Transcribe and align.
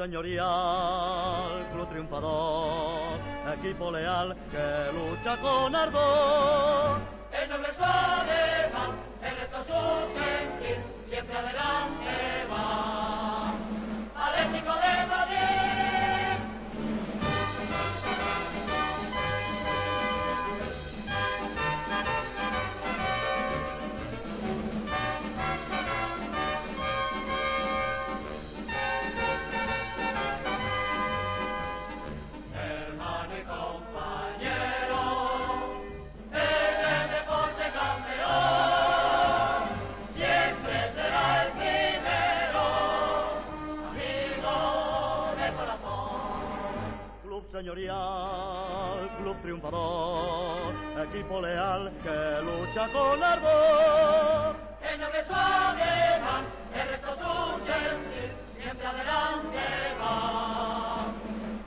señorial, 0.00 1.68
club 1.72 1.88
triunfador, 1.90 3.20
equipo 3.58 3.90
leal 3.90 4.34
que 4.50 4.92
lucha 4.96 5.36
con 5.36 5.76
ardor. 5.76 7.00
El 7.30 7.50
noble 7.50 7.68
va, 7.78 8.24
el 9.22 9.36
resto 9.36 9.58
su 9.68 10.18
sentir, 10.18 10.78
siempre 11.06 11.36
adelante 11.36 12.46
va. 12.50 13.52
Atlético 14.16 14.72
de 14.72 15.06
Madrid. 15.06 15.79
Triunfador, 49.42 50.74
equipo 51.08 51.40
leal 51.40 51.92
que 52.02 52.42
lucha 52.42 52.88
con 52.92 53.22
ardor. 53.22 54.56
El 54.82 55.00
noble 55.00 55.26
suave 55.26 56.20
va, 56.20 56.44
el 56.74 56.88
resto 56.88 57.14
su 57.16 57.66
sentir, 57.66 58.32
siempre 58.60 58.86
adelante 58.86 59.58
va. 60.00 61.14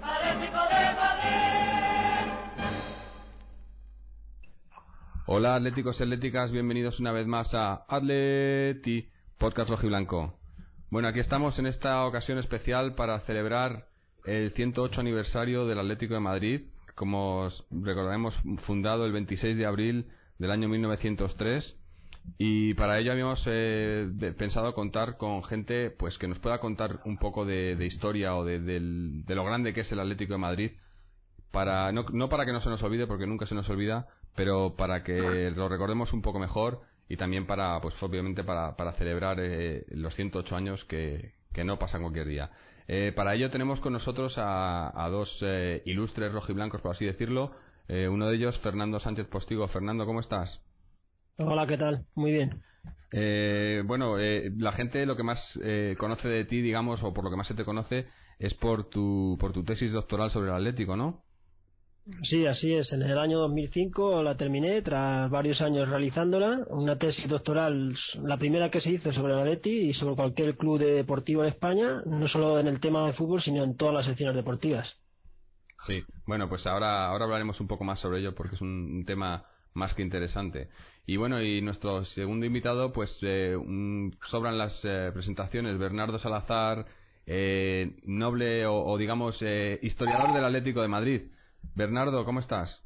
Atlético 0.02 0.60
de 0.70 0.96
Madrid. 0.96 2.34
Hola 5.26 5.56
atléticos 5.56 6.00
y 6.00 6.04
atléticas, 6.04 6.52
bienvenidos 6.52 7.00
una 7.00 7.12
vez 7.12 7.28
más 7.28 7.54
a 7.54 7.86
Atleti 7.88 9.10
Podcast 9.38 9.70
Rojiblanco. 9.70 10.38
Bueno, 10.90 11.08
aquí 11.08 11.20
estamos 11.20 11.58
en 11.58 11.66
esta 11.66 12.06
ocasión 12.06 12.38
especial 12.38 12.94
para 12.94 13.20
celebrar 13.22 13.88
el 14.26 14.52
108 14.54 15.02
aniversario 15.02 15.66
del 15.66 15.80
Atlético 15.80 16.14
de 16.14 16.20
Madrid, 16.20 16.62
como 16.96 17.42
os 17.42 17.66
recordaremos 17.72 18.36
fundado 18.66 19.06
el 19.06 19.12
26 19.12 19.58
de 19.58 19.66
abril 19.66 20.08
del 20.38 20.52
año 20.52 20.70
1903 20.70 21.76
y 22.38 22.74
para 22.76 23.00
ello 23.00 23.12
habíamos 23.12 23.44
eh, 23.48 24.10
pensado 24.38 24.74
contar 24.74 25.18
con 25.18 25.44
gente 25.44 25.92
pues 25.92 26.18
que 26.18 26.28
nos 26.28 26.40
pueda 26.40 26.60
contar 26.60 27.02
un 27.06 27.18
poco 27.18 27.46
de, 27.46 27.78
historia 27.86 28.36
o 28.36 28.46
de, 28.46 28.60
de 28.60 29.36
lo 29.36 29.44
grande 29.44 29.74
que 29.74 29.82
es 29.82 29.92
el 29.92 30.00
Atlético 30.00 30.34
de 30.34 30.40
Madrid 30.40 30.72
para 31.52 31.92
no, 31.92 32.06
no 32.12 32.30
para 32.30 32.46
que 32.46 32.54
no 32.54 32.62
se 32.62 32.70
nos 32.70 32.82
olvide 32.84 33.08
porque 33.08 33.28
nunca 33.28 33.46
se 33.46 33.56
nos 33.56 33.70
olvida 33.70 34.08
pero 34.36 34.76
para 34.76 35.04
que 35.04 35.52
lo 35.56 35.70
recordemos 35.70 36.14
un 36.14 36.22
poco 36.22 36.40
mejor 36.40 36.82
y 37.10 37.18
también 37.18 37.46
para 37.46 37.80
pues 37.82 38.02
obviamente 38.02 38.44
para, 38.44 38.76
para 38.76 38.94
celebrar 38.94 39.38
eh, 39.40 39.86
los 39.90 40.16
108 40.16 40.56
años 40.56 40.84
que, 40.86 41.34
que 41.54 41.64
no 41.64 41.80
pasan 41.80 42.02
cualquier 42.02 42.28
día 42.28 42.52
Eh, 42.88 43.14
para 43.16 43.34
ello 43.36 43.50
tenemos 43.50 43.80
con 43.80 43.94
nosotros 43.94 44.38
a, 44.38 44.92
a 45.06 45.10
dos 45.10 45.30
eh, 45.42 45.82
ilustres 45.86 46.32
rojiblancos 46.34 46.82
por 46.82 46.92
así 46.92 47.06
decirlo 47.06 47.52
Eh, 47.88 48.08
uno 48.08 48.28
de 48.28 48.36
ellos 48.38 48.58
Fernando 48.60 49.00
Sánchez 49.00 49.28
Postigo 49.28 49.68
Fernando 49.68 50.06
cómo 50.06 50.20
estás 50.22 50.60
Hola, 51.38 51.68
¿qué 51.68 51.78
tal? 51.78 52.06
Muy 52.16 52.32
bien. 52.32 52.64
eh, 53.12 53.84
bueno, 53.86 54.18
eh, 54.20 54.52
la 54.58 54.72
gente 54.74 55.06
lo 55.06 55.16
que 55.16 55.24
más 55.24 55.40
eh, 55.64 55.96
conoce 56.00 56.28
de 56.28 56.46
ti, 56.46 56.62
digamos, 56.62 57.04
o 57.04 57.14
por 57.14 57.24
lo 57.24 57.30
que 57.30 57.38
más 57.38 57.48
se 57.48 57.54
te 57.56 57.66
conoce, 57.66 58.08
es 58.40 58.54
por 58.56 58.90
tu, 58.90 59.38
por 59.40 59.54
tu 59.54 59.64
tesis 59.64 59.92
doctoral 59.92 60.32
sobre 60.32 60.50
el 60.50 60.56
Atlético, 60.56 60.96
¿no? 60.98 61.23
Sí, 62.24 62.46
así 62.46 62.74
es. 62.74 62.92
En 62.92 63.02
el 63.02 63.18
año 63.18 63.40
2005 63.40 64.24
la 64.24 64.36
terminé 64.36 64.82
tras 64.82 65.30
varios 65.32 65.62
años 65.62 65.88
realizándola. 65.88 66.66
Una 66.70 66.98
tesis 66.98 67.30
doctoral, 67.30 67.96
la 68.22 68.38
primera 68.38 68.70
que 68.70 68.82
se 68.82 68.92
hizo 68.92 69.14
sobre 69.14 69.34
el 69.34 69.40
Atleti 69.40 69.70
y 69.90 69.94
sobre 69.94 70.16
cualquier 70.16 70.58
club 70.58 70.80
de- 70.80 70.96
deportivo 70.96 71.44
en 71.44 71.50
España, 71.50 72.02
no 72.06 72.28
solo 72.28 72.60
en 72.60 72.68
el 72.68 72.82
tema 72.82 73.06
de 73.08 73.14
fútbol, 73.14 73.42
sino 73.42 73.64
en 73.64 73.78
todas 73.78 73.94
las 73.96 74.06
secciones 74.06 74.36
deportivas. 74.36 74.94
Sí. 75.88 76.04
Bueno, 76.28 76.50
pues 76.50 76.66
ahora, 76.68 77.08
ahora 77.08 77.24
hablaremos 77.26 77.60
un 77.62 77.68
poco 77.68 77.86
más 77.86 78.00
sobre 78.02 78.20
ello 78.20 78.36
porque 78.36 78.56
es 78.56 78.62
un, 78.62 78.68
un 78.98 79.06
tema 79.06 79.46
más 79.74 79.94
que 79.94 80.02
interesante. 80.02 80.68
Y 81.06 81.16
bueno, 81.16 81.42
y 81.42 81.62
nuestro 81.62 82.04
segundo 82.06 82.46
invitado, 82.46 82.92
pues 82.92 83.18
eh, 83.22 83.56
un- 83.56 84.14
sobran 84.30 84.58
las 84.58 84.78
eh, 84.84 85.10
presentaciones. 85.14 85.78
Bernardo 85.78 86.20
Salazar, 86.20 86.86
eh, 87.26 87.96
noble 88.04 88.66
o, 88.66 88.76
o 88.76 88.98
digamos 88.98 89.38
eh, 89.42 89.80
historiador 89.82 90.34
del 90.34 90.44
Atlético 90.44 90.82
de 90.82 90.88
Madrid. 90.90 91.22
Bernardo, 91.76 92.26
¿cómo 92.26 92.40
estás? 92.40 92.82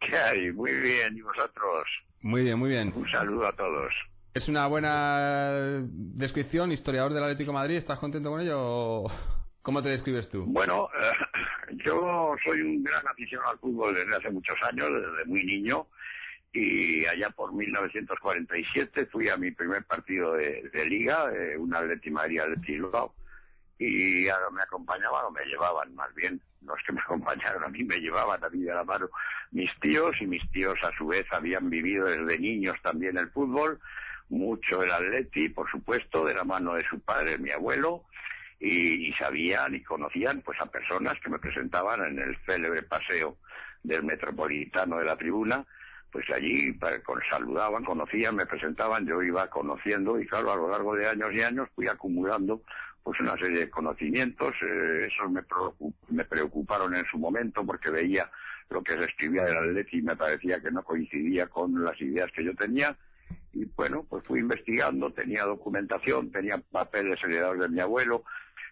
¿Qué 0.00 0.16
hay? 0.16 0.52
Muy 0.52 0.72
bien, 0.72 1.16
¿y 1.16 1.22
vosotros? 1.22 1.84
Muy 2.22 2.42
bien, 2.42 2.58
muy 2.58 2.70
bien. 2.70 2.92
Un 2.94 3.08
saludo 3.10 3.46
a 3.46 3.52
todos. 3.52 3.92
¿Es 4.34 4.48
una 4.48 4.66
buena 4.66 5.82
descripción, 5.84 6.72
historiador 6.72 7.12
del 7.12 7.22
Atlético 7.22 7.52
de 7.52 7.58
Madrid? 7.58 7.76
¿Estás 7.76 7.98
contento 7.98 8.30
con 8.30 8.40
ello 8.40 8.56
o 8.58 9.12
cómo 9.62 9.82
te 9.82 9.90
describes 9.90 10.28
tú? 10.28 10.44
Bueno, 10.46 10.88
eh, 10.98 11.76
yo 11.84 12.34
soy 12.44 12.60
un 12.60 12.82
gran 12.82 13.06
aficionado 13.06 13.52
al 13.52 13.58
fútbol 13.58 13.94
desde 13.94 14.16
hace 14.16 14.30
muchos 14.30 14.56
años, 14.62 14.88
desde 14.90 15.24
muy 15.26 15.44
niño, 15.44 15.86
y 16.52 17.06
allá 17.06 17.30
por 17.30 17.52
1947 17.52 19.06
fui 19.06 19.28
a 19.28 19.36
mi 19.36 19.50
primer 19.50 19.84
partido 19.84 20.32
de, 20.32 20.68
de 20.72 20.86
liga, 20.86 21.30
eh, 21.32 21.56
un 21.56 21.74
Atleti 21.74 22.10
Madrid 22.10 22.40
Atleti 22.40 22.72
Bilbao, 22.72 23.14
y 23.78 24.28
a- 24.28 24.36
me 24.52 24.62
acompañaban 24.62 25.24
o 25.26 25.30
me 25.30 25.44
llevaban 25.44 25.94
más 25.94 26.14
bien, 26.14 26.40
no 26.62 26.76
es 26.76 26.82
que 26.84 26.92
me 26.92 27.00
acompañaron, 27.04 27.64
a 27.64 27.68
mí 27.68 27.84
me 27.84 28.00
llevaban 28.00 28.42
a 28.44 28.48
mí 28.48 28.60
de 28.60 28.74
la 28.74 28.84
mano 28.84 29.08
mis 29.50 29.70
tíos 29.80 30.16
y 30.20 30.26
mis 30.26 30.48
tíos 30.50 30.76
a 30.82 30.96
su 30.96 31.06
vez 31.06 31.26
habían 31.30 31.70
vivido 31.70 32.06
desde 32.06 32.38
niños 32.38 32.76
también 32.82 33.16
el 33.16 33.30
fútbol, 33.30 33.80
mucho 34.28 34.82
el 34.82 34.90
Atleti, 34.90 35.48
por 35.50 35.70
supuesto, 35.70 36.24
de 36.24 36.34
la 36.34 36.44
mano 36.44 36.74
de 36.74 36.84
su 36.88 36.98
padre, 37.00 37.38
mi 37.38 37.50
abuelo, 37.50 38.04
y, 38.58 39.12
sabían 39.14 39.74
y 39.74 39.82
conocían 39.82 40.40
pues 40.40 40.58
a 40.60 40.66
personas 40.66 41.14
que 41.22 41.28
me 41.28 41.38
presentaban 41.38 42.02
en 42.04 42.18
el 42.18 42.36
célebre 42.46 42.82
paseo 42.82 43.36
del 43.82 44.02
metropolitano 44.02 44.98
de 44.98 45.04
la 45.04 45.16
tribuna 45.16 45.64
pues 46.10 46.30
allí 46.30 46.72
saludaban, 47.28 47.84
conocían, 47.84 48.36
me 48.36 48.46
presentaban, 48.46 49.04
yo 49.04 49.20
iba 49.20 49.50
conociendo 49.50 50.20
y 50.20 50.26
claro, 50.28 50.52
a 50.52 50.56
lo 50.56 50.70
largo 50.70 50.94
de 50.94 51.08
años 51.08 51.32
y 51.32 51.42
años 51.42 51.68
fui 51.74 51.88
acumulando 51.88 52.62
pues 53.04 53.20
una 53.20 53.36
serie 53.36 53.60
de 53.60 53.70
conocimientos, 53.70 54.54
eh, 54.62 55.08
esos 55.08 55.30
me, 55.30 55.42
me 56.08 56.24
preocuparon 56.24 56.94
en 56.94 57.04
su 57.04 57.18
momento 57.18 57.64
porque 57.64 57.90
veía 57.90 58.30
lo 58.70 58.82
que 58.82 58.96
se 58.96 59.04
escribía 59.04 59.44
del 59.44 59.58
Atleti 59.58 59.98
y 59.98 60.02
me 60.02 60.16
parecía 60.16 60.58
que 60.60 60.70
no 60.70 60.82
coincidía 60.82 61.46
con 61.48 61.84
las 61.84 62.00
ideas 62.00 62.32
que 62.32 62.42
yo 62.42 62.54
tenía. 62.54 62.96
Y 63.52 63.66
bueno, 63.66 64.06
pues 64.08 64.24
fui 64.24 64.40
investigando, 64.40 65.12
tenía 65.12 65.44
documentación, 65.44 66.32
tenía 66.32 66.56
papeles 66.58 67.22
heredados 67.22 67.60
de 67.60 67.68
mi 67.68 67.80
abuelo, 67.80 68.24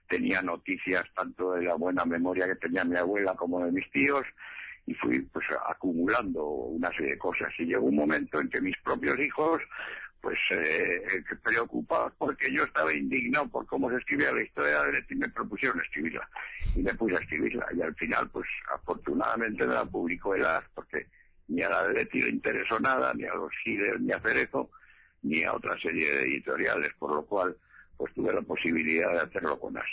tenía 0.08 0.40
noticias 0.40 1.04
tanto 1.14 1.52
de 1.52 1.64
la 1.64 1.74
buena 1.74 2.06
memoria 2.06 2.46
que 2.46 2.56
tenía 2.56 2.84
mi 2.84 2.96
abuela 2.96 3.34
como 3.34 3.62
de 3.64 3.70
mis 3.70 3.88
tíos 3.90 4.24
y 4.86 4.94
fui 4.94 5.20
pues 5.20 5.44
acumulando 5.68 6.42
una 6.44 6.90
serie 6.92 7.12
de 7.12 7.18
cosas. 7.18 7.52
Y 7.58 7.66
llegó 7.66 7.84
un 7.84 7.96
momento 7.96 8.40
en 8.40 8.48
que 8.48 8.62
mis 8.62 8.78
propios 8.78 9.18
hijos 9.20 9.60
pues 10.22 10.38
eh, 10.52 11.02
preocupados 11.42 12.12
porque 12.16 12.50
yo 12.52 12.62
estaba 12.62 12.94
indignado 12.94 13.48
por 13.48 13.66
cómo 13.66 13.90
se 13.90 13.96
escribía 13.96 14.32
la 14.32 14.42
historia 14.42 14.82
de 14.84 14.92
Leti 14.92 15.14
y 15.14 15.18
me 15.18 15.28
propusieron 15.28 15.80
escribirla. 15.80 16.28
Y 16.76 16.82
me 16.82 16.94
puse 16.94 17.16
a 17.16 17.18
escribirla. 17.18 17.66
Y 17.76 17.82
al 17.82 17.94
final 17.96 18.30
pues 18.30 18.46
afortunadamente 18.72 19.66
me 19.66 19.74
la 19.74 19.84
publicó 19.84 20.36
el 20.36 20.46
AR 20.46 20.64
porque 20.74 21.08
ni 21.48 21.60
a 21.62 21.68
la 21.68 21.88
de 21.88 21.94
Leti 21.94 22.22
le 22.22 22.30
interesó 22.30 22.78
nada 22.78 23.12
ni 23.14 23.24
a 23.24 23.34
los 23.34 23.50
Giles 23.64 24.00
ni 24.00 24.12
a 24.12 24.20
Cerezo 24.20 24.70
ni 25.22 25.42
a 25.42 25.54
otra 25.54 25.76
serie 25.80 26.08
de 26.14 26.22
editoriales 26.22 26.92
por 26.98 27.14
lo 27.14 27.26
cual 27.26 27.56
pues 27.96 28.14
tuve 28.14 28.32
la 28.32 28.42
posibilidad 28.42 29.10
de 29.10 29.20
hacerlo 29.20 29.58
con 29.58 29.76
AS 29.76 29.84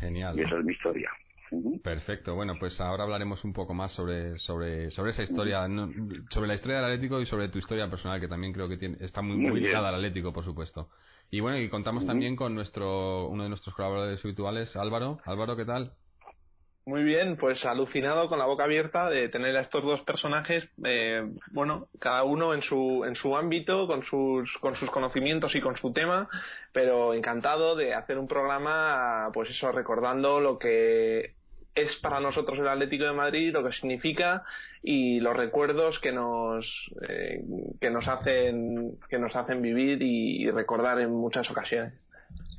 Genial. 0.00 0.38
y 0.38 0.42
esa 0.42 0.58
es 0.58 0.64
mi 0.64 0.72
historia 0.72 1.10
Perfecto. 1.82 2.34
Bueno, 2.34 2.54
pues 2.58 2.80
ahora 2.80 3.04
hablaremos 3.04 3.44
un 3.44 3.52
poco 3.52 3.74
más 3.74 3.92
sobre 3.92 4.38
sobre 4.38 4.90
sobre 4.90 5.10
esa 5.10 5.22
historia, 5.22 5.66
sobre 6.30 6.48
la 6.48 6.54
historia 6.54 6.76
del 6.76 6.86
Atlético 6.86 7.20
y 7.20 7.26
sobre 7.26 7.48
tu 7.48 7.58
historia 7.58 7.88
personal, 7.90 8.20
que 8.20 8.28
también 8.28 8.52
creo 8.52 8.68
que 8.68 8.76
tiene, 8.76 8.96
está 9.00 9.20
muy, 9.22 9.36
muy, 9.36 9.60
ligada 9.60 9.88
al 9.88 9.96
Atlético, 9.96 10.32
por 10.32 10.44
supuesto. 10.44 10.88
Y 11.30 11.40
bueno, 11.40 11.58
y 11.58 11.68
contamos 11.68 12.06
también 12.06 12.36
con 12.36 12.54
nuestro 12.54 13.28
uno 13.28 13.42
de 13.42 13.48
nuestros 13.48 13.74
colaboradores 13.74 14.24
habituales, 14.24 14.74
Álvaro. 14.76 15.18
Álvaro, 15.24 15.56
¿qué 15.56 15.64
tal? 15.64 15.92
Muy 16.84 17.04
bien, 17.04 17.36
pues 17.36 17.64
alucinado 17.64 18.26
con 18.26 18.40
la 18.40 18.46
boca 18.46 18.64
abierta 18.64 19.08
de 19.08 19.28
tener 19.28 19.56
a 19.56 19.60
estos 19.60 19.84
dos 19.84 20.00
personajes, 20.02 20.68
eh, 20.84 21.22
bueno, 21.52 21.86
cada 22.00 22.24
uno 22.24 22.54
en 22.54 22.62
su 22.62 23.04
en 23.04 23.14
su 23.14 23.36
ámbito, 23.36 23.86
con 23.86 24.02
sus 24.02 24.52
con 24.60 24.74
sus 24.74 24.90
conocimientos 24.90 25.54
y 25.54 25.60
con 25.60 25.76
su 25.76 25.92
tema, 25.92 26.28
pero 26.72 27.14
encantado 27.14 27.76
de 27.76 27.94
hacer 27.94 28.18
un 28.18 28.26
programa, 28.26 29.30
pues 29.32 29.50
eso, 29.50 29.70
recordando 29.70 30.40
lo 30.40 30.58
que 30.58 31.34
es 31.74 31.96
para 32.02 32.20
nosotros 32.20 32.58
el 32.58 32.68
Atlético 32.68 33.04
de 33.04 33.12
Madrid, 33.12 33.52
lo 33.52 33.64
que 33.64 33.72
significa 33.72 34.44
y 34.82 35.20
los 35.20 35.36
recuerdos 35.36 35.98
que 36.00 36.12
nos 36.12 36.66
eh, 37.08 37.42
que 37.80 37.90
nos 37.90 38.06
hacen 38.08 38.98
que 39.08 39.18
nos 39.18 39.34
hacen 39.34 39.62
vivir 39.62 40.02
y, 40.02 40.50
recordar 40.50 41.00
en 41.00 41.10
muchas 41.10 41.50
ocasiones. 41.50 41.94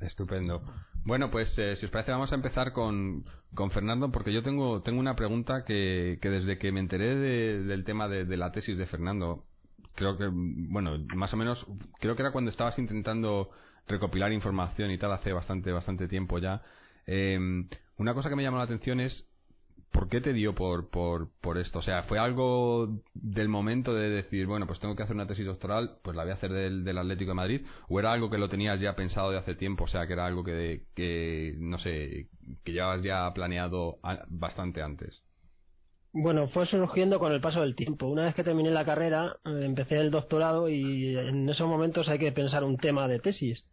Estupendo. 0.01 0.63
Bueno, 1.05 1.29
pues 1.29 1.53
eh, 1.57 1.75
si 1.75 1.85
os 1.85 1.91
parece 1.91 2.11
vamos 2.11 2.31
a 2.31 2.35
empezar 2.35 2.71
con, 2.71 3.25
con 3.53 3.71
Fernando 3.71 4.11
porque 4.11 4.33
yo 4.33 4.41
tengo 4.41 4.81
tengo 4.81 4.99
una 4.99 5.15
pregunta 5.15 5.63
que, 5.63 6.17
que 6.21 6.29
desde 6.29 6.57
que 6.57 6.71
me 6.71 6.79
enteré 6.79 7.15
del 7.15 7.83
tema 7.83 8.07
de, 8.07 8.25
la 8.37 8.51
tesis 8.51 8.77
de 8.77 8.87
Fernando 8.87 9.45
creo 9.95 10.17
que 10.17 10.27
bueno 10.31 10.97
más 11.15 11.33
o 11.33 11.37
menos 11.37 11.65
creo 11.99 12.15
que 12.15 12.23
era 12.23 12.31
cuando 12.31 12.49
estabas 12.49 12.79
intentando 12.79 13.51
recopilar 13.87 14.31
información 14.31 14.89
y 14.89 14.97
tal 14.97 15.11
hace 15.11 15.33
bastante 15.33 15.71
bastante 15.71 16.07
tiempo 16.07 16.39
ya 16.39 16.63
eh, 17.05 17.37
una 17.97 18.13
cosa 18.13 18.29
que 18.29 18.35
me 18.35 18.43
llamó 18.43 18.57
la 18.57 18.63
atención 18.63 18.99
es 18.99 19.27
¿por 19.93 20.09
qué 20.09 20.19
te 20.19 20.33
dio 20.33 20.53
por, 20.53 20.89
por, 20.89 21.29
por 21.39 21.57
esto? 21.57 21.79
O 21.79 21.81
sea, 21.83 22.03
¿fue 22.03 22.19
algo 22.19 22.89
del 23.13 23.47
momento 23.47 23.93
de 23.93 24.09
decir, 24.09 24.47
bueno, 24.47 24.67
pues 24.67 24.79
tengo 24.79 24.95
que 24.95 25.03
hacer 25.03 25.15
una 25.15 25.27
tesis 25.27 25.45
doctoral, 25.45 25.97
pues 26.01 26.17
la 26.17 26.23
voy 26.23 26.31
a 26.31 26.35
hacer 26.35 26.51
del, 26.51 26.83
del 26.83 26.97
Atlético 26.97 27.31
de 27.31 27.35
Madrid? 27.35 27.61
¿O 27.87 27.99
era 27.99 28.11
algo 28.11 28.29
que 28.29 28.39
lo 28.39 28.49
tenías 28.49 28.79
ya 28.81 28.95
pensado 28.95 29.31
de 29.31 29.37
hace 29.37 29.55
tiempo? 29.55 29.85
O 29.85 29.87
sea, 29.87 30.07
que 30.07 30.13
era 30.13 30.25
algo 30.25 30.43
que, 30.43 30.83
que 30.95 31.55
no 31.59 31.77
sé, 31.77 32.27
que 32.63 32.73
llevabas 32.73 33.03
ya 33.03 33.31
planeado 33.33 33.99
bastante 34.27 34.81
antes. 34.81 35.21
Bueno, 36.11 36.47
fue 36.47 36.65
surgiendo 36.67 37.17
con 37.17 37.31
el 37.31 37.41
paso 37.41 37.61
del 37.61 37.75
tiempo. 37.75 38.07
Una 38.07 38.25
vez 38.25 38.35
que 38.35 38.43
terminé 38.43 38.71
la 38.71 38.85
carrera, 38.85 39.37
eh, 39.45 39.61
empecé 39.63 39.97
el 39.97 40.11
doctorado 40.11 40.69
y 40.69 41.17
en 41.17 41.49
esos 41.49 41.67
momentos 41.67 42.07
hay 42.07 42.19
que 42.19 42.31
pensar 42.31 42.63
un 42.63 42.77
tema 42.77 43.07
de 43.07 43.19
tesis. 43.19 43.63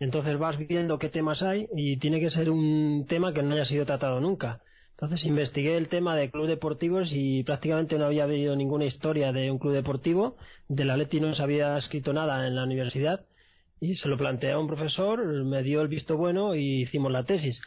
Entonces 0.00 0.38
vas 0.38 0.58
viendo 0.58 0.98
qué 0.98 1.08
temas 1.08 1.42
hay 1.42 1.68
y 1.76 1.96
tiene 1.98 2.20
que 2.20 2.30
ser 2.30 2.50
un 2.50 3.06
tema 3.08 3.32
que 3.32 3.42
no 3.42 3.54
haya 3.54 3.64
sido 3.64 3.86
tratado 3.86 4.20
nunca. 4.20 4.60
Entonces 5.02 5.24
investigué 5.26 5.76
el 5.76 5.88
tema 5.88 6.14
de 6.14 6.30
club 6.30 6.46
deportivos 6.46 7.10
y 7.12 7.42
prácticamente 7.42 7.98
no 7.98 8.04
había 8.04 8.24
habido 8.24 8.54
ninguna 8.54 8.84
historia 8.84 9.32
de 9.32 9.50
un 9.50 9.58
club 9.58 9.72
deportivo. 9.72 10.36
De 10.68 10.84
la 10.84 10.96
Leti 10.96 11.20
no 11.20 11.34
se 11.34 11.42
había 11.42 11.76
escrito 11.76 12.12
nada 12.12 12.46
en 12.46 12.54
la 12.54 12.64
universidad 12.64 13.24
y 13.80 13.96
se 13.96 14.08
lo 14.08 14.16
planteé 14.16 14.52
a 14.52 14.58
un 14.60 14.68
profesor, 14.68 15.26
me 15.44 15.62
dio 15.64 15.82
el 15.82 15.88
visto 15.88 16.16
bueno 16.16 16.54
y 16.54 16.82
hicimos 16.82 17.10
la 17.10 17.24
tesis. 17.24 17.60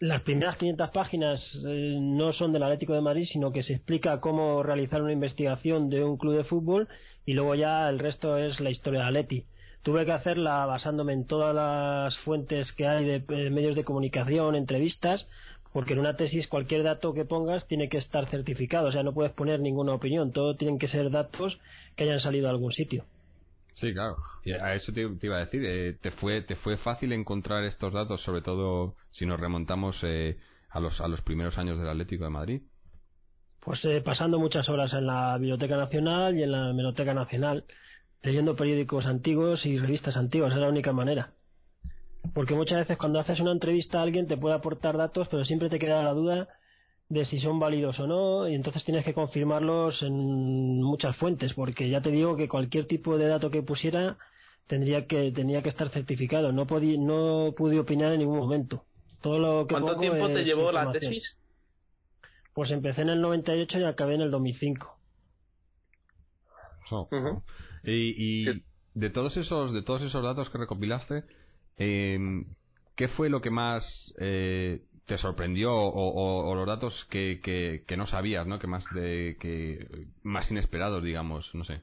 Las 0.00 0.22
primeras 0.22 0.56
500 0.56 0.90
páginas 0.90 1.40
eh, 1.64 1.98
no 2.00 2.32
son 2.32 2.52
del 2.52 2.64
Atlético 2.64 2.94
de 2.94 3.02
Madrid, 3.02 3.26
sino 3.30 3.52
que 3.52 3.62
se 3.62 3.74
explica 3.74 4.18
cómo 4.18 4.64
realizar 4.64 5.00
una 5.00 5.12
investigación 5.12 5.88
de 5.90 6.02
un 6.02 6.16
club 6.16 6.34
de 6.34 6.44
fútbol 6.44 6.88
y 7.24 7.34
luego 7.34 7.54
ya 7.54 7.88
el 7.88 8.00
resto 8.00 8.36
es 8.36 8.58
la 8.58 8.70
historia 8.70 9.02
de 9.02 9.06
Atleti 9.06 9.46
tuve 9.84 10.06
que 10.06 10.12
hacerla 10.12 10.64
basándome 10.66 11.12
en 11.12 11.26
todas 11.26 11.54
las 11.54 12.18
fuentes 12.24 12.72
que 12.72 12.88
hay 12.88 13.04
de, 13.04 13.16
eh, 13.28 13.50
medios 13.50 13.76
de 13.76 13.84
comunicación, 13.84 14.56
entrevistas, 14.56 15.28
porque 15.72 15.92
en 15.92 15.98
una 16.00 16.16
tesis 16.16 16.48
cualquier 16.48 16.82
dato 16.82 17.12
que 17.12 17.26
pongas 17.26 17.68
tiene 17.68 17.88
que 17.90 17.98
estar 17.98 18.26
certificado, 18.26 18.88
o 18.88 18.92
sea, 18.92 19.02
no 19.02 19.12
puedes 19.12 19.32
poner 19.32 19.60
ninguna 19.60 19.92
opinión, 19.92 20.32
todo 20.32 20.56
tienen 20.56 20.78
que 20.78 20.88
ser 20.88 21.10
datos 21.10 21.60
que 21.96 22.04
hayan 22.04 22.18
salido 22.18 22.48
a 22.48 22.50
algún 22.50 22.72
sitio. 22.72 23.04
Sí, 23.74 23.92
claro. 23.92 24.16
Y 24.44 24.52
a 24.52 24.74
eso 24.74 24.92
te, 24.92 25.02
iba 25.02 25.36
a 25.36 25.40
decir. 25.40 25.62
Eh, 25.64 25.98
¿te, 26.00 26.12
fue, 26.12 26.42
¿Te 26.42 26.54
fue 26.56 26.76
fácil 26.76 27.12
encontrar 27.12 27.64
estos 27.64 27.92
datos, 27.92 28.22
sobre 28.22 28.40
todo 28.40 28.94
si 29.10 29.26
nos 29.26 29.38
remontamos 29.38 29.98
eh, 30.02 30.38
a, 30.70 30.80
los, 30.80 31.00
a 31.00 31.08
los 31.08 31.20
primeros 31.22 31.58
años 31.58 31.76
del 31.78 31.88
Atlético 31.88 32.24
de 32.24 32.30
Madrid? 32.30 32.62
Pues 33.60 33.80
pasando 34.04 34.38
muchas 34.38 34.68
horas 34.68 34.92
en 34.92 35.06
la 35.06 35.36
Biblioteca 35.38 35.76
Nacional 35.76 36.36
y 36.36 36.42
en 36.42 36.52
la 36.52 36.70
Hemeroteca 36.70 37.14
Nacional 37.14 37.64
leyendo 38.24 38.56
periódicos 38.56 39.06
antiguos 39.06 39.64
y 39.66 39.76
revistas 39.76 40.16
antiguas, 40.16 40.52
es 40.52 40.58
la 40.58 40.68
única 40.68 40.92
manera. 40.92 41.32
Porque 42.32 42.54
muchas 42.54 42.78
veces 42.78 42.96
cuando 42.96 43.20
haces 43.20 43.38
una 43.38 43.52
entrevista 43.52 44.00
a 44.00 44.02
alguien 44.02 44.26
te 44.26 44.38
puede 44.38 44.54
aportar 44.54 44.96
datos, 44.96 45.28
pero 45.28 45.44
siempre 45.44 45.68
te 45.68 45.78
queda 45.78 46.02
la 46.02 46.14
duda 46.14 46.48
de 47.10 47.26
si 47.26 47.38
son 47.38 47.60
válidos 47.60 48.00
o 48.00 48.06
no, 48.06 48.48
y 48.48 48.54
entonces 48.54 48.82
tienes 48.82 49.04
que 49.04 49.12
confirmarlos 49.12 50.02
en 50.02 50.82
muchas 50.82 51.16
fuentes, 51.16 51.52
porque 51.52 51.90
ya 51.90 52.00
te 52.00 52.10
digo 52.10 52.34
que 52.36 52.48
cualquier 52.48 52.86
tipo 52.86 53.18
de 53.18 53.28
dato 53.28 53.50
que 53.50 53.62
pusiera 53.62 54.16
tendría 54.66 55.06
que 55.06 55.30
tenía 55.30 55.62
que 55.62 55.68
estar 55.68 55.90
certificado, 55.90 56.50
no 56.50 56.64
no 56.64 57.54
pude 57.54 57.78
opinar 57.78 58.12
en 58.12 58.20
ningún 58.20 58.38
momento. 58.38 58.84
Todo 59.20 59.38
lo 59.38 59.66
que 59.66 59.74
¿Cuánto 59.74 59.96
tiempo 59.96 60.28
te 60.28 60.44
llevó 60.44 60.72
la 60.72 60.90
tesis? 60.92 61.38
Pues 62.54 62.70
empecé 62.70 63.02
en 63.02 63.10
el 63.10 63.20
98 63.20 63.80
y 63.80 63.84
acabé 63.84 64.14
en 64.14 64.22
el 64.22 64.30
2005. 64.30 64.96
Y, 67.86 68.46
de 68.94 69.10
todos 69.10 69.36
esos 69.36 69.72
de 69.72 69.82
todos 69.82 70.02
esos 70.02 70.22
datos 70.22 70.50
que 70.50 70.58
recopilaste, 70.58 71.24
eh, 71.78 72.44
¿qué 72.94 73.08
fue 73.08 73.28
lo 73.28 73.40
que 73.40 73.50
más 73.50 74.14
eh, 74.18 74.82
te 75.06 75.18
sorprendió 75.18 75.72
o, 75.74 76.54
los 76.54 76.66
datos 76.66 77.06
que, 77.10 77.40
que, 77.86 77.96
no 77.96 78.06
sabías, 78.06 78.46
¿no? 78.46 78.58
Que 78.58 78.66
más 78.66 78.84
de 78.94 79.36
que 79.40 80.06
más 80.22 80.50
inesperados, 80.50 81.02
digamos, 81.02 81.54
no 81.54 81.64
sé. 81.64 81.80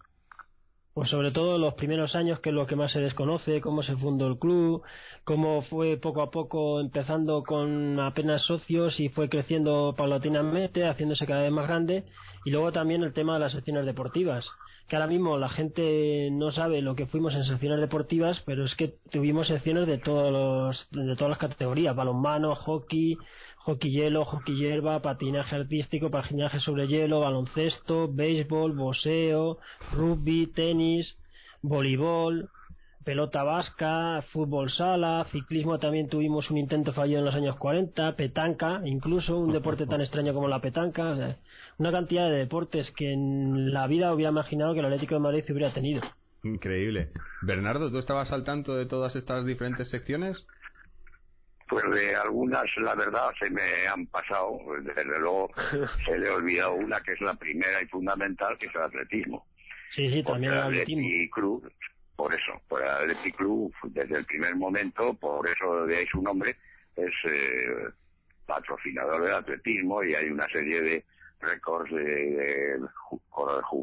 Pues 0.93 1.09
sobre 1.09 1.31
todo 1.31 1.57
los 1.57 1.75
primeros 1.75 2.15
años, 2.15 2.41
que 2.41 2.49
es 2.49 2.55
lo 2.55 2.65
que 2.65 2.75
más 2.75 2.91
se 2.91 2.99
desconoce, 2.99 3.61
cómo 3.61 3.81
se 3.81 3.95
fundó 3.95 4.27
el 4.27 4.37
club, 4.37 4.83
cómo 5.23 5.61
fue 5.61 5.95
poco 5.95 6.21
a 6.21 6.31
poco 6.31 6.81
empezando 6.81 7.43
con 7.43 7.97
apenas 7.97 8.41
socios 8.41 8.99
y 8.99 9.07
fue 9.07 9.29
creciendo 9.29 9.95
paulatinamente, 9.97 10.85
haciéndose 10.85 11.25
cada 11.25 11.43
vez 11.43 11.51
más 11.51 11.67
grande, 11.67 12.03
y 12.43 12.51
luego 12.51 12.73
también 12.73 13.03
el 13.03 13.13
tema 13.13 13.35
de 13.35 13.39
las 13.39 13.53
secciones 13.53 13.85
deportivas, 13.85 14.45
que 14.89 14.97
ahora 14.97 15.07
mismo 15.07 15.37
la 15.37 15.47
gente 15.47 16.27
no 16.33 16.51
sabe 16.51 16.81
lo 16.81 16.93
que 16.95 17.05
fuimos 17.05 17.35
en 17.35 17.45
secciones 17.45 17.79
deportivas, 17.79 18.41
pero 18.45 18.65
es 18.65 18.75
que 18.75 18.95
tuvimos 19.09 19.47
secciones 19.47 19.87
de 19.87 19.97
todos 19.97 20.29
los, 20.29 20.87
de 20.91 21.15
todas 21.15 21.29
las 21.29 21.39
categorías, 21.39 21.95
balonmano, 21.95 22.53
hockey, 22.55 23.17
hockey 23.65 23.91
hielo, 23.91 24.25
hockey 24.25 24.55
hierba, 24.55 25.01
patinaje 25.01 25.55
artístico, 25.55 26.09
patinaje 26.09 26.59
sobre 26.59 26.87
hielo, 26.87 27.19
baloncesto, 27.19 28.07
béisbol, 28.11 28.75
boxeo, 28.75 29.59
rugby, 29.93 30.47
tenis, 30.47 31.17
voleibol, 31.61 32.49
pelota 33.03 33.43
vasca, 33.43 34.21
fútbol 34.31 34.69
sala, 34.69 35.25
ciclismo 35.31 35.79
también 35.79 36.07
tuvimos 36.07 36.49
un 36.49 36.57
intento 36.57 36.93
fallido 36.93 37.19
en 37.19 37.25
los 37.25 37.35
años 37.35 37.55
40, 37.57 38.15
petanca, 38.15 38.81
incluso 38.85 39.37
un 39.37 39.51
deporte 39.51 39.85
tan 39.87 40.01
extraño 40.01 40.33
como 40.33 40.47
la 40.47 40.61
petanca, 40.61 41.37
una 41.77 41.91
cantidad 41.91 42.29
de 42.29 42.37
deportes 42.37 42.91
que 42.91 43.13
en 43.13 43.73
la 43.73 43.87
vida 43.87 44.13
hubiera 44.13 44.31
imaginado 44.31 44.73
que 44.73 44.79
el 44.79 44.85
Atlético 44.85 45.15
de 45.15 45.21
Madrid 45.21 45.43
hubiera 45.49 45.73
tenido. 45.73 46.01
Increíble. 46.43 47.09
Bernardo, 47.43 47.91
¿tú 47.91 47.99
estabas 47.99 48.31
al 48.31 48.43
tanto 48.43 48.75
de 48.75 48.87
todas 48.87 49.15
estas 49.15 49.45
diferentes 49.45 49.89
secciones? 49.89 50.47
Pues 51.71 51.89
de 51.89 52.13
algunas, 52.17 52.65
la 52.75 52.95
verdad, 52.95 53.31
se 53.39 53.49
me 53.49 53.87
han 53.87 54.05
pasado. 54.07 54.59
Desde 54.81 55.05
luego, 55.05 55.49
se 56.05 56.19
le 56.19 56.27
ha 56.27 56.35
olvidado 56.35 56.73
una 56.73 56.99
que 56.99 57.13
es 57.13 57.21
la 57.21 57.33
primera 57.35 57.81
y 57.81 57.87
fundamental, 57.87 58.57
que 58.57 58.65
es 58.65 58.75
el 58.75 58.81
atletismo. 58.81 59.45
Sí, 59.89 60.11
sí, 60.11 60.21
también 60.21 60.51
el 60.51 60.59
atletismo. 60.59 61.07
Club, 61.31 61.71
por 62.17 62.33
eso, 62.35 62.61
por 62.67 62.81
el 62.81 62.89
Athletic 62.89 63.37
Club, 63.37 63.73
desde 63.85 64.17
el 64.17 64.25
primer 64.25 64.53
momento, 64.57 65.13
por 65.13 65.47
eso 65.47 65.85
de 65.85 65.95
ahí 65.95 66.07
su 66.07 66.21
nombre, 66.21 66.57
es 66.97 67.13
eh, 67.23 67.87
patrocinador 68.45 69.23
del 69.23 69.35
atletismo 69.35 70.03
y 70.03 70.13
hay 70.13 70.27
una 70.27 70.49
serie 70.49 70.81
de 70.81 71.05
récords 71.41 71.91
de, 71.91 72.79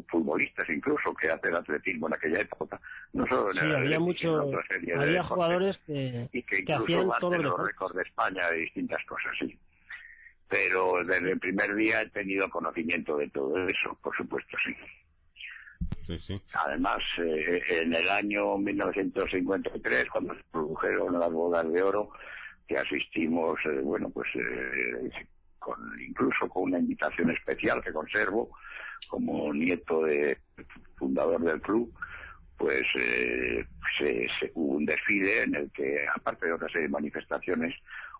futbolistas 0.09 0.69
incluso 0.69 1.13
que 1.13 1.29
hacen 1.29 1.55
atletismo 1.55 2.07
en 2.07 2.13
aquella 2.13 2.41
época. 2.41 2.79
No 3.13 3.27
solo 3.27 3.51
en 3.51 3.57
sí, 3.57 3.73
había 3.73 3.99
mucho 3.99 4.51
había 4.95 5.23
jugadores 5.23 5.77
que, 5.85 6.29
y 6.31 6.43
que, 6.43 6.59
incluso 6.59 6.83
hacían 6.83 7.09
todos 7.19 7.37
los 7.37 7.67
récords 7.67 7.95
de 7.95 8.03
España 8.03 8.49
de 8.49 8.57
distintas 8.57 9.03
cosas 9.05 9.31
sí. 9.39 9.57
Pero 10.47 11.03
desde 11.03 11.31
el 11.31 11.39
primer 11.39 11.75
día 11.75 12.01
he 12.01 12.09
tenido 12.09 12.49
conocimiento 12.49 13.17
de 13.17 13.29
todo 13.29 13.67
eso 13.67 13.97
por 14.01 14.15
supuesto 14.15 14.57
sí. 14.65 14.75
Además, 16.53 16.99
eh, 17.19 17.61
en 17.69 17.93
el 17.93 18.09
año 18.09 18.57
1953, 18.57 20.09
cuando 20.09 20.33
se 20.33 20.43
produjeron 20.51 21.19
las 21.19 21.31
bodas 21.31 21.71
de 21.71 21.83
oro, 21.83 22.09
que 22.67 22.77
asistimos, 22.77 23.59
eh, 23.65 23.81
bueno, 23.83 24.09
pues 24.09 24.27
eh, 24.35 25.09
con, 25.59 25.77
incluso 26.01 26.47
con 26.49 26.63
una 26.63 26.79
invitación 26.79 27.29
especial 27.31 27.83
que 27.83 27.93
conservo 27.93 28.49
como 29.07 29.53
nieto 29.53 30.03
de 30.03 30.37
fundador 30.97 31.41
del 31.41 31.61
club, 31.61 31.93
pues 32.57 32.85
se, 32.93 33.65
hubo 34.53 34.75
un 34.75 34.85
desfile 34.85 35.43
en 35.43 35.55
el 35.55 35.71
que, 35.71 36.05
aparte 36.13 36.45
de 36.45 36.53
otra 36.53 36.67
serie 36.67 36.83
de 36.83 36.89
manifestaciones, 36.89 37.73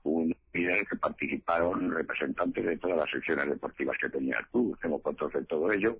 hubo 0.03 0.19
un 0.19 0.29
desfile 0.29 0.73
en 0.73 0.79
el 0.79 0.87
que 0.87 0.95
participaron 0.95 1.91
representantes 1.91 2.65
de 2.65 2.77
todas 2.77 2.97
las 2.97 3.09
secciones 3.11 3.49
deportivas 3.49 3.97
que 3.99 4.09
tenía 4.09 4.37
el 4.39 4.47
club. 4.47 4.77
Tengo 4.81 4.99
fotos 5.01 5.33
de 5.33 5.43
todo 5.43 5.71
ello 5.71 5.97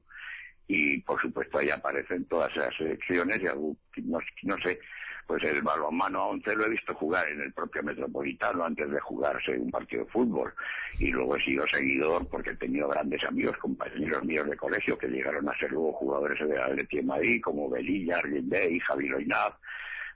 y 0.67 1.01
por 1.01 1.19
supuesto 1.19 1.57
ahí 1.57 1.69
aparecen 1.71 2.25
todas 2.25 2.55
esas 2.55 2.73
selecciones 2.77 3.41
y 3.41 3.47
algún, 3.47 3.77
no, 4.03 4.19
no, 4.43 4.57
sé, 4.59 4.79
pues 5.29 5.43
el 5.43 5.61
balonmano 5.61 6.21
a 6.21 6.27
11 6.29 6.55
lo 6.55 6.65
he 6.65 6.69
visto 6.69 6.95
jugar 6.95 7.29
en 7.29 7.39
el 7.41 7.53
propio 7.53 7.83
Metropolitano 7.83 8.65
antes 8.65 8.89
de 8.89 8.99
jugarse 8.99 9.51
un 9.59 9.69
partido 9.69 10.03
de 10.03 10.09
fútbol 10.09 10.51
y 10.97 11.11
luego 11.11 11.35
he 11.35 11.43
sido 11.43 11.67
seguidor 11.67 12.27
porque 12.29 12.49
he 12.49 12.55
tenido 12.55 12.87
grandes 12.87 13.23
amigos, 13.23 13.55
compañeros 13.57 14.23
míos 14.23 14.49
de 14.49 14.57
colegio 14.57 14.97
que 14.97 15.07
llegaron 15.07 15.47
a 15.47 15.55
ser 15.59 15.69
luego 15.69 15.93
jugadores 15.93 16.39
de 16.49 16.59
Atleti 16.59 17.03
Madrid 17.03 17.43
como 17.43 17.69
Belilla, 17.69 18.23
Day, 18.25 18.79
Javi 18.79 19.07
Loinaz, 19.07 19.53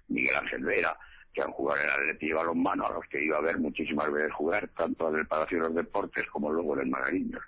Miguel 0.07 0.35
Ángel 0.35 0.65
Vera 0.65 0.97
que 1.31 1.43
han 1.43 1.51
jugado 1.51 1.79
en 1.79 1.85
el 1.85 1.91
Atleti 1.91 2.29
de 2.29 2.33
balonmano 2.33 2.87
a 2.87 2.93
los 2.93 3.05
que 3.05 3.23
iba 3.23 3.37
a 3.37 3.41
ver 3.41 3.59
muchísimas 3.59 4.11
veces 4.11 4.33
jugar 4.33 4.67
tanto 4.69 5.09
en 5.09 5.19
el 5.19 5.27
Palacio 5.27 5.59
de 5.59 5.63
los 5.65 5.75
Deportes 5.75 6.25
como 6.31 6.51
luego 6.51 6.73
en 6.73 6.79
el 6.79 6.87
Magariños. 6.87 7.43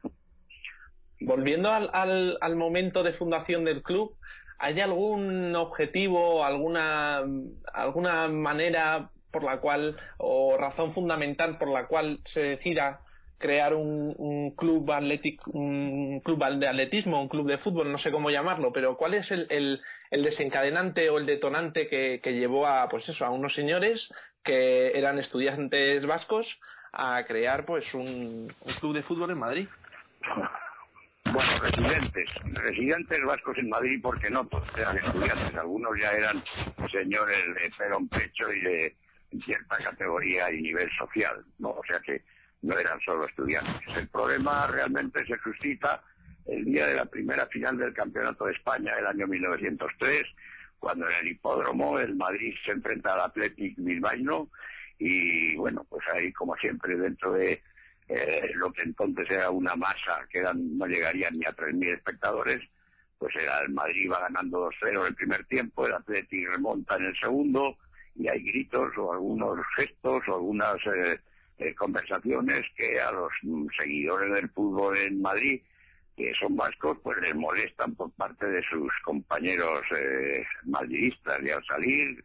volviendo 1.20 1.72
al, 1.72 1.90
al, 1.94 2.38
al, 2.42 2.56
momento 2.56 3.02
de 3.02 3.14
fundación 3.14 3.66
del 3.66 3.82
club, 3.82 4.16
¿hay 4.60 4.80
algún 4.82 5.56
objetivo, 5.56 6.44
alguna, 6.44 7.24
alguna 7.74 8.28
manera 8.28 9.10
por 9.32 9.44
la 9.44 9.60
cual, 9.60 9.98
o 10.18 10.56
razón 10.58 10.94
fundamental 10.94 11.58
por 11.58 11.70
la 11.70 11.88
cual 11.88 12.20
se 12.26 12.42
decida 12.42 13.02
crear 13.38 13.74
un, 13.74 14.54
club 14.56 14.86
de 14.86 16.68
atletismo, 16.68 17.22
un 17.22 17.28
club 17.28 17.48
de 17.48 17.58
fútbol, 17.58 17.92
no 17.92 17.98
sé 17.98 18.12
cómo 18.12 18.30
llamarlo, 18.30 18.72
pero 18.72 18.96
¿cuál 18.96 19.14
es 19.16 19.30
el, 19.32 19.48
el, 19.50 20.24
desencadenante 20.24 21.10
o 21.10 21.18
el 21.18 21.26
detonante 21.26 21.88
que, 21.88 22.34
llevó 22.34 22.66
a, 22.66 22.88
pues 22.88 23.08
eso, 23.10 23.26
a 23.26 23.30
unos 23.30 23.54
señores 23.54 24.10
que 24.44 24.98
eran 24.98 25.20
estudiantes 25.20 26.06
vascos 26.06 26.48
a 26.94 27.24
crear, 27.26 27.66
pues, 27.66 27.94
un 27.94 28.48
club 28.80 28.96
de 28.96 29.04
fútbol 29.04 29.32
en 29.32 29.40
Madrid? 29.40 29.68
residentes, 31.72 32.30
residentes 32.54 33.26
vascos 33.26 33.58
en 33.58 33.70
Madrid 33.70 34.00
porque 34.02 34.30
no 34.30 34.46
todos 34.48 34.70
eran 34.78 34.98
estudiantes, 34.98 35.56
algunos 35.56 35.92
ya 36.00 36.12
eran 36.12 36.44
señores 36.92 37.44
de 37.56 37.72
pelo 37.78 37.98
en 37.98 38.08
pecho 38.10 38.52
y 38.54 38.62
de 38.62 38.96
cierta 39.44 39.78
categoría 39.78 40.52
y 40.52 40.62
nivel 40.62 40.90
social, 40.98 41.44
¿no? 41.60 41.70
O 41.70 41.82
sea 41.88 42.00
que 42.00 42.24
no 42.62 42.78
eran 42.78 43.00
solo 43.02 43.26
estudiantes. 43.26 43.98
El 43.98 44.08
problema 44.08 44.68
realmente 44.68 45.26
se 45.26 45.38
suscita 45.40 46.02
el 46.46 46.64
día 46.66 46.88
de 46.88 46.96
la 46.96 47.06
primera 47.06 47.48
final 47.48 47.78
del 47.78 47.94
Campeonato 47.94 48.46
de 48.46 48.54
España 48.54 48.96
del 48.96 49.08
año 49.08 49.28
1903, 49.28 50.26
cuando 50.80 51.10
en 51.10 51.16
el 51.18 51.28
hipódromo 51.30 52.00
el 52.00 52.16
Madrid 52.16 52.54
se 52.64 52.72
enfrenta 52.72 53.14
al 53.14 53.22
Athletic 53.22 53.76
Bilbao 53.78 54.50
y 54.98 55.56
bueno, 55.58 55.86
pues 55.90 56.06
ahí 56.14 56.32
como 56.32 56.56
siempre 56.56 56.96
dentro 56.96 57.34
de 57.34 57.62
eh, 58.08 58.52
lo 58.56 58.72
que 58.72 58.84
entonces 58.84 59.30
era 59.30 59.50
una 59.50 59.76
masa 59.76 60.26
que 60.30 60.40
eran, 60.40 60.78
no 60.78 60.86
llegarían 60.86 61.34
ni 61.34 61.46
a 61.46 61.56
3.000 61.56 61.96
espectadores, 61.96 62.62
pues 63.18 63.36
era 63.36 63.62
el 63.62 63.70
Madrid 63.70 64.12
va 64.12 64.20
ganando 64.22 64.70
2-0 64.70 65.02
en 65.02 65.08
el 65.08 65.16
primer 65.16 65.46
tiempo, 65.46 65.86
el 65.86 65.94
Atleti 65.94 66.46
remonta 66.46 66.98
en 66.98 67.06
el 67.06 67.18
segundo 67.18 67.78
y 68.16 68.28
hay 68.30 68.42
gritos 68.44 68.98
o 68.98 69.14
algunos 69.14 69.60
gestos 69.76 70.24
o 70.28 70.36
algunas 70.36 70.76
eh, 70.88 71.20
eh, 71.58 71.74
conversaciones 71.76 72.66
que 72.76 73.00
a 73.00 73.12
los 73.12 73.32
seguidores 73.78 74.34
del 74.34 74.50
fútbol 74.50 74.98
en 74.98 75.22
Madrid 75.22 75.62
que 76.16 76.34
son 76.40 76.56
vascos, 76.56 76.98
pues 77.04 77.18
les 77.22 77.36
molestan 77.36 77.94
por 77.96 78.10
parte 78.12 78.46
de 78.48 78.64
sus 78.70 78.92
compañeros 79.04 79.82
eh, 79.98 80.46
madridistas 80.64 81.42
y 81.44 81.50
al 81.50 81.66
salir 81.66 82.24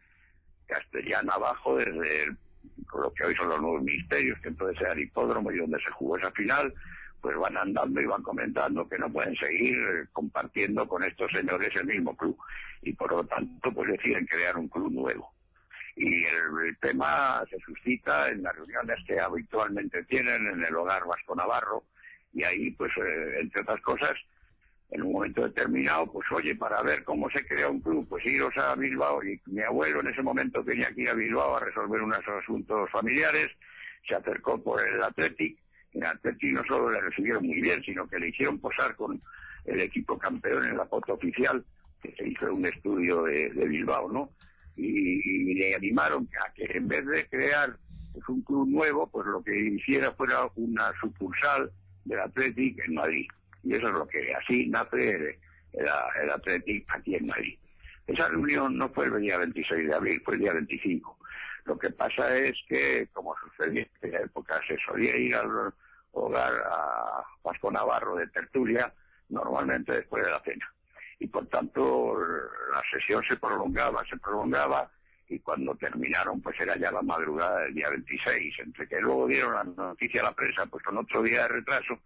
castellano 0.65 1.33
abajo 1.33 1.75
desde 1.75 2.23
el 2.23 2.37
lo 2.93 3.13
que 3.13 3.23
hoy 3.23 3.35
son 3.35 3.49
los 3.49 3.61
nuevos 3.61 3.83
ministerios, 3.83 4.39
que 4.39 4.49
entonces 4.49 4.79
era 4.81 4.93
el 4.93 4.99
hipódromo 4.99 5.51
y 5.51 5.57
donde 5.57 5.79
se 5.79 5.91
jugó 5.91 6.17
esa 6.17 6.31
final, 6.31 6.73
pues 7.21 7.37
van 7.37 7.55
andando 7.57 8.01
y 8.01 8.05
van 8.05 8.23
comentando 8.23 8.87
que 8.87 8.97
no 8.97 9.11
pueden 9.11 9.35
seguir 9.35 9.77
compartiendo 10.11 10.87
con 10.87 11.03
estos 11.03 11.31
señores 11.31 11.69
el 11.75 11.85
mismo 11.85 12.15
club. 12.17 12.37
Y 12.81 12.93
por 12.93 13.11
lo 13.11 13.23
tanto, 13.25 13.71
pues 13.71 13.91
deciden 13.91 14.25
crear 14.25 14.57
un 14.57 14.67
club 14.67 14.91
nuevo. 14.91 15.31
Y 15.95 16.23
el, 16.23 16.77
tema 16.79 17.43
se 17.49 17.59
suscita 17.59 18.29
en 18.29 18.43
las 18.43 18.55
reuniones 18.55 18.97
que 19.05 19.19
habitualmente 19.19 20.03
tienen 20.05 20.47
en 20.47 20.63
el 20.63 20.75
hogar 20.75 21.05
Vasco 21.05 21.35
Navarro, 21.35 21.83
y 22.33 22.43
ahí, 22.43 22.71
pues, 22.71 22.91
eh, 22.97 23.39
entre 23.41 23.61
otras 23.61 23.81
cosas, 23.81 24.13
en 24.91 25.03
un 25.03 25.13
momento 25.13 25.43
determinado, 25.43 26.11
pues 26.11 26.29
oye, 26.31 26.55
para 26.55 26.81
ver 26.83 27.03
cómo 27.05 27.29
se 27.29 27.45
crea 27.45 27.69
un 27.69 27.79
club, 27.79 28.05
pues 28.09 28.25
iros 28.25 28.55
a 28.57 28.75
Bilbao. 28.75 29.23
Y 29.23 29.41
mi 29.45 29.61
abuelo 29.61 30.01
en 30.01 30.07
ese 30.07 30.21
momento 30.21 30.63
tenía 30.63 30.93
que 30.93 31.03
ir 31.03 31.09
a 31.09 31.13
Bilbao 31.13 31.55
a 31.55 31.61
resolver 31.61 32.01
unos 32.01 32.19
asuntos 32.27 32.89
familiares, 32.91 33.51
se 34.05 34.15
acercó 34.15 34.61
por 34.61 34.85
el 34.85 35.01
Athletic, 35.01 35.57
en 35.93 36.03
el 36.03 36.09
Athletic 36.09 36.51
no 36.53 36.63
solo 36.65 36.91
le 36.91 36.99
recibieron 36.99 37.45
muy 37.45 37.61
bien, 37.61 37.81
sino 37.83 38.07
que 38.07 38.19
le 38.19 38.29
hicieron 38.29 38.59
posar 38.59 38.95
con 38.97 39.19
el 39.65 39.79
equipo 39.79 40.17
campeón 40.17 40.65
en 40.65 40.77
la 40.77 40.85
foto 40.85 41.13
oficial, 41.13 41.63
que 42.01 42.13
se 42.13 42.27
hizo 42.27 42.53
un 42.53 42.65
estudio 42.65 43.23
de, 43.23 43.49
Bilbao, 43.49 44.11
¿no? 44.11 44.31
Y, 44.75 45.53
le 45.53 45.75
animaron 45.75 46.27
a 46.45 46.51
que 46.53 46.65
en 46.65 46.87
vez 46.87 47.05
de 47.05 47.27
crear 47.27 47.77
pues, 48.11 48.27
un 48.27 48.41
club 48.41 48.67
nuevo, 48.67 49.07
pues 49.09 49.25
lo 49.27 49.41
que 49.43 49.57
hiciera 49.57 50.11
fuera 50.13 50.49
una 50.55 50.91
sucursal 50.99 51.71
del 52.03 52.19
Athletic 52.19 52.79
en 52.85 52.95
Madrid 52.95 53.27
y 53.63 53.75
eso 53.75 53.87
es 53.87 53.93
lo 53.93 54.07
que 54.07 54.33
así 54.33 54.67
nace 54.67 55.11
el, 55.11 55.37
el, 55.73 56.29
Athletic 56.29 56.85
aquí 56.89 57.15
en 57.15 57.27
Madrid. 57.27 57.57
Esa 58.07 58.27
reunión 58.27 58.77
no 58.77 58.89
fue 58.89 59.05
el 59.05 59.21
día 59.21 59.37
26 59.37 59.87
de 59.87 59.95
abril, 59.95 60.21
fue 60.25 60.35
el 60.35 60.41
día 60.41 60.53
25. 60.53 61.17
Lo 61.65 61.77
que 61.77 61.91
pasa 61.91 62.35
es 62.35 62.57
que, 62.67 63.07
como 63.13 63.35
sucedía 63.37 63.83
en 63.83 63.89
aquella 63.97 64.25
época, 64.25 64.59
se 64.67 64.77
solía 64.85 65.15
ir 65.15 65.35
al 65.35 65.73
hogar 66.11 66.53
a 66.65 67.23
Vasco 67.43 67.71
Navarro 67.71 68.15
de 68.15 68.27
tertulia, 68.27 68.91
normalmente 69.29 69.93
después 69.93 70.25
de 70.25 70.31
la 70.31 70.41
cena. 70.41 70.73
Y 71.19 71.27
por 71.27 71.45
tanto, 71.47 72.17
la 72.73 72.81
sesión 72.91 73.23
se 73.27 73.37
prolongaba, 73.37 74.03
se 74.09 74.17
prolongaba, 74.17 74.89
y 75.29 75.39
cuando 75.39 75.75
terminaron, 75.75 76.41
pues 76.41 76.59
era 76.59 76.75
ya 76.75 76.91
la 76.91 77.01
madrugada 77.01 77.61
del 77.61 77.75
día 77.75 77.89
26. 77.89 78.59
Entre 78.59 78.87
que 78.87 78.99
luego 78.99 79.27
dieron 79.27 79.53
la 79.53 79.63
noticia 79.63 80.21
a 80.21 80.25
la 80.25 80.33
prensa, 80.33 80.65
pues 80.65 80.83
con 80.83 80.97
otro 80.97 81.21
día 81.23 81.43
de 81.43 81.47
retraso, 81.47 81.99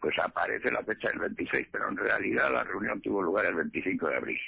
pues 0.00 0.18
aparece 0.18 0.70
la 0.70 0.82
fecha 0.82 1.08
del 1.08 1.18
26, 1.18 1.68
pero 1.70 1.88
en 1.88 1.96
realidad 1.96 2.50
la 2.50 2.64
reunión 2.64 3.00
tuvo 3.02 3.22
lugar 3.22 3.46
el 3.46 3.54
25 3.54 4.08
de 4.08 4.16
abril. 4.16 4.40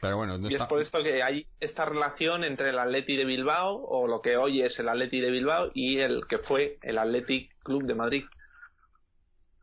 Pero 0.00 0.16
bueno, 0.16 0.38
y 0.38 0.54
es 0.54 0.62
por 0.64 0.82
esto 0.82 1.02
que 1.02 1.22
hay 1.22 1.46
esta 1.58 1.86
relación 1.86 2.44
entre 2.44 2.70
el 2.70 2.78
Atleti 2.78 3.16
de 3.16 3.24
Bilbao, 3.24 3.76
o 3.76 4.06
lo 4.06 4.20
que 4.20 4.36
hoy 4.36 4.62
es 4.62 4.78
el 4.78 4.88
Atleti 4.88 5.20
de 5.20 5.30
Bilbao, 5.30 5.70
y 5.74 5.98
el 6.00 6.26
que 6.28 6.38
fue 6.38 6.78
el 6.82 6.98
Athletic 6.98 7.56
Club 7.62 7.84
de 7.84 7.94
Madrid. 7.94 8.24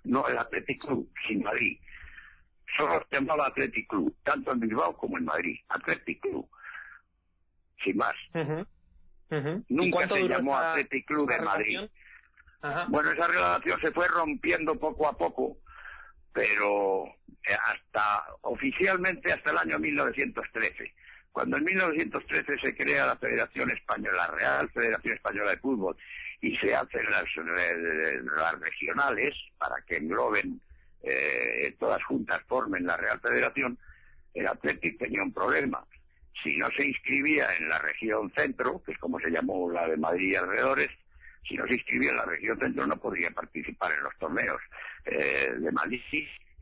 No, 0.05 0.27
el 0.27 0.37
Athletic 0.37 0.81
Club, 0.81 1.09
sin 1.27 1.43
Madrid. 1.43 1.79
Solo 2.75 3.05
se 3.09 3.15
llamaba 3.15 3.47
Athletic 3.47 3.87
Club, 3.87 4.15
tanto 4.23 4.51
en 4.51 4.59
Bilbao 4.59 4.97
como 4.97 5.19
en 5.19 5.25
Madrid. 5.25 5.59
Athletic 5.69 6.19
Club. 6.21 6.49
Sin 7.83 7.97
más. 7.97 8.15
Nunca 9.69 10.07
se 10.07 10.27
llamó 10.27 10.57
Athletic 10.57 11.05
Club 11.05 11.29
de 11.29 11.39
Madrid. 11.41 11.79
Bueno, 12.87 13.11
esa 13.11 13.27
relación 13.27 13.79
se 13.81 13.91
fue 13.91 14.07
rompiendo 14.07 14.75
poco 14.79 15.07
a 15.07 15.17
poco, 15.17 15.57
pero 16.31 17.05
eh, 17.07 17.57
hasta 17.65 18.23
oficialmente 18.41 19.33
hasta 19.33 19.51
el 19.51 19.57
año 19.57 19.79
1913. 19.79 20.93
Cuando 21.33 21.57
en 21.57 21.65
1913 21.65 22.59
se 22.61 22.75
crea 22.75 23.07
la 23.07 23.17
Federación 23.17 23.69
Española, 23.71 24.27
la 24.27 24.35
Real 24.35 24.69
Federación 24.69 25.15
Española 25.15 25.51
de 25.51 25.57
Fútbol, 25.57 25.97
y 26.39 26.55
se 26.57 26.73
hacen 26.73 27.05
las, 27.09 27.25
las 27.35 28.59
regionales 28.59 29.33
para 29.57 29.75
que 29.85 29.97
engloben 29.97 30.61
eh, 31.01 31.75
todas 31.79 32.03
juntas, 32.05 32.41
formen 32.47 32.85
la 32.85 32.95
Real 32.95 33.19
Federación, 33.19 33.77
el 34.33 34.47
Atlético 34.47 35.03
tenía 35.03 35.21
un 35.21 35.33
problema. 35.33 35.85
Si 36.41 36.55
no 36.57 36.69
se 36.71 36.85
inscribía 36.85 37.53
en 37.57 37.67
la 37.67 37.79
región 37.79 38.31
centro, 38.33 38.81
que 38.83 38.93
es 38.93 38.97
como 38.99 39.19
se 39.19 39.31
llamó 39.31 39.69
la 39.69 39.87
de 39.87 39.97
Madrid 39.97 40.31
y 40.31 40.35
alrededores, 40.35 40.91
si 41.47 41.55
no 41.55 41.67
se 41.67 41.73
inscribía 41.73 42.11
en 42.11 42.17
la 42.17 42.25
región 42.25 42.59
centro 42.59 42.87
no 42.87 42.97
podría 42.97 43.31
participar 43.31 43.91
en 43.91 44.03
los 44.03 44.17
torneos 44.17 44.61
eh, 45.05 45.53
de 45.57 45.71
Madrid 45.71 46.01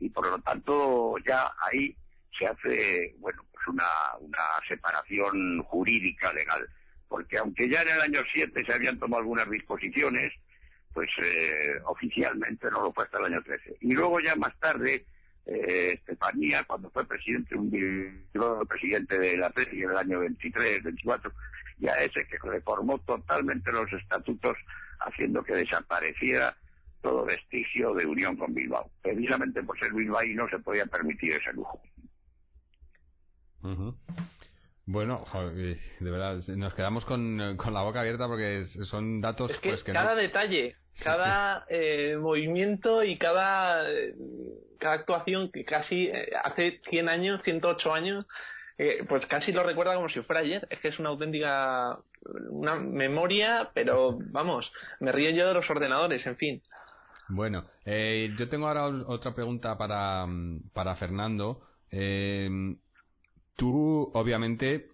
y 0.00 0.08
por 0.10 0.26
lo 0.26 0.38
tanto 0.40 1.16
ya 1.26 1.50
ahí 1.70 1.94
se 2.36 2.46
hace 2.46 3.14
bueno 3.18 3.44
pues 3.52 3.66
una, 3.68 3.86
una 4.20 4.44
separación 4.66 5.62
jurídica 5.62 6.32
legal. 6.32 6.68
Porque 7.08 7.38
aunque 7.38 7.68
ya 7.68 7.82
en 7.82 7.88
el 7.88 8.00
año 8.00 8.20
7 8.32 8.64
se 8.64 8.72
habían 8.72 8.98
tomado 8.98 9.20
algunas 9.20 9.48
disposiciones 9.50 10.32
pues 10.92 11.08
eh, 11.22 11.80
oficialmente 11.84 12.70
no 12.70 12.82
lo 12.82 12.92
fue 12.92 13.04
hasta 13.04 13.18
el 13.18 13.26
año 13.26 13.42
13 13.42 13.76
y 13.80 13.92
luego 13.92 14.20
ya 14.20 14.34
más 14.36 14.58
tarde 14.58 15.06
eh, 15.46 15.94
Estefanía, 15.94 16.64
cuando 16.64 16.90
fue 16.90 17.04
presidente, 17.04 17.56
un 17.56 17.70
presidente 18.68 19.18
de 19.18 19.36
la 19.36 19.52
en 19.56 19.90
el 19.90 19.96
año 19.96 20.20
23, 20.20 20.84
24, 20.84 21.32
y 21.82 21.88
a 21.88 21.96
ese 21.96 22.24
que 22.28 22.38
reformó 22.42 22.98
totalmente 23.00 23.72
los 23.72 23.92
estatutos, 23.92 24.56
haciendo 25.00 25.42
que 25.42 25.54
desapareciera 25.54 26.56
todo 27.02 27.24
vestigio 27.24 27.92
de 27.94 28.06
unión 28.06 28.36
con 28.36 28.54
Bilbao. 28.54 28.88
Precisamente 29.02 29.64
por 29.64 29.76
ser 29.80 29.92
Bilbao 29.92 30.22
y 30.22 30.34
no 30.34 30.48
se 30.48 30.60
podía 30.60 30.86
permitir 30.86 31.32
ese 31.32 31.52
lujo. 31.52 31.82
Bueno, 34.86 35.24
de 35.56 36.10
verdad, 36.10 36.36
nos 36.46 36.74
quedamos 36.74 37.04
con, 37.04 37.36
la 37.36 37.82
boca 37.82 38.00
abierta 38.00 38.28
porque 38.28 38.64
son 38.84 39.20
datos 39.20 39.50
que, 39.58 39.70
pues, 39.70 39.82
que 39.82 39.92
cada 39.92 40.14
detalle, 40.14 40.76
cada 41.02 41.66
eh, 41.68 42.16
movimiento 42.16 43.02
y 43.02 43.18
cada, 43.18 43.90
eh, 43.90 44.14
cada 44.78 44.94
actuación 44.94 45.50
que 45.50 45.64
casi 45.64 46.06
eh, 46.06 46.30
hace 46.44 46.80
100 46.88 47.08
años, 47.08 47.42
108 47.42 47.92
años, 47.92 48.26
pues 49.08 49.26
casi 49.26 49.52
lo 49.52 49.62
recuerda 49.62 49.94
como 49.94 50.08
si 50.08 50.20
fuera 50.22 50.40
ayer. 50.40 50.66
Es 50.70 50.80
que 50.80 50.88
es 50.88 50.98
una 50.98 51.10
auténtica 51.10 51.98
una 52.50 52.76
memoria, 52.76 53.70
pero 53.74 54.18
vamos, 54.30 54.70
me 55.00 55.12
río 55.12 55.30
yo 55.30 55.48
de 55.48 55.54
los 55.54 55.68
ordenadores, 55.68 56.24
en 56.26 56.36
fin. 56.36 56.62
Bueno, 57.28 57.64
yo 57.84 58.48
tengo 58.48 58.68
ahora 58.68 58.86
otra 59.06 59.34
pregunta 59.34 59.76
para, 59.78 60.26
para 60.72 60.96
Fernando. 60.96 61.62
Eh, 61.90 62.48
Tú, 63.56 64.10
obviamente, 64.14 64.88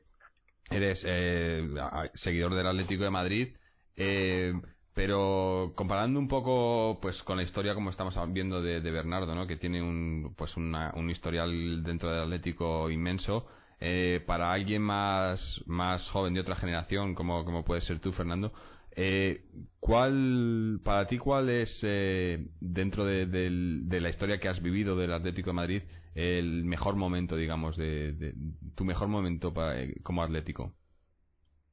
eres 0.71 1.02
eh, 1.07 1.66
seguidor 2.14 2.54
del 2.54 2.66
Atlético 2.66 3.04
de 3.04 3.11
Madrid, 3.11 3.57
eh, 3.97 4.52
pero 4.95 5.73
comparando 5.76 6.18
un 6.18 6.28
poco 6.28 6.99
pues 7.00 7.23
con 7.23 7.37
la 7.37 7.45
historia 7.45 7.75
como 7.75 7.90
estamos 7.90 8.14
viendo 8.33 8.61
de, 8.61 8.80
Bernardo, 8.80 9.35
¿no? 9.35 9.47
que 9.47 9.57
tiene 9.57 9.80
un, 9.80 10.35
pues 10.37 10.57
un 10.57 11.11
historial 11.11 11.83
dentro 11.85 12.11
del 12.11 12.25
Atlético 12.25 12.90
inmenso, 12.90 13.47
eh, 13.80 14.23
para 14.26 14.52
alguien 14.52 14.82
más, 14.82 15.62
más 15.66 16.08
joven 16.11 16.35
de 16.35 16.40
otra 16.40 16.56
generación, 16.56 17.14
como, 17.14 17.44
como 17.44 17.64
puede 17.64 17.80
ser 17.80 18.00
tú, 18.00 18.12
Fernando, 18.12 18.52
eh, 18.97 19.42
¿cuál, 19.78 20.80
para 20.82 21.06
ti, 21.06 21.18
cuál 21.18 21.49
es, 21.50 21.80
dentro 22.61 23.04
de, 23.04 23.26
de, 23.26 24.00
la 24.00 24.11
historia 24.11 24.40
que 24.40 24.49
has 24.49 24.61
vivido 24.61 24.97
del 24.97 25.12
Atlético 25.12 25.50
de 25.50 25.54
Madrid, 25.54 25.82
el 26.16 26.64
mejor 26.64 26.97
momento, 26.97 27.37
digamos, 27.37 27.76
de, 27.76 28.35
tu 28.75 28.85
mejor 28.85 29.06
momento 29.06 29.54
para, 29.54 29.80
eh, 29.80 29.94
como 30.02 30.23
atlético? 30.23 30.75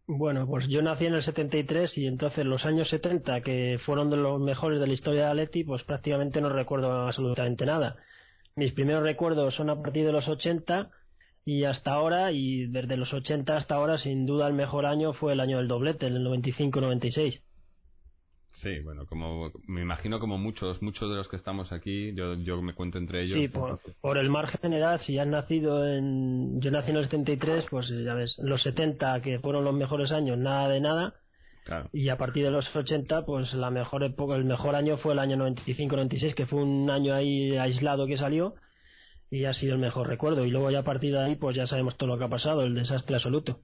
Bueno, 0.05 0.45
pues 0.45 0.67
yo 0.67 0.83
nací 0.83 1.07
en 1.07 1.15
el 1.15 1.23
73 1.23 1.97
y 1.97 2.05
entonces 2.05 2.45
los 2.45 2.63
años 2.63 2.89
70, 2.89 3.41
que 3.41 3.79
fueron 3.83 4.11
de 4.11 4.17
los 4.17 4.39
mejores 4.39 4.79
de 4.79 4.85
la 4.85 4.93
historia 4.93 5.23
de 5.23 5.29
Atleti, 5.29 5.63
pues 5.63 5.83
prácticamente 5.83 6.41
no 6.41 6.49
recuerdo 6.49 7.07
absolutamente 7.07 7.65
nada. 7.65 7.95
Mis 8.55 8.71
primeros 8.73 9.01
recuerdos 9.01 9.55
son 9.55 9.71
a 9.71 9.81
partir 9.81 10.05
de 10.05 10.11
los 10.11 10.27
80 10.27 10.91
y 11.45 11.63
hasta 11.63 11.93
ahora, 11.93 12.31
y 12.31 12.65
desde 12.65 12.97
los 12.97 13.13
80 13.13 13.55
hasta 13.55 13.75
ahora, 13.75 13.99
sin 13.99 14.25
duda 14.25 14.47
el 14.47 14.55
mejor 14.55 14.87
año 14.87 15.13
fue 15.13 15.33
el 15.33 15.39
año 15.39 15.57
del 15.57 15.67
doblete, 15.67 16.07
el 16.07 16.25
95-96. 16.25 17.39
Sí, 18.53 18.79
bueno, 18.79 19.05
como 19.05 19.51
me 19.67 19.81
imagino 19.81 20.17
como 20.17 20.37
muchos, 20.37 20.81
muchos 20.81 21.09
de 21.09 21.17
los 21.17 21.27
que 21.27 21.35
estamos 21.35 21.71
aquí, 21.71 22.15
yo, 22.15 22.35
yo 22.35 22.61
me 22.61 22.73
cuento 22.73 22.97
entre 22.97 23.21
ellos. 23.21 23.37
Sí, 23.37 23.49
por, 23.49 24.17
el 24.17 24.29
margen 24.29 24.59
general, 24.59 24.99
si 25.01 25.19
has 25.19 25.27
nacido 25.27 25.85
en, 25.85 26.59
yo 26.61 26.71
nací 26.71 26.89
en 26.89 26.97
el 26.97 27.03
73, 27.03 27.65
pues 27.69 27.89
ya 27.89 28.15
ves, 28.15 28.35
los 28.39 28.63
70 28.63 29.21
que 29.21 29.39
fueron 29.39 29.65
los 29.65 29.75
mejores 29.75 30.11
años, 30.11 30.37
nada 30.39 30.69
de 30.69 30.79
nada. 30.79 31.13
Y 31.91 32.09
a 32.09 32.17
partir 32.17 32.43
de 32.43 32.51
los 32.51 32.73
80, 32.75 33.25
pues 33.25 33.53
la 33.53 33.71
mejor 33.71 34.03
época, 34.03 34.35
el 34.35 34.45
mejor 34.45 34.75
año 34.75 34.97
fue 34.97 35.13
el 35.13 35.19
año 35.19 35.35
95-96, 35.35 36.33
que 36.33 36.45
fue 36.45 36.63
un 36.63 36.89
año 36.89 37.13
ahí 37.13 37.57
aislado 37.57 38.07
que 38.07 38.17
salió 38.17 38.55
y 39.29 39.45
ha 39.45 39.53
sido 39.53 39.73
el 39.73 39.79
mejor 39.79 40.07
recuerdo. 40.07 40.45
Y 40.45 40.51
luego 40.51 40.71
ya 40.71 40.79
a 40.79 40.83
partir 40.83 41.13
de 41.13 41.19
ahí, 41.19 41.35
pues 41.35 41.55
ya 41.55 41.67
sabemos 41.67 41.97
todo 41.97 42.09
lo 42.09 42.17
que 42.17 42.25
ha 42.25 42.29
pasado, 42.29 42.63
el 42.63 42.75
desastre 42.75 43.15
absoluto. 43.15 43.59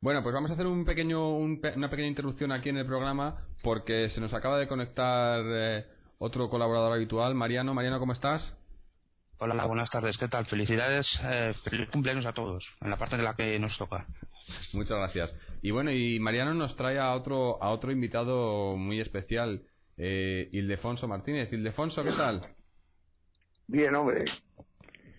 Bueno, 0.00 0.22
pues 0.22 0.34
vamos 0.34 0.50
a 0.50 0.54
hacer 0.54 0.66
un 0.66 0.84
pequeño, 0.84 1.36
una 1.36 1.90
pequeña 1.90 2.08
interrupción 2.08 2.52
aquí 2.52 2.70
en 2.70 2.78
el 2.78 2.86
programa 2.86 3.44
porque 3.62 4.08
se 4.08 4.20
nos 4.20 4.32
acaba 4.32 4.58
de 4.58 4.66
conectar 4.66 5.42
eh, 5.46 5.84
otro 6.18 6.48
colaborador 6.48 6.92
habitual, 6.94 7.34
Mariano. 7.34 7.74
Mariano, 7.74 7.98
¿cómo 7.98 8.14
estás? 8.14 8.56
Hola, 9.38 9.64
buenas 9.64 9.90
tardes. 9.90 10.18
¿Qué 10.18 10.28
tal? 10.28 10.46
Felicidades, 10.46 11.06
eh, 11.24 11.54
feliz 11.64 11.88
cumpleaños 11.90 12.26
a 12.26 12.32
todos, 12.32 12.62
en 12.80 12.90
la 12.90 12.98
parte 12.98 13.16
de 13.16 13.22
la 13.22 13.34
que 13.34 13.58
nos 13.58 13.76
toca. 13.78 14.06
Muchas 14.74 14.98
gracias. 14.98 15.34
Y 15.62 15.70
bueno, 15.70 15.90
y 15.90 16.18
Mariano 16.20 16.54
nos 16.54 16.76
trae 16.76 16.98
a 16.98 17.14
otro, 17.14 17.62
a 17.62 17.70
otro 17.70 17.90
invitado 17.90 18.76
muy 18.76 19.00
especial, 19.00 19.62
eh, 19.96 20.48
Ildefonso 20.52 21.08
Martínez. 21.08 21.52
Ildefonso, 21.52 22.04
¿qué 22.04 22.12
tal? 22.12 22.54
Bien, 23.66 23.94
hombre. 23.94 24.24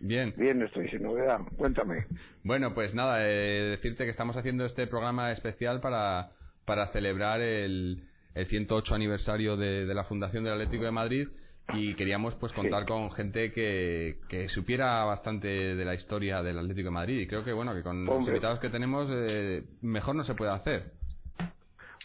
Bien. 0.01 0.33
Bien, 0.35 0.61
estoy 0.63 0.89
sin 0.89 1.03
novedad. 1.03 1.39
Cuéntame. 1.57 2.05
Bueno, 2.43 2.73
pues 2.73 2.93
nada, 2.95 3.23
eh, 3.23 3.69
decirte 3.69 4.03
que 4.03 4.09
estamos 4.09 4.35
haciendo 4.35 4.65
este 4.65 4.87
programa 4.87 5.31
especial 5.31 5.79
para, 5.79 6.29
para 6.65 6.87
celebrar 6.87 7.39
el, 7.39 8.03
el 8.33 8.45
108 8.47 8.95
aniversario 8.95 9.57
de, 9.57 9.85
la 9.85 10.03
Fundación 10.03 10.43
del 10.43 10.53
Atlético 10.53 10.85
de 10.85 10.91
Madrid 10.91 11.27
y 11.73 11.93
queríamos 11.93 12.35
pues 12.35 12.51
contar 12.53 12.85
con 12.85 13.11
gente 13.11 13.51
que, 13.51 14.17
que, 14.27 14.49
supiera 14.49 15.05
bastante 15.05 15.47
de 15.47 15.85
la 15.85 15.93
historia 15.93 16.41
del 16.41 16.57
Atlético 16.57 16.87
de 16.87 16.91
Madrid 16.91 17.19
y 17.21 17.27
creo 17.27 17.43
que 17.45 17.53
bueno 17.53 17.73
que 17.73 17.83
con 17.83 18.03
los 18.03 18.27
invitados 18.27 18.59
que 18.59 18.69
tenemos 18.69 19.07
eh, 19.11 19.63
mejor 19.81 20.15
no 20.15 20.23
se 20.23 20.33
puede 20.33 20.51
hacer 20.51 20.91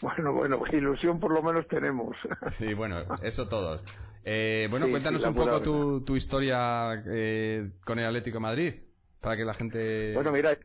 bueno 0.01 0.31
bueno 0.31 0.61
ilusión 0.71 1.19
por 1.19 1.33
lo 1.33 1.41
menos 1.41 1.67
tenemos 1.67 2.15
sí 2.59 2.73
bueno 2.75 3.03
eso 3.23 3.49
todos 3.49 3.83
eh, 4.23 4.67
bueno, 4.69 4.87
cuéntanos 4.89 5.23
un 5.23 5.33
poco 5.33 5.61
tu, 5.61 6.01
tu 6.03 6.15
historia 6.15 7.03
eh, 7.07 7.71
con 7.85 7.99
el 7.99 8.05
Atlético 8.05 8.37
de 8.37 8.41
Madrid, 8.41 8.73
para 9.21 9.37
que 9.37 9.45
la 9.45 9.53
gente... 9.53 10.13
Bueno, 10.13 10.31
mira, 10.31 10.57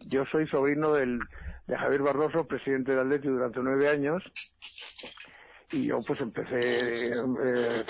yo 0.00 0.24
soy 0.26 0.46
sobrino 0.48 0.92
del, 0.92 1.20
de 1.66 1.76
Javier 1.76 2.02
Barroso, 2.02 2.46
presidente 2.46 2.92
del 2.92 3.00
Atlético 3.00 3.34
durante 3.34 3.60
nueve 3.60 3.88
años, 3.88 4.22
y 5.72 5.86
yo 5.86 6.00
pues 6.06 6.20
empecé, 6.20 7.10
eh, 7.10 7.84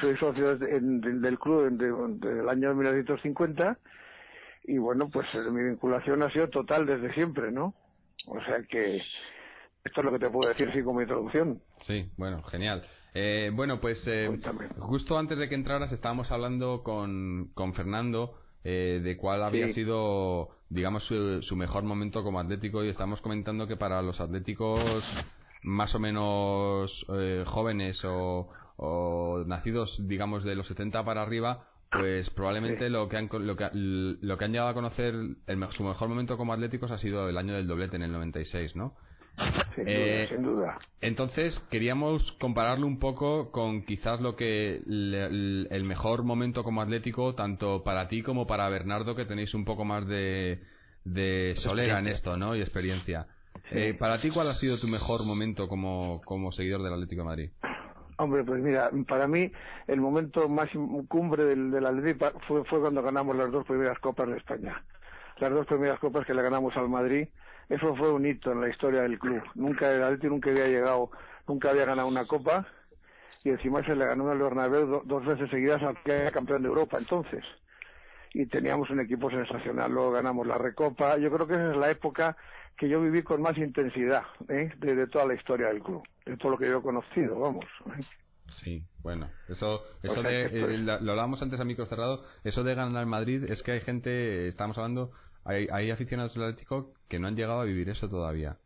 soy 0.00 0.16
socio 0.16 0.56
del 0.56 1.38
club 1.38 1.70
desde 1.70 2.40
el 2.40 2.48
año 2.48 2.74
1950, 2.74 3.78
y 4.64 4.78
bueno, 4.78 5.08
pues 5.10 5.26
mi 5.50 5.62
vinculación 5.64 6.22
ha 6.22 6.30
sido 6.30 6.48
total 6.48 6.86
desde 6.86 7.12
siempre, 7.14 7.50
¿no? 7.50 7.74
O 8.26 8.40
sea 8.44 8.62
que 8.68 8.96
esto 9.84 10.00
es 10.00 10.04
lo 10.04 10.12
que 10.12 10.18
te 10.18 10.30
puedo 10.30 10.48
decir 10.48 10.68
así 10.68 10.82
como 10.82 11.00
introducción. 11.00 11.60
Sí, 11.86 12.10
bueno, 12.16 12.42
genial. 12.42 12.84
Eh, 13.14 13.50
bueno, 13.54 13.80
pues 13.80 14.02
eh, 14.06 14.40
justo 14.78 15.18
antes 15.18 15.38
de 15.38 15.48
que 15.48 15.54
entraras 15.54 15.90
estábamos 15.92 16.30
hablando 16.30 16.82
con, 16.82 17.50
con 17.54 17.74
Fernando 17.74 18.34
eh, 18.62 19.00
de 19.02 19.16
cuál 19.16 19.42
había 19.42 19.72
sido, 19.72 20.50
digamos, 20.68 21.04
su, 21.04 21.56
mejor 21.56 21.82
momento 21.82 22.22
como 22.22 22.38
atlético 22.38 22.84
y 22.84 22.88
estamos 22.88 23.20
comentando 23.20 23.66
que 23.66 23.76
para 23.76 24.00
los 24.02 24.20
atléticos 24.20 25.02
más 25.62 25.94
o 25.94 25.98
menos 25.98 27.06
jóvenes 27.46 28.02
o, 28.04 28.48
o, 28.76 29.44
nacidos, 29.46 30.00
digamos, 30.06 30.44
de 30.44 30.54
los 30.54 30.66
70 30.68 31.04
para 31.04 31.22
arriba, 31.22 31.66
pues 31.90 32.30
probablemente 32.30 32.88
lo, 32.88 33.08
que 33.08 33.16
han, 33.16 33.28
lo, 33.32 33.56
que, 33.56 33.68
lo 33.72 34.38
que 34.38 34.44
han 34.44 34.52
llegado 34.52 34.70
a 34.70 34.74
conocer, 34.74 35.14
el, 35.46 35.72
su 35.72 35.82
mejor 35.82 36.08
momento 36.08 36.36
como 36.36 36.52
atléticos 36.52 36.90
ha 36.92 36.98
sido 36.98 37.28
el 37.28 37.36
año 37.36 37.54
del 37.54 37.66
doblete 37.66 37.96
en 37.96 38.02
el 38.02 38.12
96, 38.12 38.76
¿no? 38.76 38.94
Eh, 39.76 40.26
sin, 40.28 40.42
duda, 40.42 40.78
Entonces, 41.00 41.58
queríamos 41.70 42.32
compararlo 42.32 42.86
un 42.86 42.98
poco 42.98 43.50
con 43.50 43.82
quizás 43.82 44.20
lo 44.20 44.36
que 44.36 44.76
el, 44.76 45.84
mejor 45.84 46.24
momento 46.24 46.62
como 46.62 46.82
atlético, 46.82 47.34
tanto 47.34 47.82
para 47.82 48.08
ti 48.08 48.22
como 48.22 48.46
para 48.46 48.68
Bernardo, 48.68 49.14
que 49.14 49.24
tenéis 49.24 49.54
un 49.54 49.64
poco 49.64 49.84
más 49.84 50.06
de, 50.06 50.60
de 51.04 51.54
solera 51.58 51.98
en 51.98 52.08
esto, 52.08 52.36
¿no? 52.36 52.54
Y 52.54 52.60
experiencia. 52.60 53.26
Eh, 53.70 53.94
para 53.98 54.20
ti, 54.20 54.30
¿cuál 54.30 54.50
ha 54.50 54.54
sido 54.54 54.78
tu 54.78 54.88
mejor 54.88 55.24
momento 55.24 55.68
como, 55.68 56.20
como 56.24 56.52
seguidor 56.52 56.82
del 56.82 56.92
Atlético 56.92 57.22
de 57.22 57.28
Madrid? 57.28 57.50
Hombre, 58.18 58.44
pues 58.44 58.60
mira, 58.60 58.90
para 59.08 59.26
mí 59.26 59.50
el 59.86 60.00
momento 60.00 60.48
más 60.48 60.68
cumbre 61.08 61.44
del, 61.44 61.70
del 61.70 61.86
Atlético 61.86 62.38
fue, 62.46 62.64
fue 62.64 62.80
cuando 62.80 63.02
ganamos 63.02 63.34
las 63.34 63.50
dos 63.50 63.64
primeras 63.64 63.98
copas 64.00 64.28
de 64.28 64.36
España. 64.36 64.82
Las 65.38 65.52
dos 65.52 65.66
primeras 65.66 65.98
copas 66.00 66.26
que 66.26 66.34
le 66.34 66.42
ganamos 66.42 66.76
al 66.76 66.90
Madrid 66.90 67.28
eso 67.70 67.94
fue 67.94 68.12
un 68.12 68.26
hito 68.26 68.50
en 68.50 68.60
la 68.60 68.68
historia 68.68 69.02
del 69.02 69.18
club. 69.18 69.42
Nunca 69.54 69.90
el 69.90 70.02
Atleti 70.02 70.26
nunca 70.26 70.50
había 70.50 70.66
llegado, 70.66 71.10
nunca 71.46 71.70
había 71.70 71.84
ganado 71.84 72.08
una 72.08 72.26
copa 72.26 72.66
y 73.44 73.50
encima 73.50 73.84
se 73.84 73.94
le 73.94 74.04
ganó 74.04 74.28
al 74.28 74.38
Bernabéu 74.38 75.02
dos 75.04 75.24
veces 75.24 75.48
seguidas 75.50 75.80
al 75.82 76.02
que 76.02 76.12
era 76.12 76.32
campeón 76.32 76.62
de 76.62 76.68
Europa 76.68 76.98
entonces. 76.98 77.44
Y 78.34 78.46
teníamos 78.46 78.90
un 78.90 79.00
equipo 79.00 79.30
sensacional, 79.30 79.90
luego 79.92 80.10
ganamos 80.10 80.46
la 80.46 80.58
Recopa. 80.58 81.16
Yo 81.16 81.30
creo 81.30 81.46
que 81.46 81.54
esa 81.54 81.70
es 81.70 81.76
la 81.76 81.90
época 81.90 82.36
que 82.76 82.88
yo 82.88 83.00
viví 83.00 83.22
con 83.22 83.40
más 83.40 83.56
intensidad 83.56 84.22
¿eh? 84.48 84.72
de, 84.78 85.06
toda 85.06 85.26
la 85.26 85.34
historia 85.34 85.68
del 85.68 85.82
club, 85.82 86.02
de 86.26 86.36
todo 86.36 86.52
lo 86.52 86.58
que 86.58 86.66
yo 86.66 86.78
he 86.78 86.82
conocido, 86.82 87.38
vamos. 87.38 87.66
Sí, 88.48 88.82
bueno, 89.02 89.30
eso, 89.48 89.82
eso 90.02 90.22
de, 90.22 90.46
eh, 90.46 90.78
lo 90.78 90.92
hablábamos 90.92 91.40
antes 91.40 91.60
a 91.60 91.64
micro 91.64 91.86
cerrado, 91.86 92.24
eso 92.42 92.64
de 92.64 92.74
ganar 92.74 93.06
Madrid 93.06 93.44
es 93.44 93.62
que 93.62 93.72
hay 93.72 93.80
gente, 93.80 94.48
estamos 94.48 94.76
hablando, 94.76 95.12
hay, 95.44 95.68
hay 95.70 95.90
aficionados 95.90 96.34
del 96.34 96.44
Atlético 96.44 96.92
que 97.08 97.18
no 97.18 97.28
han 97.28 97.36
llegado 97.36 97.60
a 97.60 97.64
vivir 97.64 97.88
eso 97.88 98.08
todavía. 98.08 98.56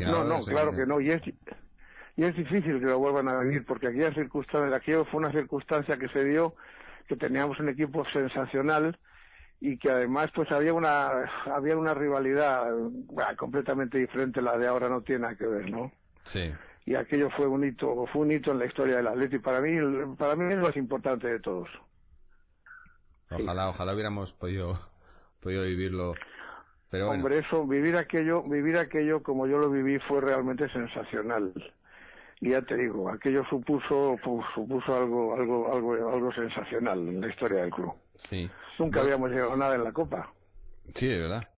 no, 0.00 0.24
no, 0.24 0.42
claro 0.42 0.72
que 0.72 0.86
no. 0.86 1.00
Y 1.00 1.10
es, 1.10 1.22
y 2.16 2.24
es 2.24 2.36
difícil 2.36 2.78
que 2.78 2.86
lo 2.86 2.98
vuelvan 2.98 3.28
a 3.28 3.40
vivir 3.40 3.64
porque 3.64 3.88
aquella 3.88 4.12
circunstancia, 4.12 4.76
aquello 4.76 5.04
fue 5.06 5.20
una 5.20 5.32
circunstancia 5.32 5.96
que 5.96 6.08
se 6.08 6.24
dio 6.24 6.54
que 7.08 7.16
teníamos 7.16 7.58
un 7.58 7.68
equipo 7.68 8.04
sensacional 8.12 8.98
y 9.60 9.78
que 9.78 9.90
además 9.90 10.30
pues 10.34 10.50
había 10.52 10.74
una 10.74 11.24
había 11.46 11.76
una 11.76 11.94
rivalidad 11.94 12.66
completamente 13.36 13.98
diferente. 13.98 14.42
La 14.42 14.58
de 14.58 14.66
ahora 14.66 14.88
no 14.88 15.02
tiene 15.02 15.22
nada 15.22 15.36
que 15.36 15.46
ver 15.46 15.70
no 15.70 15.92
sí. 16.26 16.52
Y 16.84 16.96
aquello 16.96 17.30
fue 17.30 17.46
un 17.46 17.64
hito 17.64 18.06
fue 18.12 18.22
un 18.22 18.32
hito 18.32 18.52
en 18.52 18.58
la 18.58 18.66
historia 18.66 18.96
del 18.96 19.06
Atleti 19.06 19.38
para 19.38 19.60
mí 19.60 20.16
para 20.16 20.36
mí 20.36 20.52
es 20.52 20.58
lo 20.58 20.66
más 20.66 20.76
importante 20.76 21.28
de 21.28 21.40
todos. 21.40 21.68
Ojalá 23.30 23.68
ojalá 23.68 23.94
hubiéramos 23.94 24.32
podido 24.34 24.78
podido 25.42 25.64
vivirlo 25.64 26.14
pero 26.90 27.06
bueno. 27.08 27.22
hombre 27.22 27.38
eso 27.38 27.66
vivir 27.66 27.96
aquello 27.96 28.42
vivir 28.42 28.78
aquello 28.78 29.22
como 29.22 29.46
yo 29.46 29.58
lo 29.58 29.70
viví 29.70 29.98
fue 30.00 30.20
realmente 30.20 30.68
sensacional 30.70 31.52
y 32.40 32.50
ya 32.50 32.62
te 32.62 32.76
digo 32.76 33.10
aquello 33.10 33.44
supuso 33.50 34.16
pues, 34.22 34.46
supuso 34.54 34.96
algo 34.96 35.34
algo 35.36 35.72
algo 35.72 36.10
algo 36.10 36.32
sensacional 36.32 36.98
en 36.98 37.20
la 37.20 37.28
historia 37.28 37.62
del 37.62 37.70
club 37.70 37.92
sí 38.28 38.50
Nunca 38.78 39.00
habíamos 39.00 39.30
llegado 39.30 39.52
a 39.52 39.56
nada 39.56 39.74
en 39.74 39.84
la 39.84 39.92
Copa. 39.92 40.32
Sí, 40.94 41.06
de 41.06 41.18
verdad. 41.18 41.48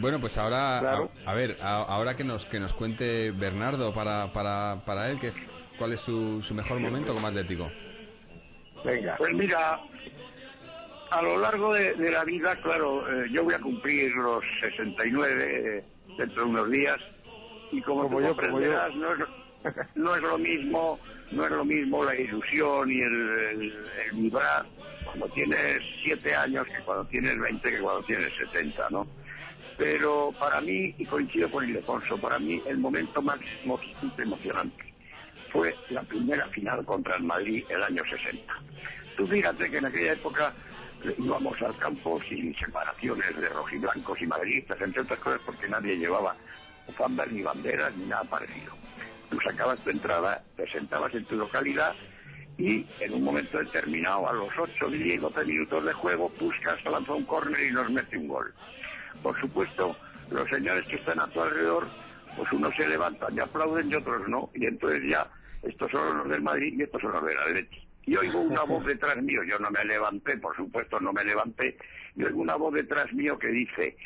Bueno, 0.00 0.18
pues 0.18 0.36
ahora, 0.38 0.78
Claro. 0.80 1.10
a, 1.26 1.30
a 1.30 1.34
ver, 1.34 1.56
a- 1.60 1.82
ahora 1.82 2.16
que 2.16 2.24
nos 2.24 2.44
que 2.46 2.58
nos 2.58 2.72
cuente 2.74 3.30
Bernardo 3.32 3.92
para 3.94 4.32
para 4.32 4.80
para 4.86 5.10
él 5.10 5.20
que 5.20 5.32
cuál 5.78 5.92
es 5.92 6.00
su, 6.00 6.42
su 6.42 6.54
mejor 6.54 6.78
momento 6.80 7.12
como 7.12 7.26
Atlético. 7.26 7.70
Venga. 8.84 9.16
Pues 9.18 9.34
mira, 9.34 9.78
a 11.10 11.22
lo 11.22 11.38
largo 11.38 11.74
de, 11.74 11.94
de 11.94 12.10
la 12.10 12.24
vida, 12.24 12.56
claro, 12.62 13.06
eh, 13.24 13.28
yo 13.30 13.44
voy 13.44 13.54
a 13.54 13.60
cumplir 13.60 14.10
los 14.12 14.42
69 14.62 15.78
eh, 15.78 15.84
dentro 16.16 16.44
de 16.44 16.48
unos 16.50 16.70
días 16.70 16.98
y 17.70 17.82
como, 17.82 18.04
Como 18.04 18.18
tú 18.18 18.24
yo, 18.24 18.36
como 18.36 18.60
yo. 18.60 18.72
comprenderás, 18.72 18.94
no 18.94 19.12
es, 19.12 19.20
no 19.96 20.14
es 20.16 20.22
lo 20.22 20.38
mismo, 20.38 20.98
no 21.32 21.44
es 21.44 21.50
lo 21.50 21.64
mismo 21.64 22.04
la 22.04 22.14
ilusión 22.14 22.90
y 22.90 23.00
el, 23.02 23.28
el, 23.52 23.72
el 24.06 24.12
vibrar 24.16 24.64
cuando 25.04 25.28
tienes 25.28 25.82
7 26.02 26.34
años 26.34 26.66
que 26.66 26.82
cuando 26.84 27.04
tienes 27.06 27.38
20 27.38 27.70
que 27.70 27.80
cuando 27.80 28.02
tienes 28.04 28.32
70, 28.36 28.86
¿no? 28.90 29.06
Pero 29.80 30.30
para 30.38 30.60
mí, 30.60 30.94
y 30.98 31.06
coincido 31.06 31.50
con 31.50 31.66
Ildefonso, 31.66 32.18
para 32.18 32.38
mí 32.38 32.60
el 32.66 32.76
momento 32.76 33.22
máximo 33.22 33.80
emocionante 34.18 34.92
fue 35.50 35.74
la 35.88 36.02
primera 36.02 36.46
final 36.48 36.84
contra 36.84 37.16
el 37.16 37.22
Madrid 37.22 37.64
el 37.70 37.82
año 37.82 38.02
60. 38.04 38.54
Tú 39.16 39.26
fíjate 39.26 39.70
que 39.70 39.78
en 39.78 39.86
aquella 39.86 40.12
época 40.12 40.52
eh, 41.02 41.14
íbamos 41.16 41.62
al 41.62 41.74
campo 41.78 42.20
sin 42.28 42.54
separaciones 42.56 43.34
de 43.34 43.48
rojiblancos 43.48 44.20
y 44.20 44.26
madridistas, 44.26 44.78
entre 44.82 45.00
otras 45.00 45.18
cosas 45.20 45.40
porque 45.46 45.66
nadie 45.66 45.96
llevaba 45.96 46.36
bufandas 46.86 47.32
ni 47.32 47.40
banderas 47.40 47.96
ni 47.96 48.04
nada 48.04 48.24
parecido. 48.24 48.74
Tú 49.30 49.38
sacabas 49.42 49.78
tu 49.78 49.88
entrada, 49.88 50.44
te 50.56 50.70
sentabas 50.72 51.14
en 51.14 51.24
tu 51.24 51.36
localidad 51.36 51.94
y 52.58 52.86
en 53.00 53.14
un 53.14 53.24
momento 53.24 53.56
determinado, 53.56 54.28
a 54.28 54.34
los 54.34 54.50
8, 54.58 54.90
10, 54.90 55.22
12 55.22 55.44
minutos 55.46 55.86
de 55.86 55.92
juego, 55.94 56.28
Puskas 56.38 56.84
lanza 56.84 57.14
un 57.14 57.24
córner 57.24 57.62
y 57.62 57.72
nos 57.72 57.90
mete 57.90 58.18
un 58.18 58.28
gol. 58.28 58.52
Por 59.22 59.38
supuesto, 59.40 59.96
los 60.30 60.48
señores 60.48 60.86
que 60.86 60.96
están 60.96 61.20
a 61.20 61.26
tu 61.28 61.40
alrededor, 61.40 61.86
pues 62.36 62.50
unos 62.52 62.74
se 62.76 62.86
levantan 62.88 63.34
y 63.36 63.40
aplauden 63.40 63.90
y 63.90 63.94
otros 63.94 64.28
no. 64.28 64.50
Y 64.54 64.66
entonces 64.66 65.02
ya, 65.08 65.26
estos 65.62 65.90
son 65.90 66.18
los 66.18 66.28
del 66.28 66.42
Madrid 66.42 66.74
y 66.78 66.82
estos 66.82 67.00
son 67.02 67.12
los 67.12 67.24
del 67.26 67.38
Atleti. 67.38 67.86
Y 68.06 68.16
oigo 68.16 68.40
una 68.40 68.62
voz 68.62 68.84
detrás 68.86 69.16
mío, 69.22 69.42
yo 69.44 69.58
no 69.58 69.70
me 69.70 69.84
levanté, 69.84 70.36
por 70.38 70.56
supuesto 70.56 70.98
no 71.00 71.12
me 71.12 71.24
levanté, 71.24 71.76
y 72.16 72.24
oigo 72.24 72.40
una 72.40 72.56
voz 72.56 72.74
detrás 72.74 73.12
mío 73.12 73.38
que 73.38 73.48
dice, 73.48 73.96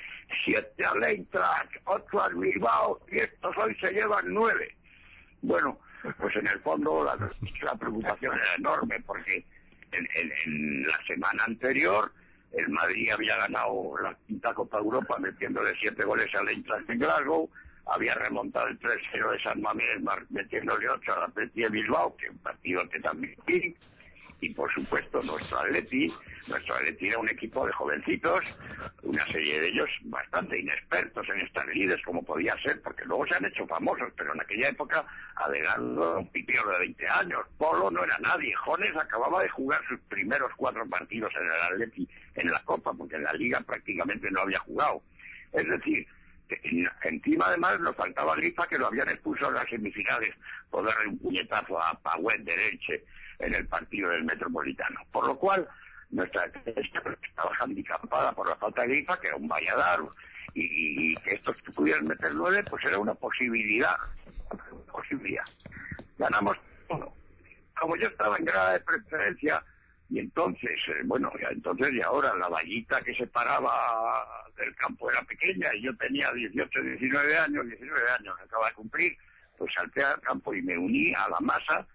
siete 0.44 0.84
al 0.84 1.02
Eintracht, 1.04 1.70
ocho 1.84 2.22
al 2.22 2.34
Bilbao, 2.34 3.00
y 3.10 3.18
estos 3.18 3.56
hoy 3.56 3.74
se 3.76 3.92
llevan 3.92 4.24
nueve. 4.28 4.74
Bueno, 5.42 5.78
pues 6.18 6.34
en 6.36 6.46
el 6.48 6.58
fondo 6.60 7.04
la, 7.04 7.16
la 7.62 7.74
preocupación 7.76 8.34
era 8.34 8.54
enorme, 8.56 9.00
porque 9.06 9.44
en, 9.92 10.08
en- 10.16 10.32
en 10.44 10.86
la 10.86 10.98
semana 11.06 11.44
anterior 11.44 12.10
el 12.56 12.68
Madrid 12.68 13.10
había 13.10 13.36
ganado 13.36 13.94
la 14.02 14.16
quinta 14.26 14.54
Copa 14.54 14.78
Europa 14.78 15.18
metiéndole 15.18 15.74
siete 15.80 16.04
goles 16.04 16.32
al 16.34 16.48
Eintracht 16.48 16.88
en 16.90 16.98
Glasgow, 16.98 17.50
había 17.86 18.14
remontado 18.14 18.68
el 18.68 18.78
3-0 18.78 19.32
de 19.32 19.42
San 19.42 19.60
Mamés 19.60 20.00
metiéndole 20.30 20.88
ocho 20.88 21.14
al 21.14 21.24
Atleti 21.24 21.62
de 21.62 21.68
Bilbao, 21.68 22.16
que 22.16 22.30
un 22.30 22.38
partido 22.38 22.88
que 22.88 23.00
también 23.00 23.36
y 24.40 24.52
por 24.54 24.72
supuesto 24.72 25.22
nuestro 25.22 25.58
Atleti, 25.58 26.12
nuestro 26.48 26.74
Atleti 26.74 27.08
era 27.08 27.18
un 27.18 27.28
equipo 27.28 27.66
de 27.66 27.72
jovencitos, 27.72 28.44
una 29.02 29.26
serie 29.26 29.60
de 29.60 29.68
ellos 29.68 29.88
bastante 30.02 30.58
inexpertos 30.58 31.26
en 31.28 31.40
estas 31.40 31.66
lides 31.68 32.02
como 32.04 32.22
podía 32.22 32.56
ser, 32.62 32.80
porque 32.82 33.04
luego 33.04 33.26
se 33.26 33.36
han 33.36 33.44
hecho 33.44 33.66
famosos, 33.66 34.12
pero 34.16 34.34
en 34.34 34.40
aquella 34.40 34.68
época 34.68 35.04
Adelando 35.36 36.10
era 36.10 36.18
un 36.18 36.28
pipío 36.28 36.66
de 36.66 36.78
20 36.78 37.08
años, 37.08 37.40
Polo 37.58 37.90
no 37.90 38.04
era 38.04 38.18
nadie, 38.18 38.54
Jones 38.64 38.96
acababa 38.96 39.42
de 39.42 39.48
jugar 39.48 39.80
sus 39.88 40.00
primeros 40.00 40.52
cuatro 40.56 40.86
partidos 40.86 41.32
en 41.36 41.44
el 41.44 41.62
Atleti 41.72 42.08
en 42.34 42.50
la 42.50 42.62
Copa, 42.64 42.92
porque 42.92 43.16
en 43.16 43.24
la 43.24 43.32
Liga 43.32 43.60
prácticamente 43.60 44.30
no 44.30 44.40
había 44.40 44.58
jugado. 44.60 45.02
Es 45.52 45.68
decir, 45.68 46.06
encima 47.02 47.46
además 47.46 47.80
nos 47.80 47.96
faltaba 47.96 48.36
Grifa 48.36 48.66
que 48.66 48.78
lo 48.78 48.86
habían 48.86 49.08
expulsado 49.08 49.50
en 49.50 49.56
las 49.56 49.68
semifinales 49.68 50.34
por 50.70 50.84
darle 50.84 51.08
un 51.08 51.18
puñetazo 51.18 51.80
a 51.80 51.94
Pagüet 52.00 52.42
de 52.42 52.68
Elche 52.68 53.04
en 53.38 53.54
el 53.54 53.66
partido 53.66 54.10
del 54.10 54.24
Metropolitano. 54.24 55.00
Por 55.12 55.26
lo 55.26 55.38
cual, 55.38 55.68
nuestra 56.10 56.46
estrategia 56.46 57.02
estaba 57.22 57.50
handicapada 57.60 58.32
por 58.32 58.48
la 58.48 58.56
falta 58.56 58.82
de 58.82 58.88
Grifa, 58.88 59.18
que 59.20 59.28
era 59.28 59.36
un 59.36 59.48
valladar, 59.48 60.00
y, 60.54 61.12
y 61.12 61.16
que 61.16 61.34
estos 61.34 61.60
pudieran 61.74 62.06
meter 62.06 62.34
nueve, 62.34 62.64
pues 62.68 62.84
era 62.84 62.98
una 62.98 63.14
posibilidad. 63.14 63.96
Una 64.50 64.92
posibilidad. 64.92 65.44
Ganamos 66.18 66.56
todo. 66.88 67.12
Como 67.78 67.96
yo 67.96 68.06
estaba 68.06 68.36
en 68.36 68.44
grada 68.44 68.74
de 68.74 68.80
preferencia, 68.80 69.62
y 70.10 70.20
entonces, 70.20 70.78
eh, 70.88 71.02
bueno, 71.04 71.32
ya 71.40 71.48
entonces 71.48 71.92
y 71.92 72.02
ahora 72.02 72.34
la 72.36 72.48
vallita 72.48 73.00
que 73.00 73.14
separaba 73.14 74.24
del 74.56 74.74
campo 74.76 75.10
era 75.10 75.22
pequeña 75.22 75.74
y 75.74 75.82
yo 75.82 75.96
tenía 75.96 76.30
18, 76.32 76.80
19 76.80 77.38
años, 77.38 77.66
19 77.66 78.10
años, 78.18 78.36
acaba 78.40 78.68
de 78.68 78.74
cumplir, 78.74 79.16
pues 79.56 79.72
salté 79.74 80.04
al 80.04 80.20
campo 80.20 80.54
y 80.54 80.62
me 80.62 80.78
uní 80.78 81.12
a 81.14 81.28
la 81.28 81.40
masa 81.40 81.86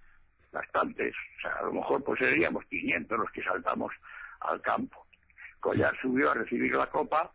bastantes, 0.51 1.13
o 1.37 1.41
sea, 1.41 1.51
a 1.59 1.63
lo 1.63 1.73
mejor 1.73 2.03
pues 2.03 2.19
seríamos 2.19 2.65
500 2.65 3.19
los 3.19 3.31
que 3.31 3.43
saltamos 3.43 3.93
al 4.41 4.61
campo. 4.61 5.05
Collar 5.59 5.95
subió 6.01 6.31
a 6.31 6.35
recibir 6.35 6.73
la 6.75 6.87
copa, 6.87 7.31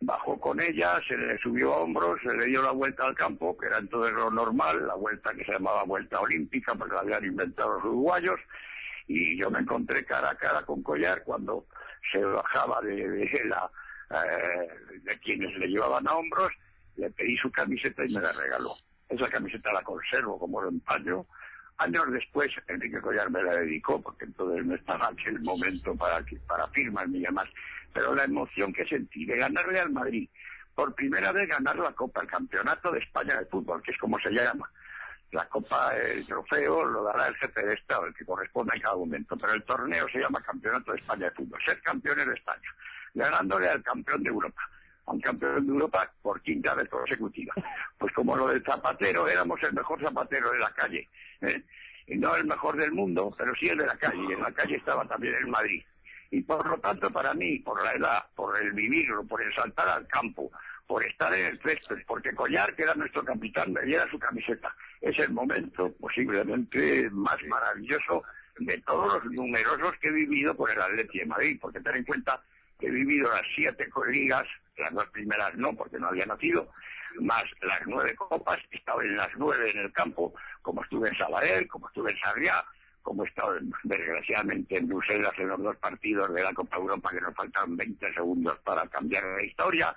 bajó 0.00 0.40
con 0.40 0.60
ella, 0.60 1.00
se 1.06 1.16
le 1.16 1.38
subió 1.38 1.74
a 1.74 1.78
hombros, 1.78 2.20
se 2.22 2.34
le 2.34 2.46
dio 2.46 2.62
la 2.62 2.70
vuelta 2.70 3.04
al 3.04 3.14
campo, 3.14 3.56
que 3.56 3.66
era 3.66 3.78
entonces 3.78 4.12
lo 4.12 4.30
normal, 4.30 4.86
la 4.86 4.94
vuelta 4.94 5.34
que 5.34 5.44
se 5.44 5.52
llamaba 5.52 5.84
vuelta 5.84 6.20
olímpica, 6.20 6.74
porque 6.74 6.94
la 6.94 7.00
habían 7.00 7.24
inventado 7.24 7.74
los 7.74 7.84
uruguayos, 7.84 8.40
y 9.08 9.36
yo 9.36 9.50
me 9.50 9.60
encontré 9.60 10.04
cara 10.04 10.30
a 10.30 10.36
cara 10.36 10.62
con 10.62 10.82
Collar 10.82 11.22
cuando 11.24 11.66
se 12.12 12.22
bajaba 12.22 12.80
de, 12.82 13.08
de 13.08 13.44
la 13.44 13.70
eh, 14.08 14.68
de 15.02 15.18
quienes 15.18 15.56
le 15.58 15.66
llevaban 15.66 16.06
a 16.06 16.14
hombros, 16.14 16.52
le 16.96 17.10
pedí 17.10 17.36
su 17.38 17.50
camiseta 17.50 18.04
y 18.04 18.14
me 18.14 18.20
la 18.20 18.32
regaló. 18.32 18.72
Esa 19.08 19.28
camiseta 19.28 19.72
la 19.72 19.82
conservo 19.82 20.38
como 20.38 20.62
lo 20.62 20.68
empaño. 20.68 21.26
Años 21.78 22.04
después, 22.10 22.50
Enrique 22.68 23.00
Collar 23.00 23.30
me 23.30 23.42
la 23.42 23.54
dedicó, 23.56 24.00
porque 24.00 24.24
entonces 24.24 24.64
no 24.64 24.74
estaba 24.74 25.08
aquel 25.08 25.40
momento 25.40 25.94
para, 25.94 26.24
que- 26.24 26.36
para 26.40 26.66
firmas 26.68 27.08
ni 27.08 27.20
demás. 27.20 27.48
Pero 27.92 28.14
la 28.14 28.24
emoción 28.24 28.72
que 28.72 28.86
sentí 28.86 29.24
de 29.26 29.36
ganarle 29.36 29.80
al 29.80 29.90
Madrid 29.90 30.28
por 30.74 30.94
primera 30.94 31.32
vez 31.32 31.48
ganar 31.48 31.76
la 31.78 31.92
Copa, 31.92 32.20
el 32.22 32.28
Campeonato 32.28 32.90
de 32.92 33.00
España 33.00 33.38
de 33.38 33.46
Fútbol, 33.46 33.82
que 33.82 33.92
es 33.92 33.98
como 33.98 34.18
se 34.20 34.30
llama. 34.30 34.70
La 35.32 35.46
Copa, 35.48 35.94
el 35.96 36.24
trofeo, 36.26 36.84
lo 36.84 37.02
dará 37.02 37.28
el 37.28 37.36
jefe 37.36 37.62
de 37.66 37.74
Estado, 37.74 38.06
el 38.06 38.14
que 38.14 38.24
corresponda 38.24 38.74
en 38.74 38.80
cada 38.82 38.96
momento, 38.96 39.36
pero 39.36 39.52
el 39.54 39.62
torneo 39.64 40.06
se 40.08 40.18
llama 40.20 40.40
Campeonato 40.42 40.92
de 40.92 40.98
España 40.98 41.24
de 41.26 41.30
Fútbol, 41.32 41.60
ser 41.64 41.80
campeones 41.82 42.26
de 42.26 42.34
España, 42.34 42.68
ganándole 43.14 43.68
al 43.68 43.82
campeón 43.82 44.22
de 44.22 44.28
Europa 44.30 44.62
a 45.06 45.12
un 45.12 45.20
campeón 45.20 45.64
de 45.66 45.72
Europa 45.72 46.10
por 46.20 46.40
quinta 46.42 46.74
vez 46.74 46.88
consecutiva. 46.88 47.54
Pues 47.96 48.12
como 48.12 48.36
lo 48.36 48.48
del 48.48 48.62
zapatero, 48.64 49.28
éramos 49.28 49.62
el 49.62 49.72
mejor 49.72 50.00
zapatero 50.00 50.50
de 50.50 50.58
la 50.58 50.70
calle. 50.72 51.08
Y 52.08 52.14
no 52.18 52.36
el 52.36 52.44
mejor 52.44 52.76
del 52.76 52.92
mundo, 52.92 53.34
pero 53.36 53.52
sí 53.56 53.68
el 53.68 53.78
de 53.78 53.86
la 53.86 53.96
calle. 53.96 54.22
Y 54.28 54.32
en 54.32 54.40
la 54.40 54.52
calle 54.52 54.76
estaba 54.76 55.04
también 55.08 55.34
el 55.34 55.48
Madrid. 55.48 55.82
Y 56.30 56.40
por 56.42 56.64
lo 56.64 56.78
tanto, 56.78 57.10
para 57.10 57.34
mí, 57.34 57.58
por 57.58 57.82
la 57.82 57.94
edad, 57.94 58.24
por 58.36 58.62
el 58.62 58.70
vivirlo, 58.70 59.24
por 59.24 59.42
el 59.42 59.52
saltar 59.52 59.88
al 59.88 60.06
campo, 60.06 60.52
por 60.86 61.04
estar 61.04 61.34
en 61.34 61.46
el 61.46 61.60
césped, 61.60 62.04
porque 62.06 62.32
Collar, 62.32 62.76
que 62.76 62.84
era 62.84 62.94
nuestro 62.94 63.24
capitán, 63.24 63.72
me 63.72 63.82
diera 63.82 64.08
su 64.08 64.20
camiseta. 64.20 64.72
Es 65.00 65.18
el 65.18 65.32
momento 65.32 65.92
posiblemente 65.98 67.10
más 67.10 67.42
maravilloso 67.48 68.22
de 68.60 68.78
todos 68.82 69.24
los 69.24 69.32
numerosos 69.32 69.96
que 70.00 70.06
he 70.06 70.12
vivido 70.12 70.56
por 70.56 70.70
el 70.70 70.80
Atleti 70.80 71.18
de 71.18 71.26
Madrid, 71.26 71.58
porque 71.60 71.80
ten 71.80 71.96
en 71.96 72.04
cuenta 72.04 72.40
que 72.78 72.86
he 72.86 72.90
vivido 72.90 73.28
las 73.30 73.42
siete 73.56 73.88
ligas 74.12 74.46
las 74.78 74.92
dos 74.92 75.08
primeras 75.10 75.54
no, 75.56 75.74
porque 75.74 75.98
no 75.98 76.08
había 76.08 76.26
nacido, 76.26 76.68
más 77.20 77.44
las 77.62 77.80
nueve 77.86 78.14
copas, 78.14 78.58
he 78.70 78.76
estado 78.76 79.02
en 79.02 79.16
las 79.16 79.30
nueve 79.36 79.70
en 79.70 79.78
el 79.78 79.92
campo, 79.92 80.34
como 80.62 80.82
estuve 80.82 81.08
en 81.08 81.16
Sabadell, 81.16 81.68
como 81.68 81.88
estuve 81.88 82.12
en 82.12 82.18
Sarriá, 82.18 82.64
como 83.02 83.24
he 83.24 83.28
estado 83.28 83.56
desgraciadamente 83.84 84.76
en 84.76 84.88
Bruselas 84.88 85.32
en 85.38 85.48
los 85.48 85.62
dos 85.62 85.76
partidos 85.76 86.32
de 86.34 86.42
la 86.42 86.52
Copa 86.52 86.76
Europa 86.76 87.10
que 87.10 87.20
nos 87.20 87.34
faltan 87.34 87.76
20 87.76 88.14
segundos 88.14 88.58
para 88.64 88.86
cambiar 88.88 89.24
la 89.24 89.42
historia. 89.44 89.94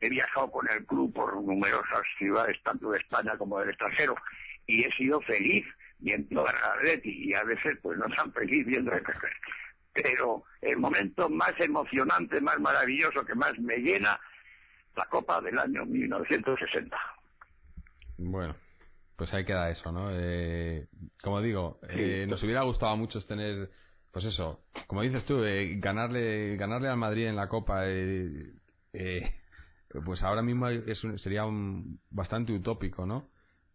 He 0.00 0.08
viajado 0.08 0.50
con 0.50 0.68
el 0.70 0.84
club 0.86 1.12
por 1.12 1.34
numerosas 1.42 2.02
ciudades, 2.18 2.60
tanto 2.62 2.90
de 2.90 2.98
España 2.98 3.36
como 3.36 3.58
del 3.58 3.70
extranjero, 3.70 4.16
y 4.66 4.84
he 4.84 4.92
sido 4.92 5.20
feliz 5.22 5.66
viendo 5.98 6.46
a 6.46 6.50
Atleti 6.50 7.30
y 7.30 7.34
a 7.34 7.42
veces 7.44 7.78
pues 7.82 7.98
no 7.98 8.06
tan 8.14 8.32
feliz 8.32 8.64
viendo 8.66 8.92
el 8.92 9.02
pero 9.92 10.44
el 10.60 10.78
momento 10.78 11.28
más 11.28 11.58
emocionante, 11.58 12.40
más 12.40 12.58
maravilloso, 12.60 13.24
que 13.24 13.34
más 13.34 13.58
me 13.58 13.78
llena, 13.78 14.18
la 14.98 15.06
Copa 15.06 15.40
del 15.40 15.58
año 15.58 15.84
1960. 15.86 16.96
Bueno, 18.18 18.54
pues 19.16 19.32
ahí 19.32 19.44
queda 19.44 19.70
eso, 19.70 19.92
¿no? 19.92 20.10
Eh, 20.12 20.86
como 21.22 21.40
digo, 21.40 21.78
eh, 21.88 22.26
nos 22.28 22.42
hubiera 22.42 22.62
gustado 22.62 22.96
mucho 22.96 23.20
tener, 23.24 23.70
pues 24.12 24.24
eso, 24.24 24.60
como 24.86 25.02
dices 25.02 25.24
tú, 25.24 25.42
eh, 25.44 25.76
ganarle, 25.78 26.56
ganarle 26.56 26.88
al 26.88 26.96
Madrid 26.96 27.26
en 27.26 27.36
la 27.36 27.48
Copa, 27.48 27.84
pues 30.04 30.22
ahora 30.22 30.42
mismo 30.42 30.68
es 30.68 31.00
sería 31.16 31.46
un, 31.46 32.00
bastante 32.10 32.52
utópico, 32.52 33.06
¿no? 33.06 33.28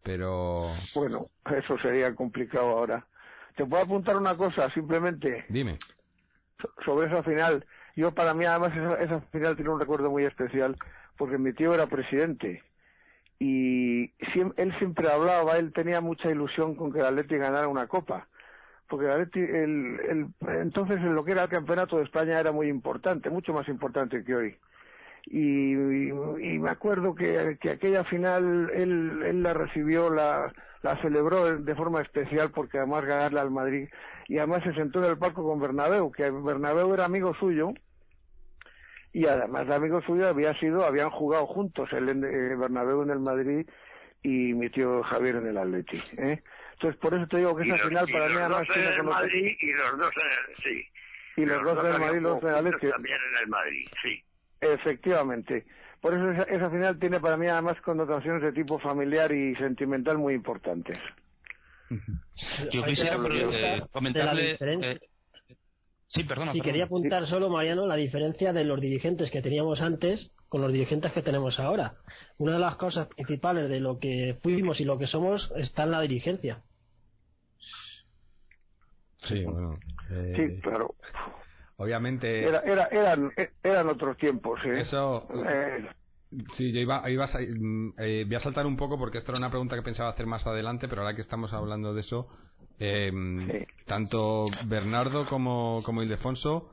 Pero. 0.03 0.67
Bueno, 0.93 1.21
eso 1.57 1.77
sería 1.79 2.13
complicado 2.13 2.67
ahora. 2.67 3.07
¿Te 3.55 3.65
puedo 3.65 3.83
apuntar 3.83 4.17
una 4.17 4.36
cosa, 4.36 4.69
simplemente? 4.71 5.45
Dime 5.49 5.79
sobre 6.86 7.07
esa 7.07 7.23
final. 7.23 7.65
Yo 7.95 8.12
para 8.13 8.33
mí 8.33 8.45
además 8.45 8.73
esa, 8.99 9.21
final 9.31 9.55
tiene 9.55 9.71
un 9.71 9.79
recuerdo 9.79 10.09
muy 10.09 10.23
especial 10.25 10.75
porque 11.17 11.38
mi 11.38 11.54
tío 11.54 11.73
era 11.73 11.88
presidente 11.88 12.63
y 13.39 14.13
él 14.56 14.73
siempre 14.78 15.12
hablaba, 15.12 15.58
él 15.58 15.73
tenía 15.73 15.99
mucha 15.99 16.30
ilusión 16.30 16.76
con 16.76 16.93
que 16.93 16.99
el 16.99 17.06
Atleti 17.06 17.36
ganara 17.36 17.67
una 17.67 17.88
copa. 17.88 18.28
Porque 18.88 19.06
el 19.06 19.12
Atleti, 19.12 19.39
el, 19.39 19.99
el, 20.10 20.28
entonces 20.62 20.97
en 20.97 21.13
lo 21.13 21.26
que 21.26 21.34
era 21.34 21.43
el 21.43 21.49
campeonato 21.49 21.97
de 21.97 22.04
España 22.04 22.39
era 22.39 22.54
muy 22.54 22.67
importante, 22.69 23.30
mucho 23.30 23.52
más 23.54 23.67
importante 23.67 24.23
que 24.23 24.36
hoy. 24.36 24.58
Y, 25.26 25.73
y, 25.73 26.60
me 26.60 26.69
acuerdo 26.69 27.15
que, 27.15 27.58
que 27.60 27.71
aquella 27.71 28.04
final 28.06 28.69
él, 28.73 29.23
él 29.26 29.43
la 29.43 29.54
recibió, 29.54 30.10
la, 30.10 30.54
la 30.82 31.02
celebró 31.02 31.58
de 31.58 31.76
forma 31.76 32.02
especial 32.02 32.52
porque 32.52 32.78
además 32.78 33.06
ganarle 33.06 33.39
al 33.39 33.52
Madrid 33.52 33.89
y 34.28 34.38
además 34.38 34.63
se 34.63 34.73
sentó 34.73 34.99
en 34.99 35.12
el 35.12 35.17
palco 35.17 35.43
con 35.43 35.60
Bernabéu, 35.60 36.12
que 36.12 36.30
Bernabéu 36.30 36.93
era 36.93 37.06
amigo 37.06 37.34
suyo 37.36 37.73
y 39.13 39.28
además 39.28 39.67
de 39.67 39.76
amigo 39.76 40.02
suyo 40.02 40.28
había 40.28 40.54
sido, 40.60 40.84
habían 40.84 41.12
jugado 41.12 41.45
juntos 41.45 41.88
el 41.93 42.10
eh, 42.10 42.56
Bernabéu 42.56 43.04
en 43.04 43.12
el 43.12 43.19
Madrid 43.19 43.65
y 44.23 44.54
mi 44.54 44.69
tío 44.69 45.04
Javier 45.04 45.36
en 45.36 45.47
el 45.47 45.58
Atleti, 45.58 46.02
¿eh? 46.17 46.41
Entonces 46.73 46.99
por 46.99 47.13
eso 47.13 47.28
te 47.28 47.38
digo 47.38 47.56
que 47.56 47.63
esa 47.63 47.78
final 47.78 48.08
para 48.12 48.28
mí 48.28 48.36
además 48.36 48.67
tiene 48.73 48.89
en 48.89 48.93
el 48.95 49.04
Madrid 49.04 49.56
y 49.62 49.73
los 49.73 49.97
dos 49.97 50.12
en 50.15 50.28
el, 50.28 50.56
sí. 50.56 50.88
Y 51.36 51.45
los, 51.45 51.63
dos, 51.63 51.86
en 51.86 51.93
el 51.93 51.99
Madrid, 51.99 52.19
los 52.19 52.43
en 52.43 52.49
el 52.49 52.56
Atleti. 52.56 52.89
También 52.89 53.17
en 53.32 53.43
el 53.43 53.47
Madrid, 53.47 53.88
sí. 54.04 54.23
Efectivamente. 54.62 55.65
Por 56.02 56.13
eso 56.13 56.32
esa, 56.32 56.43
esa 56.43 56.69
final 56.69 56.99
tiene 56.99 57.19
para 57.19 57.38
mí 57.38 57.47
además 57.47 57.80
connotaciones 57.82 58.41
de 58.41 58.52
tipo 58.52 58.78
familiar 58.80 59.32
y 59.32 59.56
sentimental 59.56 60.17
muy 60.17 60.34
importantes. 60.34 60.99
Yo 62.71 62.84
quisiera 62.84 63.15
eh, 63.15 63.84
comentarle... 63.91 64.58
Eh, 64.60 64.99
sí, 66.13 66.23
perdona. 66.23 66.52
Sí, 66.52 66.62
quería 66.62 66.86
apuntar 66.86 67.26
solo, 67.28 67.49
Mariano, 67.49 67.86
la 67.88 67.95
diferencia 67.95 68.54
de 68.54 68.63
los 68.63 68.80
dirigentes 68.80 69.32
que 69.32 69.41
teníamos 69.41 69.82
antes 69.82 70.32
con 70.49 70.62
los 70.62 70.71
dirigentes 70.71 71.12
que 71.12 71.21
tenemos 71.21 71.60
ahora. 71.60 71.95
Una 72.38 72.54
de 72.54 72.60
las 72.60 72.76
cosas 72.76 73.08
principales 73.08 73.69
de 73.69 73.80
lo 73.80 73.99
que 73.99 74.38
fuimos 74.41 74.80
y 74.80 74.86
lo 74.86 74.97
que 74.97 75.08
somos 75.08 75.52
está 75.58 75.84
en 75.84 75.91
la 75.91 76.02
dirigencia. 76.02 76.62
Sí, 79.23 79.43
bueno. 79.45 79.80
Eh, 80.12 80.34
sí, 80.36 80.62
claro. 80.62 80.95
Obviamente. 81.78 82.47
Era, 82.47 82.60
era, 82.60 82.86
eran, 82.88 83.32
eran 83.63 83.89
otros 83.89 84.17
tiempos, 84.17 84.60
¿eh? 84.65 84.82
Eso. 84.82 85.28
Sí, 86.56 86.71
yo 86.71 86.80
iba, 86.80 87.10
iba 87.10 87.26
a, 87.26 87.39
mm, 87.39 87.93
eh, 87.99 88.23
voy 88.26 88.36
a 88.36 88.39
saltar 88.39 88.65
un 88.65 88.76
poco 88.76 88.97
porque 88.97 89.19
esta 89.19 89.32
era 89.32 89.38
una 89.38 89.49
pregunta 89.49 89.76
que 89.76 89.84
pensaba 89.84 90.10
hacer 90.10 90.26
más 90.26 90.45
adelante, 90.47 90.88
pero 90.88 91.02
ahora 91.02 91.15
que 91.15 91.21
estamos 91.21 91.54
hablando 91.54 91.93
de 91.93 92.02
eso, 92.02 92.28
eh, 92.79 93.67
tanto 93.86 94.45
Bernardo 94.67 95.25
como, 95.27 95.81
como 95.83 96.03
Ildefonso, 96.03 96.71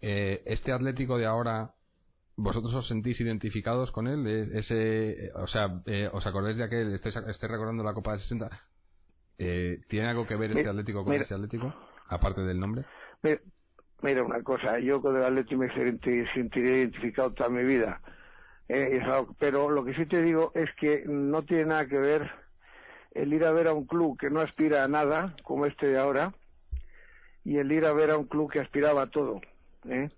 eh, 0.00 0.42
este 0.46 0.72
Atlético 0.72 1.18
de 1.18 1.26
ahora, 1.26 1.74
¿vosotros 2.36 2.74
os 2.74 2.88
sentís 2.88 3.20
identificados 3.20 3.90
con 3.92 4.06
él? 4.06 4.26
E, 4.26 4.58
ese, 4.58 5.30
o 5.34 5.46
sea, 5.46 5.82
eh, 5.86 6.08
¿os 6.12 6.26
acordáis 6.26 6.56
de 6.56 6.64
aquel, 6.64 6.94
estáis, 6.94 7.14
recordando 7.42 7.82
la 7.82 7.94
Copa 7.94 8.12
de 8.12 8.20
60? 8.20 8.50
Eh, 9.38 9.80
¿Tiene 9.88 10.08
algo 10.08 10.26
que 10.26 10.36
ver 10.36 10.50
este 10.50 10.68
Atlético 10.68 11.04
con 11.04 11.14
ese 11.14 11.34
Atlético, 11.34 11.74
aparte 12.08 12.42
del 12.42 12.60
nombre? 12.60 12.84
Mira, 14.02 14.24
una 14.24 14.42
cosa, 14.42 14.78
yo 14.78 15.00
con 15.00 15.16
el 15.16 15.24
Atlético 15.24 15.60
me 15.62 15.72
sentiré 16.32 16.78
identificado 16.78 17.32
toda 17.32 17.48
mi 17.48 17.62
vida 17.64 18.00
eh, 18.68 19.02
pero 19.38 19.68
lo 19.70 19.84
que 19.84 19.94
sí 19.94 20.06
te 20.06 20.22
digo 20.22 20.52
es 20.54 20.70
que 20.76 21.04
no 21.06 21.42
tiene 21.42 21.66
nada 21.66 21.86
que 21.86 21.98
ver 21.98 22.30
el 23.14 23.32
ir 23.32 23.44
a 23.44 23.52
ver 23.52 23.68
a 23.68 23.74
un 23.74 23.86
club 23.86 24.18
que 24.18 24.30
no 24.30 24.40
aspira 24.40 24.84
a 24.84 24.88
nada, 24.88 25.34
como 25.42 25.66
este 25.66 25.88
de 25.88 25.98
ahora, 25.98 26.32
y 27.44 27.58
el 27.58 27.70
ir 27.72 27.84
a 27.84 27.92
ver 27.92 28.10
a 28.10 28.18
un 28.18 28.26
club 28.26 28.50
que 28.50 28.60
aspiraba 28.60 29.02
a 29.02 29.10
todo. 29.10 29.40
¿eh? 29.88 30.08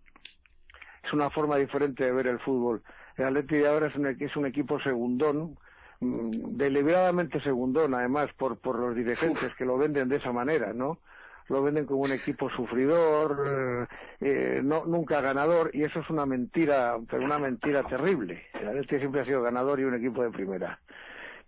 Es 1.02 1.12
una 1.12 1.30
forma 1.30 1.57
diferente 1.57 2.04
de 2.04 2.12
ver 2.12 2.26
el 2.26 2.38
fútbol. 2.40 2.83
El 3.16 3.26
Atleti 3.26 3.57
de 3.57 3.68
ahora 3.68 3.88
es 3.88 3.96
un, 3.96 4.07
es 4.07 4.37
un 4.37 4.46
equipo 4.46 4.80
segundón, 4.80 5.57
mm, 6.00 6.57
deliberadamente 6.57 7.40
segundón, 7.40 7.94
además, 7.94 8.30
por, 8.37 8.59
por 8.59 8.78
los 8.78 8.94
dirigentes 8.94 9.54
que 9.57 9.64
lo 9.64 9.78
venden 9.78 10.09
de 10.09 10.16
esa 10.16 10.33
manera, 10.33 10.72
¿no? 10.72 10.98
lo 11.48 11.62
venden 11.62 11.85
como 11.85 12.00
un 12.00 12.12
equipo 12.12 12.48
sufridor, 12.50 13.87
eh, 14.20 14.61
no, 14.64 14.87
nunca 14.87 15.20
ganador, 15.20 15.70
y 15.74 15.83
eso 15.83 16.00
es 16.00 16.09
una 16.09 16.24
mentira, 16.24 16.96
pero 17.09 17.24
una 17.24 17.38
mentira 17.38 17.83
terrible. 17.83 18.44
El 18.59 18.68
Atleti 18.68 18.98
siempre 18.98 19.20
ha 19.20 19.24
sido 19.24 19.42
ganador 19.42 19.80
y 19.80 19.85
un 19.85 19.94
equipo 19.94 20.22
de 20.22 20.30
primera. 20.30 20.78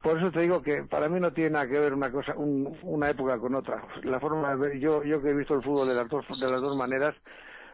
Por 0.06 0.18
eso 0.18 0.30
te 0.30 0.42
digo 0.42 0.62
que 0.62 0.84
para 0.84 1.08
mí 1.08 1.18
no 1.18 1.32
tiene 1.32 1.50
nada 1.50 1.66
que 1.66 1.80
ver 1.80 1.92
una 1.92 2.12
cosa, 2.12 2.32
una 2.36 3.10
época 3.10 3.40
con 3.40 3.56
otra. 3.56 3.82
La 4.04 4.20
forma 4.20 4.50
de 4.50 4.56
ver, 4.56 4.78
yo, 4.78 5.02
yo 5.02 5.20
que 5.20 5.30
he 5.30 5.34
visto 5.34 5.54
el 5.54 5.64
fútbol 5.64 5.88
de 5.88 5.94
las 5.94 6.08
dos, 6.08 6.24
de 6.28 6.48
las 6.48 6.60
dos 6.62 6.76
maneras, 6.76 7.12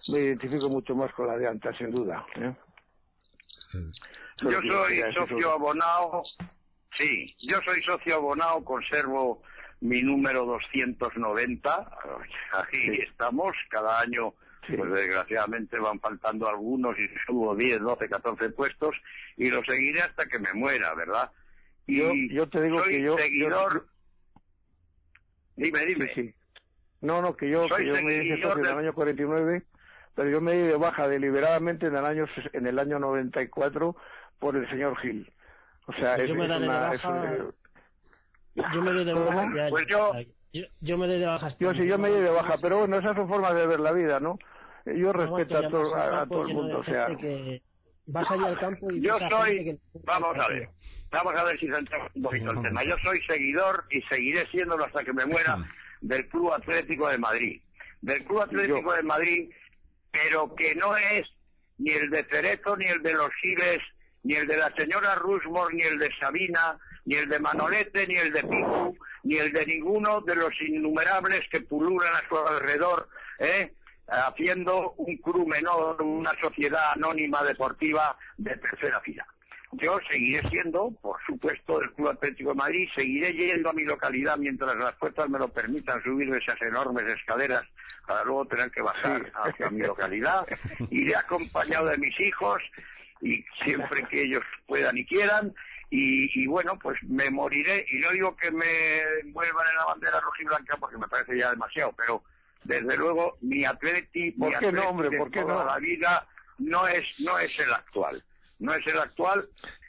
me 0.09 0.21
identifico 0.21 0.71
mucho 0.71 0.95
más 0.95 1.13
con 1.13 1.27
la 1.27 1.37
de 1.37 1.47
antes, 1.47 1.77
sin 1.77 1.91
duda. 1.91 2.25
¿eh? 2.37 2.55
Yo 4.41 4.63
soy 4.63 5.03
socio 5.13 5.51
abonado, 5.51 6.23
sí, 6.97 7.37
yo 7.41 7.61
soy 7.67 7.83
socio 7.83 8.17
abonado, 8.17 8.65
conservo 8.65 9.43
mi 9.83 10.01
número 10.01 10.47
290. 10.47 11.99
Aquí 12.55 12.93
estamos, 12.99 13.55
cada 13.69 14.01
año, 14.01 14.33
pues 14.75 14.91
desgraciadamente 14.91 15.79
van 15.79 16.01
faltando 16.01 16.49
algunos 16.49 16.99
y 16.99 17.11
subo 17.27 17.55
10, 17.55 17.83
12, 17.83 18.09
14 18.09 18.49
puestos 18.53 18.97
y 19.37 19.51
lo 19.51 19.63
seguiré 19.65 20.01
hasta 20.01 20.25
que 20.25 20.39
me 20.39 20.55
muera, 20.55 20.95
¿verdad? 20.95 21.31
Y 21.87 22.33
yo, 22.35 22.49
te 22.49 22.63
digo 22.63 22.83
que 22.85 23.03
yo. 23.03 23.17
Seguidor... 23.17 23.87
Dime, 25.57 25.87
dime. 25.87 26.35
No, 27.01 27.21
no, 27.21 27.37
que 27.37 27.51
yo, 27.51 27.67
que 27.69 27.85
yo 27.87 27.95
me 28.03 28.15
hice 28.15 28.35
en 28.35 28.65
el 28.65 28.79
año 28.79 28.95
49, 28.95 29.65
pero 30.15 30.31
yo 30.31 30.41
me 30.41 30.53
di 30.53 30.63
de 30.63 30.77
baja 30.77 31.09
deliberadamente 31.09 31.87
en 31.87 31.97
el 31.97 32.05
año 32.05 32.27
en 32.53 32.67
el 32.67 32.79
año 32.79 32.99
94 32.99 33.97
por 34.39 34.57
el 34.57 34.69
señor 34.71 34.97
Gil. 34.99 35.31
O 35.87 35.93
sea, 35.95 36.15
es, 36.17 36.31
una, 36.31 36.47
yo 38.73 38.83
me 38.83 38.93
doy 38.93 39.05
de 39.05 39.13
baja. 39.15 39.69
pues 39.71 39.87
yo... 39.89 40.13
yo... 40.81 40.99
me 40.99 41.07
doy 41.09 41.19
de 41.19 41.27
baja. 41.27 41.49
Yo 41.59 41.75
sí, 41.75 41.87
yo 41.87 41.99
me 41.99 42.09
doy 42.09 42.23
de 42.23 42.31
baja, 42.31 42.55
pero 42.63 42.79
bueno, 42.79 42.99
esas 42.99 43.17
son 43.17 43.29
formas 43.29 43.55
de 43.55 43.67
ver 43.67 43.81
la 43.81 43.93
vida, 43.93 44.21
¿no? 44.21 44.39
Yo 44.87 45.13
respeto 45.13 45.59
a, 45.59 45.69
todo, 45.69 45.95
a, 45.97 46.27
todo 46.27 46.47
el 46.47 46.55
mundo, 46.55 46.79
o 46.79 46.83
sea. 46.85 47.07
Que, 47.17 47.63
vas 48.07 48.31
allí 48.31 48.45
al 48.45 48.59
campo 48.59 48.91
y 48.91 49.01
yo 49.01 49.19
soy, 49.29 49.65
que- 49.65 49.79
vamos 50.05 50.37
a 50.39 50.49
ver, 50.49 50.69
vamos 51.13 51.35
a 51.35 51.45
ver 51.45 51.59
si 51.59 51.69
centramos 51.69 52.11
un 52.15 52.23
poquito 52.23 52.51
el 52.51 52.63
tema. 52.63 52.83
Yo 52.85 52.97
soy 52.99 53.23
seguidor 53.23 53.85
y 53.91 54.01
seguiré 54.03 54.47
siéndolo 54.49 54.85
hasta 54.87 55.05
que 55.05 55.13
me 55.13 55.27
muera 55.27 55.59
del 56.01 56.27
Club 56.29 56.53
Atlético 56.53 57.09
de 57.09 57.19
Madrid. 57.19 57.61
Del 58.01 58.25
Club 58.25 58.41
Atlético 58.41 58.93
de 58.95 59.03
Madrid, 59.03 59.51
pero 60.11 60.55
que 60.55 60.75
no 60.75 60.97
es 60.97 61.29
ni 61.79 61.91
el 61.91 62.11
de 62.11 62.25
Cerezo, 62.25 62.77
ni 62.77 62.87
el 62.87 63.03
de 63.03 63.13
los 63.13 63.31
Giles, 63.41 63.81
ni 64.25 64.35
el 64.35 64.47
de 64.47 64.57
la 64.57 64.73
señora 64.75 65.15
Rusmore, 65.17 65.75
ni 65.75 65.83
el 65.83 65.99
de 65.99 66.11
Sabina, 66.19 66.79
ni 67.05 67.17
el 67.17 67.29
de 67.29 67.39
Manolete, 67.39 68.07
ni 68.07 68.17
el 68.17 68.33
de 68.33 68.43
Picu, 68.43 68.97
ni 69.25 69.37
el 69.37 69.53
de 69.53 69.67
ninguno 69.67 70.21
de 70.23 70.37
los 70.37 70.53
innumerables 70.61 71.45
que 71.51 71.61
pululan 71.61 72.15
a 72.15 72.29
su 72.29 72.37
alrededor, 72.39 73.09
¿eh? 73.39 73.73
haciendo 74.07 74.93
un 74.93 75.17
club 75.19 75.47
menor, 75.47 76.01
una 76.03 76.39
sociedad 76.41 76.93
anónima 76.95 77.43
deportiva 77.45 78.17
de 78.37 78.57
tercera 78.57 79.01
fila. 79.01 79.27
Yo 79.73 79.99
seguiré 80.11 80.47
siendo, 80.51 80.91
por 81.01 81.17
supuesto, 81.25 81.79
del 81.81 81.91
Club 81.93 82.09
Atlético 82.11 82.51
de 82.51 82.57
Madrid, 82.57 82.89
seguiré 82.95 83.33
yendo 83.33 83.71
a 83.71 83.73
mi 83.73 83.85
localidad 83.85 84.37
mientras 84.37 84.77
las 84.77 84.95
puertas 84.97 85.29
me 85.31 85.39
lo 85.39 85.49
permitan 85.49 86.03
subir 86.03 86.29
esas 86.35 86.61
enormes 86.61 87.05
escaleras 87.09 87.65
para 88.07 88.23
luego 88.25 88.45
tener 88.47 88.71
que 88.71 88.83
bajar 88.83 89.33
hacia 89.35 89.71
mi 89.71 89.81
localidad. 89.81 90.47
Iré 90.91 91.17
acompañado 91.17 91.87
de 91.87 91.97
mis 91.97 92.19
hijos 92.21 92.63
y 93.23 93.43
siempre 93.65 94.05
que 94.09 94.23
ellos 94.23 94.43
puedan 94.67 94.99
y 94.99 95.07
quieran. 95.07 95.55
Y, 95.89 96.43
y 96.43 96.47
bueno, 96.47 96.79
pues 96.79 97.03
me 97.05 97.31
moriré. 97.31 97.87
Y 97.91 97.99
no 98.01 98.11
digo 98.11 98.37
que 98.37 98.51
me 98.51 99.01
envuelvan 99.25 99.67
en 99.71 99.77
la 99.77 99.85
bandera 99.87 100.21
rojiblanca 100.21 100.77
porque 100.77 100.99
me 100.99 101.09
parece 101.09 101.39
ya 101.39 101.51
demasiado, 101.51 101.95
pero 101.97 102.23
desde 102.65 102.97
luego 102.97 103.39
mi 103.41 103.65
atleti, 103.65 104.33
¿Por 104.33 104.51
mi 104.51 104.55
qué 104.59 104.61
no, 104.61 104.69
Atleti 104.69 104.87
hombre? 104.87 105.09
de 105.11 105.19
¿Por 105.19 105.31
qué 105.31 105.41
toda 105.41 105.55
no? 105.55 105.65
la 105.65 105.79
vida 105.79 106.27
no 106.59 106.87
es 106.87 107.05
no 107.21 107.39
es 107.39 107.59
el 107.59 107.73
actual 107.73 108.23
no 108.63 108.75
es 108.75 108.87
el 108.87 108.99
actual 108.99 109.45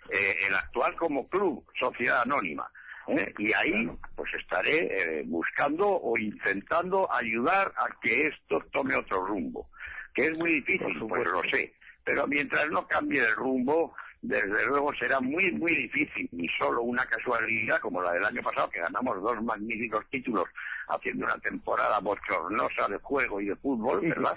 eh, 0.10 0.36
el 0.48 0.56
actual 0.56 0.96
como 0.96 1.30
club 1.30 1.66
sociedad 1.80 2.22
anónima 2.24 2.70
¿eh? 3.08 3.34
y 3.38 3.54
ahí 3.54 3.90
pues 4.16 4.34
estaré 4.34 5.20
eh, 5.20 5.24
buscando 5.26 5.88
o 5.88 6.18
intentando 6.18 7.12
ayudar 7.14 7.72
a 7.78 7.88
que 8.02 8.28
esto 8.28 8.60
tome 8.72 8.96
otro 8.96 9.26
rumbo 9.26 9.70
que 10.14 10.28
es 10.28 10.38
muy 10.38 10.56
difícil 10.56 11.00
pues 11.08 11.26
lo 11.26 11.42
sé. 11.50 11.74
Pero 12.04 12.28
mientras 12.28 12.70
no 12.70 12.86
cambie 12.88 13.22
el 13.22 13.36
rumbo 13.36 13.96
desde 14.22 14.66
luego 14.66 14.94
será 14.96 15.20
muy 15.20 15.52
muy 15.54 15.76
difícil 15.76 16.30
ni 16.32 16.48
solo 16.58 16.82
una 16.82 17.06
casualidad 17.06 17.80
como 17.82 18.02
la 18.02 18.14
del 18.14 18.26
año 18.26 18.42
pasado 18.42 18.70
que 18.70 18.80
ganamos 18.80 19.22
dos 19.22 19.42
magníficos 19.44 20.06
títulos 20.10 20.48
haciendo 20.88 21.26
una 21.26 21.38
temporada 21.40 22.00
bochornosa 22.00 22.88
de 22.88 22.98
juego 22.98 23.40
y 23.42 23.46
de 23.46 23.56
fútbol 23.56 24.02
verdad 24.02 24.36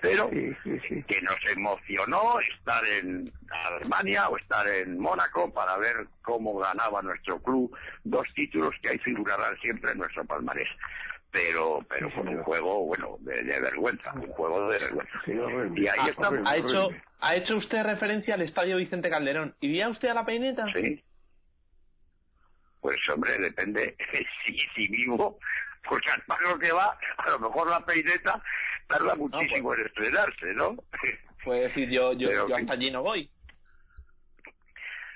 pero 0.00 0.30
que 0.30 1.22
nos 1.22 1.38
emocionó 1.56 2.38
estar 2.40 2.84
en 2.84 3.30
Alemania 3.50 4.28
o 4.28 4.36
estar 4.36 4.66
en 4.68 4.98
Mónaco 4.98 5.52
para 5.52 5.76
ver 5.78 6.06
cómo 6.22 6.58
ganaba 6.58 7.02
nuestro 7.02 7.40
club 7.42 7.76
dos 8.04 8.26
títulos 8.34 8.74
que 8.82 8.90
ahí 8.90 8.98
figurarán 8.98 9.56
siempre 9.58 9.92
en 9.92 9.98
nuestro 9.98 10.24
palmarés. 10.24 10.68
Pero 11.30 11.84
pero 11.88 12.10
fue 12.10 12.22
un 12.22 12.42
juego 12.42 12.86
bueno 12.86 13.16
de, 13.20 13.42
de 13.42 13.60
vergüenza 13.60 14.12
un 14.14 14.28
juego 14.28 14.70
de 14.70 14.78
vergüenza. 14.78 15.20
Y 15.76 15.86
ahí 15.86 15.98
Ah, 16.00 16.08
estamos 16.10 16.48
ha 16.48 16.56
hecho 16.56 16.88
ha 17.20 17.36
hecho 17.36 17.56
usted 17.56 17.82
referencia 17.82 18.34
al 18.34 18.42
estadio 18.42 18.76
Vicente 18.78 19.10
Calderón. 19.10 19.54
Iría 19.60 19.88
usted 19.90 20.08
a 20.08 20.14
la 20.14 20.24
peineta 20.24 20.64
sí. 20.72 21.02
Pues 22.80 22.96
hombre 23.12 23.38
depende 23.38 23.96
si 24.46 24.56
si 24.74 24.88
vivo 24.88 25.38
pues 25.88 26.02
al 26.12 26.22
paso 26.22 26.58
que 26.58 26.72
va 26.72 26.98
a 27.16 27.30
lo 27.30 27.38
mejor 27.40 27.68
la 27.68 27.84
peineta 27.84 28.42
tarda 28.86 29.14
muchísimo 29.14 29.74
en 29.74 29.86
estrenarse 29.86 30.54
no 30.54 30.76
puede 31.44 31.62
decir 31.62 31.88
yo 31.90 32.12
yo, 32.12 32.28
Pero 32.28 32.48
yo 32.48 32.56
hasta 32.56 32.72
allí 32.72 32.90
no 32.90 33.02
voy. 33.02 33.30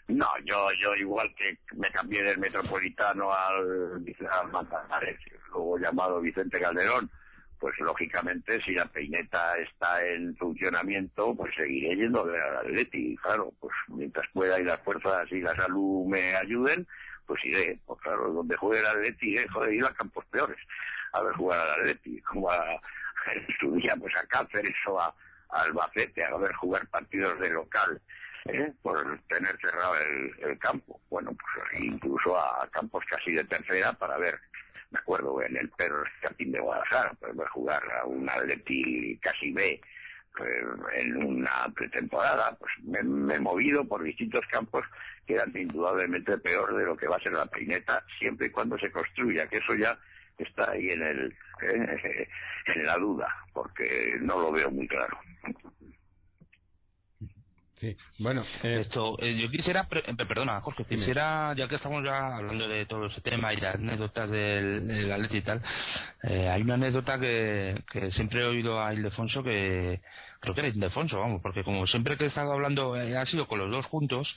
No, 0.08 0.26
yo, 0.44 0.68
yo 0.72 0.94
igual 0.96 1.32
que 1.37 1.58
me 1.76 1.90
cambié 1.90 2.22
del 2.22 2.38
Metropolitano 2.38 3.32
al, 3.32 4.04
al 4.30 4.50
Manzanares, 4.50 5.18
luego 5.50 5.78
llamado 5.78 6.20
Vicente 6.20 6.61
Calderón, 6.61 7.11
pues 7.58 7.78
lógicamente 7.78 8.61
si 8.62 8.72
la 8.72 8.87
peineta 8.87 9.56
está 9.58 10.04
en 10.04 10.37
funcionamiento, 10.37 11.35
pues 11.37 11.54
seguiré 11.54 11.96
yendo 11.96 12.24
al 12.24 12.56
Atleti, 12.56 13.16
claro, 13.22 13.52
pues 13.61 13.72
mientras 13.88 14.26
pueda 14.32 14.61
y 14.61 14.64
las 14.64 14.80
fuerzas 14.80 15.30
y 15.30 15.40
la 15.40 15.54
salud 15.54 16.06
me 16.06 16.35
ayuden, 16.35 16.87
pues 17.26 17.44
iré, 17.44 17.78
pues 17.87 18.00
claro, 18.00 18.32
donde 18.32 18.56
juegue 18.56 18.80
el 18.80 18.87
Atleti, 18.87 19.30
iré, 19.30 19.48
joder, 19.48 19.72
ir 19.72 19.85
a 19.85 19.94
campos 19.94 20.24
peores, 20.26 20.58
a 21.12 21.22
ver 21.22 21.35
jugar 21.35 21.61
al 21.61 21.80
Atleti, 21.80 22.20
como 22.22 22.50
a, 22.50 22.80
día, 23.74 23.96
pues 23.96 24.14
a 24.16 24.26
Cáceres 24.26 24.76
o 24.87 25.00
a, 25.00 25.14
Albacete, 25.50 26.24
a 26.24 26.35
ver 26.38 26.52
jugar 26.54 26.87
partidos 26.88 27.38
de 27.38 27.50
local, 27.50 28.00
¿eh? 28.46 28.72
por 28.80 29.18
tener 29.28 29.54
cerrado 29.61 29.96
el, 29.98 30.35
el 30.38 30.58
campo. 30.58 30.98
Bueno, 31.11 31.32
pues 31.37 31.82
incluso 31.82 32.38
a, 32.38 32.66
campos 32.70 33.04
casi 33.08 33.32
de 33.32 33.44
tercera 33.44 33.92
para 33.92 34.16
ver, 34.16 34.40
me 34.90 34.98
acuerdo 34.98 35.42
en 35.42 35.56
el 35.58 35.68
Perro 35.70 36.04
Escapín 36.06 36.52
de 36.52 36.61
Guadalajara, 36.61 37.12
pues 37.20 37.37
ver 37.37 37.48
jugar 37.48 37.82
a 38.00 38.06
un 38.06 38.28
Atleti 38.28 39.18
casi 39.18 39.52
B 39.52 39.72
eh, 39.72 39.80
en 40.94 41.16
una 41.16 41.68
pretemporada, 41.74 42.56
pues 42.58 42.72
me, 42.84 43.34
he 43.34 43.40
movido 43.40 43.86
por 43.86 44.02
distintos 44.02 44.44
campos 44.50 44.84
que 45.26 45.34
eran 45.34 45.52
indudablemente 45.54 46.38
peor 46.38 46.74
de 46.76 46.84
lo 46.84 46.96
que 46.96 47.08
va 47.08 47.16
a 47.16 47.20
ser 47.20 47.32
la 47.32 47.46
peineta, 47.46 48.04
siempre 48.18 48.46
y 48.46 48.50
cuando 48.50 48.78
se 48.78 48.90
construya, 48.90 49.46
que 49.48 49.58
eso 49.58 49.74
ya 49.74 49.98
está 50.38 50.70
ahí 50.70 50.90
en 50.90 51.02
el 51.02 51.36
eh, 51.62 52.28
en 52.74 52.86
la 52.86 52.96
duda, 52.96 53.28
porque 53.52 54.16
no 54.20 54.40
lo 54.40 54.52
veo 54.52 54.70
muy 54.70 54.88
claro. 54.88 55.18
Sí, 57.82 57.96
bueno, 58.20 58.44
Esto, 58.62 59.16
eh, 59.18 59.36
yo 59.36 59.50
quisiera, 59.50 59.88
pre- 59.88 60.04
eh, 60.06 60.14
perdona, 60.14 60.60
Jorge, 60.60 60.84
quisiera, 60.84 61.52
ya 61.56 61.66
que 61.66 61.74
estamos 61.74 62.04
ya 62.04 62.36
hablando 62.36 62.68
de 62.68 62.86
todo 62.86 63.06
ese 63.06 63.20
tema 63.22 63.52
y 63.52 63.56
las 63.56 63.74
anécdotas 63.74 64.30
del, 64.30 64.86
del 64.86 65.10
Atleti 65.10 65.38
y 65.38 65.42
tal, 65.42 65.60
eh, 66.22 66.48
hay 66.48 66.62
una 66.62 66.74
anécdota 66.74 67.18
que, 67.18 67.82
que 67.90 68.12
siempre 68.12 68.42
he 68.42 68.44
oído 68.44 68.80
a 68.80 68.94
Ildefonso 68.94 69.42
que, 69.42 70.00
creo 70.38 70.54
que 70.54 70.60
era 70.60 70.68
Ildefonso, 70.68 71.18
vamos, 71.18 71.42
porque 71.42 71.64
como 71.64 71.84
siempre 71.88 72.16
que 72.16 72.22
he 72.22 72.28
estado 72.28 72.52
hablando 72.52 72.94
eh, 72.96 73.16
ha 73.16 73.26
sido 73.26 73.48
con 73.48 73.58
los 73.58 73.68
dos 73.68 73.84
juntos, 73.86 74.32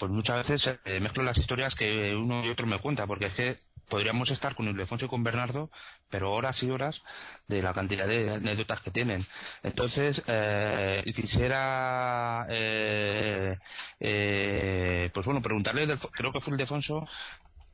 pues 0.00 0.10
muchas 0.10 0.48
veces 0.48 0.80
eh, 0.84 0.98
mezclo 0.98 1.22
las 1.22 1.38
historias 1.38 1.76
que 1.76 2.16
uno 2.16 2.44
y 2.44 2.48
otro 2.50 2.66
me 2.66 2.80
cuenta, 2.80 3.06
porque 3.06 3.26
es 3.26 3.34
que 3.34 3.56
podríamos 3.88 4.30
estar 4.30 4.54
con 4.54 4.68
Ildefonso 4.68 5.04
y 5.06 5.08
con 5.08 5.22
Bernardo, 5.22 5.70
pero 6.10 6.32
horas 6.32 6.62
y 6.62 6.70
horas 6.70 7.00
de 7.48 7.62
la 7.62 7.72
cantidad 7.74 8.06
de 8.06 8.34
anécdotas 8.34 8.80
que 8.80 8.90
tienen. 8.90 9.26
Entonces, 9.62 10.22
eh, 10.26 11.02
quisiera, 11.14 12.46
eh, 12.48 13.58
eh, 14.00 15.10
pues 15.12 15.26
bueno, 15.26 15.42
preguntarle, 15.42 15.86
creo 16.12 16.32
que 16.32 16.40
fue 16.40 16.54
Ildefonso, 16.54 17.06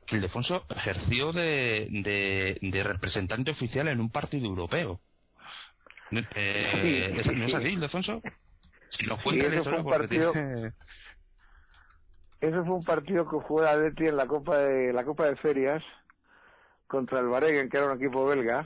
que 0.05 0.15
Ildefonso 0.17 0.65
ejerció 0.69 1.31
de, 1.31 1.87
de, 1.89 2.57
de 2.61 2.83
representante 2.83 3.51
oficial 3.51 3.87
en 3.87 3.99
un 3.99 4.11
partido 4.11 4.45
europeo. 4.45 4.99
Eh, 6.11 7.11
Sí, 7.13 7.19
¿es- 7.19 7.37
¿No 7.37 7.45
es 7.45 7.51
sí. 7.51 7.55
así, 7.57 7.67
Ildefonso? 7.67 8.21
Si 8.89 9.05
nos 9.05 9.19
Sí, 9.19 9.23
cuenta 9.23 9.43
la 9.47 9.55
ese 9.55 9.69
fue 9.69 9.79
un 9.79 9.89
partido- 9.89 10.31
tiene- 10.33 10.73
Ese 12.41 12.63
fue 12.63 12.75
un 12.75 12.83
partido 12.85 13.27
que 13.27 13.37
jugó 13.37 13.61
el 13.61 13.67
Atleti 13.67 14.07
en 14.07 14.15
la 14.15 14.25
Copa 14.25 14.57
de 14.57 14.93
la 14.93 15.03
Copa 15.03 15.25
de 15.25 15.35
Ferias 15.35 15.83
contra 16.87 17.19
el 17.19 17.27
Vareguen, 17.27 17.69
que 17.69 17.77
era 17.77 17.87
un 17.87 17.97
equipo 17.97 18.25
belga. 18.25 18.65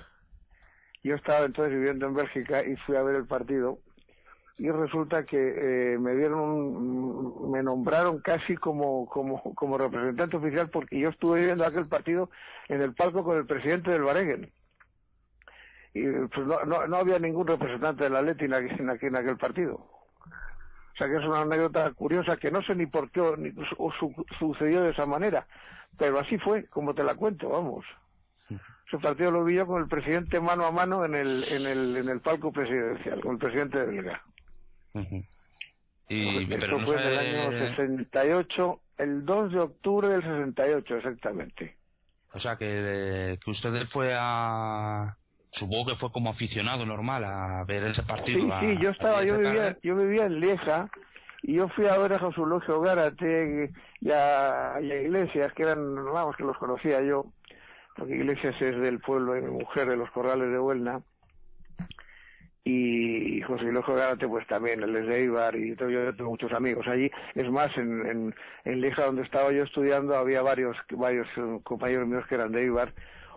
Yo 1.04 1.16
estaba 1.16 1.46
entonces 1.46 1.74
viviendo 1.74 2.06
en 2.06 2.14
Bélgica 2.14 2.64
y 2.64 2.76
fui 2.78 2.96
a 2.96 3.04
ver 3.04 3.16
el 3.16 3.26
partido. 3.26 3.80
Y 4.60 4.70
resulta 4.70 5.26
que 5.26 5.94
eh, 5.94 5.98
me 5.98 6.16
dieron 6.16 6.40
un, 6.40 7.52
me 7.52 7.64
nombraron 7.64 8.20
casi 8.20 8.56
como 8.56 9.08
como 9.08 9.42
como 9.56 9.78
representante 9.80 10.38
oficial 10.38 10.70
porque 10.70 11.00
yo 11.00 11.10
estuve 11.10 11.46
viendo 11.46 11.66
aquel 11.66 11.88
partido 11.88 12.30
en 12.70 12.82
el 12.82 12.94
palco 12.94 13.24
con 13.24 13.38
el 13.38 13.48
presidente 13.48 13.90
del 13.90 14.04
Vareguen 14.04 14.52
y 15.96 16.04
pues 16.04 16.48
no, 16.48 16.64
no, 16.66 16.88
no 16.88 16.98
había 16.98 17.18
ningún 17.20 17.48
representante 17.48 18.04
del 18.04 18.16
Atleti 18.16 18.46
en 18.46 18.54
aquel, 18.54 18.80
en 18.80 18.90
en 18.90 19.16
aquel 19.16 19.38
partido 19.38 19.88
o 20.94 20.98
sea 20.98 21.08
que 21.08 21.16
es 21.18 21.26
una 21.26 21.42
anécdota 21.42 21.92
curiosa 21.94 22.38
que 22.38 22.52
no 22.52 22.62
sé 22.64 22.76
ni 22.76 22.86
por 22.86 23.10
qué 23.12 23.22
ni 23.38 23.52
su- 23.52 23.92
su- 24.00 24.26
sucedió 24.40 24.84
de 24.84 24.92
esa 24.92 25.06
manera, 25.06 25.48
pero 25.98 26.20
así 26.20 26.38
fue, 26.38 26.68
como 26.68 26.94
te 26.94 27.04
la 27.04 27.16
cuento, 27.16 27.50
vamos. 27.50 27.86
Ese 28.88 29.00
partido 29.02 29.32
lo 29.32 29.44
vi 29.44 29.56
yo 29.56 29.66
con 29.66 29.82
el 29.82 29.88
presidente 29.88 30.40
mano 30.40 30.66
a 30.66 30.72
mano 30.72 31.04
en 31.06 31.16
el, 31.16 31.44
en 31.46 31.66
el, 31.66 31.98
en 31.98 32.10
el 32.10 32.22
palco 32.22 32.52
presidencial, 32.52 33.22
con 33.22 33.34
el 33.34 33.38
presidente 33.40 33.84
belga. 33.84 34.22
Ujú. 34.94 35.24
Y, 36.10 36.44
Esto 36.44 36.56
pero 36.60 36.78
no 36.78 36.86
fue 36.86 36.96
en 37.02 37.08
el 37.08 37.18
año 37.18 37.52
68, 37.76 38.82
el 38.98 39.26
2 39.26 39.52
de 39.54 39.60
octubre 39.62 40.10
del 40.10 40.22
68 40.22 40.98
exactamente. 40.98 41.78
O 42.34 42.40
sea, 42.40 42.56
que, 42.58 43.40
que 43.44 43.52
usted 43.52 43.88
fue 43.88 44.14
a... 44.16 45.16
Supongo 45.54 45.92
que 45.92 45.96
fue 45.98 46.12
como 46.12 46.30
aficionado 46.32 46.86
normal 46.86 47.24
a 47.24 47.64
ver 47.66 47.84
ese 47.84 48.04
partido. 48.04 48.40
Sí, 48.60 48.68
sí, 48.68 48.78
yo 48.82 48.90
estaba, 48.90 49.24
yo 49.24 49.38
vivía, 49.38 49.78
yo 49.84 49.96
vivía 49.96 50.26
en 50.26 50.40
Lieja 50.40 50.90
y 51.44 51.54
yo 51.56 51.68
fui 51.70 51.86
a 51.88 51.98
ver 51.98 52.14
a 52.14 52.20
José 52.20 52.40
Eulogio 52.40 52.82
Gárate 52.82 53.72
y 54.02 54.12
a, 54.12 54.80
y 54.82 54.92
a 54.92 55.02
Iglesias, 55.02 55.54
que 55.54 55.64
eran, 55.64 55.96
vamos, 56.06 56.36
que 56.38 56.44
los 56.44 56.58
conocía 56.58 57.02
yo, 57.02 57.26
porque 57.96 58.16
Iglesias 58.16 58.56
es 58.62 58.80
del 58.80 59.00
pueblo 59.00 59.34
de 59.34 59.42
mi 59.42 59.52
mujer, 59.52 59.88
de 59.88 59.98
los 59.98 60.10
corrales 60.12 60.50
de 60.50 60.60
Huelna. 60.60 61.02
y 62.64 63.42
José 63.42 63.66
Lojo 63.72 63.94
Gárate 63.94 64.28
pues 64.28 64.48
también, 64.48 64.82
él 64.82 64.96
es 64.96 65.06
de 65.06 65.20
Eibar 65.20 65.56
y 65.56 65.76
yo, 65.76 65.90
yo 65.90 66.16
tengo 66.16 66.32
muchos 66.32 66.52
amigos 66.54 66.88
allí. 66.88 67.12
Es 67.36 67.50
más, 67.52 67.78
en, 67.78 68.06
en, 68.08 68.36
en 68.64 68.82
Lija 68.82 69.06
donde 69.06 69.24
estaba 69.24 69.52
yo 69.52 69.64
estudiando 69.64 70.16
había 70.16 70.42
varios, 70.42 70.78
varios 70.92 71.28
eh, 71.38 71.60
compañeros 71.64 72.08
míos 72.08 72.26
que 72.28 72.36
eran 72.36 72.52
de 72.52 72.64
Eibar, 72.64 72.94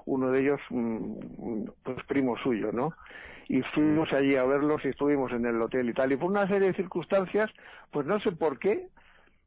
uno 0.06 0.30
de 0.30 0.40
ellos 0.40 0.60
mm, 0.70 1.64
pues 1.82 2.02
primo 2.06 2.36
suyo, 2.38 2.72
¿no? 2.72 2.94
Y 3.48 3.62
fuimos 3.74 4.12
allí 4.12 4.34
a 4.34 4.44
verlos 4.44 4.84
y 4.84 4.88
estuvimos 4.88 5.30
en 5.32 5.46
el 5.46 5.60
hotel 5.60 5.88
y 5.88 5.94
tal. 5.94 6.10
Y 6.10 6.16
por 6.16 6.30
una 6.30 6.48
serie 6.48 6.68
de 6.68 6.74
circunstancias, 6.74 7.50
pues 7.92 8.04
no 8.06 8.18
sé 8.20 8.32
por 8.32 8.58
qué, 8.58 8.88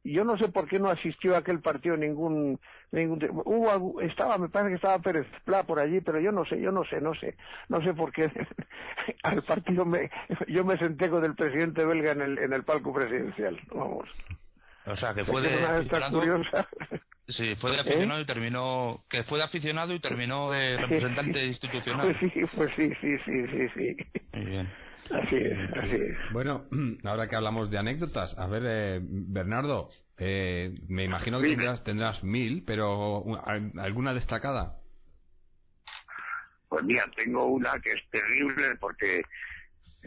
yo 0.04 0.24
no 0.24 0.38
sé 0.38 0.48
por 0.48 0.66
qué 0.66 0.78
no 0.78 0.88
asistió 0.88 1.34
a 1.34 1.38
aquel 1.38 1.60
partido 1.60 1.96
ningún 1.96 2.58
ningún 2.90 3.22
hubo 3.44 4.00
estaba 4.00 4.38
me 4.38 4.48
parece 4.48 4.70
que 4.70 4.76
estaba 4.76 4.98
Pérez 4.98 5.26
Pla 5.44 5.64
por 5.64 5.78
allí 5.78 6.00
pero 6.00 6.18
yo 6.20 6.32
no 6.32 6.44
sé 6.46 6.60
yo 6.60 6.72
no 6.72 6.84
sé 6.84 7.00
no 7.00 7.14
sé 7.14 7.36
no 7.68 7.82
sé 7.82 7.92
por 7.92 8.10
qué 8.12 8.30
al 9.22 9.42
partido 9.42 9.84
me 9.84 10.10
yo 10.48 10.64
me 10.64 10.78
senté 10.78 11.10
con 11.10 11.24
el 11.24 11.34
presidente 11.34 11.84
belga 11.84 12.12
en 12.12 12.22
el 12.22 12.38
en 12.38 12.52
el 12.52 12.64
palco 12.64 12.92
presidencial 12.94 13.60
vamos 13.74 14.08
o 14.86 14.96
sea 14.96 15.14
que 15.14 15.24
fue 15.24 15.42
de 15.42 15.64
aficionado. 15.64 16.22
sí 17.28 17.54
fue 17.56 17.70
de 17.70 17.76
¿Eh? 17.76 17.80
aficionado 17.80 18.20
y 18.20 18.26
terminó 18.26 19.04
que 19.08 19.22
fue 19.24 19.38
de 19.38 19.44
aficionado 19.44 19.94
y 19.94 20.00
terminó 20.00 20.50
de 20.50 20.76
representante 20.76 21.44
institucional. 21.46 22.16
Pues 22.18 22.32
sí 22.32 22.42
pues 22.54 22.70
sí 22.76 22.92
sí 23.00 23.16
sí 23.24 23.46
sí 23.46 23.68
sí. 23.74 24.20
Muy 24.32 24.46
bien. 24.46 24.72
Así 25.10 25.36
es, 25.36 25.58
así 25.76 25.96
es. 25.96 26.16
Bueno, 26.32 26.66
ahora 27.04 27.28
que 27.28 27.36
hablamos 27.36 27.70
de 27.70 27.78
anécdotas, 27.78 28.36
a 28.38 28.46
ver, 28.46 28.62
eh, 28.64 29.00
Bernardo, 29.02 29.88
eh, 30.18 30.72
me 30.88 31.04
imagino 31.04 31.40
que 31.40 31.48
tendrás, 31.48 31.82
tendrás 31.82 32.22
mil, 32.22 32.62
pero 32.64 33.24
¿alguna 33.78 34.14
destacada? 34.14 34.76
Pues 36.68 36.84
mira, 36.84 37.04
tengo 37.16 37.46
una 37.46 37.80
que 37.80 37.90
es 37.90 38.08
terrible 38.10 38.76
porque 38.78 39.22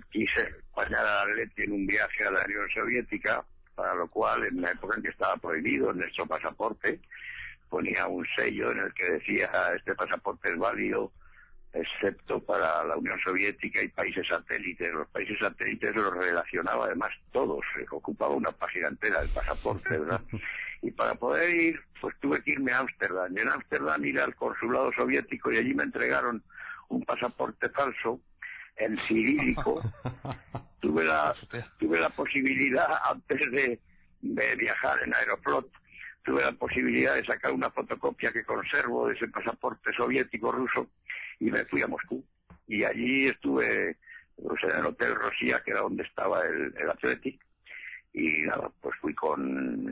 quise 0.09 0.41
acompañar 0.41 1.05
a 1.05 1.21
Atleti 1.23 1.63
en 1.63 1.73
un 1.73 1.85
viaje 1.85 2.23
a 2.23 2.31
la 2.31 2.45
Unión 2.45 2.69
Soviética, 2.73 3.43
para 3.75 3.95
lo 3.95 4.07
cual 4.07 4.45
en 4.45 4.61
la 4.61 4.71
época 4.71 4.97
en 4.97 5.03
que 5.03 5.09
estaba 5.09 5.37
prohibido 5.37 5.91
en 5.91 5.97
nuestro 5.97 6.25
pasaporte, 6.25 6.99
ponía 7.69 8.07
un 8.07 8.25
sello 8.35 8.71
en 8.71 8.79
el 8.79 8.93
que 8.93 9.11
decía 9.11 9.49
este 9.75 9.95
pasaporte 9.95 10.49
es 10.49 10.57
válido 10.57 11.11
excepto 11.73 12.39
para 12.39 12.83
la 12.83 12.95
Unión 12.95 13.19
Soviética 13.19 13.81
y 13.81 13.87
países 13.87 14.27
satélites. 14.27 14.93
Los 14.93 15.07
países 15.07 15.39
satélites 15.39 15.95
los 15.95 16.13
relacionaba 16.13 16.85
además 16.85 17.11
todos, 17.31 17.65
ocupaba 17.89 18.35
una 18.35 18.51
página 18.51 18.89
entera 18.89 19.21
del 19.21 19.29
pasaporte, 19.29 19.97
¿verdad? 19.97 20.21
y 20.83 20.91
para 20.91 21.15
poder 21.15 21.49
ir, 21.49 21.79
pues 21.99 22.15
tuve 22.19 22.43
que 22.43 22.51
irme 22.51 22.73
a 22.73 22.79
Ámsterdam. 22.79 23.35
Y 23.35 23.41
en 23.41 23.49
Ámsterdam 23.49 24.05
ir 24.05 24.19
al 24.19 24.35
consulado 24.35 24.91
soviético 24.93 25.51
y 25.51 25.57
allí 25.57 25.73
me 25.73 25.83
entregaron 25.83 26.43
un 26.89 27.03
pasaporte 27.05 27.69
falso 27.69 28.19
en 28.77 28.97
cirílico. 29.07 29.81
tuve 30.79 31.05
la, 31.05 31.33
tuve 31.79 31.99
la 31.99 32.09
posibilidad, 32.09 32.87
antes 33.09 33.39
de, 33.51 33.79
de 34.21 34.55
viajar 34.55 35.01
en 35.03 35.13
Aeroflot, 35.13 35.71
tuve 36.23 36.41
la 36.41 36.51
posibilidad 36.53 37.15
de 37.15 37.25
sacar 37.25 37.51
una 37.51 37.69
fotocopia 37.71 38.31
que 38.31 38.43
conservo 38.43 39.07
de 39.07 39.15
ese 39.15 39.27
pasaporte 39.27 39.93
soviético 39.93 40.51
ruso 40.51 40.89
y 41.39 41.51
me 41.51 41.65
fui 41.65 41.81
a 41.81 41.87
Moscú. 41.87 42.23
Y 42.67 42.83
allí 42.83 43.27
estuve 43.27 43.97
pues, 44.35 44.63
en 44.63 44.79
el 44.79 44.85
Hotel 44.85 45.15
Rosía, 45.15 45.61
que 45.63 45.71
era 45.71 45.81
donde 45.81 46.03
estaba 46.03 46.41
el, 46.45 46.73
el 46.77 46.89
Athletic, 46.89 47.39
y 48.13 48.43
nada, 48.43 48.71
pues 48.79 48.95
fui 49.01 49.13
con, 49.15 49.85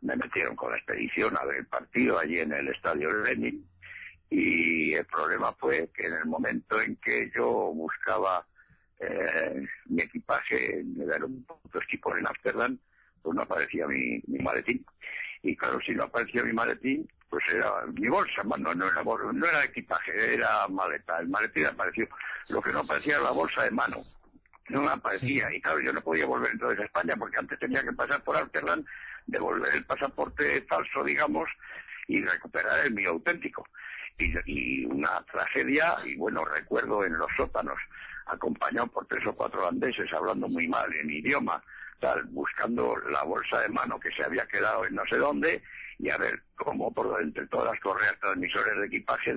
me 0.00 0.16
metieron 0.16 0.56
con 0.56 0.72
la 0.72 0.78
expedición 0.78 1.36
a 1.36 1.44
ver 1.44 1.58
el 1.58 1.66
partido 1.66 2.18
allí 2.18 2.40
en 2.40 2.52
el 2.52 2.68
Estadio 2.68 3.10
Lenin, 3.22 3.64
y 4.30 4.94
el 4.94 5.06
problema 5.06 5.52
fue 5.54 5.90
que 5.94 6.06
en 6.06 6.14
el 6.14 6.26
momento 6.26 6.80
en 6.80 6.96
que 6.96 7.30
yo 7.34 7.72
buscaba 7.74 8.44
eh, 9.00 9.66
mi 9.86 10.02
equipaje 10.02 10.80
en 10.80 11.00
el 11.00 11.12
aeropuerto 11.12 11.80
en 12.16 12.26
Amsterdam, 12.26 12.78
pues 13.22 13.36
no 13.36 13.42
aparecía 13.42 13.86
mi, 13.86 14.20
mi 14.26 14.38
maletín. 14.38 14.84
Y 15.42 15.56
claro, 15.56 15.78
si 15.80 15.92
no 15.92 16.04
aparecía 16.04 16.42
mi 16.42 16.52
maletín, 16.52 17.08
pues 17.28 17.44
era 17.52 17.86
mi 17.86 18.08
bolsa, 18.08 18.42
no, 18.44 18.74
no, 18.74 18.86
era, 18.86 19.02
no 19.04 19.46
era 19.46 19.64
equipaje, 19.64 20.34
era 20.34 20.66
maleta. 20.68 21.18
El 21.20 21.28
maletín 21.28 21.66
apareció. 21.66 22.08
Lo 22.48 22.60
que 22.60 22.72
no 22.72 22.80
aparecía 22.80 23.14
era 23.14 23.24
la 23.24 23.30
bolsa 23.30 23.64
de 23.64 23.70
mano. 23.70 24.04
No 24.68 24.82
me 24.82 24.90
aparecía. 24.90 25.52
Y 25.54 25.60
claro, 25.60 25.80
yo 25.80 25.92
no 25.92 26.00
podía 26.00 26.26
volver 26.26 26.52
entonces 26.52 26.80
a 26.80 26.84
España 26.84 27.14
porque 27.16 27.38
antes 27.38 27.58
tenía 27.58 27.82
que 27.82 27.92
pasar 27.92 28.22
por 28.22 28.36
Amsterdam, 28.36 28.84
devolver 29.26 29.74
el 29.74 29.84
pasaporte 29.84 30.62
falso, 30.62 31.04
digamos, 31.04 31.48
y 32.06 32.24
recuperar 32.24 32.86
el 32.86 32.92
mío 32.92 33.10
auténtico. 33.10 33.66
Y, 34.18 34.34
y 34.46 34.84
una 34.84 35.22
tragedia, 35.30 35.96
y 36.04 36.16
bueno, 36.16 36.44
recuerdo 36.44 37.04
en 37.04 37.16
los 37.16 37.28
sótanos, 37.36 37.78
acompañado 38.26 38.88
por 38.88 39.06
tres 39.06 39.26
o 39.26 39.34
cuatro 39.34 39.60
holandeses 39.60 40.12
hablando 40.12 40.48
muy 40.48 40.68
mal 40.68 40.92
en 40.94 41.10
idioma, 41.10 41.62
tal, 42.00 42.24
buscando 42.24 42.96
la 43.10 43.22
bolsa 43.24 43.60
de 43.60 43.68
mano 43.68 43.98
que 43.98 44.10
se 44.12 44.24
había 44.24 44.46
quedado 44.46 44.84
en 44.86 44.94
no 44.94 45.04
sé 45.06 45.16
dónde, 45.16 45.62
y 45.98 46.10
a 46.10 46.16
ver 46.16 46.42
cómo 46.56 46.92
por 46.92 47.20
entre 47.20 47.46
todas 47.48 47.72
las 47.72 47.80
correas 47.80 48.18
transmisores 48.20 48.78
de 48.78 48.86
equipaje, 48.86 49.34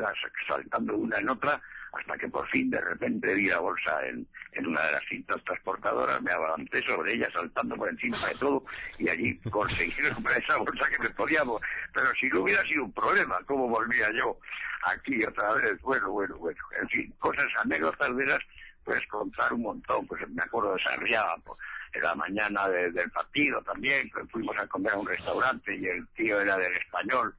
saltando 0.48 0.96
una 0.96 1.18
en 1.18 1.30
otra, 1.30 1.62
hasta 1.94 2.18
que 2.18 2.28
por 2.30 2.48
fin 2.50 2.70
de 2.70 2.80
repente 2.80 3.34
vi 3.34 3.48
la 3.48 3.60
bolsa 3.60 4.06
en, 4.08 4.28
una 4.66 4.86
de 4.86 4.92
las 4.94 5.04
cintas 5.10 5.44
transportadoras, 5.44 6.22
me 6.22 6.32
avancé 6.32 6.82
sobre 6.84 7.14
ella 7.14 7.30
saltando 7.32 7.76
por 7.76 7.90
encima 7.90 8.18
de 8.28 8.36
todo 8.36 8.64
y 8.98 9.10
allí 9.10 9.38
conseguí 9.50 9.92
recuperar 10.02 10.42
esa 10.42 10.58
bolsa 10.58 10.90
que 10.90 11.04
me 11.04 11.10
podíamos. 11.12 11.62
Pero 11.94 12.08
si 12.20 12.28
no 12.28 12.42
hubiera 12.42 12.64
sido 12.64 12.86
un 12.86 12.94
problema, 12.94 13.40
¿cómo 13.46 13.68
volvía 13.68 14.12
yo 14.12 14.38
aquí 14.86 15.24
otra 15.24 15.54
vez? 15.54 15.82
Bueno, 15.82 16.12
bueno, 16.12 16.38
bueno. 16.38 16.60
En 16.82 16.88
fin, 16.90 17.14
cosas, 17.20 17.48
anécdotas 17.64 18.16
de 18.16 18.24
esas, 18.24 18.44
pues 18.84 19.06
contar 19.08 19.54
un 19.54 19.62
montón. 19.64 20.08
Pues 20.08 20.28
me 20.30 20.44
acuerdo 20.44 20.76
de 20.76 20.84
Sarriá, 20.84 21.26
pues, 21.44 21.60
en 21.94 22.04
la 22.04 22.16
mañana 22.16 22.70
del 22.70 23.12
partido 23.12 23.62
también, 23.64 24.10
que 24.12 24.24
fuimos 24.26 24.58
a 24.58 24.68
comer 24.68 24.94
a 24.94 24.98
un 24.98 25.08
restaurante 25.08 25.76
y 25.76 25.86
el 25.86 26.08
tío 26.10 26.40
era 26.40 26.58
del 26.58 26.74
español 26.74 27.36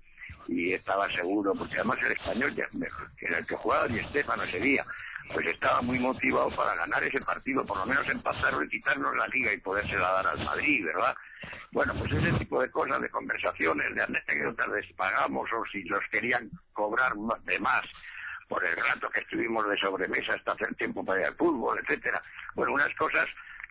y 0.48 0.72
estaba 0.72 1.10
seguro, 1.12 1.52
porque 1.54 1.76
además 1.76 1.98
el 2.02 2.12
español 2.12 2.54
ya, 2.54 2.68
era 3.20 3.38
el 3.38 3.46
que 3.46 3.56
jugaba 3.56 3.88
y 3.88 3.98
Estefano 3.98 4.42
ese 4.42 4.58
día, 4.58 4.84
pues 5.32 5.46
estaba 5.46 5.80
muy 5.82 5.98
motivado 5.98 6.50
para 6.50 6.74
ganar 6.74 7.02
ese 7.04 7.20
partido, 7.20 7.64
por 7.64 7.78
lo 7.78 7.86
menos 7.86 8.08
empatarlo 8.08 8.62
y 8.64 8.68
quitarnos 8.68 9.16
la 9.16 9.26
liga 9.28 9.52
y 9.52 9.60
podérsela 9.60 10.12
dar 10.12 10.26
al 10.26 10.44
Madrid, 10.44 10.84
¿verdad? 10.84 11.14
Bueno, 11.72 11.94
pues 11.98 12.12
ese 12.12 12.32
tipo 12.38 12.60
de 12.60 12.70
cosas, 12.70 13.00
de 13.00 13.08
conversaciones, 13.08 13.94
de 13.94 14.02
anécdotas, 14.02 14.72
de 14.72 14.94
pagamos 14.96 15.50
o 15.52 15.64
si 15.72 15.82
los 15.84 16.04
querían 16.10 16.50
cobrar 16.72 17.14
de 17.44 17.58
más 17.58 17.84
por 18.48 18.64
el 18.64 18.76
rato 18.76 19.08
que 19.08 19.20
estuvimos 19.20 19.66
de 19.68 19.78
sobremesa 19.78 20.34
hasta 20.34 20.52
hacer 20.52 20.74
tiempo 20.74 21.04
para 21.04 21.20
ir 21.20 21.26
al 21.28 21.36
fútbol, 21.36 21.78
etcétera. 21.78 22.22
Bueno, 22.54 22.74
unas 22.74 22.94
cosas 22.96 23.26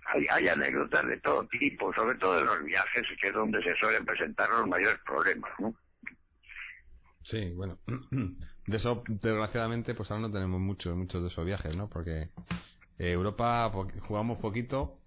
hay, 0.05 0.47
anécdotas 0.47 1.05
de 1.05 1.17
todo 1.17 1.45
tipo, 1.47 1.93
sobre 1.93 2.17
todo 2.17 2.38
de 2.38 2.45
los 2.45 2.63
viajes, 2.63 3.07
que 3.19 3.28
es 3.28 3.34
donde 3.34 3.61
se 3.61 3.76
suelen 3.76 4.05
presentar 4.05 4.49
los 4.49 4.67
mayores 4.67 4.99
problemas, 5.05 5.51
¿no? 5.59 5.74
Sí, 7.24 7.51
bueno, 7.53 7.78
de 8.67 8.78
eso 8.78 9.03
desgraciadamente 9.07 9.93
pues 9.93 10.09
ahora 10.11 10.28
no 10.28 10.32
tenemos 10.32 10.59
muchos 10.59 10.95
muchos 10.95 11.22
de 11.22 11.28
esos 11.30 11.45
viajes, 11.45 11.76
¿no? 11.76 11.89
Porque 11.89 12.30
eh, 12.97 13.11
Europa 13.11 13.72
jugamos 14.07 14.39
poquito 14.39 14.97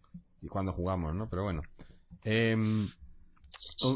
y 0.41 0.49
cuando 0.49 0.73
jugamos, 0.73 1.15
¿no? 1.15 1.29
Pero 1.29 1.43
bueno. 1.43 1.63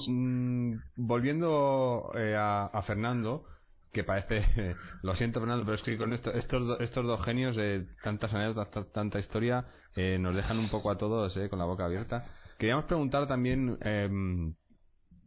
Mm, 0.09 0.75
volviendo 0.97 2.11
eh, 2.15 2.35
a, 2.37 2.83
Fernando, 2.87 3.45
que 3.93 4.05
parece, 4.05 4.45
lo 5.03 5.15
siento 5.17 5.41
Fernando, 5.41 5.65
pero 5.65 5.77
es 5.77 5.83
que 5.83 5.97
con 5.97 6.13
esto, 6.13 6.33
estos, 6.33 6.81
estos 6.81 7.07
dos 7.07 7.25
genios 7.25 7.57
de 7.57 7.87
tantas 8.03 8.33
anécdotas, 8.35 8.93
tanta 8.93 9.19
historia, 9.19 9.67
eh, 9.97 10.19
nos 10.19 10.35
dejan 10.35 10.59
un 10.59 10.71
poco 10.71 10.91
a 10.91 10.99
todos 10.99 11.37
eh, 11.37 11.49
con 11.49 11.59
la 11.59 11.65
boca 11.65 11.85
abierta. 11.85 12.25
Queríamos 12.59 12.87
preguntar 12.87 13.27
también, 13.27 13.79
em, 13.83 14.55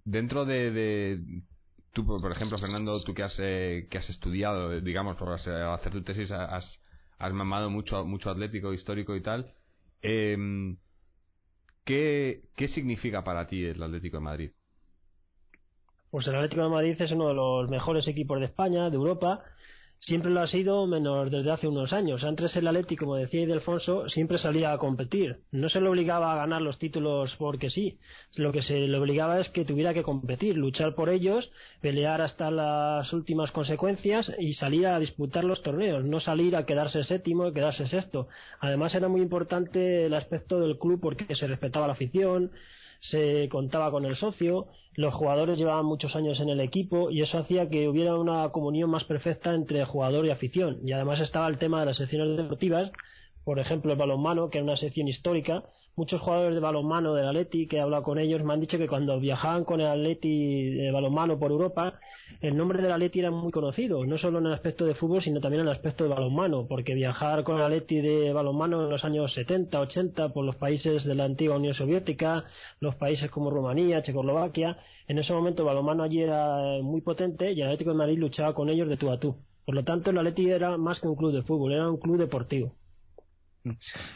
dentro 0.03 0.45
de, 0.45 0.71
de, 0.71 1.43
tú, 1.93 2.05
por 2.05 2.31
ejemplo, 2.31 2.57
Fernando, 2.57 3.01
tú 3.03 3.13
que 3.13 3.23
has, 3.23 3.35
eh, 3.39 3.87
que 3.89 3.97
has 3.97 4.09
estudiado, 4.09 4.79
digamos, 4.81 5.17
por 5.17 5.29
hacer 5.33 5.91
tu 5.91 6.03
tesis, 6.03 6.31
has, 6.31 6.79
has 7.17 7.33
mamado 7.33 7.69
mucho, 7.69 8.05
mucho 8.05 8.29
atlético, 8.29 8.73
histórico 8.73 9.15
y 9.15 9.21
tal. 9.21 9.53
Em, 10.01 10.77
¿qué, 11.85 12.41
¿Qué 12.55 12.67
significa 12.69 13.23
para 13.23 13.47
ti 13.47 13.63
el 13.65 13.81
Atlético 13.81 14.17
de 14.17 14.23
Madrid? 14.23 14.51
Pues 16.09 16.27
el 16.27 16.35
Atlético 16.35 16.63
de 16.63 16.69
Madrid 16.69 17.01
es 17.01 17.11
uno 17.11 17.29
de 17.29 17.33
los 17.33 17.69
mejores 17.69 18.07
equipos 18.07 18.39
de 18.39 18.45
España, 18.45 18.89
de 18.89 18.95
Europa. 18.95 19.43
Siempre 20.03 20.31
lo 20.31 20.41
ha 20.41 20.47
sido, 20.47 20.87
menos 20.87 21.29
desde 21.29 21.51
hace 21.51 21.67
unos 21.67 21.93
años. 21.93 22.23
Antes 22.23 22.55
el 22.55 22.67
Atlético, 22.67 23.05
como 23.05 23.17
decía 23.17 23.41
Idelfonso, 23.41 24.09
siempre 24.09 24.39
salía 24.39 24.73
a 24.73 24.79
competir. 24.79 25.41
No 25.51 25.69
se 25.69 25.79
le 25.79 25.89
obligaba 25.89 26.33
a 26.33 26.37
ganar 26.37 26.63
los 26.63 26.79
títulos 26.79 27.35
porque 27.37 27.69
sí. 27.69 27.99
Lo 28.35 28.51
que 28.51 28.63
se 28.63 28.79
le 28.79 28.97
obligaba 28.97 29.39
es 29.39 29.49
que 29.49 29.63
tuviera 29.63 29.93
que 29.93 30.01
competir, 30.01 30.57
luchar 30.57 30.95
por 30.95 31.09
ellos, 31.09 31.51
pelear 31.81 32.19
hasta 32.19 32.49
las 32.49 33.13
últimas 33.13 33.51
consecuencias 33.51 34.31
y 34.39 34.55
salir 34.55 34.87
a 34.87 34.97
disputar 34.97 35.43
los 35.43 35.61
torneos. 35.61 36.03
No 36.03 36.19
salir 36.19 36.55
a 36.55 36.65
quedarse 36.65 37.03
séptimo 37.03 37.47
y 37.47 37.53
quedarse 37.53 37.87
sexto. 37.87 38.27
Además 38.59 38.95
era 38.95 39.07
muy 39.07 39.21
importante 39.21 40.07
el 40.07 40.15
aspecto 40.15 40.59
del 40.59 40.79
club 40.79 40.99
porque 40.99 41.35
se 41.35 41.45
respetaba 41.45 41.85
la 41.85 41.93
afición, 41.93 42.49
se 43.01 43.47
contaba 43.49 43.91
con 43.91 44.05
el 44.05 44.15
socio, 44.15 44.67
los 44.93 45.13
jugadores 45.13 45.57
llevaban 45.57 45.85
muchos 45.85 46.15
años 46.15 46.39
en 46.39 46.49
el 46.49 46.59
equipo 46.59 47.11
y 47.11 47.21
eso 47.21 47.37
hacía 47.37 47.69
que 47.69 47.87
hubiera 47.87 48.17
una 48.17 48.49
comunión 48.49 48.89
más 48.89 49.03
perfecta 49.05 49.53
entre 49.53 49.85
jugador 49.85 50.25
y 50.25 50.31
afición. 50.31 50.79
Y 50.83 50.91
además 50.91 51.19
estaba 51.19 51.47
el 51.47 51.57
tema 51.57 51.79
de 51.79 51.87
las 51.87 51.97
secciones 51.97 52.35
deportivas, 52.35 52.91
por 53.43 53.59
ejemplo 53.59 53.91
el 53.91 53.97
balonmano, 53.97 54.49
que 54.49 54.59
es 54.59 54.63
una 54.63 54.77
sección 54.77 55.07
histórica, 55.07 55.63
muchos 55.95 56.21
jugadores 56.21 56.53
de 56.53 56.61
balonmano 56.61 57.13
del 57.13 57.27
Atleti 57.27 57.67
que 57.67 57.77
he 57.77 57.81
hablado 57.81 58.03
con 58.03 58.17
ellos 58.17 58.43
me 58.43 58.53
han 58.53 58.61
dicho 58.61 58.77
que 58.77 58.87
cuando 58.87 59.19
viajaban 59.19 59.65
con 59.65 59.81
el 59.81 59.87
Atleti 59.87 60.69
de 60.71 60.91
balonmano 60.91 61.37
por 61.37 61.51
Europa, 61.51 61.99
el 62.39 62.55
nombre 62.55 62.81
del 62.81 62.91
Atleti 62.91 63.19
era 63.19 63.31
muy 63.31 63.51
conocido, 63.51 64.05
no 64.05 64.17
solo 64.17 64.39
en 64.39 64.47
el 64.47 64.53
aspecto 64.53 64.85
de 64.85 64.95
fútbol, 64.95 65.21
sino 65.21 65.41
también 65.41 65.61
en 65.61 65.67
el 65.67 65.73
aspecto 65.73 66.03
de 66.03 66.09
balonmano, 66.09 66.65
porque 66.67 66.93
viajar 66.93 67.43
con 67.43 67.57
el 67.57 67.63
Atleti 67.63 67.99
de 67.99 68.33
balonmano 68.33 68.83
en 68.83 68.89
los 68.89 69.03
años 69.03 69.33
70, 69.33 69.79
80 69.79 70.29
por 70.29 70.45
los 70.45 70.55
países 70.55 71.03
de 71.03 71.15
la 71.15 71.25
antigua 71.25 71.57
Unión 71.57 71.73
Soviética, 71.73 72.45
los 72.79 72.95
países 72.95 73.29
como 73.29 73.49
Rumanía, 73.49 74.01
Checoslovaquia, 74.01 74.77
en 75.07 75.17
ese 75.19 75.33
momento 75.33 75.63
el 75.63 75.67
balonmano 75.67 76.03
allí 76.03 76.21
era 76.21 76.81
muy 76.81 77.01
potente 77.01 77.51
y 77.51 77.61
el 77.61 77.67
Atlético 77.67 77.91
de 77.91 77.97
Madrid 77.97 78.17
luchaba 78.17 78.53
con 78.53 78.69
ellos 78.69 78.87
de 78.87 78.97
tú 78.97 79.11
a 79.11 79.19
tú. 79.19 79.35
Por 79.65 79.75
lo 79.75 79.83
tanto, 79.83 80.09
el 80.09 80.17
Atleti 80.17 80.49
era 80.49 80.77
más 80.77 80.99
que 80.99 81.07
un 81.07 81.15
club 81.15 81.31
de 81.31 81.43
fútbol, 81.43 81.73
era 81.73 81.89
un 81.89 81.97
club 81.97 82.17
deportivo. 82.17 82.73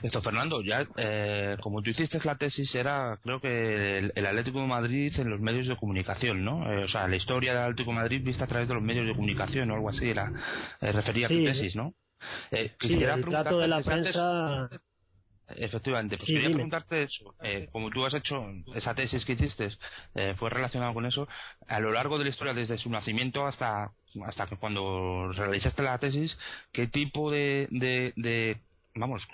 Esto, 0.02 0.22
Fernando, 0.22 0.62
ya 0.64 0.88
eh, 0.98 1.58
como 1.62 1.82
tú 1.82 1.92
hiciste 1.92 2.20
la 2.24 2.36
tesis, 2.36 2.74
era 2.74 3.20
creo 3.22 3.40
que 3.40 4.12
el, 4.16 4.26
Atlético 4.26 4.62
de 4.62 4.68
Madrid 4.68 5.14
en 5.18 5.30
los 5.30 5.40
medios 5.40 5.68
de 5.68 5.76
comunicación, 5.78 6.44
¿no? 6.44 6.72
Eh, 6.72 6.86
o 6.86 6.88
sea, 6.88 7.08
la 7.08 7.16
historia 7.16 7.54
del 7.54 7.64
Atlético 7.64 7.92
de 7.92 7.98
Madrid 7.98 8.24
vista 8.24 8.46
a 8.46 8.48
través 8.48 8.68
de 8.68 8.74
los 8.74 8.84
medios 8.84 9.06
de 9.06 9.14
comunicación 9.14 9.70
o 9.70 9.76
algo 9.76 9.90
así, 9.90 10.10
era 10.10 10.32
eh, 10.82 10.92
refería 10.92 11.28
a 11.28 11.30
tu 11.30 11.44
tesis, 11.44 11.76
¿no? 11.76 11.94
Eh, 12.52 12.72
sí, 12.82 12.94
el 12.94 13.26
trato 13.26 13.60
de 13.60 13.68
la 13.68 13.82
prensa. 13.82 14.70
Efectivamente, 15.48 16.18
pues 16.18 16.28
quería 16.28 16.50
preguntarte 16.50 17.04
eso. 17.04 17.36
como 17.72 17.92
tú 17.92 18.04
has 18.04 18.16
hecho 18.16 18.48
esa 18.74 18.96
tesis 18.96 19.24
que 19.26 19.34
hiciste, 19.34 19.70
fue 20.38 20.50
relacionado 20.50 20.96
con 20.96 21.06
eso, 21.06 21.28
a 21.68 21.80
lo 21.80 21.92
largo 21.92 22.18
de 22.18 22.24
la 22.24 22.32
historia, 22.32 22.56
desde 22.56 22.80
su 22.80 22.90
nacimiento 22.90 23.46
hasta 23.46 23.92
hasta 24.26 24.48
que 24.48 24.56
cuando 24.56 25.32
realizaste 25.34 25.84
la 25.84 26.00
tesis, 26.00 26.36
¿qué 26.72 26.88
tipo 26.88 27.30
de, 27.30 27.68
de 27.70 28.62
vamos, 28.96 29.28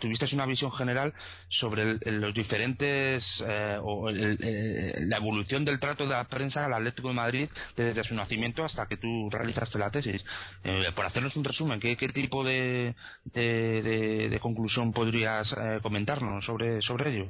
tuviste 0.00 0.34
una 0.34 0.46
visión 0.46 0.72
general 0.72 1.12
sobre 1.48 1.98
los 2.10 2.32
diferentes 2.32 3.24
eh, 3.46 3.78
o 3.82 4.10
la 4.10 5.16
evolución 5.18 5.64
del 5.64 5.78
trato 5.78 6.04
de 6.04 6.10
la 6.10 6.24
prensa 6.24 6.64
al 6.64 6.72
Atlético 6.72 7.08
de 7.08 7.14
Madrid 7.14 7.48
desde 7.76 8.04
su 8.04 8.14
nacimiento 8.14 8.64
hasta 8.64 8.86
que 8.86 8.96
tú 8.96 9.28
realizaste 9.30 9.78
la 9.78 9.90
tesis. 9.90 10.24
Eh, 10.64 10.90
por 10.94 11.04
hacernos 11.04 11.36
un 11.36 11.44
resumen, 11.44 11.80
¿qué, 11.80 11.96
tipo 12.08 12.42
de, 12.42 12.94
de, 13.24 14.38
conclusión 14.40 14.92
podrías 14.92 15.52
eh, 15.52 15.80
comentarnos 15.82 16.44
sobre, 16.44 16.78
ello? 16.78 17.28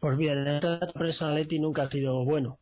Pues 0.00 0.16
bien, 0.16 0.38
el 0.46 0.60
trato 0.60 0.86
de 0.86 0.92
prensa 0.94 1.28
Atleti 1.28 1.58
nunca 1.58 1.82
ha 1.82 1.90
sido 1.90 2.24
bueno. 2.24 2.58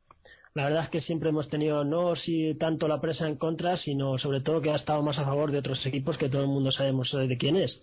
La 0.55 0.65
verdad 0.65 0.85
es 0.85 0.91
que 0.91 1.01
siempre 1.01 1.29
hemos 1.29 1.49
tenido 1.49 1.85
no 1.85 2.17
si 2.17 2.55
tanto 2.57 2.89
la 2.89 3.01
presa 3.01 3.29
en 3.29 3.37
contra, 3.37 3.77
sino 3.77 4.19
sobre 4.19 4.41
todo 4.41 4.61
que 4.61 4.71
ha 4.71 4.77
estado 4.77 5.01
más 5.03 5.19
a 5.19 5.25
favor 5.25 5.53
de 5.53 5.59
otros 5.59 5.85
equipos 5.87 6.19
que 6.19 6.29
todo 6.29 6.43
el 6.43 6.49
mundo 6.49 6.73
sabemos 6.73 7.13
de 7.13 7.39
quién 7.39 7.57
es. 7.57 7.81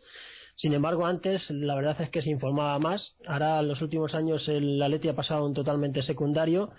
Sin 0.55 0.73
embargo, 0.73 1.05
antes 1.05 1.49
la 1.49 1.75
verdad 1.75 2.01
es 2.01 2.09
que 2.09 2.21
se 2.21 2.31
informaba 2.31 2.77
más. 2.79 3.15
Ahora, 3.25 3.59
en 3.59 3.69
los 3.69 3.81
últimos 3.81 4.15
años, 4.15 4.49
el 4.49 4.81
Atleti 4.81 5.07
ha 5.07 5.15
pasado 5.15 5.45
un 5.45 5.53
totalmente 5.53 6.01
secundario 6.01 6.71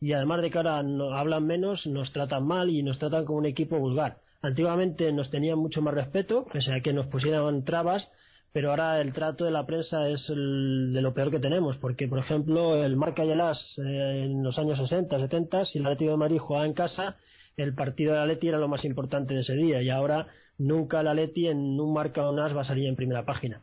y 0.00 0.12
además 0.12 0.42
de 0.42 0.50
que 0.50 0.58
ahora 0.58 0.82
no, 0.82 1.14
hablan 1.14 1.46
menos, 1.46 1.86
nos 1.86 2.12
tratan 2.12 2.44
mal 2.46 2.70
y 2.70 2.82
nos 2.82 2.98
tratan 2.98 3.24
como 3.24 3.38
un 3.38 3.46
equipo 3.46 3.78
vulgar. 3.78 4.18
Antiguamente 4.42 5.12
nos 5.12 5.30
tenían 5.30 5.58
mucho 5.58 5.80
más 5.80 5.94
respeto, 5.94 6.46
pese 6.52 6.72
a 6.72 6.80
que 6.80 6.92
nos 6.92 7.06
pusieran 7.06 7.62
trabas, 7.64 8.08
pero 8.52 8.70
ahora 8.70 9.00
el 9.00 9.12
trato 9.12 9.44
de 9.44 9.50
la 9.50 9.66
prensa 9.66 10.08
es 10.08 10.26
de 10.28 11.02
lo 11.02 11.12
peor 11.12 11.30
que 11.30 11.40
tenemos, 11.40 11.76
porque 11.76 12.08
por 12.08 12.18
ejemplo 12.18 12.82
el 12.82 12.96
Marca 12.96 13.24
y 13.24 13.30
el 13.30 13.40
As 13.40 13.78
eh, 13.78 14.24
en 14.24 14.42
los 14.42 14.58
años 14.58 14.78
60, 14.78 15.18
70, 15.18 15.64
si 15.66 15.78
el 15.78 15.86
Atlético 15.86 16.12
de 16.12 16.16
Madrid 16.16 16.38
jugaba 16.38 16.64
en 16.64 16.72
casa, 16.72 17.16
el 17.56 17.74
partido 17.74 18.14
de 18.14 18.20
Atleti 18.20 18.48
era 18.48 18.58
lo 18.58 18.68
más 18.68 18.84
importante 18.84 19.34
de 19.34 19.40
ese 19.40 19.54
día 19.54 19.82
y 19.82 19.90
ahora 19.90 20.28
nunca 20.56 21.00
el 21.00 21.08
Atleti 21.08 21.48
en 21.48 21.78
un 21.78 21.92
Marca 21.92 22.26
o 22.26 22.32
un 22.32 22.40
As 22.40 22.56
va 22.56 22.62
a 22.62 22.64
salir 22.64 22.86
en 22.86 22.96
primera 22.96 23.24
página. 23.24 23.62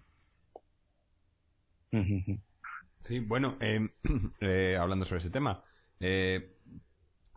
Sí, 3.02 3.20
bueno, 3.20 3.58
eh, 3.60 3.82
eh, 4.40 4.78
hablando 4.80 5.06
sobre 5.06 5.20
ese 5.20 5.30
tema, 5.30 5.62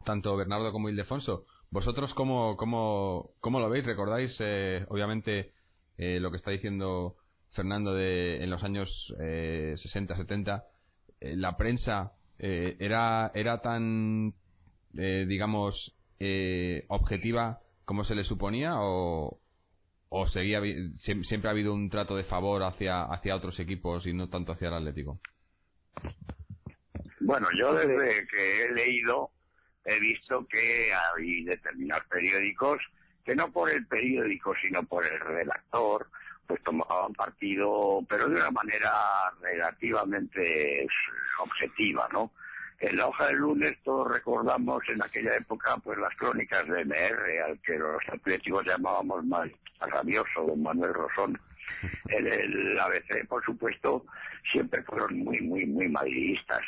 tanto 0.05 0.37
Bernardo 0.37 0.71
como 0.71 0.89
Ildefonso, 0.89 1.45
¿vosotros 1.71 2.15
cómo, 2.15 2.57
cómo, 2.57 3.33
cómo 3.41 3.59
lo 3.59 3.69
veis? 3.69 3.85
¿Recordáis, 3.85 4.41
obviamente, 4.87 5.55
lo 5.97 6.31
que 6.31 6.37
está 6.37 6.53
diciendo 6.53 7.17
Fernando, 7.57 7.95
de, 7.95 8.45
en 8.45 8.51
los 8.51 8.63
años 8.63 9.15
eh, 9.19 9.75
60, 9.77 10.15
70, 10.15 10.65
eh, 11.21 11.35
la 11.37 11.57
prensa 11.57 12.13
eh, 12.39 12.77
era, 12.79 13.33
era 13.35 13.61
tan, 13.61 14.35
eh, 14.97 15.25
digamos, 15.27 15.93
objetiva 16.89 17.61
como 17.85 18.03
se 18.05 18.15
le 18.15 18.25
suponía 18.25 18.73
o, 18.77 19.39
o 20.09 20.27
seguía, 20.29 20.61
siempre 20.97 21.49
ha 21.49 21.51
habido 21.51 21.75
un 21.75 21.91
trato 21.91 22.17
de 22.17 22.25
favor 22.25 22.63
hacia, 22.63 23.05
hacia 23.05 23.37
otros 23.37 23.59
equipos 23.61 24.07
y 24.07 24.13
no 24.13 24.29
tanto 24.29 24.53
hacia 24.53 24.69
el 24.69 24.75
Atlético? 24.75 25.21
Bueno, 27.21 27.49
yo 27.59 27.75
desde 27.75 28.27
que 28.29 28.65
he 28.65 28.73
leído 28.73 29.31
he 29.85 30.01
visto 30.01 30.47
que 30.49 30.91
hay 30.93 31.45
determinados 31.45 32.05
periódicos 32.09 32.81
que 33.25 33.35
no 33.35 33.53
por 33.53 33.71
el 33.71 33.87
periódico, 33.87 34.55
sino 34.63 34.85
por 34.85 35.05
el 35.05 35.19
redactor, 35.21 36.09
pues 36.47 36.63
tomaban 36.63 37.13
partido, 37.15 38.01
pero 38.09 38.29
de 38.29 38.37
una 38.37 38.51
manera 38.51 38.93
relativamente 39.41 40.87
objetiva, 41.39 42.09
¿no? 42.13 42.33
En 42.79 42.97
la 42.97 43.09
hoja 43.09 43.29
del 43.29 43.37
lunes 43.37 43.79
todos 43.83 44.13
recordamos 44.13 44.83
en 44.89 45.03
aquella 45.03 45.37
época 45.37 45.79
pues 45.79 45.99
las 45.99 46.15
crónicas 46.17 46.67
de 46.69 46.85
MR, 46.85 47.43
al 47.43 47.59
que 47.63 47.79
los 47.79 48.03
atléticos 48.13 48.67
llamábamos 48.67 49.25
más 49.25 49.49
rabioso, 49.81 50.43
don 50.47 50.63
Manuel 50.63 50.93
Rosón. 50.93 51.41
En 52.09 52.27
el 52.27 52.79
ABC, 52.79 53.27
por 53.27 53.45
supuesto, 53.45 54.05
siempre 54.53 54.83
fueron 54.83 55.19
muy, 55.19 55.41
muy, 55.41 55.67
muy 55.67 55.89
madridistas. 55.89 56.63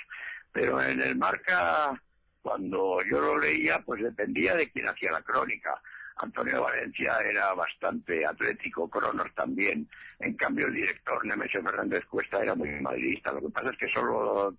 Pero 0.52 0.82
en 0.82 1.00
el 1.00 1.16
marca, 1.16 2.00
cuando 2.42 2.98
yo 3.10 3.20
lo 3.20 3.38
leía, 3.38 3.80
pues 3.84 4.02
dependía 4.02 4.54
de 4.54 4.70
quién 4.70 4.88
hacía 4.88 5.12
la 5.12 5.22
crónica. 5.22 5.80
Antonio 6.20 6.62
Valencia 6.62 7.18
era 7.20 7.54
bastante 7.54 8.26
atlético, 8.26 8.88
Cronos 8.88 9.32
también. 9.34 9.88
En 10.18 10.34
cambio, 10.34 10.66
el 10.66 10.74
director 10.74 11.24
Nemesio 11.24 11.62
Fernández 11.62 12.04
Cuesta 12.06 12.42
era 12.42 12.54
muy 12.54 12.70
madridista. 12.80 13.32
Lo 13.32 13.40
que 13.40 13.50
pasa 13.50 13.70
es 13.70 13.78
que 13.78 13.88
solo 13.88 14.54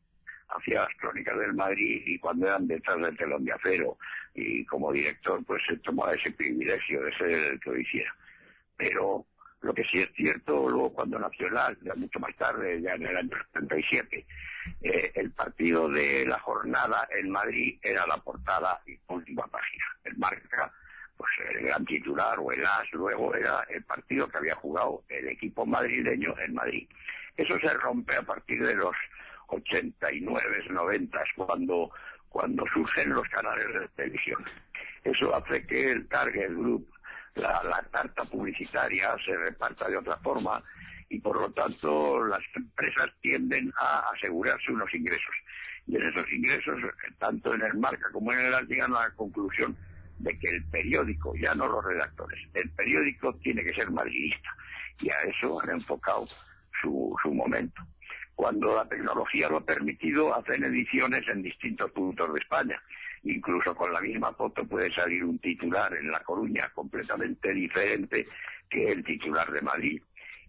hacía 0.49 0.81
las 0.81 0.95
crónicas 0.97 1.37
del 1.37 1.53
Madrid 1.53 2.01
y 2.05 2.17
cuando 2.19 2.47
eran 2.47 2.67
detrás 2.67 2.97
del 3.01 3.17
telón 3.17 3.45
de 3.45 3.53
acero. 3.53 3.97
Y 4.33 4.65
como 4.65 4.91
director, 4.91 5.43
pues 5.45 5.61
se 5.67 5.77
tomaba 5.77 6.13
ese 6.13 6.31
privilegio 6.31 7.03
de 7.03 7.17
ser 7.17 7.29
el 7.29 7.59
que 7.59 7.69
lo 7.69 7.77
hiciera. 7.77 8.15
Pero 8.77 9.25
lo 9.61 9.73
que 9.73 9.83
sí 9.83 9.99
es 9.99 10.09
cierto, 10.15 10.69
luego 10.69 10.93
cuando 10.93 11.19
Nacional, 11.19 11.77
ya 11.81 11.93
mucho 11.95 12.19
más 12.19 12.35
tarde, 12.37 12.81
ya 12.81 12.93
en 12.93 13.05
el 13.05 13.17
año 13.17 13.37
77, 13.53 14.25
eh, 14.81 15.11
el 15.15 15.31
partido 15.31 15.89
de 15.89 16.25
la 16.25 16.39
jornada 16.39 17.07
en 17.11 17.29
Madrid 17.29 17.77
era 17.81 18.07
la 18.07 18.17
portada 18.17 18.81
y 18.87 18.97
última 19.07 19.45
página. 19.47 19.83
El 20.05 20.17
marca 20.17 20.71
pues 21.19 21.31
el 21.49 21.65
gran 21.65 21.83
titular 21.83 22.39
o 22.39 22.49
el 22.49 22.65
as 22.65 22.89
luego 22.93 23.35
era 23.35 23.65
el 23.69 23.83
partido 23.83 24.29
que 24.29 24.37
había 24.37 24.55
jugado 24.55 25.03
el 25.09 25.27
equipo 25.27 25.65
madrileño 25.65 26.33
en 26.39 26.53
Madrid. 26.53 26.87
Eso 27.35 27.59
se 27.59 27.73
rompe 27.73 28.15
a 28.15 28.21
partir 28.21 28.65
de 28.65 28.73
los 28.73 28.95
89, 29.47 30.67
90, 30.69 31.19
cuando, 31.35 31.91
cuando 32.29 32.63
surgen 32.73 33.09
los 33.09 33.27
canales 33.27 33.67
de 33.67 33.87
televisión. 33.97 34.45
Eso 35.03 35.35
hace 35.35 35.67
que 35.67 35.91
el 35.91 36.07
target 36.07 36.51
group, 36.51 36.87
la, 37.35 37.61
la 37.65 37.83
tarta 37.91 38.23
publicitaria, 38.23 39.13
se 39.25 39.35
reparta 39.35 39.89
de 39.89 39.97
otra 39.97 40.15
forma 40.19 40.63
y 41.09 41.19
por 41.19 41.35
lo 41.35 41.51
tanto 41.51 42.23
las 42.27 42.43
empresas 42.55 43.09
tienden 43.19 43.73
a 43.77 44.09
asegurarse 44.15 44.71
unos 44.71 44.93
ingresos. 44.93 45.35
Y 45.85 45.97
en 45.97 46.03
esos 46.03 46.31
ingresos, 46.31 46.79
tanto 47.17 47.53
en 47.55 47.61
el 47.63 47.73
marca 47.73 48.09
como 48.13 48.31
en 48.31 48.39
el 48.39 48.67
llegan 48.67 48.95
a 48.95 49.01
la 49.01 49.11
conclusión 49.15 49.75
de 50.19 50.37
que 50.37 50.47
el 50.47 50.63
periódico, 50.65 51.33
ya 51.35 51.53
no 51.55 51.67
los 51.67 51.83
redactores, 51.83 52.39
el 52.53 52.69
periódico 52.71 53.35
tiene 53.35 53.63
que 53.63 53.73
ser 53.73 53.89
madridista 53.89 54.55
y 54.99 55.09
a 55.09 55.21
eso 55.21 55.61
han 55.61 55.71
enfocado 55.71 56.27
su, 56.81 57.15
su 57.21 57.33
momento. 57.33 57.81
Cuando 58.35 58.75
la 58.75 58.87
tecnología 58.87 59.49
lo 59.49 59.57
ha 59.57 59.65
permitido, 59.65 60.33
hacen 60.33 60.63
ediciones 60.63 61.27
en 61.27 61.41
distintos 61.41 61.91
puntos 61.91 62.33
de 62.33 62.39
España. 62.39 62.81
Incluso 63.23 63.75
con 63.75 63.91
la 63.91 63.99
misma 63.99 64.31
foto 64.33 64.65
puede 64.65 64.93
salir 64.93 65.25
un 65.25 65.39
titular 65.39 65.93
en 65.93 66.09
La 66.09 66.21
Coruña 66.21 66.69
completamente 66.73 67.53
diferente 67.53 68.25
que 68.69 68.91
el 68.91 69.03
titular 69.03 69.51
de 69.51 69.61
Madrid 69.61 70.01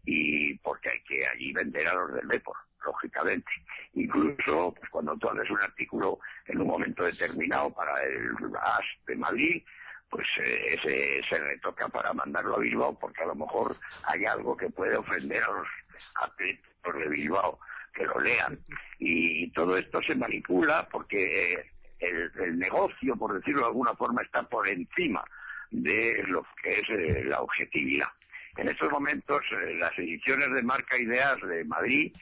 y 0.04 0.54
porque 0.58 0.90
hay 0.90 1.00
que 1.02 1.26
allí 1.26 1.52
vender 1.52 1.86
a 1.88 1.94
los 1.94 2.14
del 2.14 2.28
Depor 2.28 2.56
lógicamente. 2.84 3.50
Incluso 3.94 4.74
pues, 4.78 4.90
cuando 4.90 5.16
tú 5.16 5.28
haces 5.28 5.50
un 5.50 5.60
artículo 5.60 6.18
en 6.46 6.60
un 6.60 6.66
momento 6.66 7.04
determinado 7.04 7.70
para 7.72 8.02
el 8.02 8.30
AS 8.60 8.84
de 9.06 9.16
Madrid, 9.16 9.62
pues 10.08 10.26
eh, 10.42 10.74
ese 10.74 11.20
se 11.28 11.38
retoca 11.38 11.88
para 11.88 12.12
mandarlo 12.12 12.56
a 12.56 12.60
Bilbao 12.60 12.98
porque 12.98 13.22
a 13.22 13.26
lo 13.26 13.34
mejor 13.34 13.76
hay 14.04 14.24
algo 14.24 14.56
que 14.56 14.68
puede 14.70 14.96
ofender 14.96 15.42
a 15.42 15.52
los 15.52 15.68
atletas 16.16 16.94
de 16.94 17.08
Bilbao 17.08 17.58
que 17.94 18.04
lo 18.04 18.18
lean. 18.18 18.58
Y 18.98 19.50
todo 19.52 19.76
esto 19.76 20.02
se 20.02 20.14
manipula 20.14 20.88
porque 20.90 21.54
eh, 21.54 21.64
el, 22.00 22.58
negocio, 22.58 23.16
por 23.16 23.34
decirlo 23.34 23.60
de 23.60 23.66
alguna 23.66 23.94
forma, 23.94 24.22
está 24.22 24.42
por 24.42 24.68
encima 24.68 25.24
de 25.70 26.24
lo 26.26 26.44
que 26.62 26.80
es 26.80 26.90
eh, 26.90 27.24
la 27.24 27.40
objetividad. 27.40 28.08
En 28.56 28.68
estos 28.68 28.90
momentos, 28.90 29.40
eh, 29.52 29.74
las 29.78 29.96
ediciones 29.98 30.52
de 30.52 30.62
Marca 30.62 30.98
Ideas 30.98 31.40
de 31.42 31.64
Madrid, 31.64 32.12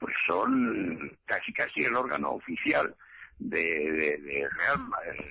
pues 0.00 0.14
son 0.26 1.16
casi 1.26 1.52
casi 1.52 1.84
el 1.84 1.94
órgano 1.94 2.30
oficial 2.30 2.94
de, 3.38 4.18
Real, 4.56 4.78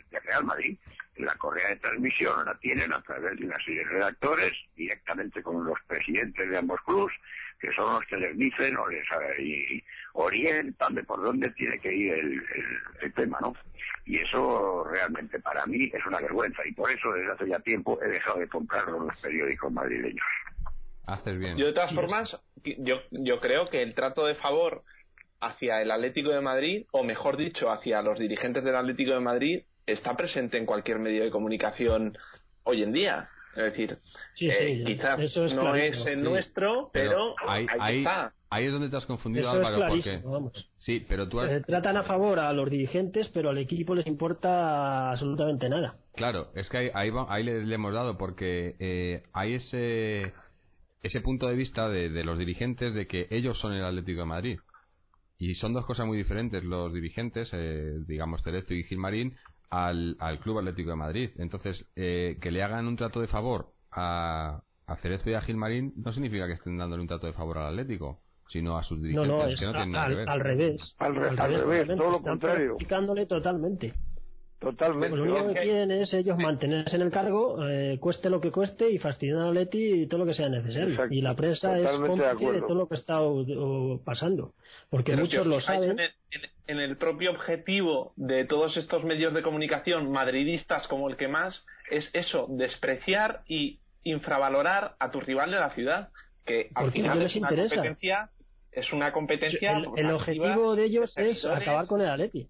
de 0.10 0.20
Real 0.20 0.46
Madrid. 0.46 0.78
La 1.18 1.36
correa 1.36 1.68
de 1.70 1.76
transmisión 1.78 2.46
la 2.46 2.58
tienen 2.60 2.94
a 2.94 3.02
través 3.02 3.38
de 3.38 3.46
una 3.46 3.58
serie 3.58 3.84
de 3.84 3.90
redactores, 3.90 4.54
directamente 4.78 5.44
con 5.44 5.66
los 5.66 5.78
presidentes 5.86 6.50
de 6.50 6.58
ambos 6.58 6.80
clubes, 6.86 7.14
que 7.60 7.74
son 7.74 7.96
los 7.96 8.04
que 8.06 8.16
les 8.16 8.38
dicen 8.38 8.78
o 8.78 8.88
les 8.88 9.06
y 9.40 9.84
orientan 10.14 10.96
de 10.96 11.04
por 11.04 11.22
dónde 11.22 11.50
tiene 11.52 11.78
que 11.80 11.94
ir 11.94 12.14
el, 12.14 13.14
tema, 13.14 13.38
¿no? 13.42 13.54
Y 14.06 14.20
eso 14.20 14.86
realmente 14.90 15.40
para 15.40 15.66
mí 15.66 15.92
es 15.94 16.06
una 16.06 16.22
vergüenza 16.22 16.66
y 16.66 16.72
por 16.72 16.90
eso 16.90 17.12
desde 17.12 17.32
hace 17.32 17.48
ya 17.50 17.60
tiempo 17.60 18.00
he 18.02 18.08
dejado 18.08 18.40
de 18.40 18.48
comprar 18.48 18.88
los 18.88 19.20
periódicos 19.20 19.72
madrileños. 19.74 20.26
Haces 21.14 21.40
bien. 21.40 21.58
Yo 21.58 21.66
de 21.66 21.74
todas 21.74 21.94
formas, 21.94 22.40
yo, 22.64 23.02
yo 23.12 23.40
creo 23.40 23.70
que 23.70 23.82
el 23.82 23.96
trato 23.96 24.26
de 24.26 24.36
favor 24.36 24.84
hacia 25.42 25.82
el 25.82 25.92
Atlético 25.92 26.30
de 26.30 26.42
Madrid, 26.42 26.86
o 26.92 27.04
mejor 27.04 27.38
dicho, 27.38 27.72
hacia 27.72 28.02
los 28.02 28.20
dirigentes 28.20 28.64
del 28.64 28.76
Atlético 28.76 29.14
de 29.14 29.20
Madrid, 29.20 29.64
está 29.86 30.16
presente 30.16 30.58
en 30.58 30.66
cualquier 30.66 31.00
medio 31.00 31.24
de 31.24 31.32
comunicación 31.32 32.18
hoy 32.64 32.84
en 32.84 32.92
día. 32.92 33.30
Es 33.56 33.64
decir, 33.64 33.98
eh, 34.42 34.84
quizás 34.86 35.20
no 35.54 35.76
es 35.76 36.06
el 36.06 36.24
nuestro, 36.24 36.92
pero, 36.94 37.36
ahí, 37.48 37.66
está. 37.98 38.34
Ahí 38.52 38.66
es 38.66 38.72
donde 38.72 38.90
te 38.90 38.98
has 38.98 39.06
confundido, 39.06 39.50
Álvaro, 39.50 39.88
porque... 39.88 40.22
Sí, 40.78 41.06
pero 41.08 41.28
tú 41.28 41.42
eh, 41.42 41.62
tratan 41.66 41.98
a 41.98 42.04
favor 42.04 42.40
a 42.40 42.54
los 42.54 42.70
dirigentes, 42.70 43.28
pero 43.30 43.50
al 43.50 43.58
equipo 43.58 43.96
les 43.96 44.08
importa 44.08 45.12
absolutamente 45.12 45.68
nada. 45.68 45.98
Claro, 46.16 46.50
es 46.56 46.70
que 46.70 46.92
ahí, 46.94 47.12
ahí, 47.28 47.44
le, 47.44 47.74
hemos 47.74 47.94
dado, 47.94 48.18
porque 48.18 48.76
eh, 48.80 49.24
hay 49.34 49.56
ese, 49.56 50.34
ese 51.02 51.22
punto 51.22 51.48
de 51.48 51.56
vista 51.56 51.88
de, 51.90 52.10
de 52.10 52.24
los 52.24 52.38
dirigentes 52.38 52.94
de 52.94 53.08
que 53.08 53.28
ellos 53.30 53.58
son 53.60 53.74
el 53.74 53.84
Atlético 53.84 54.22
de 54.22 54.26
Madrid. 54.26 54.60
Y 55.38 55.56
son 55.56 55.72
dos 55.74 55.86
cosas 55.86 56.06
muy 56.06 56.18
diferentes 56.18 56.64
los 56.64 56.94
dirigentes, 56.94 57.50
eh, 57.54 58.00
digamos 58.06 58.44
Cerezo 58.44 58.74
y 58.74 58.84
Gilmarín, 58.84 59.38
al, 59.70 60.18
al 60.20 60.40
Club 60.40 60.60
Atlético 60.60 60.90
de 60.90 60.96
Madrid. 60.98 61.30
Entonces, 61.38 61.86
eh, 61.96 62.38
que 62.42 62.52
le 62.52 62.62
hagan 62.62 62.88
un 62.88 62.98
trato 62.98 63.22
de 63.22 63.28
favor 63.28 63.72
a, 63.92 64.62
a 64.86 64.96
Cerezo 64.98 65.30
y 65.30 65.36
a 65.36 65.42
Gilmarín 65.42 65.94
no 65.96 66.12
significa 66.12 66.46
que 66.48 66.54
estén 66.54 66.78
dándole 66.78 67.02
un 67.02 67.08
trato 67.08 67.28
de 67.28 67.34
favor 67.34 67.60
al 67.60 67.68
Atlético, 67.68 68.20
sino 68.50 68.78
a 68.78 68.84
sus 68.84 69.02
dirigentes, 69.02 69.30
no, 69.30 69.38
no, 69.38 69.48
que 69.48 69.66
no 69.66 69.72
tienen 69.72 69.92
nada 69.92 70.06
al, 70.06 70.12
que 70.12 70.18
ver. 70.18 70.30
Al 70.30 70.40
revés. 70.42 70.96
Al, 70.98 71.16
revés, 71.16 71.88
todo 71.88 72.12
lo 72.12 72.22
contrario. 72.22 72.72
Explicándole 72.72 73.26
totalmente. 73.26 73.94
Totalmente. 74.60 75.16
lo 75.16 75.24
único 75.24 75.54
que 75.54 75.62
quieren 75.62 75.92
es 75.92 76.14
ellos 76.14 76.38
mantenerse 76.38 76.98
en 76.98 77.04
el 77.04 77.12
cargo, 77.12 77.66
eh, 77.66 77.98
cueste 78.00 78.30
lo 78.30 78.42
que 78.42 78.52
cueste, 78.52 78.90
y 78.90 78.98
fastidiar 78.98 79.38
a 79.38 79.52
Leti 79.52 80.02
y 80.02 80.08
todo 80.08 80.20
lo 80.20 80.26
que 80.26 80.34
sea 80.34 80.50
necesario. 80.50 81.00
y 81.10 81.22
la 81.22 81.34
prensa 81.34 81.80
es 81.80 81.88
cómplice 81.88 82.52
de, 82.52 82.60
todo 82.62 82.76
lo 82.76 82.88
que 82.90 82.96
está 82.96 83.20
pasando. 84.04 84.54
Porque 84.90 85.16
muchos 85.16 85.48
lo 85.48 85.62
saben. 85.62 85.98
En 86.68 86.80
el, 86.80 86.98
propio 86.98 87.32
objetivo 87.32 88.14
de 88.16 88.46
todos 88.46 88.78
estos 88.78 89.04
medios 89.04 89.34
de 89.34 89.42
comunicación 89.42 90.12
madridistas 90.12 90.88
como 90.88 91.10
el 91.10 91.18
que 91.18 91.28
más, 91.28 91.66
es 91.90 92.12
eso, 92.14 92.46
despreciar 92.50 93.42
y 93.48 93.80
infravalorar 94.04 94.96
a 95.00 95.10
tu 95.10 95.20
rival 95.20 95.50
de 95.50 95.58
la 95.58 95.72
ciudad. 95.72 96.10
Que 96.46 96.70
al 96.76 96.92
final 96.92 97.18
no 97.18 97.24
les 97.24 97.32
es 97.32 97.38
una 97.38 97.50
interesa. 97.50 97.76
competencia. 97.76 98.30
Es 98.72 98.94
una 98.94 99.12
competencia. 99.12 99.82
El, 99.96 100.12
objetivo 100.12 100.76
de 100.76 100.84
ellos 100.84 101.18
es 101.18 101.44
acabar 101.46 101.88
con 101.88 102.02
el 102.02 102.10
Atleti. 102.10 102.48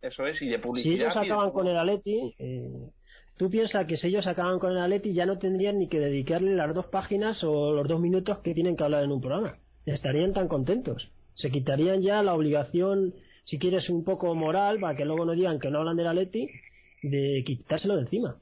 Eso 0.00 0.26
es, 0.26 0.40
y 0.42 0.48
de 0.48 0.58
publicidad. 0.58 0.94
Si 0.94 1.02
ellos 1.02 1.16
acaban 1.16 1.50
con 1.50 1.66
el 1.66 1.76
Atleti, 1.76 2.34
eh, 2.38 2.90
tú 3.36 3.50
piensas 3.50 3.86
que 3.86 3.96
si 3.96 4.08
ellos 4.08 4.26
acaban 4.26 4.58
con 4.58 4.72
el 4.72 4.78
Atleti 4.78 5.12
ya 5.12 5.26
no 5.26 5.38
tendrían 5.38 5.78
ni 5.78 5.88
que 5.88 5.98
dedicarle 5.98 6.54
las 6.54 6.72
dos 6.74 6.86
páginas 6.86 7.42
o 7.42 7.72
los 7.72 7.88
dos 7.88 8.00
minutos 8.00 8.38
que 8.38 8.54
tienen 8.54 8.76
que 8.76 8.84
hablar 8.84 9.04
en 9.04 9.12
un 9.12 9.20
programa. 9.20 9.58
Estarían 9.86 10.32
tan 10.32 10.48
contentos. 10.48 11.10
Se 11.34 11.50
quitarían 11.50 12.00
ya 12.00 12.22
la 12.22 12.34
obligación, 12.34 13.14
si 13.44 13.58
quieres, 13.58 13.88
un 13.88 14.04
poco 14.04 14.34
moral, 14.34 14.78
para 14.80 14.96
que 14.96 15.04
luego 15.04 15.24
no 15.24 15.32
digan 15.32 15.58
que 15.58 15.70
no 15.70 15.78
hablan 15.78 15.96
del 15.96 16.08
Atleti, 16.08 16.48
de 17.02 17.42
quitárselo 17.44 17.96
de 17.96 18.02
encima. 18.02 18.36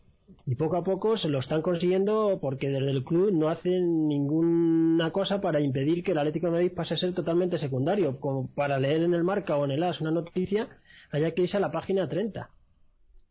Y 0.49 0.55
poco 0.55 0.76
a 0.76 0.84
poco 0.84 1.16
se 1.18 1.28
lo 1.28 1.40
están 1.40 1.61
consiguiendo 1.61 2.38
porque 2.40 2.68
desde 2.68 2.92
el 2.92 3.03
club 3.03 3.32
no 3.32 3.49
hacen 3.49 4.07
ninguna 4.07 5.11
cosa 5.11 5.40
para 5.40 5.59
impedir 5.61 6.05
que 6.05 6.12
el 6.12 6.18
Atlético 6.18 6.47
de 6.47 6.53
Madrid 6.53 6.72
pase 6.72 6.94
a 6.94 6.97
ser 6.97 7.12
totalmente 7.14 7.59
secundario, 7.59 8.20
como 8.20 8.55
para 8.55 8.78
leer 8.78 9.03
en 9.03 9.12
el 9.12 9.24
marca 9.24 9.57
o 9.57 9.64
en 9.64 9.72
el 9.72 9.82
AS 9.82 10.01
una 10.01 10.12
noticia 10.12 10.68
haya 11.11 11.32
que 11.32 11.42
irse 11.42 11.57
a 11.57 11.61
la 11.61 11.72
página 11.72 12.09
30. 12.09 12.49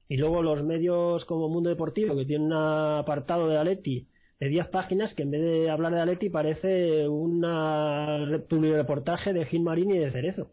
Y 0.10 0.18
luego 0.18 0.44
los 0.44 0.62
medios 0.62 1.24
como 1.24 1.48
Mundo 1.48 1.70
Deportivo, 1.70 2.18
que 2.18 2.26
tiene 2.26 2.44
un 2.44 2.54
apartado 2.54 3.48
de 3.48 3.58
Aleti 3.58 4.10
de 4.38 4.50
10 4.50 4.68
páginas, 4.68 5.14
que 5.14 5.24
en 5.24 5.32
vez 5.32 5.42
de 5.42 5.70
hablar 5.70 5.94
de 5.94 6.02
Aleti 6.02 6.30
parece 6.30 7.08
un 7.08 7.42
reportaje 8.50 9.32
de 9.32 9.46
Gil 9.46 9.64
Marín 9.64 9.92
y 9.92 10.00
de 10.00 10.12
Cerezo. 10.12 10.52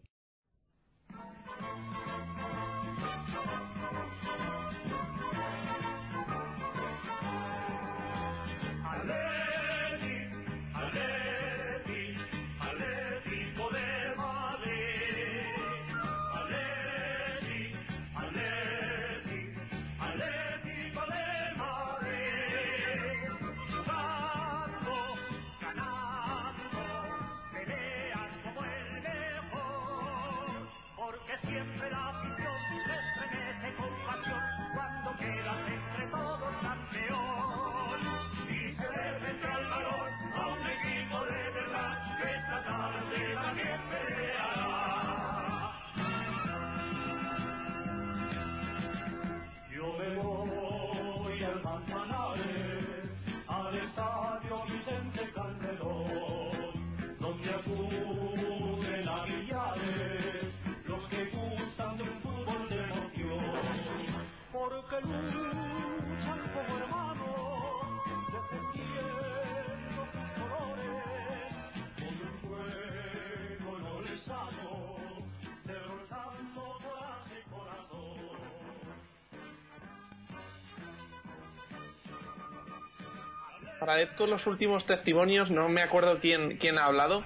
Agradezco 83.83 84.25
los 84.25 84.47
últimos 84.47 84.85
testimonios, 84.85 85.51
no 85.51 85.67
me 85.67 85.81
acuerdo 85.81 86.17
quién, 86.19 86.57
quién 86.57 86.77
ha 86.77 86.85
hablado, 86.85 87.25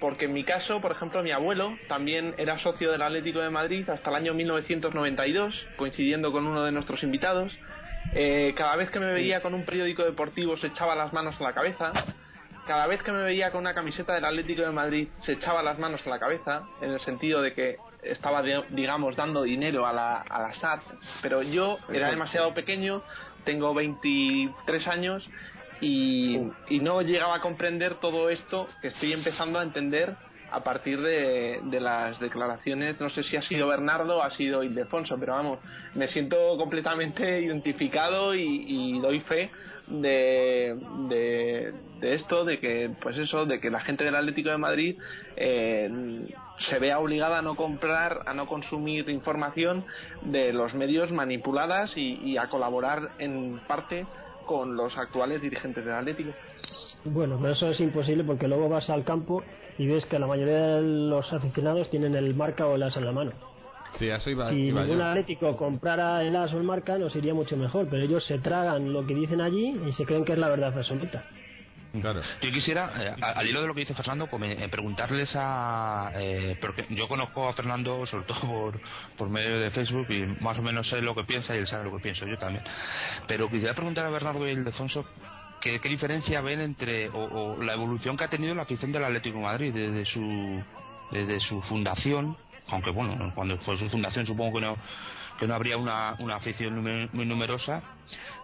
porque 0.00 0.24
en 0.24 0.32
mi 0.32 0.42
caso, 0.42 0.80
por 0.80 0.90
ejemplo, 0.90 1.22
mi 1.22 1.30
abuelo 1.30 1.78
también 1.88 2.34
era 2.36 2.58
socio 2.58 2.90
del 2.90 3.00
Atlético 3.00 3.38
de 3.38 3.50
Madrid 3.50 3.88
hasta 3.88 4.10
el 4.10 4.16
año 4.16 4.34
1992, 4.34 5.66
coincidiendo 5.76 6.32
con 6.32 6.48
uno 6.48 6.64
de 6.64 6.72
nuestros 6.72 7.02
invitados. 7.04 7.56
Eh, 8.12 8.54
cada 8.56 8.74
vez 8.74 8.90
que 8.90 8.98
me 8.98 9.12
veía 9.12 9.40
con 9.40 9.54
un 9.54 9.64
periódico 9.64 10.02
deportivo 10.02 10.56
se 10.56 10.66
echaba 10.66 10.96
las 10.96 11.12
manos 11.12 11.40
a 11.40 11.44
la 11.44 11.52
cabeza. 11.52 11.92
Cada 12.66 12.88
vez 12.88 13.00
que 13.02 13.12
me 13.12 13.22
veía 13.22 13.52
con 13.52 13.60
una 13.60 13.72
camiseta 13.72 14.14
del 14.14 14.24
Atlético 14.24 14.62
de 14.62 14.72
Madrid 14.72 15.08
se 15.22 15.32
echaba 15.32 15.62
las 15.62 15.78
manos 15.78 16.04
a 16.04 16.10
la 16.10 16.18
cabeza, 16.18 16.64
en 16.80 16.90
el 16.90 17.00
sentido 17.00 17.40
de 17.40 17.54
que 17.54 17.76
estaba, 18.02 18.42
digamos, 18.42 19.14
dando 19.14 19.42
dinero 19.42 19.86
a 19.86 19.92
la, 19.92 20.16
a 20.22 20.42
la 20.42 20.54
SAT. 20.54 20.82
Pero 21.22 21.42
yo 21.42 21.78
era 21.88 22.10
demasiado 22.10 22.52
pequeño, 22.52 23.02
tengo 23.44 23.72
23 23.74 24.88
años 24.88 25.30
y, 25.84 26.50
y, 26.70 26.80
no 26.80 27.02
llegaba 27.02 27.36
a 27.36 27.40
comprender 27.40 27.96
todo 28.00 28.30
esto 28.30 28.68
que 28.80 28.88
estoy 28.88 29.12
empezando 29.12 29.58
a 29.58 29.62
entender 29.62 30.16
a 30.50 30.62
partir 30.62 31.00
de, 31.00 31.60
de, 31.64 31.80
las 31.80 32.18
declaraciones, 32.20 33.00
no 33.00 33.08
sé 33.10 33.22
si 33.24 33.36
ha 33.36 33.42
sido 33.42 33.66
Bernardo 33.66 34.18
o 34.18 34.22
ha 34.22 34.30
sido 34.30 34.62
Ildefonso, 34.62 35.18
pero 35.18 35.32
vamos, 35.32 35.58
me 35.94 36.06
siento 36.08 36.56
completamente 36.56 37.40
identificado 37.40 38.34
y, 38.34 38.98
doy 39.00 39.20
fe 39.20 39.50
de, 39.88 40.78
de, 41.08 42.14
esto, 42.14 42.44
de 42.44 42.60
que, 42.60 42.90
pues 43.02 43.18
eso, 43.18 43.44
de 43.46 43.60
que 43.60 43.68
la 43.68 43.80
gente 43.80 44.04
del 44.04 44.14
Atlético 44.14 44.50
de 44.50 44.58
Madrid 44.58 44.96
eh, 45.36 45.90
se 46.70 46.78
vea 46.78 47.00
obligada 47.00 47.40
a 47.40 47.42
no 47.42 47.56
comprar, 47.56 48.20
a 48.26 48.32
no 48.32 48.46
consumir 48.46 49.10
información 49.10 49.84
de 50.22 50.52
los 50.52 50.72
medios 50.74 51.10
manipuladas 51.10 51.96
y, 51.96 52.20
y 52.22 52.38
a 52.38 52.48
colaborar 52.48 53.10
en 53.18 53.58
parte 53.66 54.06
con 54.44 54.76
los 54.76 54.96
actuales 54.96 55.40
dirigentes 55.42 55.84
del 55.84 55.94
Atlético. 55.94 56.30
Bueno, 57.04 57.38
pero 57.40 57.52
eso 57.52 57.68
es 57.68 57.80
imposible 57.80 58.24
porque 58.24 58.48
luego 58.48 58.68
vas 58.68 58.88
al 58.90 59.04
campo 59.04 59.42
y 59.78 59.86
ves 59.86 60.06
que 60.06 60.18
la 60.18 60.26
mayoría 60.26 60.76
de 60.76 60.82
los 60.82 61.32
aficionados 61.32 61.90
tienen 61.90 62.14
el 62.14 62.34
marca 62.34 62.66
o 62.66 62.76
el 62.76 62.82
as 62.82 62.96
en 62.96 63.04
la 63.04 63.12
mano. 63.12 63.32
Sí, 63.98 64.08
eso 64.08 64.30
iba, 64.30 64.48
si 64.50 64.56
iba 64.56 64.82
ningún 64.82 64.98
yo. 64.98 65.04
atlético 65.04 65.56
comprara 65.56 66.22
el 66.24 66.34
as 66.34 66.52
o 66.52 66.58
el 66.58 66.64
marca 66.64 66.98
nos 66.98 67.14
iría 67.14 67.34
mucho 67.34 67.56
mejor, 67.56 67.86
pero 67.88 68.02
ellos 68.02 68.24
se 68.26 68.38
tragan 68.38 68.92
lo 68.92 69.06
que 69.06 69.14
dicen 69.14 69.40
allí 69.40 69.80
y 69.86 69.92
se 69.92 70.04
creen 70.04 70.24
que 70.24 70.32
es 70.32 70.38
la 70.38 70.48
verdad 70.48 70.76
absoluta. 70.76 71.24
Claro. 72.00 72.20
Yo 72.42 72.50
quisiera, 72.52 72.90
eh, 72.96 73.14
al 73.22 73.46
hilo 73.46 73.62
de 73.62 73.68
lo 73.68 73.74
que 73.74 73.80
dice 73.80 73.94
Fernando, 73.94 74.26
pues, 74.26 74.60
eh, 74.60 74.68
preguntarles 74.68 75.30
a. 75.36 76.10
eh, 76.16 76.56
porque 76.60 76.86
yo 76.90 77.06
conozco 77.06 77.48
a 77.48 77.52
Fernando, 77.52 78.06
sobre 78.06 78.24
todo 78.24 78.40
por, 78.40 78.80
por 79.16 79.28
medio 79.30 79.60
de 79.60 79.70
Facebook, 79.70 80.06
y 80.10 80.26
más 80.42 80.58
o 80.58 80.62
menos 80.62 80.88
sé 80.88 81.00
lo 81.00 81.14
que 81.14 81.24
piensa 81.24 81.54
y 81.54 81.58
él 81.58 81.66
sabe 81.66 81.84
lo 81.84 81.96
que 81.96 82.02
pienso 82.02 82.26
yo 82.26 82.36
también. 82.38 82.64
Pero 83.28 83.48
quisiera 83.48 83.74
preguntar 83.74 84.06
a 84.06 84.10
Bernardo 84.10 84.46
y 84.46 84.50
el 84.50 84.58
Ildefonso. 84.58 85.04
¿Qué, 85.60 85.80
qué 85.80 85.88
diferencia 85.88 86.40
ven 86.42 86.60
entre 86.60 87.08
o, 87.08 87.24
o 87.54 87.62
la 87.62 87.72
evolución 87.72 88.16
que 88.16 88.24
ha 88.24 88.28
tenido 88.28 88.54
la 88.54 88.62
afición 88.62 88.92
del 88.92 89.04
Atlético 89.04 89.38
Madrid 89.38 89.72
desde 89.72 90.04
su 90.04 90.62
desde 91.10 91.40
su 91.40 91.62
fundación 91.62 92.36
aunque 92.68 92.90
bueno 92.90 93.32
cuando 93.34 93.56
fue 93.58 93.78
su 93.78 93.88
fundación 93.88 94.26
supongo 94.26 94.58
que 94.58 94.66
no 94.66 94.76
que 95.38 95.46
no 95.46 95.54
habría 95.54 95.76
una, 95.76 96.16
una 96.18 96.36
afición 96.36 96.82
muy 97.12 97.26
numerosa 97.26 97.82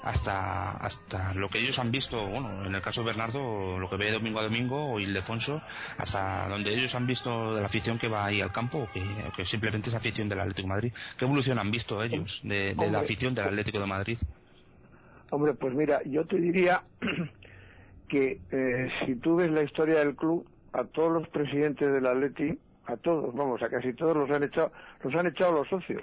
hasta 0.03 0.71
hasta 0.71 1.35
lo 1.35 1.51
que 1.51 1.59
ellos 1.59 1.79
han 1.79 1.91
visto 1.91 2.27
bueno 2.27 2.65
en 2.65 2.75
el 2.75 2.81
caso 2.81 3.03
de 3.03 3.09
Bernardo 3.09 3.79
lo 3.79 3.91
que 3.91 3.97
ve 3.97 4.11
domingo 4.11 4.41
a 4.41 4.45
domingo 4.45 4.93
o 4.93 4.99
Ildefonso 4.99 5.61
hasta 5.99 6.49
donde 6.49 6.73
ellos 6.73 6.95
han 6.95 7.07
visto 7.07 7.55
de 7.55 7.61
la 7.61 7.67
afición 7.67 7.99
que 7.99 8.09
va 8.09 8.25
ahí 8.25 8.41
al 8.41 8.53
campo 8.53 8.89
que, 8.95 9.45
simplemente 9.45 9.91
es 9.91 9.95
afición 9.95 10.29
del 10.29 10.41
Atlético 10.41 10.67
de 10.67 10.75
Madrid 10.75 10.93
¿qué 11.19 11.25
evolución 11.27 11.59
han 11.59 11.71
visto 11.71 12.03
ellos 12.03 12.41
de, 12.43 12.75
de 12.75 12.91
la 12.91 13.01
afición 13.01 13.35
del 13.35 13.49
Atlético 13.49 13.81
de 13.81 13.87
Madrid? 13.87 14.19
Hombre, 15.31 15.55
pues 15.55 15.75
mira, 15.75 16.03
yo 16.05 16.27
te 16.27 16.37
diría 16.37 16.83
que 18.09 18.41
eh, 18.51 18.89
si 19.07 19.15
tú 19.17 19.37
ves 19.37 19.51
la 19.51 19.63
historia 19.63 20.01
del 20.01 20.17
club, 20.17 20.47
a 20.73 20.85
todos 20.85 21.13
los 21.13 21.29
presidentes 21.29 21.93
del 21.93 22.07
Atleti, 22.07 22.59
a 22.87 22.97
todos, 22.97 23.35
vamos, 23.35 23.63
a 23.63 23.69
casi 23.69 23.93
todos 23.93 24.17
los 24.17 24.31
han 24.31 24.43
echado, 24.43 24.73
los 25.03 25.15
han 25.15 25.27
echado 25.27 25.53
los 25.53 25.69
socios. 25.69 26.03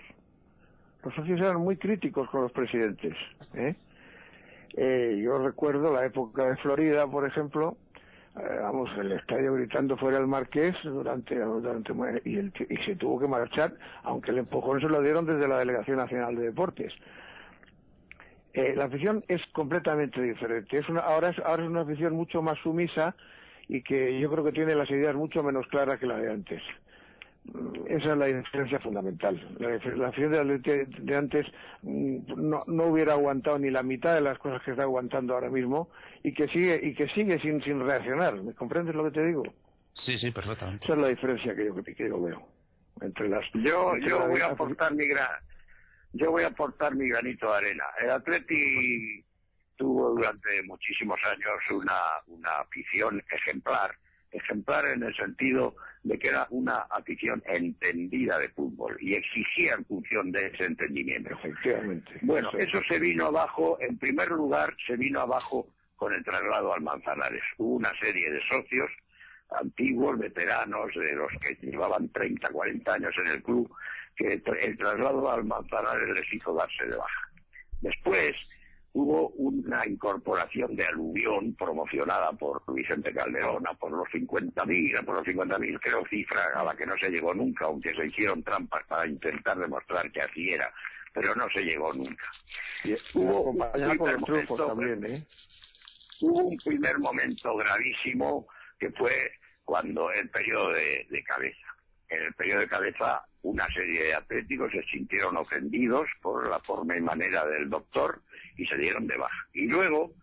Los 1.03 1.13
socios 1.15 1.39
eran 1.39 1.57
muy 1.57 1.77
críticos 1.77 2.29
con 2.29 2.41
los 2.43 2.51
presidentes. 2.51 3.13
¿eh? 3.53 3.75
Eh, 4.75 5.21
yo 5.23 5.39
recuerdo 5.39 5.93
la 5.93 6.05
época 6.05 6.45
de 6.49 6.57
Florida, 6.57 7.07
por 7.07 7.25
ejemplo, 7.25 7.77
eh, 8.37 8.59
vamos, 8.61 8.89
el 8.97 9.11
estadio 9.13 9.53
gritando 9.53 9.97
fuera 9.97 10.17
el 10.17 10.27
Marqués 10.27 10.75
durante, 10.83 11.39
durante 11.39 11.93
y, 12.25 12.37
el- 12.37 12.53
y 12.69 12.77
se 12.83 12.95
tuvo 12.95 13.19
que 13.19 13.27
marchar, 13.27 13.73
aunque 14.03 14.31
el 14.31 14.39
empujón 14.39 14.79
se 14.81 14.87
lo 14.87 15.01
dieron 15.01 15.25
desde 15.25 15.47
la 15.47 15.59
Delegación 15.59 15.97
Nacional 15.97 16.35
de 16.35 16.45
Deportes. 16.45 16.93
Eh, 18.53 18.73
la 18.75 18.85
afición 18.85 19.23
es 19.27 19.41
completamente 19.53 20.21
diferente. 20.21 20.77
Es 20.77 20.89
una, 20.89 21.01
ahora, 21.01 21.29
es, 21.29 21.39
ahora 21.39 21.63
es 21.63 21.69
una 21.69 21.81
afición 21.81 22.13
mucho 22.13 22.41
más 22.41 22.57
sumisa 22.59 23.15
y 23.67 23.81
que 23.83 24.19
yo 24.19 24.31
creo 24.31 24.43
que 24.43 24.51
tiene 24.51 24.75
las 24.75 24.89
ideas 24.89 25.15
mucho 25.15 25.43
menos 25.43 25.67
claras 25.67 25.99
que 25.99 26.05
la 26.07 26.17
de 26.17 26.31
antes. 26.31 26.61
Esa 27.87 28.11
es 28.11 28.17
la 28.17 28.25
diferencia 28.25 28.79
fundamental. 28.79 29.55
La, 29.59 29.69
la 29.95 30.07
afición 30.09 30.31
de, 30.31 30.39
Atleti 30.39 31.01
de 31.01 31.15
antes 31.15 31.45
mm, 31.81 32.17
no, 32.49 32.59
no 32.67 32.83
hubiera 32.85 33.13
aguantado 33.13 33.57
ni 33.57 33.69
la 33.69 33.83
mitad 33.83 34.13
de 34.13 34.21
las 34.21 34.37
cosas 34.39 34.61
que 34.63 34.71
está 34.71 34.83
aguantando 34.83 35.33
ahora 35.33 35.49
mismo 35.49 35.89
y 36.23 36.33
que 36.33 36.47
sigue 36.49 36.79
y 36.83 36.93
que 36.93 37.07
sigue 37.09 37.39
sin, 37.39 37.61
sin 37.63 37.79
reaccionar. 37.79 38.35
¿Me 38.41 38.53
comprendes 38.53 38.93
lo 38.95 39.05
que 39.05 39.11
te 39.11 39.25
digo? 39.25 39.43
Sí, 39.93 40.17
sí, 40.17 40.31
perfectamente. 40.31 40.83
Esa 40.85 40.93
es 40.93 40.99
la 40.99 41.07
diferencia 41.07 41.55
que 41.55 41.65
yo, 41.65 41.75
que 41.83 41.95
yo 41.97 42.21
veo 42.21 42.47
entre 43.01 43.29
las. 43.29 43.45
Yo, 43.53 43.93
entre 43.93 44.09
yo 44.09 44.19
la- 44.19 44.27
voy 44.27 44.41
a 44.41 44.47
aportar 44.47 44.93
mi 44.93 45.07
gran, 45.07 45.29
yo 46.13 46.31
voy 46.31 46.43
a 46.43 46.47
aportar 46.47 46.95
mi 46.95 47.07
granito 47.09 47.49
de 47.51 47.57
arena. 47.57 47.85
El 48.01 48.11
Atleti 48.11 49.23
tuvo 49.75 50.09
durante 50.09 50.61
muchísimos 50.63 51.19
años 51.23 51.49
una, 51.71 51.93
una 52.27 52.49
afición 52.59 53.23
ejemplar, 53.31 53.91
ejemplar 54.37 54.85
en 54.85 55.03
el 55.03 55.15
sentido 55.15 55.75
de 56.03 56.17
que 56.17 56.29
era 56.29 56.47
una 56.51 56.81
afición 56.89 57.43
entendida 57.45 58.37
de 58.39 58.49
fútbol 58.49 58.97
y 58.99 59.13
exigía 59.15 59.73
en 59.73 59.85
función 59.85 60.31
de 60.31 60.47
ese 60.47 60.65
entendimiento. 60.65 61.33
Efectivamente. 61.33 62.11
Bueno, 62.21 62.51
eso 62.57 62.79
se 62.87 62.99
vino 62.99 63.27
abajo, 63.27 63.77
en 63.81 63.97
primer 63.97 64.29
lugar, 64.29 64.73
se 64.85 64.95
vino 64.95 65.19
abajo 65.19 65.67
con 65.95 66.13
el 66.13 66.23
traslado 66.23 66.73
al 66.73 66.81
Manzanares. 66.81 67.43
Hubo 67.57 67.75
una 67.75 67.91
serie 67.99 68.29
de 68.29 68.39
socios 68.47 68.89
antiguos, 69.59 70.17
veteranos, 70.17 70.93
de 70.95 71.15
los 71.15 71.31
que 71.41 71.57
llevaban 71.65 72.09
30, 72.09 72.49
40 72.49 72.93
años 72.93 73.13
en 73.19 73.27
el 73.27 73.43
club, 73.43 73.69
que 74.15 74.41
el 74.61 74.77
traslado 74.77 75.31
al 75.31 75.43
Manzanares 75.43 76.09
les 76.09 76.33
hizo 76.33 76.53
darse 76.53 76.85
de 76.85 76.97
baja. 76.97 77.29
Después 77.81 78.35
hubo 78.97 79.29
una 79.35 79.85
incorporación 79.85 80.75
de 80.75 80.83
aluvión 80.87 81.53
promocionada 81.53 82.31
por 82.31 82.63
Vicente 82.73 83.13
Calderón 83.13 83.67
a 83.67 83.75
por 83.75 83.91
los 83.91 84.07
50.000, 84.07 84.97
a 84.99 85.03
por 85.03 85.17
los 85.17 85.27
50.000, 85.27 85.79
creo 85.79 86.03
cifra 86.09 86.41
a 86.55 86.63
la 86.63 86.75
que 86.75 86.87
no 86.87 86.97
se 86.97 87.11
llegó 87.11 87.31
nunca, 87.31 87.65
aunque 87.65 87.93
se 87.93 88.07
hicieron 88.07 88.41
trampas 88.43 88.83
para 88.87 89.05
intentar 89.05 89.55
demostrar 89.59 90.11
que 90.11 90.21
así 90.21 90.49
era, 90.49 90.73
pero 91.13 91.35
no 91.35 91.47
se 91.53 91.61
llegó 91.61 91.93
nunca. 91.93 92.25
Y 92.85 92.93
hubo 93.13 93.51
un 93.51 93.71
primer 93.71 93.97
momento- 94.19 94.67
también, 94.67 95.05
¿eh? 95.05 95.23
hubo 96.21 96.45
un 96.47 96.57
primer 96.57 96.97
momento 96.97 97.55
gravísimo 97.55 98.47
que 98.79 98.89
fue 98.93 99.31
cuando 99.63 100.11
el 100.11 100.27
periodo 100.31 100.69
de, 100.73 101.05
de 101.11 101.23
cabeza. 101.23 101.67
En 102.09 102.23
el 102.23 102.33
periodo 102.33 102.61
de 102.61 102.67
cabeza 102.67 103.23
una 103.43 103.67
serie 103.67 104.05
de 104.05 104.15
atléticos 104.15 104.71
se 104.71 104.81
sintieron 104.91 105.37
ofendidos 105.37 106.07
por 106.21 106.49
la 106.49 106.59
forma 106.59 106.97
y 106.97 107.01
manera 107.01 107.45
del 107.45 107.69
doctor 107.69 108.23
y 108.57 108.65
se 108.65 108.77
dieron 108.77 109.07
de 109.07 109.17
baja. 109.17 109.47
Y 109.53 109.67
luego 109.67 110.13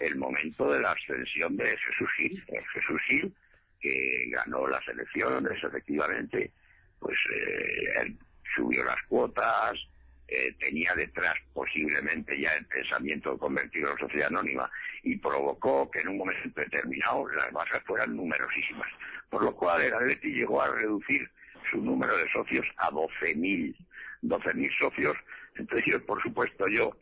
el 0.00 0.16
momento 0.16 0.72
de 0.72 0.80
la 0.80 0.92
ascensión 0.92 1.56
de 1.56 1.76
Jesús 1.76 2.08
Gil, 2.16 2.44
el 2.48 2.66
Jesús 2.68 3.00
Gil 3.06 3.34
que 3.80 4.24
ganó 4.30 4.66
las 4.66 4.86
elecciones 4.88 5.62
efectivamente, 5.62 6.50
pues 6.98 7.16
eh, 7.34 8.00
él 8.00 8.18
subió 8.54 8.82
las 8.82 9.00
cuotas, 9.08 9.78
eh, 10.26 10.54
tenía 10.58 10.94
detrás 10.94 11.34
posiblemente 11.52 12.40
ya 12.40 12.54
el 12.54 12.64
pensamiento 12.64 13.32
de 13.32 13.38
convertirlo 13.38 13.92
en 13.92 13.98
sociedad 13.98 14.28
anónima 14.28 14.70
y 15.02 15.16
provocó 15.16 15.90
que 15.90 16.00
en 16.00 16.08
un 16.08 16.18
momento 16.18 16.60
determinado 16.60 17.28
las 17.28 17.52
bajas 17.52 17.82
fueran 17.84 18.16
numerosísimas. 18.16 18.88
Por 19.28 19.44
lo 19.44 19.54
cual 19.54 19.82
el 19.82 19.92
Atleti 19.92 20.32
llegó 20.32 20.62
a 20.62 20.74
reducir 20.74 21.28
su 21.70 21.76
número 21.76 22.16
de 22.16 22.30
socios 22.30 22.66
a 22.78 22.90
12.000. 22.90 23.76
12.000 24.22 24.78
socios, 24.78 25.16
entre 25.56 25.80
ellos, 25.80 26.02
por 26.02 26.22
supuesto, 26.22 26.66
yo, 26.68 26.96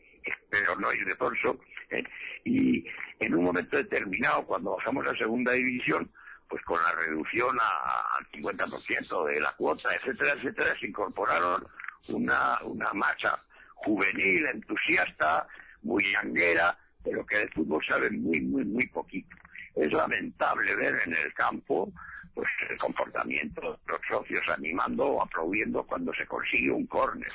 pero 0.49 0.75
no 0.77 0.91
Ildefonso, 0.93 1.59
¿eh? 1.89 2.03
y 2.45 2.85
en 3.19 3.35
un 3.35 3.45
momento 3.45 3.77
determinado, 3.77 4.45
cuando 4.45 4.75
bajamos 4.75 5.05
a 5.07 5.15
segunda 5.17 5.51
división, 5.53 6.11
pues 6.49 6.63
con 6.65 6.81
la 6.81 6.91
reducción 6.93 7.57
a- 7.59 8.17
al 8.17 8.27
50% 8.31 9.25
de 9.25 9.39
la 9.39 9.53
cuota, 9.53 9.89
etcétera, 9.95 10.33
etcétera, 10.33 10.75
se 10.79 10.87
incorporaron 10.87 11.65
una, 12.09 12.61
una 12.63 12.93
masa 12.93 13.39
juvenil, 13.75 14.45
entusiasta, 14.47 15.47
muy 15.81 16.03
yanguera, 16.13 16.77
pero 17.03 17.25
que 17.25 17.37
de 17.37 17.47
fútbol 17.49 17.83
sabe 17.85 18.09
muy, 18.11 18.41
muy, 18.41 18.63
muy 18.65 18.87
poquito. 18.87 19.35
Es 19.75 19.91
lamentable 19.91 20.75
ver 20.75 21.01
en 21.05 21.13
el 21.15 21.33
campo 21.33 21.91
pues 22.35 22.49
el 22.69 22.77
comportamiento 22.79 23.61
de 23.61 23.77
los 23.93 24.01
socios 24.09 24.43
animando 24.49 25.05
o 25.05 25.21
aplaudiendo 25.23 25.83
cuando 25.83 26.11
se 26.13 26.25
consigue 26.25 26.71
un 26.71 26.87
córner 26.87 27.31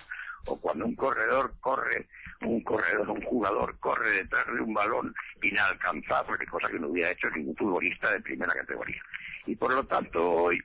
o 0.48 0.60
cuando 0.60 0.86
un 0.86 0.94
corredor 0.94 1.54
corre, 1.60 2.08
un 2.42 2.62
corredor, 2.62 3.10
un 3.10 3.22
jugador 3.22 3.78
corre 3.78 4.10
detrás 4.10 4.46
de 4.46 4.60
un 4.60 4.74
balón 4.74 5.14
inalcanzable, 5.42 6.46
cosa 6.46 6.68
que 6.68 6.78
no 6.78 6.88
hubiera 6.88 7.10
hecho 7.10 7.28
ningún 7.30 7.56
futbolista 7.56 8.10
de 8.12 8.20
primera 8.20 8.52
categoría. 8.52 9.02
Y 9.46 9.56
por 9.56 9.72
lo 9.72 9.84
tanto 9.84 10.30
hoy 10.30 10.60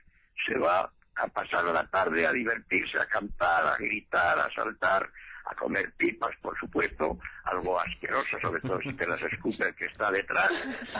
se 0.46 0.58
va 0.58 0.90
a 1.16 1.28
pasar 1.28 1.64
la 1.66 1.86
tarde 1.86 2.26
a 2.26 2.32
divertirse, 2.32 2.98
a 2.98 3.06
cantar, 3.06 3.66
a 3.66 3.76
gritar, 3.76 4.38
a 4.38 4.50
saltar, 4.52 5.08
a 5.46 5.54
comer 5.54 5.92
pipas, 5.96 6.34
por 6.40 6.58
supuesto, 6.58 7.18
algo 7.44 7.78
asqueroso, 7.78 8.38
sobre 8.40 8.60
todo 8.62 8.80
si 8.80 8.92
te 8.94 9.06
las 9.06 9.20
escupe 9.22 9.74
que 9.74 9.86
está 9.86 10.10
detrás, 10.10 10.50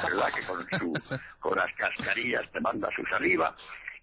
¿verdad? 0.02 0.28
Que 0.34 0.46
con, 0.46 0.66
su, 0.78 1.18
con 1.40 1.56
las 1.56 1.72
cascarillas 1.74 2.50
te 2.52 2.60
manda 2.60 2.88
su 2.94 3.04
saliva. 3.06 3.54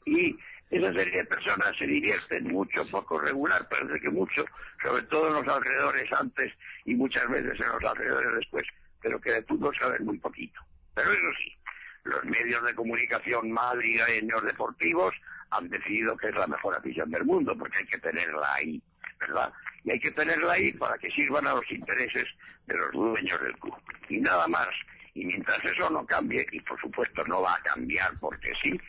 Y 0.05 0.35
esa 0.71 0.93
serie 0.93 1.17
de 1.17 1.25
personas 1.25 1.75
se 1.77 1.85
divierten 1.85 2.47
mucho, 2.47 2.87
poco 2.89 3.19
regular, 3.19 3.67
parece 3.69 3.99
que 3.99 4.09
mucho, 4.09 4.45
sobre 4.81 5.03
todo 5.03 5.27
en 5.27 5.45
los 5.45 5.47
alrededores 5.55 6.11
antes 6.13 6.53
y 6.85 6.95
muchas 6.95 7.29
veces 7.29 7.59
en 7.59 7.67
los 7.67 7.83
alrededores 7.83 8.35
después, 8.35 8.65
pero 9.01 9.19
que 9.19 9.33
de 9.33 9.43
fútbol 9.43 9.75
saben 9.77 10.05
muy 10.05 10.17
poquito. 10.17 10.61
Pero 10.95 11.11
eso 11.11 11.37
sí, 11.37 11.57
los 12.05 12.23
medios 12.23 12.63
de 12.63 12.73
comunicación 12.73 13.51
madrileños 13.51 14.43
deportivos 14.43 15.13
han 15.49 15.69
decidido 15.69 16.15
que 16.15 16.29
es 16.29 16.35
la 16.35 16.47
mejor 16.47 16.77
afición 16.77 17.11
del 17.11 17.25
mundo, 17.25 17.53
porque 17.57 17.79
hay 17.79 17.85
que 17.85 17.99
tenerla 17.99 18.53
ahí, 18.53 18.81
¿verdad? 19.19 19.51
Y 19.83 19.91
hay 19.91 19.99
que 19.99 20.11
tenerla 20.11 20.53
ahí 20.53 20.71
para 20.73 20.97
que 20.97 21.11
sirvan 21.11 21.47
a 21.47 21.55
los 21.55 21.69
intereses 21.69 22.27
de 22.67 22.77
los 22.77 22.91
dueños 22.93 23.41
del 23.41 23.57
club. 23.57 23.75
Y 24.07 24.19
nada 24.19 24.47
más. 24.47 24.69
Y 25.13 25.25
mientras 25.25 25.63
eso 25.65 25.89
no 25.89 26.05
cambie, 26.05 26.45
y 26.53 26.61
por 26.61 26.79
supuesto 26.79 27.25
no 27.25 27.41
va 27.41 27.55
a 27.55 27.61
cambiar 27.61 28.17
porque 28.21 28.53
sí, 28.63 28.79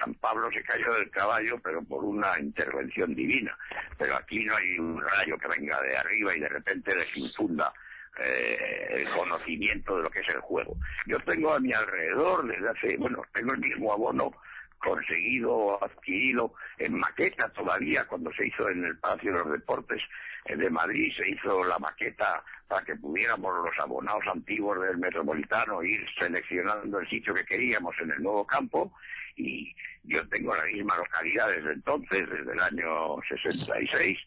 San 0.00 0.14
Pablo 0.14 0.50
se 0.52 0.62
cayó 0.62 0.94
del 0.94 1.10
caballo, 1.10 1.58
pero 1.62 1.82
por 1.82 2.04
una 2.04 2.38
intervención 2.38 3.14
divina. 3.14 3.56
Pero 3.98 4.16
aquí 4.16 4.44
no 4.44 4.56
hay 4.56 4.78
un 4.78 5.00
rayo 5.00 5.36
que 5.38 5.48
venga 5.48 5.80
de 5.82 5.96
arriba 5.96 6.36
y 6.36 6.40
de 6.40 6.48
repente 6.48 6.94
les 6.94 7.16
infunda 7.16 7.72
eh, 8.18 8.88
el 8.90 9.10
conocimiento 9.10 9.96
de 9.96 10.02
lo 10.04 10.10
que 10.10 10.20
es 10.20 10.28
el 10.28 10.40
juego. 10.40 10.76
Yo 11.06 11.18
tengo 11.20 11.54
a 11.54 11.60
mi 11.60 11.72
alrededor 11.72 12.46
desde 12.46 12.68
hace, 12.68 12.96
bueno, 12.96 13.22
tengo 13.32 13.52
el 13.52 13.60
mismo 13.60 13.92
abono 13.92 14.32
conseguido, 14.78 15.82
adquirido 15.82 16.54
en 16.78 16.94
maqueta 16.94 17.48
todavía 17.50 18.06
cuando 18.06 18.32
se 18.32 18.46
hizo 18.46 18.68
en 18.68 18.84
el 18.84 18.98
Palacio 18.98 19.32
de 19.32 19.38
los 19.38 19.52
Deportes 19.52 20.00
de 20.44 20.70
Madrid, 20.70 21.12
se 21.16 21.28
hizo 21.28 21.64
la 21.64 21.78
maqueta 21.78 22.42
para 22.68 22.84
que 22.84 22.96
pudiéramos 22.96 23.64
los 23.64 23.78
abonados 23.80 24.22
antiguos 24.26 24.80
del 24.82 24.98
Metropolitano 24.98 25.82
ir 25.82 26.04
seleccionando 26.18 27.00
el 27.00 27.08
sitio 27.08 27.34
que 27.34 27.44
queríamos 27.44 27.94
en 28.00 28.10
el 28.10 28.22
nuevo 28.22 28.46
campo 28.46 28.92
y 29.36 29.74
yo 30.04 30.26
tengo 30.28 30.54
la 30.54 30.64
misma 30.64 30.96
localidad 30.96 31.48
desde 31.48 31.72
entonces, 31.72 32.28
desde 32.28 32.52
el 32.52 32.60
año 32.60 33.16
66. 33.28 34.18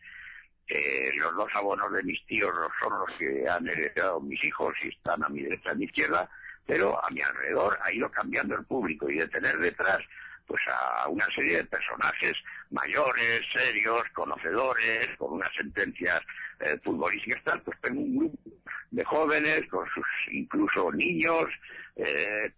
Eh, 0.68 1.12
los 1.18 1.36
dos 1.36 1.50
abonos 1.54 1.92
de 1.92 2.04
mis 2.04 2.26
tíos 2.26 2.52
son 2.80 3.00
los 3.00 3.18
que 3.18 3.48
han 3.48 3.68
heredado 3.68 4.22
mis 4.22 4.44
hijos 4.44 4.74
y 4.84 4.88
están 4.88 5.24
a 5.24 5.30
mi 5.30 5.42
derecha 5.42 5.70
y 5.70 5.72
a 5.72 5.76
mi 5.76 5.86
izquierda, 5.86 6.30
pero 6.66 7.04
a 7.04 7.10
mi 7.12 7.22
alrededor 7.22 7.78
ha 7.84 7.92
ido 7.94 8.10
cambiando 8.10 8.56
el 8.56 8.66
público 8.66 9.10
y 9.10 9.18
de 9.18 9.28
tener 9.28 9.58
detrás 9.60 10.00
pues 10.48 10.62
a 10.68 11.08
una 11.08 11.26
serie 11.36 11.58
de 11.58 11.66
personajes 11.66 12.36
mayores, 12.72 13.42
serios, 13.54 14.04
conocedores, 14.14 15.16
con 15.18 15.34
unas 15.34 15.54
sentencias 15.54 16.22
eh, 16.64 16.80
futbolísticas 16.84 17.44
tal, 17.44 17.62
pues 17.62 17.80
tengo 17.82 18.02
un 18.02 18.18
grupo 18.18 18.38
de 18.92 19.04
jóvenes, 19.04 19.68
con 19.70 19.86
sus 19.90 20.06
incluso 20.32 20.92
niños, 20.92 21.46
eh, 21.96 22.52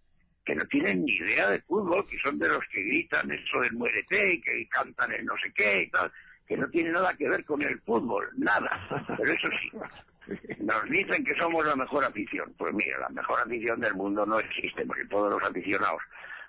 que 0.44 0.54
no 0.54 0.66
tienen 0.66 1.04
ni 1.04 1.12
idea 1.12 1.50
de 1.50 1.60
fútbol, 1.62 2.06
que 2.06 2.18
son 2.18 2.38
de 2.38 2.48
los 2.48 2.64
que 2.72 2.82
gritan 2.82 3.30
eso 3.30 3.60
del 3.60 3.72
muérete 3.72 4.34
y 4.34 4.40
que 4.40 4.68
cantan 4.68 5.12
el 5.12 5.24
no 5.24 5.34
sé 5.42 5.52
qué 5.54 5.82
y 5.82 5.90
tal, 5.90 6.12
que 6.46 6.56
no 6.56 6.68
tiene 6.68 6.90
nada 6.90 7.14
que 7.16 7.28
ver 7.28 7.44
con 7.44 7.62
el 7.62 7.80
fútbol, 7.80 8.28
nada. 8.36 8.86
Pero 9.18 9.32
eso 9.32 9.48
sí, 9.60 10.58
nos 10.60 10.84
dicen 10.90 11.24
que 11.24 11.34
somos 11.36 11.64
la 11.64 11.76
mejor 11.76 12.04
afición. 12.04 12.52
Pues 12.58 12.74
mira, 12.74 12.98
la 12.98 13.08
mejor 13.08 13.40
afición 13.40 13.80
del 13.80 13.94
mundo 13.94 14.26
no 14.26 14.38
existe, 14.38 14.84
porque 14.84 15.06
todos 15.06 15.32
los 15.32 15.42
aficionados 15.42 16.02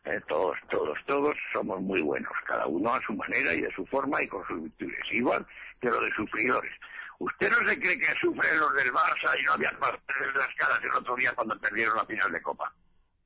eh, 0.06 0.22
todos, 0.28 0.56
todos, 0.70 0.97
todos 1.08 1.36
somos 1.51 1.82
muy 1.82 1.99
buenos, 2.01 2.32
cada 2.45 2.68
uno 2.68 2.93
a 2.93 3.01
su 3.01 3.14
manera 3.14 3.53
y 3.56 3.62
de 3.62 3.72
su 3.74 3.84
forma 3.88 4.22
y 4.22 4.28
con 4.28 4.45
sus 4.45 4.62
virtudes, 4.62 4.99
igual 5.12 5.45
que 5.82 5.88
los 5.88 5.99
de 5.99 6.12
sufridores. 6.12 6.72
¿Usted 7.20 7.49
no 7.49 7.70
se 7.70 7.80
cree 7.80 7.99
que 7.99 8.13
sufren 8.20 8.59
los 8.59 8.74
del 8.74 8.91
Barça 8.91 9.39
y 9.39 9.43
no 9.43 9.53
habían 9.53 9.80
más 9.80 9.93
las 10.36 10.55
caras 10.55 10.84
el 10.84 10.93
otro 10.93 11.16
día 11.16 11.34
cuando 11.34 11.59
perdieron 11.59 11.95
la 11.95 12.05
final 12.05 12.32
de 12.32 12.41
Copa? 12.41 12.74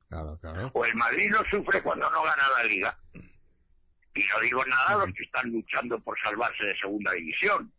Claro, 0.08 0.38
claro. 0.40 0.70
O 0.74 0.84
el 0.84 0.94
Madrid 0.94 1.30
no 1.30 1.44
sufre 1.50 1.82
cuando 1.82 2.08
no 2.10 2.22
gana 2.22 2.48
la 2.56 2.64
Liga. 2.64 2.96
Y 4.14 4.24
no 4.26 4.40
digo 4.40 4.64
nada 4.64 4.88
a 4.88 5.06
los 5.06 5.14
que 5.14 5.22
están 5.22 5.50
luchando 5.50 5.98
por 6.00 6.18
salvarse 6.20 6.64
de 6.64 6.76
segunda 6.76 7.12
división 7.12 7.72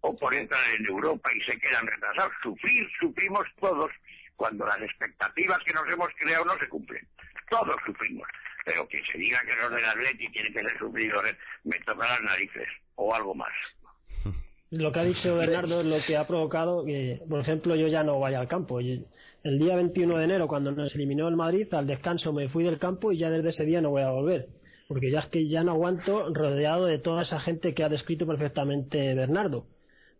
o 0.00 0.14
por 0.16 0.34
entrar 0.34 0.68
en 0.70 0.84
Europa 0.86 1.30
y 1.32 1.40
se 1.42 1.58
quedan 1.58 1.86
retrasados. 1.86 2.32
Sufrir, 2.42 2.88
sufrimos 2.98 3.46
todos 3.60 3.90
cuando 4.34 4.66
las 4.66 4.80
expectativas 4.82 5.62
que 5.64 5.72
nos 5.72 5.88
hemos 5.88 6.08
creado 6.18 6.44
no 6.44 6.58
se 6.58 6.68
cumplen. 6.68 7.06
Todos 7.48 7.76
sufrimos 7.86 8.26
pero 8.66 8.88
que 8.88 9.00
se 9.10 9.16
diga 9.16 9.40
que 9.42 9.54
los 9.54 9.70
del 9.70 9.84
Atleti 9.84 10.28
tienen 10.28 10.52
que 10.52 10.60
ser 10.60 10.76
sufridores, 10.76 11.36
me 11.62 11.78
toca 11.80 12.04
las 12.04 12.20
narices, 12.20 12.68
o 12.96 13.14
algo 13.14 13.32
más. 13.32 13.52
Lo 14.76 14.92
que 14.92 15.00
ha 15.00 15.04
dicho 15.04 15.34
Bernardo 15.36 15.80
es 15.80 15.86
lo 15.86 15.96
que 16.06 16.16
ha 16.16 16.26
provocado 16.26 16.84
que, 16.84 17.22
por 17.28 17.40
ejemplo, 17.40 17.76
yo 17.76 17.88
ya 17.88 18.04
no 18.04 18.18
vaya 18.18 18.40
al 18.40 18.48
campo. 18.48 18.80
El 18.80 19.58
día 19.58 19.76
21 19.76 20.18
de 20.18 20.24
enero, 20.24 20.48
cuando 20.48 20.72
nos 20.72 20.94
eliminó 20.94 21.28
el 21.28 21.36
Madrid, 21.36 21.72
al 21.72 21.86
descanso 21.86 22.32
me 22.32 22.48
fui 22.48 22.64
del 22.64 22.78
campo 22.78 23.12
y 23.12 23.18
ya 23.18 23.30
desde 23.30 23.50
ese 23.50 23.64
día 23.64 23.80
no 23.80 23.90
voy 23.90 24.02
a 24.02 24.10
volver. 24.10 24.48
Porque 24.88 25.10
ya 25.10 25.20
es 25.20 25.26
que 25.26 25.48
ya 25.48 25.64
no 25.64 25.72
aguanto 25.72 26.32
rodeado 26.32 26.86
de 26.86 26.98
toda 26.98 27.22
esa 27.22 27.40
gente 27.40 27.74
que 27.74 27.82
ha 27.82 27.88
descrito 27.88 28.26
perfectamente 28.26 29.14
Bernardo. 29.14 29.66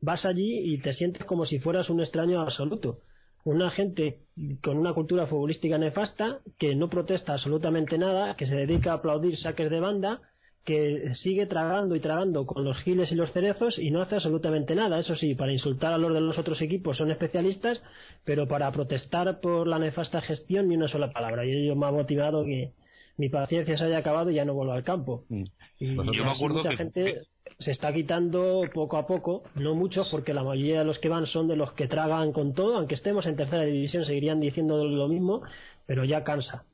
Vas 0.01 0.25
allí 0.25 0.75
y 0.75 0.79
te 0.79 0.93
sientes 0.93 1.25
como 1.25 1.47
si 1.47 1.59
fueras 1.59 1.89
un 1.89 2.01
extraño 2.01 2.41
absoluto 2.41 3.01
una 3.47 3.71
gente 3.71 4.23
con 4.61 4.77
una 4.77 4.93
cultura 4.93 5.29
futbolística 5.29 5.79
nefasta 5.79 6.41
que 6.59 6.75
no 6.75 6.91
protesta 6.91 7.35
absolutamente 7.35 7.97
nada, 7.97 8.35
que 8.35 8.45
se 8.45 8.57
dedica 8.57 8.91
a 8.91 8.95
aplaudir 8.95 9.37
saques 9.37 9.71
de 9.71 9.79
banda, 9.79 10.21
que 10.67 11.15
sigue 11.15 11.47
tragando 11.47 11.95
y 11.95 12.01
tragando 12.01 12.45
con 12.45 12.65
los 12.65 12.77
giles 12.79 13.13
y 13.13 13.15
los 13.15 13.33
cerezos 13.33 13.79
y 13.79 13.93
no 13.93 14.03
hace 14.03 14.17
absolutamente 14.17 14.75
nada. 14.75 14.99
Eso 14.99 15.15
sí, 15.15 15.37
para 15.37 15.53
insultar 15.53 15.93
a 15.93 15.99
los 15.99 16.13
de 16.13 16.21
los 16.21 16.37
otros 16.39 16.61
equipos 16.61 16.97
son 16.97 17.13
especialistas, 17.13 17.81
pero 18.25 18.49
para 18.49 18.71
protestar 18.73 19.41
por 19.41 19.69
la 19.69 19.79
nefasta 19.79 20.21
gestión 20.21 20.69
ni 20.69 20.77
una 20.77 20.89
sola 20.89 21.13
palabra. 21.13 21.47
Y 21.47 21.53
ello 21.53 21.77
me 21.77 21.87
ha 21.87 21.93
motivado 21.93 22.45
que 22.45 22.73
mi 23.17 23.29
paciencia 23.29 23.79
se 23.79 23.85
haya 23.85 23.99
acabado 23.99 24.29
y 24.31 24.35
ya 24.35 24.45
no 24.45 24.55
vuelvo 24.55 24.73
al 24.73 24.83
campo. 24.83 25.25
Mm. 25.29 25.45
Y 25.79 25.95
pues 25.95 26.09
yo 26.13 26.25
me 26.25 26.33
acuerdo 26.33 26.57
mucha 26.57 26.77
gente 26.77 27.23
se 27.61 27.71
está 27.71 27.93
quitando 27.93 28.63
poco 28.75 28.99
a 28.99 29.07
poco, 29.07 29.45
no 29.55 29.77
mucho, 29.77 30.05
porque 30.11 30.35
la 30.35 30.43
mayoría 30.43 30.81
de 30.81 30.85
los 30.85 30.99
que 30.99 31.09
van 31.09 31.27
son 31.27 31.47
de 31.47 31.57
los 31.57 31.73
que 31.75 31.87
tragan 31.87 32.33
con 32.33 32.55
todo, 32.55 32.77
aunque 32.77 32.97
estemos 32.97 33.25
en 33.27 33.37
tercera 33.37 33.63
división 33.63 34.05
seguirían 34.05 34.41
diciendo 34.41 34.85
lo 34.85 35.09
mismo, 35.09 35.43
pero 35.87 36.05
ya 36.05 36.25
cansa. 36.25 36.65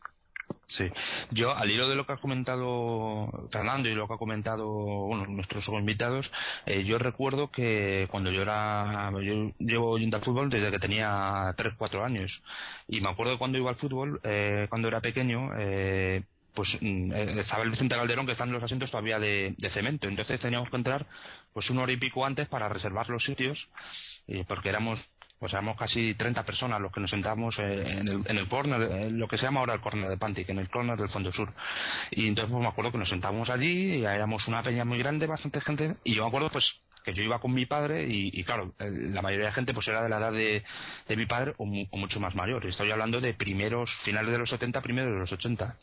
Sí, 0.67 0.85
yo 1.33 1.55
al 1.55 1.71
hilo 1.71 1.89
de 1.89 1.97
lo 1.97 2.07
que 2.07 2.15
ha 2.15 2.17
comentado 2.17 3.29
Fernando 3.51 3.89
y 3.89 3.95
lo 3.95 4.09
que 4.09 4.15
ha 4.15 4.17
comentado 4.17 4.67
bueno, 4.69 5.27
nuestros 5.27 5.67
invitados, 5.69 6.31
eh, 6.67 6.85
yo 6.85 6.99
recuerdo 6.99 7.51
que 7.51 8.07
cuando 8.11 8.31
yo 8.31 8.43
era, 8.43 9.11
yo 9.23 9.53
llevo 9.59 9.99
yendo 9.99 10.17
al 10.17 10.25
fútbol 10.25 10.49
desde 10.49 10.71
que 10.71 10.79
tenía 10.79 11.53
3, 11.57 11.75
4 11.77 12.05
años. 12.05 12.43
Y 12.89 13.01
me 13.01 13.11
acuerdo 13.11 13.39
cuando 13.39 13.59
iba 13.59 13.71
al 13.71 13.77
fútbol, 13.77 14.21
eh, 14.25 14.67
cuando 14.71 14.89
era 14.89 15.01
pequeño, 15.01 15.51
eh, 15.59 16.23
pues 16.55 16.69
mm, 16.81 17.13
eh, 17.13 17.41
estaba 17.41 17.65
el 17.65 17.71
Vicente 17.71 17.95
Calderón 17.97 18.27
que 18.27 18.33
están 18.33 18.53
los 18.53 18.63
asientos 18.63 18.91
todavía 18.91 19.19
de, 19.19 19.55
cemento. 19.73 20.09
Entonces 20.09 20.41
teníamos 20.41 20.71
que 20.71 20.77
entrar 20.77 21.07
pues 21.53 21.69
una 21.71 21.83
hora 21.83 21.93
y 21.93 21.97
pico 21.97 22.25
antes 22.25 22.49
para 22.49 22.69
reservar 22.69 23.09
los 23.09 23.25
sitios 23.25 23.69
porque 24.49 24.71
éramos 24.71 24.99
pues 25.43 25.55
éramos 25.55 25.77
casi 25.77 26.15
30 26.15 26.45
personas 26.45 26.81
los 26.81 26.93
que 26.93 27.01
nos 27.01 27.11
sentábamos 27.11 27.59
eh, 27.59 27.99
en 27.99 28.07
el, 28.07 28.23
en 28.25 28.39
el 28.39 28.47
corner, 28.47 29.11
lo 29.11 29.27
que 29.27 29.37
se 29.37 29.43
llama 29.43 29.59
ahora 29.59 29.75
el 29.75 29.81
corner 29.81 30.09
de 30.09 30.17
Pantic, 30.17 30.49
en 30.49 30.61
el 30.61 30.71
corner 30.71 30.97
del 30.97 31.09
fondo 31.09 31.33
sur. 31.33 31.53
Y 32.13 32.29
entonces 32.29 32.53
pues, 32.53 32.63
me 32.63 32.69
acuerdo 32.69 32.93
que 32.93 32.99
nos 32.99 33.09
sentábamos 33.09 33.51
allí 33.51 33.97
y 33.97 34.05
éramos 34.05 34.47
una 34.47 34.63
peña 34.63 34.85
muy 34.85 34.99
grande, 34.99 35.27
bastante 35.27 35.61
gente, 35.61 35.97
y 36.05 36.15
yo 36.15 36.23
me 36.23 36.29
acuerdo 36.29 36.49
pues 36.49 36.65
que 37.05 37.13
yo 37.13 37.25
iba 37.25 37.41
con 37.41 37.53
mi 37.53 37.67
padre 37.67 38.07
y, 38.09 38.45
claro, 38.45 38.73
la 38.79 39.21
mayoría 39.21 39.47
de 39.47 39.53
gente 39.53 39.75
pues 39.75 39.89
era 39.89 40.05
de 40.05 40.09
la 40.09 40.19
edad 40.19 40.33
de, 40.33 40.63
de 41.09 41.17
mi 41.17 41.27
padre 41.27 41.55
o, 41.57 41.67
mucho 41.67 42.21
más 42.21 42.37
mayor. 42.37 42.65
Estoy 42.65 42.93
hablando 42.93 43.21
de 43.21 43.35
primeros, 43.35 43.91
finales 44.05 44.31
de 44.31 44.39
los 44.39 44.49
70, 44.49 44.81
primeros 44.81 45.13
de 45.13 45.19
los 45.19 45.33
80. 45.33 45.77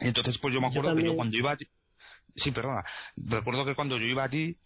Entonces, 0.00 0.36
pues 0.38 0.52
yo 0.52 0.60
me 0.60 0.66
acuerdo 0.66 0.96
que 0.96 1.04
yo 1.04 1.14
cuando 1.14 1.36
iba 1.36 1.52
allí, 1.52 1.68
sí, 2.34 2.50
perdona, 2.50 2.84
recuerdo 3.18 3.64
que 3.64 3.76
cuando 3.76 3.96
yo 3.98 4.06
iba 4.06 4.24
allí, 4.24 4.56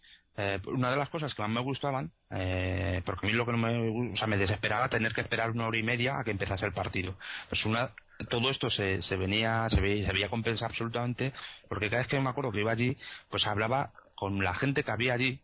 eh, 0.41 0.57
una 0.67 0.89
de 0.89 0.95
las 0.95 1.09
cosas 1.09 1.33
que 1.33 1.41
más 1.41 1.51
me 1.51 1.59
gustaban, 1.59 2.13
eh, 2.29 3.01
porque 3.05 3.27
a 3.27 3.29
mí 3.29 3.35
lo 3.35 3.45
que 3.45 3.51
no 3.51 3.57
me, 3.57 4.13
o 4.13 4.15
sea, 4.15 4.25
me 4.25 4.37
desesperaba 4.37 4.87
tener 4.87 5.13
que 5.13 5.19
esperar 5.19 5.51
una 5.51 5.67
hora 5.67 5.77
y 5.77 5.83
media 5.83 6.17
a 6.17 6.23
que 6.23 6.31
empezase 6.31 6.65
el 6.65 6.71
partido. 6.71 7.17
Pues 7.49 7.65
una, 7.65 7.91
todo 8.29 8.49
esto 8.49 8.69
se, 8.69 9.01
se 9.01 9.17
venía, 9.17 9.67
se 9.69 9.81
veía, 9.81 10.07
se 10.07 10.13
veía 10.13 10.29
compensar 10.29 10.69
absolutamente, 10.69 11.33
porque 11.67 11.89
cada 11.89 12.03
vez 12.03 12.07
que 12.07 12.21
me 12.21 12.29
acuerdo 12.29 12.53
que 12.53 12.61
iba 12.61 12.71
allí, 12.71 12.97
pues 13.29 13.45
hablaba 13.45 13.91
con 14.15 14.41
la 14.41 14.53
gente 14.53 14.85
que 14.85 14.91
había 14.91 15.13
allí, 15.13 15.41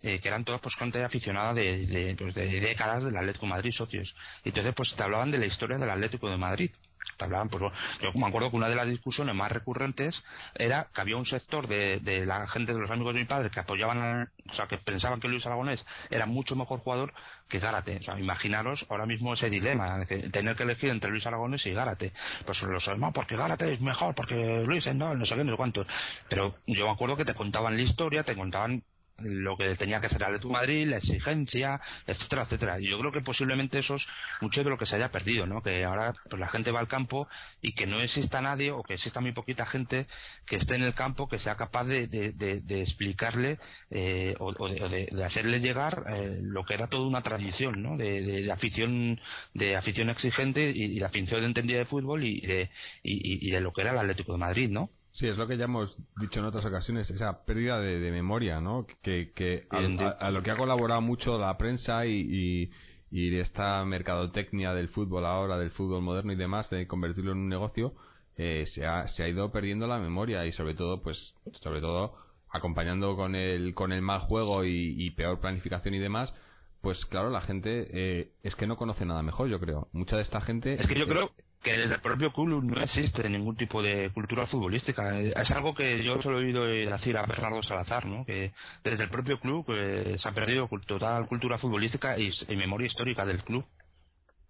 eh, 0.00 0.20
que 0.20 0.28
eran 0.28 0.44
todas 0.44 0.62
pues 0.62 0.74
gente 0.76 1.04
aficionada 1.04 1.52
de, 1.52 1.86
de, 1.86 2.16
pues, 2.16 2.34
décadas 2.34 3.04
del 3.04 3.16
Atlético 3.18 3.44
Madrid, 3.44 3.72
socios. 3.72 4.14
Y 4.42 4.48
entonces 4.48 4.72
pues 4.74 4.94
te 4.96 5.02
hablaban 5.02 5.32
de 5.32 5.38
la 5.38 5.46
historia 5.46 5.76
del 5.76 5.90
Atlético 5.90 6.30
de 6.30 6.38
Madrid 6.38 6.70
hablaban, 7.18 7.48
pues 7.48 7.62
yo 8.00 8.12
me 8.14 8.26
acuerdo 8.26 8.50
que 8.50 8.56
una 8.56 8.68
de 8.68 8.74
las 8.74 8.88
discusiones 8.88 9.34
más 9.34 9.50
recurrentes 9.50 10.22
era 10.54 10.88
que 10.94 11.00
había 11.00 11.16
un 11.16 11.26
sector 11.26 11.66
de, 11.66 12.00
de 12.00 12.26
la 12.26 12.46
gente 12.48 12.72
de 12.72 12.80
los 12.80 12.90
amigos 12.90 13.14
de 13.14 13.20
mi 13.20 13.26
padre 13.26 13.50
que 13.50 13.60
apoyaban, 13.60 14.30
o 14.50 14.54
sea, 14.54 14.66
que 14.66 14.78
pensaban 14.78 15.20
que 15.20 15.28
Luis 15.28 15.44
Aragonés 15.46 15.84
era 16.10 16.26
mucho 16.26 16.56
mejor 16.56 16.80
jugador 16.80 17.12
que 17.48 17.58
Gárate. 17.58 17.98
O 17.98 18.02
sea, 18.02 18.18
imaginaros 18.18 18.84
ahora 18.88 19.06
mismo 19.06 19.34
ese 19.34 19.50
dilema, 19.50 19.98
de 19.98 20.30
tener 20.30 20.56
que 20.56 20.62
elegir 20.62 20.90
entre 20.90 21.10
Luis 21.10 21.26
Aragonés 21.26 21.64
y 21.66 21.72
Gárate. 21.72 22.12
Pues 22.44 22.60
lo 22.62 22.80
sabemos, 22.80 23.12
porque 23.12 23.36
Gárate 23.36 23.72
es 23.72 23.80
mejor, 23.80 24.14
porque 24.14 24.64
Luis 24.66 24.86
no, 24.94 25.14
no 25.14 25.24
sé 25.24 25.34
qué, 25.34 25.44
no 25.44 25.52
sé 25.52 25.56
cuánto. 25.56 25.86
Pero 26.28 26.56
yo 26.66 26.86
me 26.86 26.92
acuerdo 26.92 27.16
que 27.16 27.24
te 27.24 27.34
contaban 27.34 27.76
la 27.76 27.82
historia, 27.82 28.22
te 28.22 28.34
contaban 28.34 28.82
lo 29.18 29.56
que 29.56 29.76
tenía 29.76 30.00
que 30.00 30.06
hacer 30.06 30.24
tu 30.40 30.50
Madrid, 30.50 30.88
la 30.88 30.96
exigencia, 30.96 31.80
etcétera, 32.06 32.42
etcétera. 32.42 32.80
Y 32.80 32.88
yo 32.88 32.98
creo 32.98 33.12
que 33.12 33.20
posiblemente 33.20 33.78
eso 33.78 33.96
es 33.96 34.06
mucho 34.40 34.64
de 34.64 34.70
lo 34.70 34.78
que 34.78 34.86
se 34.86 34.96
haya 34.96 35.10
perdido, 35.10 35.46
¿no? 35.46 35.62
Que 35.62 35.84
ahora 35.84 36.14
pues 36.28 36.40
la 36.40 36.48
gente 36.48 36.70
va 36.70 36.80
al 36.80 36.88
campo 36.88 37.28
y 37.62 37.72
que 37.72 37.86
no 37.86 38.00
exista 38.00 38.40
nadie 38.40 38.70
o 38.72 38.82
que 38.82 38.94
exista 38.94 39.20
muy 39.20 39.32
poquita 39.32 39.66
gente 39.66 40.06
que 40.46 40.56
esté 40.56 40.74
en 40.74 40.82
el 40.82 40.94
campo 40.94 41.28
que 41.28 41.38
sea 41.38 41.56
capaz 41.56 41.84
de, 41.84 42.08
de, 42.08 42.82
explicarle 42.82 43.58
eh, 43.90 44.34
o, 44.38 44.68
de, 44.68 45.24
hacerle 45.24 45.60
llegar 45.60 46.04
eh, 46.08 46.38
lo 46.42 46.64
que 46.64 46.74
era 46.74 46.88
toda 46.88 47.06
una 47.06 47.22
tradición, 47.22 47.82
¿no? 47.82 47.96
De, 47.96 48.50
afición 48.50 49.20
de 49.54 49.76
afición 49.76 50.10
exigente 50.10 50.70
y, 50.74 50.98
de 50.98 51.04
afición 51.04 51.44
entendida 51.44 51.78
de 51.78 51.86
fútbol 51.86 52.24
y 52.24 52.40
de, 52.40 52.70
y, 53.02 53.48
y 53.48 53.50
de 53.50 53.60
lo 53.60 53.72
que 53.72 53.82
era 53.82 53.92
el 53.92 53.98
Atlético 53.98 54.32
de 54.32 54.38
Madrid, 54.38 54.70
¿no? 54.70 54.90
Sí, 55.14 55.28
es 55.28 55.38
lo 55.38 55.46
que 55.46 55.56
ya 55.56 55.66
hemos 55.66 55.96
dicho 56.16 56.40
en 56.40 56.46
otras 56.46 56.64
ocasiones, 56.64 57.08
esa 57.08 57.44
pérdida 57.44 57.78
de, 57.78 58.10
memoria, 58.10 58.60
¿no? 58.60 58.84
Que, 59.00 59.30
que 59.32 59.64
a, 59.70 60.30
lo 60.30 60.42
que 60.42 60.50
ha 60.50 60.56
colaborado 60.56 61.00
mucho 61.00 61.38
la 61.38 61.56
prensa 61.56 62.04
y, 62.04 62.68
y, 63.12 63.36
esta 63.38 63.84
mercadotecnia 63.84 64.74
del 64.74 64.88
fútbol 64.88 65.24
ahora, 65.24 65.56
del 65.56 65.70
fútbol 65.70 66.02
moderno 66.02 66.32
y 66.32 66.36
demás, 66.36 66.68
de 66.68 66.88
convertirlo 66.88 67.30
en 67.30 67.38
un 67.38 67.48
negocio, 67.48 67.94
eh, 68.36 68.66
se, 68.74 68.86
ha, 68.86 69.06
se 69.06 69.22
ha 69.22 69.28
ido 69.28 69.52
perdiendo 69.52 69.86
la 69.86 70.00
memoria 70.00 70.44
y 70.46 70.52
sobre 70.52 70.74
todo, 70.74 71.00
pues, 71.00 71.34
sobre 71.62 71.80
todo 71.80 72.16
acompañando 72.50 73.14
con 73.14 73.36
el, 73.36 73.72
con 73.74 73.92
el 73.92 74.02
mal 74.02 74.20
juego 74.22 74.64
y, 74.64 75.10
peor 75.12 75.38
planificación 75.38 75.94
y 75.94 76.00
demás, 76.00 76.34
pues 76.80 77.04
claro, 77.06 77.30
la 77.30 77.40
gente 77.40 77.86
eh, 77.92 78.32
es 78.42 78.56
que 78.56 78.66
no 78.66 78.76
conoce 78.76 79.06
nada 79.06 79.22
mejor, 79.22 79.48
yo 79.48 79.60
creo. 79.60 79.86
Mucha 79.92 80.16
de 80.16 80.22
esta 80.22 80.40
gente... 80.40 80.74
Es 80.74 80.88
que 80.88 80.98
yo 80.98 81.06
creo 81.06 81.30
que 81.64 81.72
desde 81.72 81.94
el 81.94 82.00
propio 82.00 82.30
club 82.30 82.62
no 82.62 82.80
existe 82.80 83.28
ningún 83.28 83.56
tipo 83.56 83.82
de 83.82 84.10
cultura 84.10 84.46
futbolística. 84.46 85.18
Es 85.18 85.50
algo 85.50 85.74
que 85.74 86.04
yo 86.04 86.20
solo 86.22 86.38
he 86.40 86.44
oído 86.44 86.64
decir 86.64 87.16
a 87.16 87.26
Bernardo 87.26 87.62
Salazar, 87.62 88.06
¿no? 88.06 88.24
que 88.24 88.52
desde 88.84 89.04
el 89.04 89.10
propio 89.10 89.40
club 89.40 89.64
pues, 89.64 90.20
se 90.20 90.28
ha 90.28 90.32
perdido 90.32 90.68
total 90.86 91.26
cultura 91.26 91.58
futbolística 91.58 92.16
y, 92.18 92.30
memoria 92.54 92.86
histórica 92.86 93.24
del 93.24 93.42
club. 93.42 93.64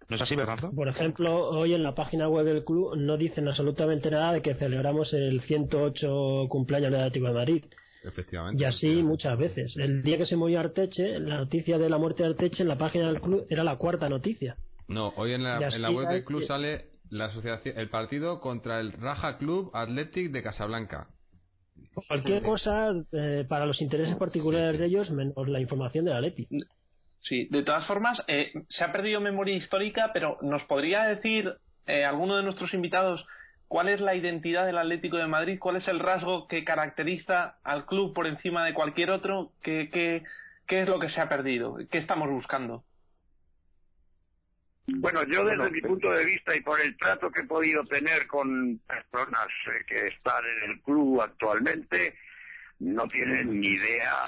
¿No 0.07 0.17
es 0.17 0.21
así, 0.21 0.35
Bernardo? 0.35 0.71
Por 0.71 0.87
ejemplo, 0.87 1.49
hoy 1.49 1.73
en 1.73 1.81
la 1.81 1.95
página 1.95 2.27
web 2.27 2.45
del 2.45 2.63
club 2.63 2.95
no 2.95 3.17
dicen 3.17 3.47
absolutamente 3.47 4.11
nada 4.11 4.33
de 4.33 4.41
que 4.41 4.53
celebramos 4.53 5.11
el 5.13 5.41
108 5.41 6.47
cumpleaños 6.49 6.91
del 6.91 7.01
Atlético 7.01 7.27
de 7.27 7.33
Madrid. 7.33 7.65
Efectivamente. 8.03 8.61
Y 8.61 8.65
así 8.65 9.01
muchas 9.01 9.35
veces. 9.35 9.75
El 9.77 10.03
día 10.03 10.17
que 10.17 10.27
se 10.27 10.35
murió 10.35 10.59
Arteche, 10.59 11.19
la 11.19 11.37
noticia 11.37 11.79
de 11.79 11.89
la 11.89 11.97
muerte 11.97 12.21
de 12.21 12.29
Arteche 12.29 12.61
en 12.61 12.69
la 12.69 12.77
página 12.77 13.07
del 13.07 13.19
club 13.19 13.47
era 13.49 13.63
la 13.63 13.77
cuarta 13.77 14.07
noticia. 14.07 14.57
No, 14.87 15.11
hoy 15.15 15.33
en 15.33 15.43
la, 15.43 15.57
en 15.57 15.81
la 15.81 15.89
web 15.89 16.07
del 16.09 16.23
club 16.23 16.43
sale 16.43 16.94
la 17.09 17.25
asociación, 17.25 17.77
el 17.77 17.89
partido 17.89 18.39
contra 18.39 18.79
el 18.79 18.91
Raja 18.91 19.37
Club 19.37 19.71
Athletic 19.73 20.31
de 20.31 20.43
Casablanca. 20.43 21.07
Cualquier 22.07 22.43
cosa 22.43 22.91
eh, 23.11 23.45
para 23.47 23.65
los 23.65 23.81
intereses 23.81 24.15
particulares 24.15 24.79
de 24.79 24.85
ellos, 24.85 25.11
menos 25.11 25.47
la 25.47 25.59
información 25.59 26.05
de 26.05 26.11
la 26.11 26.21
Leti. 26.21 26.47
Sí, 27.21 27.47
de 27.49 27.63
todas 27.63 27.87
formas, 27.87 28.21
eh, 28.27 28.51
se 28.69 28.83
ha 28.83 28.91
perdido 28.91 29.19
memoria 29.19 29.55
histórica, 29.55 30.11
pero 30.13 30.37
¿nos 30.41 30.63
podría 30.63 31.03
decir 31.03 31.55
eh, 31.87 32.05
alguno 32.05 32.37
de 32.37 32.43
nuestros 32.43 32.73
invitados 32.73 33.25
cuál 33.67 33.89
es 33.89 33.99
la 33.99 34.15
identidad 34.15 34.65
del 34.65 34.77
Atlético 34.77 35.17
de 35.17 35.27
Madrid? 35.27 35.57
¿Cuál 35.59 35.77
es 35.77 35.87
el 35.87 35.99
rasgo 35.99 36.47
que 36.47 36.63
caracteriza 36.63 37.57
al 37.63 37.85
club 37.85 38.13
por 38.13 38.27
encima 38.27 38.65
de 38.65 38.73
cualquier 38.73 39.09
otro? 39.09 39.51
¿Qué, 39.61 39.89
qué, 39.91 40.23
qué 40.67 40.81
es 40.81 40.89
lo 40.89 40.99
que 40.99 41.09
se 41.09 41.21
ha 41.21 41.29
perdido? 41.29 41.77
¿Qué 41.89 41.97
estamos 41.97 42.29
buscando? 42.29 42.83
Bueno, 44.87 45.23
yo 45.23 45.43
desde 45.43 45.71
mi 45.71 45.81
punto 45.81 46.11
de 46.11 46.25
vista 46.25 46.55
y 46.55 46.61
por 46.61 46.79
el 46.79 46.95
trato 46.97 47.31
que 47.31 47.41
he 47.41 47.45
podido 47.45 47.83
tener 47.85 48.27
con 48.27 48.79
personas 48.79 49.47
eh, 49.67 49.83
que 49.87 50.07
están 50.07 50.43
en 50.45 50.71
el 50.71 50.81
club 50.81 51.21
actualmente, 51.21 52.15
no 52.79 53.07
tienen 53.07 53.59
ni 53.59 53.67
idea, 53.67 54.27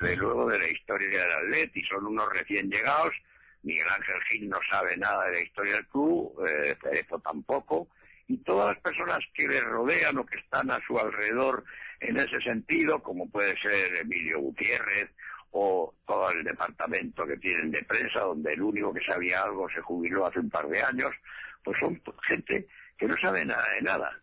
desde 0.00 0.16
luego, 0.16 0.48
de 0.48 0.58
la 0.58 0.68
historia 0.68 1.08
del 1.08 1.32
Atleti, 1.32 1.82
son 1.84 2.06
unos 2.06 2.32
recién 2.32 2.70
llegados. 2.70 3.12
Miguel 3.62 3.88
Ángel 3.88 4.22
Gil 4.30 4.48
no 4.48 4.58
sabe 4.70 4.96
nada 4.96 5.26
de 5.26 5.32
la 5.32 5.42
historia 5.42 5.74
del 5.74 5.86
club, 5.88 6.32
eh, 6.46 6.76
Cerezo 6.80 7.18
tampoco, 7.18 7.88
y 8.28 8.38
todas 8.38 8.74
las 8.74 8.82
personas 8.82 9.18
que 9.34 9.46
le 9.46 9.60
rodean 9.60 10.16
o 10.16 10.24
que 10.24 10.38
están 10.38 10.70
a 10.70 10.80
su 10.86 10.98
alrededor 10.98 11.64
en 12.00 12.16
ese 12.16 12.40
sentido, 12.40 13.02
como 13.02 13.28
puede 13.28 13.58
ser 13.58 13.96
Emilio 13.96 14.40
Gutiérrez 14.40 15.10
o 15.52 15.94
todo 16.06 16.30
el 16.30 16.44
departamento 16.44 17.26
que 17.26 17.36
tienen 17.38 17.70
de 17.70 17.82
prensa, 17.84 18.20
donde 18.20 18.52
el 18.52 18.62
único 18.62 18.92
que 18.92 19.04
sabía 19.04 19.42
algo 19.42 19.68
se 19.70 19.80
jubiló 19.80 20.26
hace 20.26 20.40
un 20.40 20.50
par 20.50 20.68
de 20.68 20.82
años, 20.82 21.14
pues 21.64 21.78
son 21.80 22.00
gente 22.26 22.66
que 22.96 23.06
no 23.06 23.16
sabe 23.20 23.44
nada 23.44 23.64
de 23.74 23.82
nada. 23.82 24.20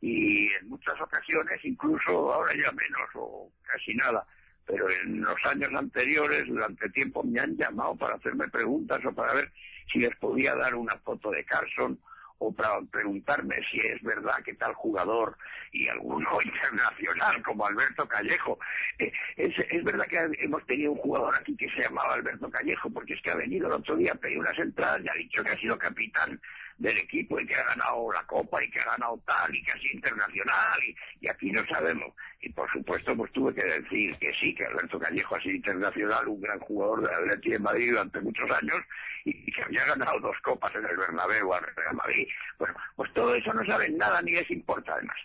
Y 0.00 0.48
en 0.52 0.68
muchas 0.68 1.00
ocasiones, 1.00 1.64
incluso 1.64 2.32
ahora 2.32 2.52
ya 2.54 2.72
menos 2.72 3.08
o 3.14 3.50
casi 3.62 3.94
nada, 3.94 4.26
pero 4.66 4.90
en 4.90 5.20
los 5.20 5.36
años 5.44 5.70
anteriores, 5.74 6.46
durante 6.46 6.88
tiempo, 6.90 7.22
me 7.22 7.40
han 7.40 7.56
llamado 7.56 7.96
para 7.96 8.16
hacerme 8.16 8.48
preguntas 8.48 9.04
o 9.04 9.12
para 9.12 9.34
ver 9.34 9.52
si 9.92 10.00
les 10.00 10.14
podía 10.16 10.54
dar 10.54 10.74
una 10.74 10.96
foto 10.98 11.30
de 11.30 11.44
Carson 11.44 11.98
o 12.38 12.52
para 12.52 12.80
preguntarme 12.90 13.56
si 13.70 13.78
es 13.78 14.02
verdad 14.02 14.42
que 14.44 14.54
tal 14.54 14.74
jugador 14.74 15.36
y 15.72 15.88
alguno 15.88 16.28
internacional 16.44 17.42
como 17.42 17.66
Alberto 17.66 18.06
Callejo. 18.06 18.58
Eh, 18.98 19.12
es, 19.36 19.84
verdad 19.84 20.06
que 20.06 20.18
hemos 20.42 20.64
tenido 20.66 20.92
un 20.92 20.98
jugador 20.98 21.34
aquí 21.36 21.56
que 21.56 21.68
se 21.70 21.82
llamaba 21.82 22.14
Alberto 22.14 22.50
Callejo, 22.50 22.90
porque 22.90 23.14
es 23.14 23.22
que 23.22 23.30
ha 23.30 23.36
venido 23.36 23.66
el 23.66 23.74
otro 23.74 23.96
día 23.96 24.12
a 24.12 24.16
pedir 24.16 24.38
unas 24.38 24.58
entradas 24.58 25.02
y 25.04 25.08
ha 25.08 25.14
dicho 25.14 25.42
que 25.42 25.50
ha 25.50 25.58
sido 25.58 25.78
capitán 25.78 26.40
del 26.78 26.98
equipo 26.98 27.38
y 27.38 27.46
que 27.46 27.54
ha 27.54 27.64
ganado 27.64 28.12
la 28.12 28.24
Copa 28.26 28.62
y 28.62 28.70
que 28.70 28.80
ha 28.80 28.84
ganado 28.84 29.20
tal 29.24 29.54
y 29.54 29.62
que 29.62 29.72
ha 29.72 29.78
sido 29.78 29.94
internacional 29.94 30.78
y, 31.20 31.28
aquí 31.28 31.50
no 31.50 31.64
sabemos. 31.66 32.12
Y 32.40 32.50
por 32.50 32.70
supuesto 32.72 33.16
pues 33.16 33.32
tuve 33.32 33.54
que 33.54 33.64
decir 33.64 34.16
que 34.18 34.32
sí, 34.40 34.54
que 34.54 34.66
Alberto 34.66 34.98
Callejo 34.98 35.36
ha 35.36 35.40
sido 35.40 35.54
internacional, 35.54 36.28
un 36.28 36.40
gran 36.40 36.58
jugador 36.60 37.08
de 37.08 37.14
Atlético 37.14 37.52
de 37.52 37.58
Madrid 37.60 37.90
durante 37.90 38.20
muchos 38.20 38.50
años 38.50 38.76
y, 39.24 39.52
que 39.52 39.62
había 39.62 39.84
ganado 39.84 40.20
dos 40.20 40.36
copas 40.42 40.74
en 40.74 40.84
el 40.84 40.96
Bernabéu 40.96 41.52
al 41.52 41.64
Real 41.74 41.94
Madrid. 41.94 42.28
Bueno, 42.58 42.74
pues 42.96 43.12
todo 43.14 43.34
eso 43.34 43.52
no 43.52 43.64
saben 43.64 43.96
nada 43.96 44.20
ni 44.22 44.32
les 44.32 44.50
importa 44.50 44.94
además. 44.94 45.16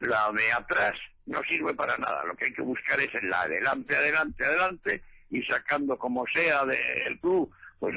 La 0.00 0.30
de 0.32 0.52
atrás 0.52 0.98
no 1.26 1.42
sirve 1.44 1.74
para 1.74 1.96
nada. 1.98 2.24
Lo 2.24 2.36
que 2.36 2.46
hay 2.46 2.52
que 2.52 2.62
buscar 2.62 3.00
es 3.00 3.14
en 3.14 3.30
la 3.30 3.42
adelante, 3.42 3.96
adelante, 3.96 4.44
adelante 4.44 5.02
y 5.30 5.42
sacando 5.42 5.98
como 5.98 6.26
sea 6.26 6.64
del 6.64 7.18
club, 7.20 7.52
pues 7.78 7.96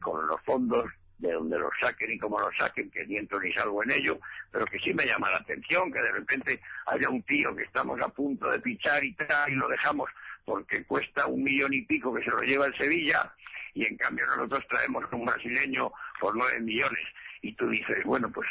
con 0.00 0.26
los 0.26 0.40
fondos 0.42 0.90
de 1.18 1.32
donde 1.32 1.58
lo 1.58 1.70
saquen 1.80 2.12
y 2.12 2.18
cómo 2.18 2.38
lo 2.40 2.50
saquen, 2.52 2.90
que 2.90 3.06
ni 3.06 3.16
entro 3.16 3.40
ni 3.40 3.52
salgo 3.52 3.82
en 3.84 3.92
ello, 3.92 4.18
pero 4.50 4.66
que 4.66 4.78
sí 4.80 4.92
me 4.92 5.06
llama 5.06 5.30
la 5.30 5.38
atención 5.38 5.92
que 5.92 6.00
de 6.00 6.10
repente 6.10 6.60
haya 6.86 7.08
un 7.08 7.22
tío 7.22 7.54
que 7.54 7.62
estamos 7.62 8.00
a 8.00 8.08
punto 8.08 8.50
de 8.50 8.58
pichar 8.58 9.04
y 9.04 9.14
tal 9.14 9.50
y 9.50 9.54
lo 9.54 9.68
dejamos 9.68 10.10
porque 10.44 10.84
cuesta 10.84 11.26
un 11.26 11.44
millón 11.44 11.72
y 11.72 11.82
pico 11.82 12.12
que 12.12 12.24
se 12.24 12.30
lo 12.30 12.40
lleva 12.40 12.66
el 12.66 12.76
Sevilla 12.76 13.32
y 13.74 13.86
en 13.86 13.96
cambio 13.96 14.26
nosotros 14.26 14.64
traemos 14.68 15.04
un 15.12 15.24
brasileño 15.24 15.92
por 16.20 16.36
nueve 16.36 16.60
millones 16.60 17.06
y 17.40 17.54
tú 17.54 17.68
dices, 17.68 18.04
bueno, 18.04 18.30
pues 18.30 18.48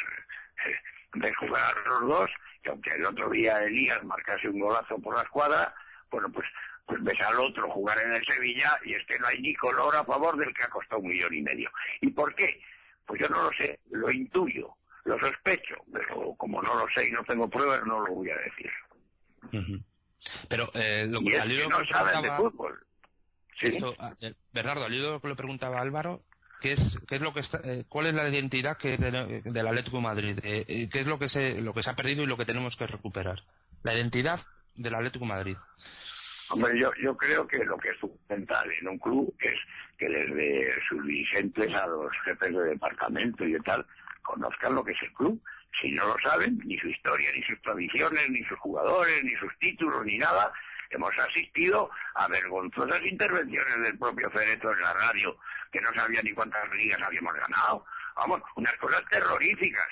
eh, 0.66 0.74
de 1.14 1.34
jugar 1.34 1.74
los 1.86 2.08
dos, 2.08 2.30
que 2.62 2.70
aunque 2.70 2.90
el 2.90 3.06
otro 3.06 3.30
día 3.30 3.62
Elías 3.62 4.02
marcase 4.04 4.48
un 4.48 4.60
golazo 4.60 4.98
por 4.98 5.16
la 5.16 5.22
escuadra, 5.22 5.74
bueno, 6.10 6.30
pues 6.30 6.46
pues 6.86 7.02
ves 7.02 7.20
al 7.20 7.38
otro 7.38 7.70
jugar 7.70 7.98
en 7.98 8.12
el 8.12 8.24
Sevilla 8.24 8.78
y 8.84 8.94
es 8.94 9.06
que 9.06 9.18
no 9.18 9.26
hay 9.26 9.40
ni 9.40 9.54
color 9.54 9.94
a 9.96 10.04
favor 10.04 10.36
del 10.36 10.52
que 10.52 10.64
ha 10.64 10.68
costado 10.68 11.00
un 11.00 11.08
millón 11.08 11.32
y 11.34 11.42
medio. 11.42 11.70
¿Y 12.00 12.10
por 12.10 12.34
qué? 12.34 12.60
Pues 13.06 13.20
yo 13.20 13.28
no 13.28 13.44
lo 13.44 13.52
sé, 13.52 13.80
lo 13.90 14.10
intuyo, 14.10 14.74
lo 15.04 15.18
sospecho, 15.18 15.76
pero 15.92 16.34
como 16.36 16.60
no 16.62 16.74
lo 16.74 16.88
sé 16.90 17.08
y 17.08 17.12
no 17.12 17.24
tengo 17.24 17.48
pruebas, 17.48 17.84
no 17.86 18.00
lo 18.06 18.14
voy 18.14 18.30
a 18.30 18.36
decir. 18.36 18.70
Pero 20.48 20.70
eh, 20.74 21.06
lo 21.08 21.20
que, 21.20 21.30
y 21.30 21.68
no 21.68 21.84
saben 21.86 22.22
de 22.22 22.30
fútbol. 22.36 22.84
Ah, 23.98 24.14
eh, 24.20 24.34
Bernardo, 24.52 24.84
al 24.84 24.94
hilo 24.94 25.20
que 25.20 25.28
le 25.28 25.36
preguntaba 25.36 25.80
Álvaro, 25.80 26.22
¿qué 26.60 26.72
es, 26.72 26.98
qué 27.08 27.16
es 27.16 27.20
lo 27.20 27.32
que 27.32 27.40
está, 27.40 27.60
eh, 27.64 27.84
¿cuál 27.88 28.06
es 28.06 28.14
la 28.14 28.28
identidad 28.28 28.76
que 28.76 28.96
del 28.96 29.66
Atlético 29.66 29.98
de 29.98 30.02
Madrid? 30.02 30.38
Eh, 30.42 30.88
¿Qué 30.90 31.00
es 31.00 31.06
lo 31.06 31.18
que, 31.18 31.28
se, 31.28 31.60
lo 31.60 31.72
que 31.72 31.82
se 31.82 31.90
ha 31.90 31.96
perdido 31.96 32.22
y 32.22 32.26
lo 32.26 32.36
que 32.36 32.44
tenemos 32.44 32.76
que 32.76 32.86
recuperar? 32.86 33.40
La 33.82 33.94
identidad 33.94 34.40
del 34.74 34.94
Atlético 34.94 35.24
de 35.24 35.30
Madrid. 35.30 35.56
Hombre, 36.50 36.78
yo, 36.78 36.90
yo 37.02 37.16
creo 37.16 37.46
que 37.46 37.64
lo 37.64 37.78
que 37.78 37.90
es 37.90 37.96
fundamental 37.98 38.70
en 38.80 38.88
un 38.88 38.98
club 38.98 39.34
es 39.40 39.56
que 39.96 40.08
desde 40.08 40.72
sus 40.88 41.04
dirigentes 41.06 41.72
a 41.74 41.86
los 41.86 42.12
jefes 42.24 42.52
de 42.52 42.64
departamento 42.64 43.44
y 43.44 43.52
de 43.52 43.60
tal 43.60 43.86
conozcan 44.22 44.74
lo 44.74 44.84
que 44.84 44.92
es 44.92 45.02
el 45.02 45.12
club. 45.12 45.42
Si 45.80 45.90
no 45.92 46.06
lo 46.06 46.16
saben, 46.22 46.60
ni 46.64 46.76
su 46.78 46.88
historia, 46.88 47.30
ni 47.34 47.42
sus 47.44 47.60
tradiciones, 47.62 48.28
ni 48.28 48.44
sus 48.44 48.58
jugadores, 48.58 49.24
ni 49.24 49.34
sus 49.36 49.56
títulos, 49.58 50.04
ni 50.04 50.18
nada, 50.18 50.52
hemos 50.92 51.16
asistido 51.18 51.90
a 52.14 52.28
vergonzosas 52.28 53.02
intervenciones 53.04 53.80
del 53.80 53.98
propio 53.98 54.30
Cerezo 54.30 54.72
en 54.72 54.80
la 54.80 54.92
radio, 54.94 55.36
que 55.70 55.80
no 55.80 55.92
sabía 55.94 56.22
ni 56.22 56.32
cuántas 56.32 56.70
ligas 56.72 57.00
habíamos 57.02 57.34
ganado. 57.34 57.84
Vamos, 58.16 58.42
unas 58.56 58.76
cosas 58.76 59.02
terroríficas 59.10 59.88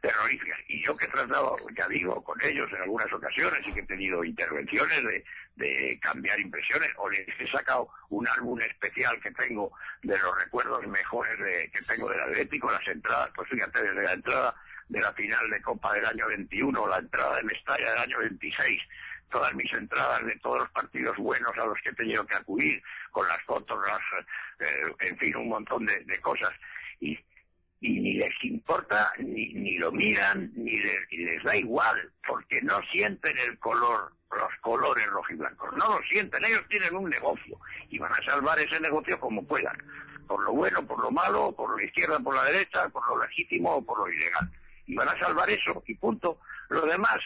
terroríficas. 0.00 0.58
Y 0.68 0.84
yo 0.84 0.96
que 0.96 1.06
he 1.06 1.08
tratado, 1.08 1.56
ya 1.76 1.88
digo, 1.88 2.22
con 2.22 2.40
ellos 2.42 2.70
en 2.72 2.82
algunas 2.82 3.12
ocasiones 3.12 3.66
y 3.66 3.72
que 3.72 3.80
he 3.80 3.86
tenido 3.86 4.22
intervenciones 4.22 5.02
de, 5.04 5.24
de 5.56 5.98
cambiar 6.00 6.38
impresiones, 6.38 6.90
o 6.96 7.10
les 7.10 7.28
he 7.40 7.48
sacado 7.50 7.88
un 8.10 8.26
álbum 8.28 8.60
especial 8.60 9.20
que 9.20 9.32
tengo 9.32 9.72
de 10.02 10.16
los 10.18 10.38
recuerdos 10.38 10.86
mejores 10.86 11.38
de, 11.38 11.70
que 11.70 11.82
tengo 11.82 12.08
del 12.08 12.20
Atlético, 12.20 12.70
las 12.70 12.86
entradas, 12.86 13.30
pues 13.34 13.48
fíjate, 13.48 13.82
desde 13.82 14.02
la 14.02 14.12
entrada 14.12 14.54
de 14.88 15.00
la 15.00 15.12
final 15.14 15.50
de 15.50 15.62
Copa 15.62 15.94
del 15.94 16.06
año 16.06 16.26
21, 16.28 16.86
la 16.86 16.98
entrada 16.98 17.36
de 17.36 17.42
Mestalla 17.42 17.90
del 17.90 17.98
año 17.98 18.18
26, 18.18 18.82
todas 19.32 19.52
mis 19.54 19.72
entradas 19.72 20.24
de 20.24 20.38
todos 20.38 20.60
los 20.60 20.70
partidos 20.70 21.16
buenos 21.16 21.50
a 21.58 21.66
los 21.66 21.78
que 21.82 21.88
he 21.88 21.94
tenido 21.94 22.24
que 22.26 22.36
acudir, 22.36 22.82
con 23.10 23.26
las 23.26 23.42
fotos, 23.42 23.78
las, 23.84 24.00
eh, 24.60 24.94
en 25.00 25.18
fin, 25.18 25.34
un 25.36 25.48
montón 25.48 25.86
de, 25.86 26.20
cosas. 26.20 26.52
Y, 27.00 27.18
y 27.80 28.00
ni 28.00 28.12
les 28.14 28.32
importa, 28.44 29.12
ni, 29.18 29.54
ni 29.54 29.78
lo 29.78 29.90
miran, 29.90 30.52
ni 30.54 30.78
les, 30.78 31.10
les, 31.10 31.42
da 31.42 31.56
igual, 31.56 32.12
porque 32.24 32.62
no 32.62 32.80
sienten 32.92 33.36
el 33.38 33.58
color, 33.58 34.12
los 34.30 34.54
colores 34.60 35.06
rojiblancos, 35.08 35.76
no 35.76 35.98
lo 35.98 36.02
sienten, 36.04 36.44
ellos 36.44 36.62
tienen 36.68 36.94
un 36.94 37.10
negocio 37.10 37.58
y 37.88 37.98
van 37.98 38.12
a 38.12 38.22
salvar 38.24 38.58
ese 38.60 38.78
negocio 38.78 39.18
como 39.18 39.44
puedan, 39.46 39.76
por 40.28 40.44
lo 40.44 40.52
bueno, 40.52 40.86
por 40.86 41.00
lo 41.00 41.10
malo, 41.10 41.52
por 41.56 41.76
la 41.76 41.84
izquierda, 41.84 42.20
por 42.20 42.34
la 42.36 42.44
derecha, 42.44 42.88
por 42.90 43.06
lo 43.08 43.24
legítimo 43.24 43.76
o 43.76 43.84
por 43.84 43.98
lo 43.98 44.08
ilegal. 44.08 44.48
Y 44.86 44.94
van 44.94 45.08
a 45.08 45.18
salvar 45.18 45.48
eso 45.48 45.82
y 45.86 45.94
punto. 45.94 46.38
Lo 46.72 46.86
demás, 46.86 47.18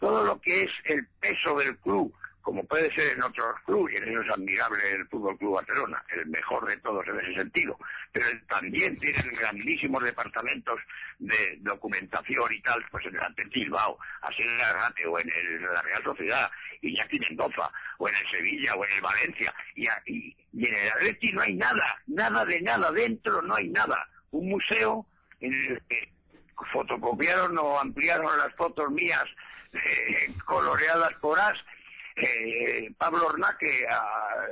todo 0.00 0.24
lo 0.24 0.40
que 0.40 0.64
es 0.64 0.70
el 0.84 1.06
peso 1.20 1.56
del 1.58 1.76
club 1.78 2.14
como 2.44 2.62
puede 2.64 2.94
ser 2.94 3.14
en 3.14 3.22
otros 3.22 3.58
clubes, 3.64 3.94
y 3.94 3.96
en 3.96 4.10
eso 4.10 4.20
es 4.20 4.30
admirable 4.30 4.92
el 4.92 5.08
Fútbol 5.08 5.36
Club 5.38 5.54
Barcelona, 5.54 6.04
el 6.14 6.26
mejor 6.26 6.66
de 6.66 6.76
todos 6.76 7.02
en 7.08 7.18
ese 7.18 7.34
sentido, 7.36 7.78
pero 8.12 8.26
también 8.46 8.98
tienen 8.98 9.34
grandísimos 9.34 10.04
departamentos 10.04 10.78
de 11.18 11.56
documentación 11.60 12.52
y 12.52 12.60
tal, 12.60 12.84
pues 12.90 13.06
en 13.06 13.14
el 13.14 13.22
Atlético 13.22 13.60
Bilbao, 13.60 13.98
así 14.20 14.42
en 14.42 14.50
el 14.50 14.60
Arrate 14.60 15.06
o 15.06 15.18
en 15.18 15.32
el, 15.34 15.62
la 15.62 15.80
Real 15.80 16.04
Sociedad, 16.04 16.50
y 16.82 17.00
aquí 17.00 17.16
en 17.16 17.28
Mendoza, 17.30 17.70
o 17.96 18.08
en 18.10 18.14
el 18.14 18.30
Sevilla, 18.30 18.74
o 18.74 18.84
en 18.84 18.92
el 18.92 19.00
Valencia, 19.00 19.54
y, 19.74 19.86
y, 20.04 20.36
y 20.52 20.66
en 20.66 20.74
el 20.74 20.92
Atleti 20.92 21.32
no 21.32 21.40
hay 21.40 21.54
nada, 21.54 22.02
nada 22.08 22.44
de 22.44 22.60
nada, 22.60 22.92
dentro 22.92 23.40
no 23.40 23.54
hay 23.54 23.68
nada. 23.70 24.06
Un 24.32 24.50
museo 24.50 25.06
en 25.40 25.54
el 25.54 25.82
que 25.88 26.13
fotocopiaron 26.72 27.56
o 27.58 27.78
ampliaron 27.78 28.36
las 28.38 28.52
fotos 28.54 28.90
mías 28.90 29.24
eh, 29.72 30.32
coloreadas 30.44 31.14
por 31.20 31.38
As 31.38 31.58
eh, 32.16 32.92
Pablo 32.96 33.26
Ornaque 33.26 33.86
ah, 33.90 34.46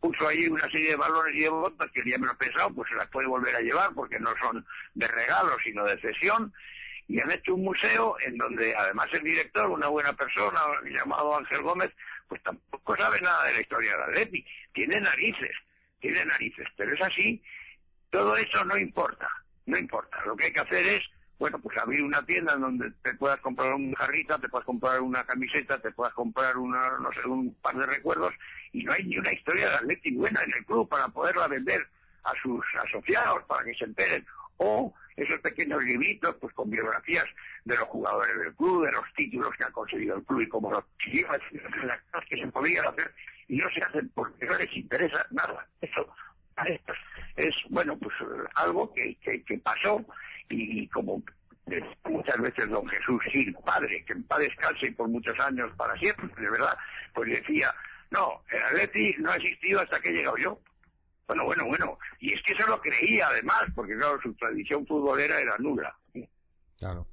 puso 0.00 0.28
ahí 0.28 0.46
una 0.48 0.68
serie 0.70 0.90
de 0.90 0.96
balones 0.96 1.34
y 1.34 1.40
de 1.40 1.48
botas 1.48 1.90
que 1.92 2.02
ya 2.08 2.18
me 2.18 2.26
lo 2.26 2.32
he 2.32 2.36
pensado, 2.36 2.74
pues 2.74 2.88
se 2.88 2.96
las 2.96 3.08
puede 3.08 3.26
volver 3.26 3.54
a 3.54 3.60
llevar 3.60 3.92
porque 3.94 4.18
no 4.18 4.34
son 4.40 4.64
de 4.94 5.06
regalo, 5.08 5.56
sino 5.62 5.84
de 5.84 6.00
cesión. 6.00 6.52
Y 7.06 7.20
han 7.20 7.30
hecho 7.30 7.54
un 7.54 7.64
museo 7.64 8.16
en 8.24 8.38
donde 8.38 8.74
además 8.74 9.08
el 9.12 9.22
director, 9.22 9.68
una 9.68 9.88
buena 9.88 10.12
persona 10.12 10.60
llamado 10.88 11.36
Ángel 11.36 11.62
Gómez, 11.62 11.90
pues 12.28 12.42
tampoco 12.42 12.96
sabe 12.96 13.20
nada 13.20 13.46
de 13.46 13.54
la 13.54 13.60
historia 13.60 13.96
de 13.96 14.02
Atleti. 14.04 14.46
Tiene 14.72 15.00
narices, 15.00 15.56
tiene 15.98 16.24
narices, 16.24 16.68
pero 16.76 16.94
es 16.94 17.00
así. 17.02 17.42
Todo 18.10 18.36
eso 18.36 18.64
no 18.64 18.78
importa, 18.78 19.28
no 19.66 19.76
importa. 19.76 20.22
Lo 20.24 20.36
que 20.36 20.46
hay 20.46 20.52
que 20.52 20.60
hacer 20.60 20.86
es 20.86 21.02
bueno, 21.40 21.58
pues 21.58 21.76
abrir 21.78 22.02
una 22.02 22.24
tienda 22.26 22.52
en 22.52 22.60
donde 22.60 22.90
te 23.02 23.14
puedas 23.14 23.40
comprar 23.40 23.72
un 23.72 23.94
jarrita, 23.94 24.38
te 24.38 24.50
puedas 24.50 24.66
comprar 24.66 25.00
una 25.00 25.24
camiseta, 25.24 25.80
te 25.80 25.90
puedas 25.90 26.12
comprar 26.12 26.58
una, 26.58 26.98
no 26.98 27.10
sé, 27.14 27.26
un 27.26 27.54
par 27.54 27.74
de 27.76 27.86
recuerdos 27.86 28.34
y 28.72 28.84
no 28.84 28.92
hay 28.92 29.04
ni 29.04 29.16
una 29.16 29.32
historia 29.32 29.70
de 29.70 29.76
Atleti 29.76 30.14
buena 30.14 30.44
en 30.44 30.52
el 30.52 30.66
club 30.66 30.86
para 30.86 31.08
poderla 31.08 31.48
vender 31.48 31.88
a 32.24 32.32
sus 32.42 32.62
asociados 32.84 33.42
para 33.44 33.64
que 33.64 33.74
se 33.74 33.86
enteren 33.86 34.26
o 34.58 34.92
esos 35.16 35.40
pequeños 35.40 35.82
libritos 35.82 36.36
pues 36.42 36.52
con 36.52 36.68
biografías 36.68 37.24
de 37.64 37.74
los 37.74 37.88
jugadores 37.88 38.38
del 38.38 38.54
club, 38.54 38.84
de 38.84 38.92
los 38.92 39.04
títulos 39.16 39.50
que 39.56 39.64
ha 39.64 39.70
conseguido 39.70 40.16
el 40.16 40.24
club 40.24 40.42
y 40.42 40.48
como 40.48 40.70
los 40.70 40.84
cosas 40.84 42.26
que 42.28 42.36
se 42.36 42.46
podían 42.48 42.86
hacer 42.86 43.14
y 43.48 43.56
no 43.56 43.68
se 43.70 43.80
hacen 43.80 44.10
porque 44.10 44.44
no 44.44 44.58
les 44.58 44.76
interesa 44.76 45.26
nada. 45.30 45.66
Eso 45.80 46.06
es, 47.36 47.54
bueno, 47.70 47.96
pues 47.96 48.14
algo 48.56 48.92
que, 48.92 49.16
que, 49.22 49.42
que 49.42 49.56
pasó 49.56 50.04
y, 50.50 50.86
como 50.88 51.22
muchas 52.04 52.40
veces 52.40 52.68
don 52.68 52.86
Jesús 52.88 53.22
Gil, 53.30 53.54
padre, 53.64 54.04
que 54.04 54.12
en 54.12 54.24
paz 54.24 54.40
descanse 54.40 54.86
y 54.86 54.90
por 54.90 55.08
muchos 55.08 55.38
años 55.38 55.70
para 55.76 55.96
siempre, 55.96 56.28
de 56.36 56.50
verdad, 56.50 56.76
pues 57.14 57.30
decía, 57.30 57.72
no, 58.10 58.42
el 58.50 58.62
Atleti 58.62 59.14
no 59.18 59.30
ha 59.30 59.36
existido 59.36 59.80
hasta 59.80 60.00
que 60.00 60.10
he 60.10 60.12
llegado 60.12 60.36
yo. 60.36 60.58
Bueno, 61.28 61.44
bueno, 61.44 61.64
bueno, 61.66 61.98
y 62.18 62.32
es 62.32 62.42
que 62.42 62.52
eso 62.52 62.66
lo 62.66 62.80
creía 62.80 63.28
además, 63.28 63.62
porque 63.74 63.94
claro, 63.94 64.20
su 64.20 64.34
tradición 64.34 64.84
futbolera 64.84 65.40
era 65.40 65.56
nula. 65.58 65.94
Claro. 66.76 67.06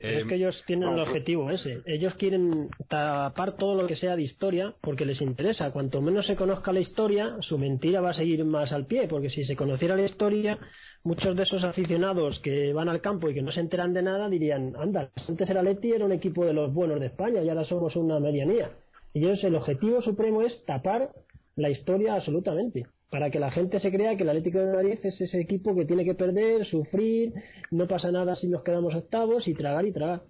Es 0.00 0.24
que 0.24 0.36
ellos 0.36 0.62
tienen 0.66 0.88
el 0.88 0.98
objetivo 0.98 1.50
ese. 1.50 1.82
Ellos 1.84 2.14
quieren 2.14 2.70
tapar 2.88 3.56
todo 3.56 3.80
lo 3.80 3.86
que 3.86 3.96
sea 3.96 4.16
de 4.16 4.22
historia 4.22 4.74
porque 4.80 5.04
les 5.04 5.20
interesa. 5.20 5.70
Cuanto 5.70 6.00
menos 6.00 6.26
se 6.26 6.36
conozca 6.36 6.72
la 6.72 6.80
historia, 6.80 7.36
su 7.40 7.58
mentira 7.58 8.00
va 8.00 8.10
a 8.10 8.14
seguir 8.14 8.42
más 8.46 8.72
al 8.72 8.86
pie. 8.86 9.08
Porque 9.08 9.28
si 9.28 9.44
se 9.44 9.54
conociera 9.54 9.96
la 9.96 10.04
historia, 10.04 10.58
muchos 11.04 11.36
de 11.36 11.42
esos 11.42 11.62
aficionados 11.64 12.40
que 12.40 12.72
van 12.72 12.88
al 12.88 13.02
campo 13.02 13.28
y 13.28 13.34
que 13.34 13.42
no 13.42 13.52
se 13.52 13.60
enteran 13.60 13.92
de 13.92 14.02
nada 14.02 14.30
dirían, 14.30 14.74
anda, 14.76 15.10
antes 15.28 15.50
el 15.50 15.56
Atleti 15.58 15.92
era 15.92 16.06
un 16.06 16.12
equipo 16.12 16.46
de 16.46 16.54
los 16.54 16.72
buenos 16.72 16.98
de 16.98 17.06
España 17.06 17.42
y 17.42 17.48
ahora 17.50 17.64
somos 17.64 17.94
una 17.94 18.18
medianía. 18.20 18.70
Y 19.12 19.24
ellos, 19.24 19.44
el 19.44 19.54
objetivo 19.54 20.00
supremo 20.00 20.40
es 20.42 20.64
tapar 20.64 21.10
la 21.56 21.68
historia 21.68 22.14
absolutamente, 22.14 22.86
para 23.10 23.30
que 23.30 23.40
la 23.40 23.50
gente 23.50 23.80
se 23.80 23.90
crea 23.90 24.16
que 24.16 24.22
el 24.22 24.28
Atlético 24.28 24.60
de 24.60 24.72
Madrid 24.72 24.98
es 25.02 25.20
ese 25.20 25.40
equipo 25.40 25.74
que 25.74 25.84
tiene 25.84 26.04
que 26.04 26.14
perder, 26.14 26.64
sufrir, 26.64 27.34
no 27.72 27.86
pasa 27.88 28.12
nada 28.12 28.36
si 28.36 28.48
nos 28.48 28.62
quedamos 28.62 28.94
octavos 28.94 29.48
y 29.48 29.54
tragar 29.54 29.84
y 29.84 29.92
tragar. 29.92 30.22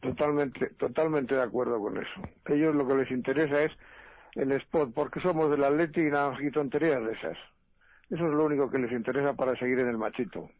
Totalmente, 0.00 0.70
totalmente 0.78 1.34
de 1.34 1.42
acuerdo 1.42 1.80
con 1.80 1.96
eso. 1.96 2.20
Ellos 2.46 2.74
lo 2.74 2.86
que 2.86 2.94
les 2.96 3.10
interesa 3.10 3.62
es 3.62 3.72
el 4.34 4.52
spot, 4.52 4.92
porque 4.92 5.20
somos 5.20 5.50
del 5.50 5.64
Atlético 5.64 6.06
y 6.06 6.10
nada 6.10 6.36
tonterías 6.52 7.02
de 7.02 7.12
esas. 7.12 7.38
Eso 8.10 8.26
es 8.26 8.32
lo 8.34 8.44
único 8.44 8.70
que 8.70 8.78
les 8.78 8.92
interesa 8.92 9.32
para 9.32 9.56
seguir 9.56 9.78
en 9.78 9.88
el 9.88 9.96
machito. 9.96 10.50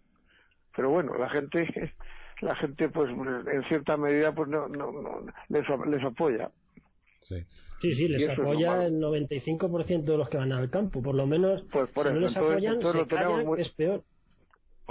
Pero 0.75 0.89
bueno, 0.89 1.17
la 1.19 1.29
gente, 1.29 1.93
la 2.41 2.57
gente 2.57 2.89
pues 2.89 3.11
en 3.11 3.63
cierta 3.65 3.99
medida 3.99 4.33
pues 4.33 4.49
no, 4.49 4.67
no, 4.69 4.91
no 4.93 5.27
les 5.87 6.05
apoya. 6.05 6.51
Sí. 7.29 7.37
Sí, 7.81 7.95
sí, 7.95 8.09
les 8.09 8.31
apoya 8.31 8.87
el 8.87 8.95
95% 8.95 10.05
de 10.05 10.17
los 10.17 10.29
que 10.29 10.39
van 10.39 10.53
al 10.53 10.71
campo, 10.71 11.03
por 11.03 11.15
lo 11.15 11.27
menos. 11.27 11.63
Pues 11.71 11.91
por 11.91 12.07
eso, 12.07 12.15
no 12.15 12.21
les 12.21 12.37
apoyan, 12.37 12.75
entonces, 12.75 13.01
lo 13.01 13.07
tenemos 13.07 13.45
muy, 13.45 13.61
es 13.61 13.71
peor. 13.71 14.03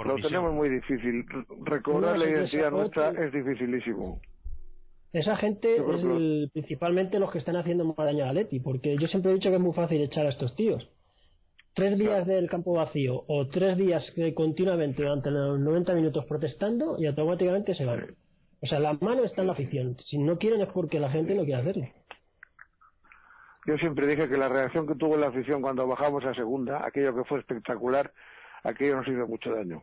lo 0.04 0.16
tenemos 0.16 0.54
muy 0.54 0.68
difícil. 0.68 1.24
Recobrar 1.64 2.18
la 2.18 2.28
identidad 2.28 2.70
nuestra 2.70 3.10
es 3.10 3.32
dificilísimo. 3.32 4.20
Esa 5.12 5.36
gente 5.36 5.76
es 5.76 6.02
el, 6.02 6.50
principalmente 6.52 7.18
los 7.18 7.30
que 7.30 7.38
están 7.38 7.56
haciendo 7.56 7.84
más 7.84 7.96
daño 7.96 8.24
a 8.24 8.32
Leti, 8.32 8.60
porque 8.60 8.96
yo 8.96 9.06
siempre 9.06 9.30
he 9.30 9.34
dicho 9.34 9.48
que 9.48 9.56
es 9.56 9.62
muy 9.62 9.72
fácil 9.72 10.00
echar 10.00 10.26
a 10.26 10.30
estos 10.30 10.54
tíos 10.54 10.88
tres 11.74 11.98
días 11.98 12.26
del 12.26 12.48
campo 12.48 12.72
vacío 12.72 13.24
o 13.26 13.48
tres 13.48 13.76
días 13.76 14.14
continuamente 14.34 15.02
durante 15.02 15.30
los 15.30 15.58
90 15.58 15.94
minutos 15.94 16.24
protestando 16.26 16.96
y 16.98 17.06
automáticamente 17.06 17.74
se 17.74 17.84
van. 17.84 18.16
O 18.62 18.66
sea, 18.66 18.78
la 18.78 18.94
mano 18.94 19.24
está 19.24 19.42
en 19.42 19.48
la 19.48 19.52
afición. 19.52 19.96
Si 19.98 20.16
no 20.16 20.38
quieren 20.38 20.62
es 20.62 20.68
porque 20.72 21.00
la 21.00 21.10
gente 21.10 21.34
no 21.34 21.44
quiere 21.44 21.60
hacerlo. 21.60 21.86
Yo 23.66 23.78
siempre 23.78 24.06
dije 24.06 24.28
que 24.28 24.36
la 24.36 24.48
reacción 24.48 24.86
que 24.86 24.94
tuvo 24.94 25.16
la 25.16 25.28
afición 25.28 25.62
cuando 25.62 25.86
bajamos 25.86 26.24
a 26.24 26.34
segunda, 26.34 26.86
aquello 26.86 27.14
que 27.14 27.24
fue 27.24 27.38
espectacular, 27.38 28.12
aquello 28.62 28.96
nos 28.96 29.08
hizo 29.08 29.26
mucho 29.26 29.54
daño. 29.54 29.82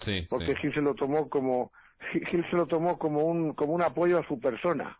Sí, 0.00 0.26
porque 0.28 0.56
Gil 0.56 0.72
se 0.74 0.80
lo 0.80 0.94
tomó 0.94 1.28
como 1.28 1.72
Gil 2.12 2.44
se 2.50 2.56
lo 2.56 2.66
tomó 2.66 2.98
como 2.98 3.24
un 3.24 3.54
como 3.54 3.72
un 3.72 3.82
apoyo 3.82 4.18
a 4.18 4.26
su 4.26 4.38
persona, 4.38 4.98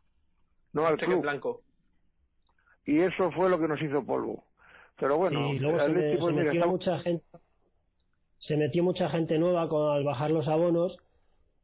no 0.73 0.87
al 0.87 0.97
club. 0.97 1.23
Blanco. 1.23 1.63
Y 2.85 3.01
eso 3.01 3.31
fue 3.33 3.49
lo 3.49 3.59
que 3.59 3.69
nos 3.69 3.81
hizo 3.81 4.05
polvo. 4.05 4.45
Pero 4.99 5.17
bueno, 5.17 5.49
y 5.53 5.59
luego 5.59 5.81
se, 5.81 5.89
me, 5.89 6.19
se 6.19 6.33
metió 6.33 6.67
mucha 6.67 6.99
gente 6.99 7.25
se 8.39 8.57
metió 8.57 8.85
mucha 8.85 9.09
gente 9.09 9.39
nueva 9.39 9.69
con, 9.69 9.91
al 9.91 10.05
bajar 10.05 10.31
los 10.31 10.49
abonos 10.49 10.99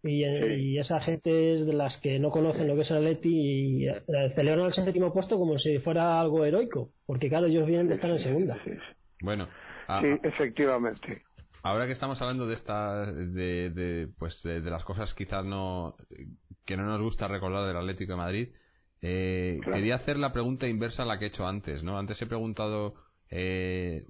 y, 0.02 0.24
y, 0.24 0.78
esa 0.78 1.00
gente 1.00 1.54
es 1.54 1.66
de 1.66 1.72
las 1.72 1.98
que 1.98 2.18
no 2.18 2.30
conocen 2.30 2.66
lo 2.66 2.74
que 2.74 2.82
es 2.82 2.90
el 2.90 2.98
Atleti 2.98 3.28
y 3.28 3.88
eh, 3.88 4.02
celebran 4.34 4.66
el 4.66 4.72
séptimo 4.72 5.12
puesto 5.12 5.38
como 5.38 5.58
si 5.58 5.78
fuera 5.78 6.20
algo 6.20 6.44
heroico, 6.44 6.90
porque 7.06 7.28
claro, 7.28 7.46
ellos 7.46 7.66
vienen 7.66 7.88
de 7.88 7.94
estar 7.94 8.10
en 8.10 8.18
segunda. 8.18 8.58
Bueno, 9.22 9.48
sí, 10.00 10.08
efectivamente. 10.22 11.22
Ahora 11.62 11.86
que 11.86 11.92
estamos 11.92 12.20
hablando 12.22 12.46
de 12.46 12.54
esta, 12.54 13.12
de, 13.12 13.70
de 13.70 14.08
pues 14.18 14.42
de, 14.42 14.60
las 14.62 14.82
cosas 14.84 15.12
quizás 15.12 15.44
no 15.44 15.96
que 16.64 16.76
no 16.76 16.84
nos 16.84 17.02
gusta 17.02 17.28
recordar 17.28 17.66
del 17.66 17.76
Atlético 17.76 18.12
de 18.12 18.16
Madrid, 18.16 18.48
eh, 19.02 19.60
quería 19.64 19.96
hacer 19.96 20.16
la 20.16 20.32
pregunta 20.32 20.68
inversa 20.68 21.02
a 21.02 21.06
la 21.06 21.18
que 21.18 21.26
he 21.26 21.28
hecho 21.28 21.46
antes, 21.46 21.82
¿no? 21.82 21.98
Antes 21.98 22.20
he 22.22 22.26
preguntado 22.26 22.94
eh, 23.30 24.04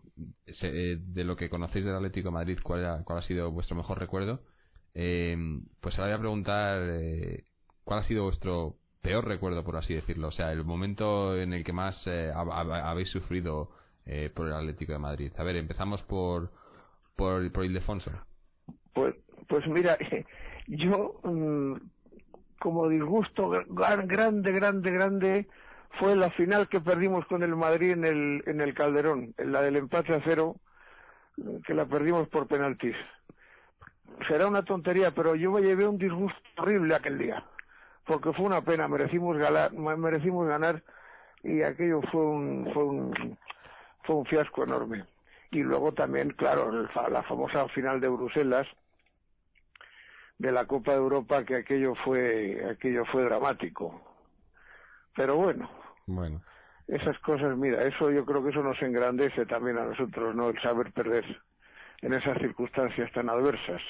eh, 0.63 0.97
de 0.99 1.25
lo 1.25 1.37
que 1.37 1.51
conocéis 1.51 1.85
del 1.85 1.95
Atlético 1.95 2.29
de 2.29 2.35
Madrid, 2.35 2.59
¿cuál, 2.63 3.03
cuál 3.05 3.19
ha 3.19 3.23
sido 3.23 3.51
vuestro 3.51 3.77
mejor 3.77 3.99
recuerdo? 3.99 4.43
Eh, 4.95 5.37
pues 5.81 5.99
ahora 5.99 6.13
voy 6.13 6.17
a 6.17 6.21
preguntar 6.21 6.83
eh, 6.83 7.45
cuál 7.85 8.01
ha 8.01 8.05
sido 8.05 8.25
vuestro 8.25 8.77
peor 9.03 9.27
recuerdo, 9.27 9.65
por 9.65 9.77
así 9.77 9.95
decirlo. 9.95 10.29
O 10.29 10.33
sea, 10.33 10.53
el 10.53 10.65
momento 10.65 11.37
en 11.37 11.53
el 11.53 11.65
que 11.65 11.73
más 11.73 12.07
eh, 12.07 12.33
habéis 12.35 13.11
sufrido 13.11 13.71
eh, 14.07 14.31
por 14.35 14.47
el 14.47 14.55
Atlético 14.55 14.93
de 14.93 14.99
Madrid. 14.99 15.33
A 15.39 15.45
ver, 15.45 15.57
empezamos 15.57 16.03
por, 16.03 16.51
por, 17.17 17.51
por 17.53 17.65
Ildefonso. 17.65 18.11
Pues, 18.93 19.15
pues 19.49 19.67
mira, 19.69 19.97
yo 20.67 21.21
mm, 21.23 21.75
como 22.59 22.89
disgusto 22.89 23.51
grande, 23.69 24.53
grande, 24.53 24.91
grande, 24.91 25.49
fue 25.99 26.15
la 26.15 26.31
final 26.31 26.69
que 26.69 26.81
perdimos 26.81 27.27
con 27.27 27.43
el 27.43 27.57
Madrid 27.57 27.93
en 27.93 28.05
el, 28.05 28.43
en 28.47 28.61
el 28.61 28.75
Calderón, 28.75 29.35
en 29.39 29.53
la 29.53 29.63
del 29.63 29.77
empate 29.77 30.15
a 30.15 30.21
cero, 30.25 30.57
que 31.67 31.75
la 31.75 31.87
perdimos 31.87 32.29
por 32.29 32.47
penaltis. 32.47 32.97
Será 34.29 34.47
una 34.47 34.65
tontería, 34.65 35.13
pero 35.13 35.35
yo 35.35 35.51
me 35.51 35.63
llevé 35.63 35.87
un 35.87 35.99
disgusto 35.99 36.39
horrible 36.59 36.95
aquel 36.95 37.19
día, 37.19 37.45
porque 38.05 38.33
fue 38.33 38.47
una 38.47 38.63
pena, 38.63 38.87
merecimos 38.89 39.37
ganar, 39.37 39.73
merecimos 39.73 40.47
ganar 40.47 40.83
y 41.43 41.63
aquello 41.63 42.03
fue 42.11 42.21
un, 42.21 42.71
fue 42.73 42.85
un, 42.85 43.39
fue 44.05 44.17
un 44.17 44.27
fiasco 44.27 44.65
enorme. 44.65 45.05
Y 45.51 45.63
luego 45.63 45.93
también, 45.93 46.31
claro, 46.31 46.71
la 46.71 47.23
famosa 47.25 47.67
final 47.69 48.01
de 48.01 48.09
Bruselas, 48.09 48.69
de 50.39 50.53
la 50.53 50.67
Copa 50.67 50.93
de 50.93 50.99
Europa, 50.99 51.45
que 51.45 51.57
aquello 51.57 51.95
fue, 51.97 52.65
aquello 52.71 53.05
fue 53.07 53.25
dramático. 53.25 54.01
Pero 55.17 55.37
bueno, 55.37 55.69
bueno. 56.07 56.41
Esas 56.87 57.19
cosas, 57.21 57.57
mira, 57.57 57.85
eso 57.85 58.11
yo 58.11 58.25
creo 58.25 58.43
que 58.43 58.51
eso 58.51 58.63
nos 58.63 58.81
engrandece 58.83 59.47
también 59.47 59.79
a 59.79 59.85
nosotros, 59.85 60.35
¿no? 60.35 60.49
El 60.49 60.61
saber 60.61 60.93
perder 60.93 61.25
en 62.03 62.15
esas 62.15 62.39
circunstancias 62.39 63.11
tan 63.13 63.29
adversas. 63.29 63.83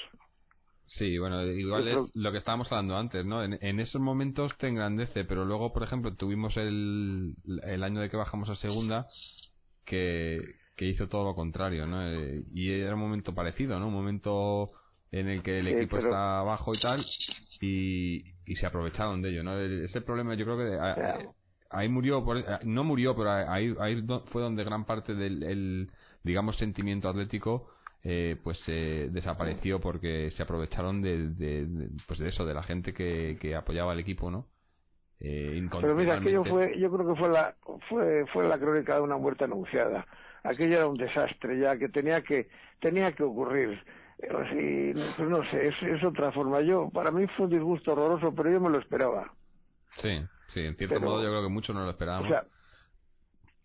Sí, 0.85 1.17
bueno, 1.17 1.45
igual 1.45 1.87
es 1.87 1.97
lo 2.15 2.31
que 2.31 2.37
estábamos 2.39 2.69
hablando 2.71 2.97
antes, 2.97 3.25
¿no? 3.25 3.43
En, 3.43 3.79
esos 3.79 4.01
momentos 4.01 4.57
te 4.57 4.67
engrandece, 4.67 5.23
pero 5.23 5.45
luego, 5.45 5.71
por 5.71 5.83
ejemplo, 5.83 6.13
tuvimos 6.15 6.57
el, 6.57 7.35
el 7.63 7.83
año 7.83 8.01
de 8.01 8.09
que 8.09 8.17
bajamos 8.17 8.49
a 8.49 8.55
segunda, 8.55 9.07
que, 9.85 10.39
que 10.75 10.85
hizo 10.85 11.07
todo 11.07 11.23
lo 11.23 11.35
contrario, 11.35 11.87
¿no? 11.87 12.05
Eh, 12.05 12.43
y 12.53 12.71
era 12.71 12.95
un 12.95 12.99
momento 12.99 13.33
parecido, 13.33 13.79
¿no? 13.79 13.87
Un 13.87 13.93
momento 13.93 14.71
en 15.11 15.29
el 15.29 15.43
que 15.43 15.59
el 15.59 15.67
equipo 15.69 15.97
está 15.97 16.39
abajo 16.39 16.73
y 16.75 16.79
tal, 16.81 17.05
y, 17.61 18.25
y 18.45 18.55
se 18.55 18.65
aprovecharon 18.65 19.21
de 19.21 19.29
ello, 19.29 19.43
¿no? 19.43 19.57
Ese 19.57 20.01
problema 20.01 20.33
yo 20.35 20.43
creo 20.43 20.57
que 20.57 21.29
ahí 21.69 21.87
murió, 21.87 22.25
por, 22.25 22.65
no 22.65 22.83
murió, 22.83 23.15
pero 23.15 23.31
ahí, 23.31 23.73
ahí 23.79 24.05
fue 24.25 24.41
donde 24.41 24.65
gran 24.65 24.83
parte 24.83 25.15
del, 25.15 25.43
el, 25.43 25.91
digamos, 26.23 26.57
sentimiento 26.57 27.07
atlético 27.07 27.69
eh, 28.03 28.35
pues 28.43 28.61
eh, 28.67 29.09
desapareció 29.11 29.79
porque 29.79 30.31
se 30.31 30.41
aprovecharon 30.41 31.01
de, 31.01 31.29
de, 31.29 31.89
pues 32.07 32.19
de 32.19 32.29
eso, 32.29 32.45
de 32.45 32.53
la 32.53 32.63
gente 32.63 32.93
que, 32.93 33.37
que 33.39 33.55
apoyaba 33.55 33.91
al 33.91 33.99
equipo, 33.99 34.31
¿no? 34.31 34.47
Eh, 35.19 35.67
Pero 35.79 35.93
mira, 35.93 36.15
aquello 36.15 36.43
fue, 36.43 36.79
yo 36.79 36.91
creo 36.91 37.13
que 37.13 37.19
fue 37.19 37.29
la, 37.29 37.55
fue, 37.87 38.25
fue 38.33 38.47
la 38.47 38.57
crónica 38.57 38.95
de 38.95 39.01
una 39.01 39.17
muerte 39.17 39.43
anunciada. 39.43 40.07
Aquello 40.43 40.77
era 40.77 40.87
un 40.87 40.97
desastre 40.97 41.59
ya 41.59 41.77
que 41.77 41.89
tenía 41.89 42.23
que, 42.23 42.49
tenía 42.79 43.11
que 43.11 43.21
ocurrir. 43.21 43.79
Y, 44.23 44.93
pues 44.93 45.29
no 45.29 45.43
sé, 45.51 45.67
es, 45.67 45.75
es, 45.81 46.03
otra 46.03 46.31
forma. 46.31 46.61
Yo, 46.61 46.89
para 46.89 47.11
mí 47.11 47.27
fue 47.37 47.45
un 47.45 47.51
disgusto 47.51 47.91
horroroso, 47.91 48.33
pero 48.33 48.51
yo 48.51 48.59
me 48.59 48.69
lo 48.69 48.79
esperaba. 48.79 49.31
Sí, 49.97 50.23
sí, 50.49 50.61
en 50.61 50.75
cierto 50.75 50.99
modo 50.99 51.21
yo 51.21 51.29
creo 51.29 51.43
que 51.43 51.49
muchos 51.49 51.75
no 51.75 51.83
lo 51.83 51.91
esperábamos. 51.91 52.31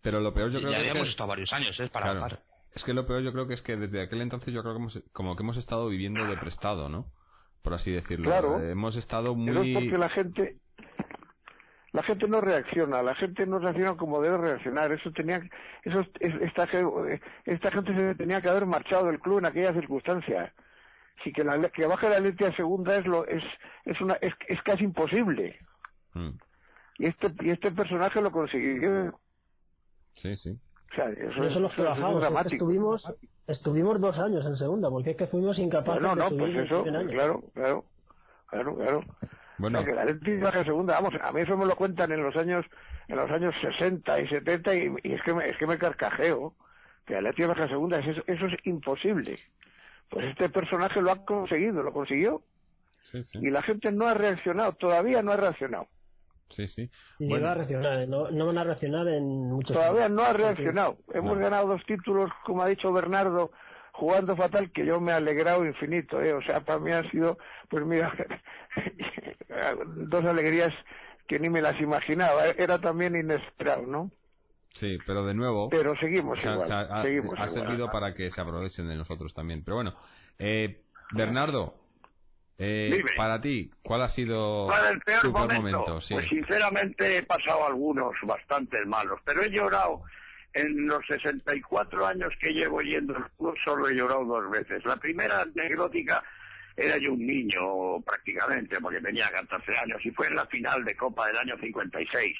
pero 0.01 0.19
lo 0.19 0.33
peor 0.33 0.51
yo 0.51 0.59
creo 0.59 0.71
ya 0.71 0.77
que... 0.77 0.83
Ya 0.83 0.89
habíamos 0.91 1.09
estado 1.09 1.29
varios 1.29 1.51
años, 1.53 1.79
¿eh? 1.79 1.89
Para 1.91 2.11
claro. 2.11 2.37
Es 2.77 2.83
que 2.83 2.93
lo 2.93 3.07
peor 3.07 3.23
yo 3.23 3.33
creo 3.33 3.47
que 3.47 3.55
es 3.55 3.63
que 3.63 3.75
desde 3.75 4.03
aquel 4.03 4.21
entonces 4.21 4.53
yo 4.53 4.61
creo 4.61 4.75
que 4.75 4.79
hemos, 4.79 5.03
como 5.11 5.35
que 5.35 5.41
hemos 5.41 5.57
estado 5.57 5.89
viviendo 5.89 6.23
de 6.27 6.37
prestado, 6.37 6.89
¿no? 6.89 7.07
Por 7.63 7.73
así 7.73 7.91
decirlo. 7.91 8.25
Claro. 8.25 8.61
Hemos 8.61 8.95
estado 8.95 9.33
muy... 9.33 9.47
Pero 9.47 9.63
es 9.63 9.73
porque 9.73 9.97
la 9.97 10.09
gente... 10.09 10.57
La 11.91 12.03
gente 12.03 12.27
no 12.27 12.39
reacciona, 12.39 13.01
la 13.01 13.15
gente 13.15 13.47
no 13.47 13.57
reacciona 13.57 13.97
como 13.97 14.21
debe 14.21 14.37
reaccionar. 14.37 14.91
Eso 14.91 15.11
tenía, 15.11 15.41
eso, 15.81 16.05
esta, 16.19 16.67
esta 17.45 17.71
gente 17.71 17.95
se 17.95 18.13
tenía 18.13 18.41
que 18.41 18.49
haber 18.49 18.67
marchado 18.67 19.07
del 19.07 19.19
club 19.19 19.39
en 19.39 19.47
aquella 19.47 19.73
circunstancia. 19.73 20.53
Si 21.23 21.33
que, 21.33 21.43
la, 21.43 21.57
que 21.69 21.87
baje 21.87 22.09
la 22.09 22.19
leche 22.19 22.45
a 22.45 22.55
segunda 22.55 22.95
es 22.95 23.07
lo, 23.07 23.25
es, 23.25 23.43
es 23.85 23.99
una, 24.01 24.13
es, 24.15 24.35
es 24.47 24.61
casi 24.61 24.83
imposible. 24.83 25.57
Mm. 26.13 26.37
Y 26.99 27.07
este, 27.07 27.33
y 27.39 27.49
este 27.49 27.71
personaje 27.71 28.21
lo 28.21 28.31
consiguió. 28.31 29.19
Sí, 30.13 30.37
sí. 30.37 30.59
O 30.91 30.95
sea, 30.95 31.09
eso, 31.09 31.43
eso, 31.43 31.59
lo 31.59 31.69
trabajamos. 31.69 32.23
Es 32.23 32.47
que 32.47 32.55
estuvimos, 32.55 33.13
estuvimos 33.47 33.99
dos 33.99 34.17
años 34.19 34.45
en 34.45 34.55
segunda, 34.55 34.89
porque 34.89 35.11
es 35.11 35.17
que 35.17 35.27
fuimos 35.27 35.59
incapaces 35.59 36.01
no, 36.01 36.15
no, 36.15 36.29
de 36.29 36.37
pues 36.37 36.55
eso, 36.55 36.83
claro, 36.83 37.43
claro, 37.53 37.85
claro, 38.47 38.75
claro. 38.75 39.03
Bueno. 39.57 39.79
O 39.79 39.81
sea, 39.81 39.89
que 39.89 39.95
la 39.95 40.05
Leti 40.05 40.37
baja 40.37 40.63
segunda, 40.63 40.93
vamos, 40.93 41.13
a 41.19 41.31
mí 41.31 41.41
eso 41.41 41.57
me 41.57 41.65
lo 41.65 41.75
cuentan 41.75 42.11
en 42.11 42.21
los 42.21 42.35
años, 42.35 42.65
en 43.07 43.15
los 43.15 43.29
años 43.31 43.55
60 43.61 44.21
y 44.21 44.27
70 44.27 44.75
y, 44.75 44.95
y 45.03 45.13
es 45.13 45.21
que 45.23 45.33
me, 45.33 45.49
es 45.49 45.57
que 45.57 45.67
me 45.67 45.77
carcajeo. 45.77 46.53
Que 47.05 47.15
la 47.15 47.21
Leti 47.21 47.43
baja 47.43 47.67
segunda, 47.67 47.99
eso, 47.99 48.21
eso 48.27 48.45
es 48.45 48.53
imposible. 48.65 49.39
Pues 50.09 50.25
este 50.25 50.49
personaje 50.49 51.01
lo 51.01 51.11
ha 51.11 51.25
conseguido, 51.25 51.81
lo 51.81 51.91
consiguió. 51.91 52.41
Sí, 53.11 53.23
sí. 53.23 53.39
Y 53.41 53.49
la 53.49 53.61
gente 53.61 53.91
no 53.91 54.05
ha 54.07 54.13
reaccionado, 54.13 54.73
todavía 54.73 55.23
no 55.23 55.31
ha 55.31 55.37
reaccionado. 55.37 55.87
Sí, 56.49 56.67
sí. 56.67 56.89
Y 57.19 57.27
bueno. 57.27 57.47
a 57.49 57.53
reaccionar, 57.55 58.07
no, 58.07 58.31
no, 58.31 58.45
van 58.47 58.57
a 58.57 58.63
reaccionar 58.63 59.07
en 59.07 59.25
muchos 59.49 59.75
Todavía 59.75 60.05
años. 60.05 60.15
no 60.17 60.23
ha 60.23 60.33
reaccionado. 60.33 60.97
Hemos 61.13 61.37
no. 61.37 61.43
ganado 61.43 61.67
dos 61.67 61.85
títulos, 61.85 62.29
como 62.45 62.61
ha 62.63 62.67
dicho 62.67 62.91
Bernardo, 62.93 63.51
jugando 63.91 64.35
fatal, 64.35 64.71
que 64.71 64.85
yo 64.85 64.99
me 65.01 65.11
he 65.11 65.15
alegrado 65.15 65.65
infinito. 65.65 66.21
¿eh? 66.21 66.33
O 66.33 66.41
sea, 66.41 66.61
para 66.61 66.79
mí 66.79 66.91
han 66.91 67.09
sido, 67.11 67.37
pues 67.69 67.85
mira, 67.85 68.13
dos 70.09 70.25
alegrías 70.25 70.73
que 71.27 71.39
ni 71.39 71.49
me 71.49 71.61
las 71.61 71.79
imaginaba. 71.81 72.45
Era 72.45 72.79
también 72.79 73.15
inesperado, 73.15 73.85
¿no? 73.85 74.11
Sí, 74.75 74.97
pero 75.05 75.25
de 75.25 75.33
nuevo. 75.33 75.69
Pero 75.69 75.95
seguimos 75.97 76.37
o 76.37 76.41
sea, 76.41 76.53
igual. 76.53 76.65
o 76.65 76.69
sea, 76.69 76.79
ha, 76.81 77.01
seguimos 77.03 77.39
ha 77.39 77.47
igual. 77.47 77.65
servido 77.67 77.91
para 77.91 78.13
que 78.13 78.29
se 78.31 78.39
aprovechen 78.41 78.87
de 78.87 78.95
nosotros 78.95 79.33
también. 79.33 79.63
Pero 79.63 79.75
bueno, 79.75 79.95
eh, 80.37 80.81
Bernardo, 81.13 81.75
eh, 82.59 83.03
para 83.15 83.39
ti, 83.39 83.69
¿cuál 83.83 84.01
ha 84.01 84.09
sido 84.09 84.65
¿Cuál 84.65 84.93
el 84.93 85.01
peor 85.01 85.21
tu 85.21 85.33
peor 85.33 85.53
momento? 85.53 85.79
momento? 85.79 86.01
Sí. 86.01 86.13
Pues 86.13 86.27
sinceramente 86.27 87.17
he 87.17 87.23
pasado 87.23 87.67
algunos 87.67 88.13
bastante 88.23 88.83
malos, 88.85 89.19
pero 89.23 89.43
he 89.43 89.49
llorado 89.49 90.03
en 90.53 90.87
los 90.87 91.05
64 91.05 92.07
años 92.07 92.33
que 92.39 92.51
llevo 92.51 92.81
yendo 92.81 93.15
al 93.15 93.29
club, 93.37 93.55
solo 93.63 93.89
he 93.89 93.95
llorado 93.95 94.25
dos 94.25 94.49
veces. 94.49 94.83
La 94.85 94.95
primera 94.95 95.41
anecdótica 95.41 96.23
era 96.75 96.97
yo 96.97 97.13
un 97.13 97.25
niño 97.25 98.01
prácticamente, 98.01 98.79
porque 98.79 99.01
tenía 99.01 99.29
14 99.31 99.77
años, 99.77 100.03
y 100.05 100.11
fue 100.11 100.27
en 100.27 100.35
la 100.35 100.45
final 100.47 100.83
de 100.83 100.95
Copa 100.95 101.27
del 101.27 101.37
año 101.37 101.57
56. 101.59 102.37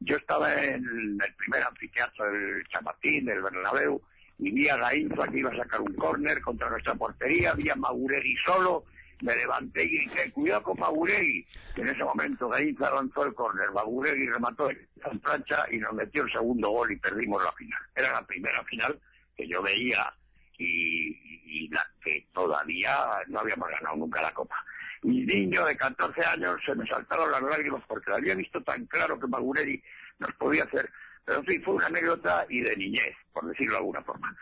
Yo 0.00 0.16
estaba 0.16 0.52
en 0.54 1.18
el 1.22 1.34
primer 1.36 1.62
anfiteatro 1.62 2.30
del 2.30 2.66
Chamartín, 2.68 3.26
del 3.26 3.42
Bernabéu, 3.42 4.00
y 4.38 4.50
vi 4.50 4.68
a 4.68 4.76
Gainza 4.76 5.28
que 5.28 5.38
iba 5.38 5.50
a 5.50 5.56
sacar 5.56 5.80
un 5.80 5.94
córner 5.94 6.40
contra 6.40 6.68
nuestra 6.68 6.94
portería, 6.94 7.54
vi 7.54 7.70
a 7.70 7.76
Maureri 7.76 8.34
solo, 8.44 8.84
me 9.24 9.34
levanté 9.34 9.84
y 9.84 9.98
dije, 10.00 10.30
cuidado 10.32 10.62
con 10.62 10.78
Maguregui. 10.78 11.46
Y 11.76 11.80
en 11.80 11.88
ese 11.88 12.04
momento 12.04 12.48
Gainza 12.48 12.90
lanzó 12.90 13.24
el 13.24 13.34
córner, 13.34 13.70
Maguregui 13.72 14.28
remató 14.28 14.70
en 14.70 15.20
plancha 15.20 15.64
y 15.70 15.78
nos 15.78 15.94
metió 15.94 16.24
el 16.24 16.30
segundo 16.30 16.68
gol 16.68 16.92
y 16.92 16.96
perdimos 16.96 17.42
la 17.42 17.52
final. 17.52 17.80
Era 17.94 18.12
la 18.12 18.26
primera 18.26 18.62
final 18.64 19.00
que 19.34 19.48
yo 19.48 19.62
veía 19.62 20.12
y, 20.58 21.68
la 21.70 21.84
que 22.02 22.26
todavía 22.34 23.22
no 23.28 23.40
habíamos 23.40 23.70
ganado 23.70 23.96
nunca 23.96 24.20
la 24.20 24.34
Copa. 24.34 24.62
Mi 25.02 25.24
niño 25.24 25.64
de 25.64 25.76
14 25.76 26.22
años 26.22 26.60
se 26.64 26.74
me 26.74 26.86
saltaron 26.86 27.30
las 27.30 27.42
lágrimas 27.42 27.82
porque 27.88 28.10
lo 28.10 28.16
había 28.16 28.34
visto 28.34 28.62
tan 28.62 28.84
claro 28.86 29.18
que 29.18 29.26
Maguregui 29.26 29.82
nos 30.18 30.34
podía 30.34 30.64
hacer. 30.64 30.90
Pero 31.24 31.42
fin, 31.44 31.62
fue 31.62 31.74
una 31.74 31.86
anécdota 31.86 32.44
y 32.50 32.60
de 32.60 32.76
niñez, 32.76 33.16
por 33.32 33.46
decirlo 33.46 33.72
de 33.72 33.78
alguna 33.78 34.02
forma. 34.02 34.36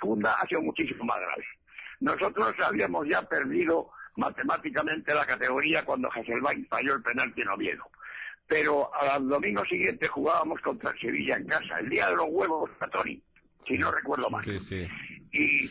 Segunda 0.00 0.32
ha 0.32 0.46
sido 0.48 0.62
muchísimo 0.62 1.04
más 1.04 1.20
grave. 1.20 1.46
Nosotros 2.00 2.54
habíamos 2.58 3.06
ya 3.06 3.22
perdido 3.22 3.92
matemáticamente 4.16 5.14
la 5.14 5.26
categoría 5.26 5.84
cuando 5.84 6.10
Hasselbaink 6.10 6.68
falló 6.68 6.94
el 6.94 7.02
penalti 7.02 7.42
en 7.42 7.48
Oviedo. 7.48 7.84
Pero 8.46 8.90
al 8.94 9.28
domingo 9.28 9.64
siguiente 9.64 10.08
jugábamos 10.08 10.60
contra 10.60 10.90
el 10.90 10.98
Sevilla 10.98 11.36
en 11.36 11.46
casa, 11.46 11.78
el 11.78 11.88
día 11.88 12.08
de 12.08 12.16
los 12.16 12.26
huevos, 12.28 12.70
Tony, 12.90 13.22
si 13.66 13.78
no 13.78 13.92
recuerdo 13.92 14.28
mal. 14.28 14.44
Sí, 14.44 14.58
sí. 14.60 14.88
Y 15.32 15.70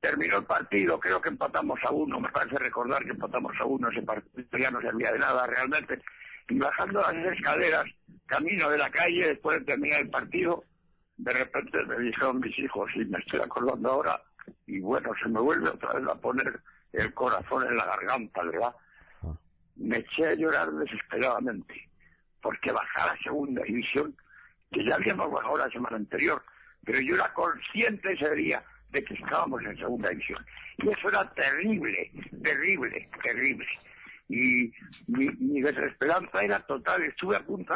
terminó 0.00 0.38
el 0.38 0.44
partido, 0.44 0.98
creo 0.98 1.20
que 1.20 1.28
empatamos 1.28 1.78
a 1.84 1.90
uno, 1.90 2.20
me 2.20 2.30
parece 2.30 2.56
recordar 2.58 3.04
que 3.04 3.10
empatamos 3.10 3.52
a 3.60 3.64
uno, 3.64 3.90
ese 3.90 4.02
partido 4.02 4.58
ya 4.58 4.70
no 4.70 4.80
servía 4.80 5.12
de 5.12 5.18
nada 5.18 5.46
realmente. 5.46 6.00
Y 6.48 6.58
bajando 6.58 7.02
las 7.02 7.14
escaleras, 7.14 7.84
camino 8.26 8.70
de 8.70 8.78
la 8.78 8.90
calle, 8.90 9.28
después 9.28 9.58
de 9.58 9.66
terminar 9.66 10.00
el 10.00 10.10
partido, 10.10 10.64
de 11.18 11.32
repente 11.32 11.84
me 11.84 11.98
dijeron 11.98 12.40
mis 12.40 12.58
hijos, 12.58 12.90
y 12.94 13.04
me 13.04 13.18
estoy 13.18 13.40
acordando 13.40 13.90
ahora, 13.90 14.22
y 14.66 14.80
bueno, 14.80 15.10
se 15.22 15.28
me 15.28 15.40
vuelve 15.40 15.68
otra 15.68 15.92
vez 15.94 16.08
a 16.08 16.14
poner 16.14 16.60
el 16.92 17.12
corazón 17.14 17.66
en 17.66 17.76
la 17.76 17.86
garganta, 17.86 18.42
¿verdad? 18.42 18.74
Me 19.76 19.98
eché 19.98 20.26
a 20.26 20.34
llorar 20.34 20.70
desesperadamente, 20.72 21.88
porque 22.42 22.72
bajar 22.72 23.10
a 23.10 23.22
segunda 23.22 23.62
división, 23.62 24.16
que 24.72 24.84
ya 24.84 24.96
habíamos 24.96 25.30
bajado 25.30 25.58
la 25.58 25.70
semana 25.70 25.96
anterior, 25.96 26.42
pero 26.84 27.00
yo 27.00 27.14
era 27.14 27.32
consciente 27.32 28.12
ese 28.12 28.34
día 28.34 28.62
de 28.90 29.04
que 29.04 29.14
estábamos 29.14 29.62
en 29.62 29.76
segunda 29.76 30.10
división. 30.10 30.44
Y 30.78 30.88
eso 30.88 31.08
era 31.08 31.30
terrible, 31.34 32.10
terrible, 32.42 33.08
terrible. 33.22 33.66
Y 34.28 34.72
mi, 35.06 35.26
mi 35.38 35.60
desesperanza 35.60 36.42
era 36.42 36.60
total, 36.66 37.02
estuve 37.02 37.36
a 37.36 37.44
punto 37.44 37.74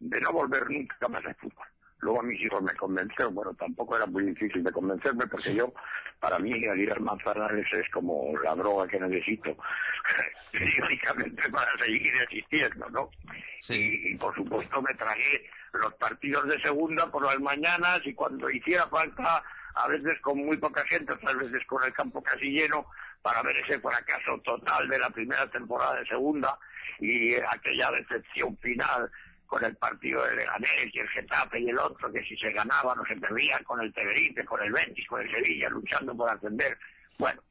de 0.00 0.20
no 0.20 0.32
volver 0.32 0.70
nunca 0.70 1.08
más 1.08 1.24
al 1.24 1.34
fútbol. 1.36 1.66
Luego 2.00 2.22
mis 2.22 2.40
hijos 2.40 2.62
me 2.62 2.74
convencieron, 2.74 3.34
bueno, 3.34 3.52
tampoco 3.54 3.96
era 3.96 4.06
muy 4.06 4.24
difícil 4.24 4.62
de 4.62 4.72
convencerme 4.72 5.26
porque 5.26 5.54
yo, 5.54 5.72
para 6.20 6.38
mí, 6.38 6.52
el 6.52 6.80
ir 6.80 6.92
al 6.92 7.00
Manzanares 7.00 7.66
es 7.72 7.90
como 7.90 8.32
la 8.44 8.54
droga 8.54 8.86
que 8.86 9.00
necesito 9.00 9.56
periódicamente 10.52 11.48
para 11.50 11.76
seguir 11.78 12.14
existiendo, 12.22 12.88
¿no? 12.90 13.10
Sí. 13.60 13.74
Y, 13.74 14.12
y, 14.12 14.16
por 14.16 14.34
supuesto 14.34 14.80
me 14.80 14.94
tragué 14.94 15.50
los 15.72 15.92
partidos 15.94 16.46
de 16.48 16.60
segunda 16.60 17.10
por 17.10 17.24
las 17.24 17.40
mañanas 17.40 18.00
y 18.04 18.14
cuando 18.14 18.48
hiciera 18.48 18.86
falta, 18.88 19.42
a 19.74 19.88
veces 19.88 20.20
con 20.20 20.38
muy 20.38 20.56
poca 20.56 20.84
gente, 20.86 21.12
otras 21.12 21.36
veces 21.36 21.64
con 21.66 21.82
el 21.84 21.92
campo 21.92 22.22
casi 22.22 22.50
lleno, 22.50 22.86
para 23.22 23.42
ver 23.42 23.56
ese 23.56 23.80
fracaso 23.80 24.38
total 24.44 24.88
de 24.88 24.98
la 24.98 25.10
primera 25.10 25.48
temporada 25.50 25.96
de 25.96 26.06
segunda 26.06 26.58
y 27.00 27.34
aquella 27.34 27.90
decepción 27.92 28.56
final 28.58 29.10
con 29.48 29.64
el 29.64 29.74
partido 29.76 30.24
de 30.24 30.36
Leganés 30.36 30.94
y 30.94 30.98
el 31.00 31.08
Getafe 31.08 31.58
y 31.58 31.70
el 31.70 31.78
otro, 31.78 32.12
que 32.12 32.22
si 32.22 32.36
se 32.36 32.52
ganaba 32.52 32.94
no 32.94 33.04
se 33.06 33.16
perdía, 33.16 33.58
con 33.64 33.80
el 33.80 33.92
Tenerife, 33.94 34.44
con 34.44 34.62
el 34.62 34.70
Betis, 34.70 35.06
con 35.08 35.22
el 35.22 35.30
Sevilla, 35.30 35.70
luchando 35.70 36.14
por 36.14 36.30
ascender. 36.30 36.78
Bueno, 37.18 37.42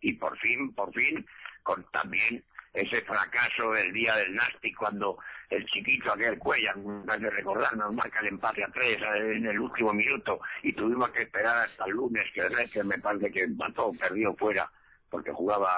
y 0.00 0.12
por 0.12 0.38
fin, 0.38 0.72
por 0.74 0.94
fin, 0.94 1.26
con 1.64 1.84
también 1.90 2.44
ese 2.72 3.02
fracaso 3.02 3.72
del 3.72 3.92
día 3.92 4.14
del 4.16 4.36
Nasti 4.36 4.72
cuando 4.72 5.18
el 5.50 5.66
chiquito 5.66 6.12
aquel 6.12 6.38
Cuellar, 6.38 6.76
me 6.76 7.12
hace 7.12 7.28
recordar, 7.28 7.76
nos 7.76 7.92
marca 7.92 8.20
el 8.20 8.28
empate 8.28 8.62
a 8.62 8.68
tres 8.68 8.98
en 9.02 9.46
el 9.46 9.58
último 9.58 9.92
minuto 9.92 10.40
y 10.62 10.72
tuvimos 10.74 11.10
que 11.10 11.22
esperar 11.22 11.66
hasta 11.66 11.86
el 11.86 11.92
lunes 11.92 12.24
que 12.32 12.42
el 12.42 12.54
Reche 12.54 12.84
me 12.84 12.98
parece 13.00 13.32
que 13.32 13.42
empató, 13.42 13.90
perdió 13.98 14.32
fuera 14.36 14.70
porque 15.10 15.32
jugaba 15.32 15.76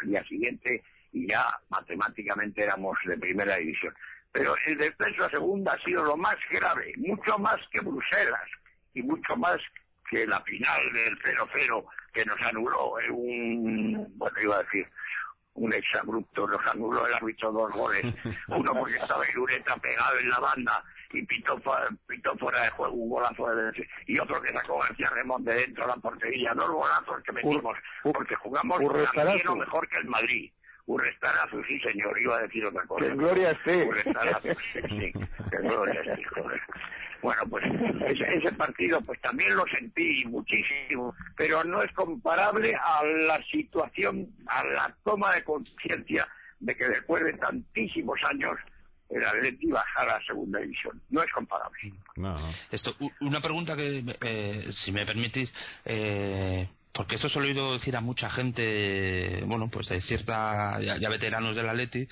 al 0.00 0.08
día 0.08 0.24
siguiente 0.24 0.82
y 1.12 1.28
ya 1.28 1.56
matemáticamente 1.68 2.62
éramos 2.64 2.98
de 3.04 3.16
primera 3.18 3.56
división. 3.56 3.94
Pero 4.32 4.54
el 4.66 4.78
descenso 4.78 5.24
a 5.24 5.30
segunda 5.30 5.72
ha 5.72 5.84
sido 5.84 6.04
lo 6.04 6.16
más 6.16 6.36
grave, 6.50 6.92
mucho 6.96 7.38
más 7.38 7.56
que 7.72 7.80
Bruselas 7.80 8.48
y 8.94 9.02
mucho 9.02 9.36
más 9.36 9.58
que 10.08 10.26
la 10.26 10.40
final 10.42 10.92
del 10.92 11.18
0-0 11.18 11.84
que 12.12 12.24
nos 12.24 12.40
anuló 12.42 12.94
un, 13.10 14.06
bueno, 14.16 14.40
iba 14.40 14.56
a 14.56 14.62
decir, 14.62 14.86
un 15.54 15.72
exabrupto, 15.72 16.46
nos 16.46 16.66
anuló 16.66 17.06
el 17.06 17.14
árbitro 17.14 17.52
dos 17.52 17.72
goles, 17.72 18.04
uno 18.48 18.72
porque 18.74 18.96
estaba 18.96 19.28
Irureta 19.28 19.76
pegado 19.76 20.18
en 20.18 20.30
la 20.30 20.40
banda 20.40 20.84
y 21.12 21.24
pitó, 21.26 21.58
fuera 21.60 22.62
de 22.62 22.70
juego 22.70 22.94
un 22.94 23.10
golazo 23.10 23.54
de 23.54 23.88
y 24.06 24.18
otro 24.18 24.40
que 24.40 24.52
sacó 24.52 24.78
García 24.78 25.10
Remón 25.10 25.44
de 25.44 25.54
dentro 25.54 25.84
de 25.84 25.90
la 25.90 25.96
portería, 25.96 26.54
dos 26.54 26.70
golazos 26.70 27.22
que 27.24 27.32
metimos, 27.32 27.76
porque 28.02 28.34
jugamos 28.36 28.78
también 29.14 29.58
mejor 29.58 29.88
que 29.88 29.98
el 29.98 30.06
Madrid. 30.06 30.52
Un 30.90 30.98
restarazo, 30.98 31.62
sí 31.68 31.78
señor, 31.78 32.20
iba 32.20 32.36
a 32.36 32.42
decir 32.42 32.64
otra 32.64 32.84
cosa. 32.84 33.04
Que 33.04 33.14
gloria 33.14 33.52
esté. 33.52 33.84
Un 33.84 33.94
restarazo, 33.94 34.48
sí, 34.72 34.80
sí, 34.88 35.12
que 35.12 35.56
gloria 35.62 36.00
esté. 36.00 36.22
Bueno, 37.22 37.42
pues 37.48 37.64
ese, 38.08 38.38
ese, 38.38 38.52
partido 38.52 39.00
pues 39.02 39.20
también 39.20 39.54
lo 39.54 39.64
sentí 39.68 40.24
muchísimo, 40.24 41.14
pero 41.36 41.62
no 41.62 41.80
es 41.80 41.92
comparable 41.92 42.74
a 42.74 43.04
la 43.04 43.40
situación, 43.44 44.30
a 44.48 44.64
la 44.64 44.96
toma 45.04 45.34
de 45.34 45.44
conciencia 45.44 46.26
de 46.58 46.74
que 46.74 46.88
después 46.88 47.22
de 47.22 47.34
tantísimos 47.34 48.18
años 48.28 48.58
el 49.10 49.24
Atleti 49.24 49.70
bajara 49.70 50.16
a 50.16 50.22
segunda 50.24 50.58
división. 50.58 51.00
No 51.10 51.22
es 51.22 51.30
comparable. 51.30 51.78
Esto, 52.68 52.96
una 53.20 53.40
pregunta 53.40 53.76
que, 53.76 54.02
eh, 54.20 54.64
si 54.84 54.90
me 54.90 55.06
permitís, 55.06 55.52
eh, 55.84 56.68
porque 56.92 57.16
esto 57.16 57.28
se 57.28 57.38
lo 57.38 57.44
he 57.44 57.48
oído 57.48 57.74
decir 57.74 57.96
a 57.96 58.00
mucha 58.00 58.30
gente, 58.30 59.42
bueno, 59.46 59.68
pues 59.70 59.88
de 59.88 60.00
cierta, 60.00 60.80
ya, 60.80 61.08
veteranos 61.08 61.54
del 61.54 61.68
Atleti, 61.68 62.08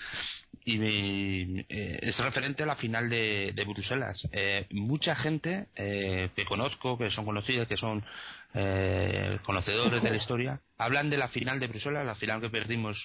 y 0.64 1.64
eh, 1.68 1.98
es 2.02 2.16
referente 2.18 2.62
a 2.62 2.66
la 2.66 2.76
final 2.76 3.08
de, 3.08 3.52
de 3.54 3.64
Bruselas. 3.64 4.20
Eh, 4.32 4.66
mucha 4.70 5.16
gente 5.16 5.66
eh, 5.74 6.30
que 6.36 6.44
conozco, 6.44 6.96
que 6.96 7.10
son 7.10 7.24
conocidos, 7.24 7.66
que 7.66 7.76
son 7.76 8.04
conocedores 9.44 10.02
de 10.02 10.10
la 10.10 10.16
historia, 10.22 10.60
hablan 10.78 11.10
de 11.10 11.18
la 11.18 11.28
final 11.28 11.60
de 11.60 11.66
Bruselas, 11.66 12.06
la 12.06 12.14
final 12.14 12.40
que 12.40 12.50
perdimos 12.50 12.98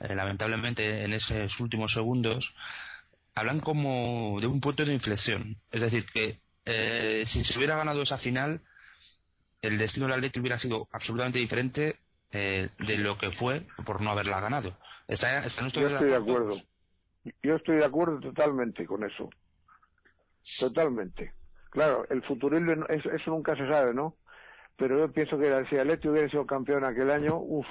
lamentablemente 0.00 1.04
en 1.04 1.12
esos 1.12 1.58
últimos 1.60 1.92
segundos, 1.92 2.52
hablan 3.34 3.60
como 3.60 4.38
de 4.40 4.46
un 4.48 4.60
punto 4.60 4.84
de 4.84 4.92
inflexión. 4.92 5.56
Es 5.70 5.80
decir, 5.80 6.06
que 6.12 6.40
si 7.26 7.44
se 7.44 7.56
hubiera 7.56 7.76
ganado 7.76 8.02
esa 8.02 8.18
final, 8.18 8.60
el 9.62 9.78
destino 9.78 10.06
del 10.06 10.16
Atleti 10.16 10.40
hubiera 10.40 10.58
sido 10.58 10.88
absolutamente 10.92 11.38
diferente 11.38 11.96
eh, 12.32 12.68
de 12.78 12.98
lo 12.98 13.16
que 13.16 13.30
fue 13.30 13.62
por 13.86 14.00
no 14.00 14.10
haberla 14.10 14.40
ganado. 14.40 14.76
¿Está, 15.06 15.42
Yo 15.42 15.86
estoy 15.86 16.08
de 16.08 16.16
acuerdo. 16.16 16.56
Yo 17.42 17.54
estoy 17.54 17.76
de 17.76 17.84
acuerdo 17.84 18.18
totalmente 18.20 18.84
con 18.84 19.04
eso. 19.04 19.30
Totalmente. 20.58 21.32
Claro, 21.70 22.04
el 22.10 22.22
futurismo, 22.24 22.84
eso, 22.88 23.10
eso 23.12 23.30
nunca 23.30 23.56
se 23.56 23.66
sabe, 23.68 23.94
¿no? 23.94 24.16
Pero 24.76 24.98
yo 24.98 25.12
pienso 25.12 25.38
que 25.38 25.64
si 25.70 25.76
Atleti 25.76 26.08
hubiera 26.08 26.28
sido 26.28 26.44
campeón 26.44 26.84
aquel 26.84 27.10
año, 27.10 27.36
uff, 27.36 27.66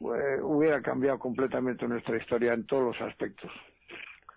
eh, 0.00 0.40
hubiera 0.40 0.80
cambiado 0.80 1.18
completamente 1.18 1.86
nuestra 1.86 2.16
historia 2.16 2.54
en 2.54 2.66
todos 2.66 2.96
los 2.96 3.08
aspectos. 3.08 3.50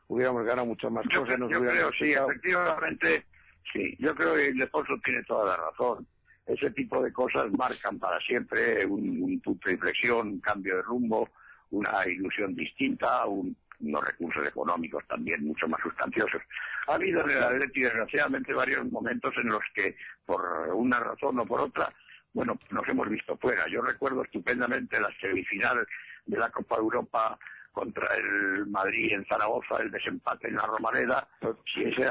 Hubiéramos 0.07 0.43
ganado 0.43 0.65
muchas 0.65 0.91
más 0.91 1.05
cosas. 1.07 1.39
Nos 1.39 1.49
yo 1.49 1.59
creo, 1.61 1.91
sí, 1.93 2.11
efectivamente, 2.11 3.25
sí. 3.71 3.95
Yo 3.99 4.13
creo 4.15 4.35
que 4.35 4.47
el 4.49 4.61
esposo 4.61 4.93
tiene 5.03 5.23
toda 5.23 5.45
la 5.45 5.57
razón 5.57 6.05
ese 6.49 6.71
tipo 6.71 7.01
de 7.01 7.13
cosas 7.13 7.51
marcan 7.51 7.99
para 7.99 8.19
siempre 8.21 8.85
un, 8.85 9.39
punto 9.43 9.67
de 9.67 9.75
inflexión, 9.75 10.27
un 10.27 10.39
cambio 10.39 10.77
de 10.77 10.81
rumbo, 10.81 11.29
una 11.71 12.05
ilusión 12.07 12.55
distinta, 12.55 13.25
unos 13.27 14.03
recursos 14.03 14.45
económicos 14.47 15.05
también 15.07 15.45
mucho 15.45 15.67
más 15.67 15.79
sustanciosos. 15.81 16.41
Ha 16.87 16.95
habido 16.95 17.23
en 17.23 17.31
el 17.31 17.43
Atleti, 17.43 17.81
desgraciadamente, 17.81 18.53
varios 18.53 18.91
momentos 18.91 19.33
en 19.37 19.49
los 19.49 19.61
que, 19.75 19.95
por 20.25 20.41
una 20.73 20.99
razón 20.99 21.39
o 21.39 21.45
por 21.45 21.61
otra, 21.61 21.93
bueno, 22.33 22.57
nos 22.71 22.87
hemos 22.87 23.07
visto 23.09 23.37
fuera. 23.37 23.67
Yo 23.67 23.81
recuerdo 23.81 24.23
estupendamente 24.23 24.99
la 24.99 25.09
semifinal 25.21 25.85
de 26.25 26.37
la 26.37 26.49
Copa 26.49 26.75
de 26.75 26.81
Europa 26.81 27.37
contra 27.71 28.07
el 28.15 28.65
Madrid 28.67 29.13
en 29.13 29.25
Zaragoza, 29.25 29.77
el 29.79 29.91
desempate 29.91 30.47
en 30.47 30.55
la 30.55 30.65
Romareda. 30.65 31.27
Si, 31.73 31.83
ese, 31.83 32.07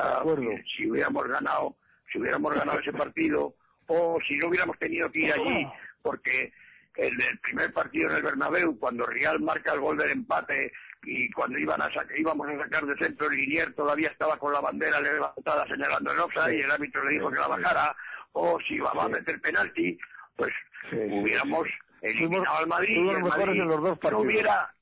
si 0.77 0.89
hubiéramos 0.89 1.27
ganado, 1.27 1.77
si 2.12 2.20
hubiéramos 2.20 2.55
ganado 2.55 2.78
ese 2.78 2.93
partido, 2.93 3.55
o 3.89 4.19
si 4.27 4.36
no 4.36 4.48
hubiéramos 4.48 4.78
tenido 4.78 5.10
que 5.10 5.20
ir 5.20 5.32
allí, 5.32 5.66
porque 6.02 6.52
en 6.94 7.20
el 7.20 7.39
primer 7.39 7.73
partido 7.73 8.10
en 8.10 8.16
el 8.16 8.23
Bernabéu, 8.23 8.78
cuando 8.78 9.06
Real 9.06 9.40
marca 9.40 9.73
el 9.73 9.81
gol 9.81 9.97
del 9.97 10.10
empate 10.10 10.73
y 11.05 11.31
cuando 11.31 11.59
iban 11.59 11.81
a 11.81 11.90
íbamos 12.16 12.48
a 12.48 12.59
sacar 12.59 12.85
de 12.85 12.97
centro 12.97 13.28
el 13.28 13.36
Linier 13.36 13.73
todavía 13.74 14.09
estaba 14.09 14.36
con 14.36 14.52
la 14.52 14.60
bandera 14.60 15.01
levantada 15.01 15.66
señalando 15.69 16.12
el 16.12 16.20
offside 16.20 16.59
y 16.59 16.62
el 16.62 16.70
árbitro 16.70 17.05
le 17.05 17.12
dijo 17.12 17.31
que 17.31 17.39
la 17.39 17.48
bajara, 17.48 17.97
o 18.32 18.59
si 18.66 18.74
iba 18.74 18.90
a 18.90 19.09
meter 19.09 19.40
penalti, 19.40 19.98
pues 20.36 20.52
hubiéramos 20.93 21.69
eliminado 22.02 22.56
al 22.56 22.66
Madrid 22.66 22.97
y 22.97 23.09
el 23.10 23.23
Madrid 23.23 23.62
no 23.62 24.19
hubiera, 24.19 24.74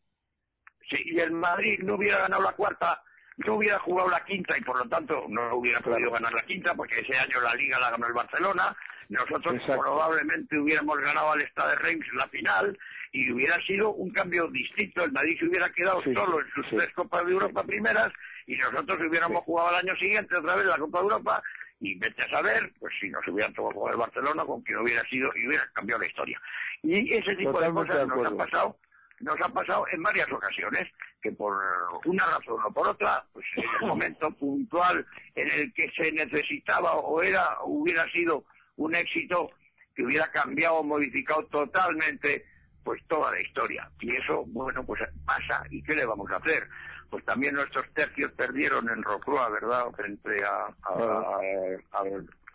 y 0.91 1.19
el 1.21 1.33
Madrid 1.33 1.81
no 1.83 1.95
hubiera 1.95 2.19
ganado 2.21 2.43
la 2.43 2.53
cuarta 2.53 3.03
no 3.39 3.57
hubiera 3.57 3.79
jugado 3.81 4.09
la 4.09 4.25
quinta 4.25 4.57
y 4.57 4.63
por 4.63 4.79
lo 4.79 4.89
tanto 4.89 5.25
no 5.29 5.57
hubiera 5.57 5.81
podido 5.81 6.11
ganar 6.11 6.33
la 6.33 6.43
quinta 6.43 6.75
porque 6.75 7.01
ese 7.01 7.17
año 7.17 7.41
la 7.41 7.55
liga 7.55 7.79
la 7.79 7.91
ganó 7.91 8.07
el 8.07 8.13
Barcelona. 8.15 8.77
Nosotros 9.09 9.63
probablemente 9.67 10.59
hubiéramos 10.59 10.99
ganado 10.99 11.33
al 11.33 11.43
Stade 11.49 11.77
Reims 11.77 12.07
la 12.15 12.29
final 12.29 12.77
y 13.13 13.31
hubiera 13.31 13.61
sido 13.63 13.93
un 13.93 14.11
cambio 14.11 14.49
distinto. 14.49 15.05
El 15.05 15.13
Madrid 15.13 15.39
se 15.39 15.47
hubiera 15.47 15.71
quedado 15.71 16.03
solo 16.03 16.41
en 16.41 16.51
sus 16.55 16.67
tres 16.71 16.93
Copas 16.95 17.25
de 17.27 17.33
Europa 17.33 17.63
primeras 17.63 18.13
y 18.47 18.57
nosotros 18.57 18.99
hubiéramos 19.09 19.45
jugado 19.45 19.69
al 19.69 19.87
año 19.87 19.97
siguiente 19.97 20.37
otra 20.37 20.57
vez 20.57 20.67
la 20.67 20.79
Copa 20.79 20.99
de 20.99 21.05
Europa. 21.05 21.43
Y 21.79 21.99
vete 21.99 22.23
a 22.23 22.31
saber, 22.31 22.73
pues 22.81 22.95
si 22.99 23.11
nos 23.11 23.27
hubieran 23.29 23.53
tocado 23.53 23.83
con 23.83 23.93
el 23.93 23.99
Barcelona, 23.99 24.45
con 24.47 24.63
quien 24.63 24.79
hubiera 24.79 25.03
sido 25.05 25.31
y 25.37 25.47
hubiera 25.47 25.69
cambiado 25.75 26.01
la 26.01 26.09
historia. 26.09 26.41
Y 26.83 27.13
ese 27.13 27.37
tipo 27.37 27.61
de 27.61 27.71
cosas 27.71 28.09
nos 28.09 28.27
han 28.27 28.37
pasado 28.39 28.79
nos 29.21 29.41
ha 29.41 29.49
pasado 29.49 29.87
en 29.93 30.03
varias 30.03 30.31
ocasiones 30.31 30.89
que 31.27 31.33
por 31.33 31.57
una 32.05 32.25
razón 32.27 32.59
o 32.65 32.73
por 32.73 32.87
otra, 32.87 33.25
pues 33.33 33.45
en 33.57 33.65
el 33.81 33.89
momento 33.89 34.31
puntual 34.33 35.05
en 35.35 35.51
el 35.51 35.73
que 35.73 35.91
se 35.91 36.13
necesitaba 36.13 36.95
o 36.95 37.21
era 37.21 37.59
hubiera 37.65 38.09
sido 38.11 38.45
un 38.77 38.95
éxito 38.95 39.51
que 39.95 40.05
hubiera 40.05 40.31
cambiado 40.31 40.77
o 40.77 40.85
modificado 40.85 41.45
totalmente 41.47 42.45
pues 42.85 43.03
toda 43.09 43.33
la 43.33 43.41
historia. 43.41 43.91
Y 44.01 44.15
eso, 44.15 44.45
bueno, 44.47 44.85
pues 44.85 45.03
pasa. 45.25 45.65
¿Y 45.71 45.83
qué 45.83 45.95
le 45.97 46.07
vamos 46.07 46.31
a 46.31 46.37
hacer? 46.37 46.69
Pues 47.11 47.25
también 47.25 47.55
nuestros 47.55 47.93
tercios 47.95 48.31
perdieron 48.33 48.89
en 48.89 49.03
Rocrua, 49.03 49.49
¿verdad? 49.49 49.87
Frente 49.97 50.45
a, 50.45 50.67
a, 50.85 52.05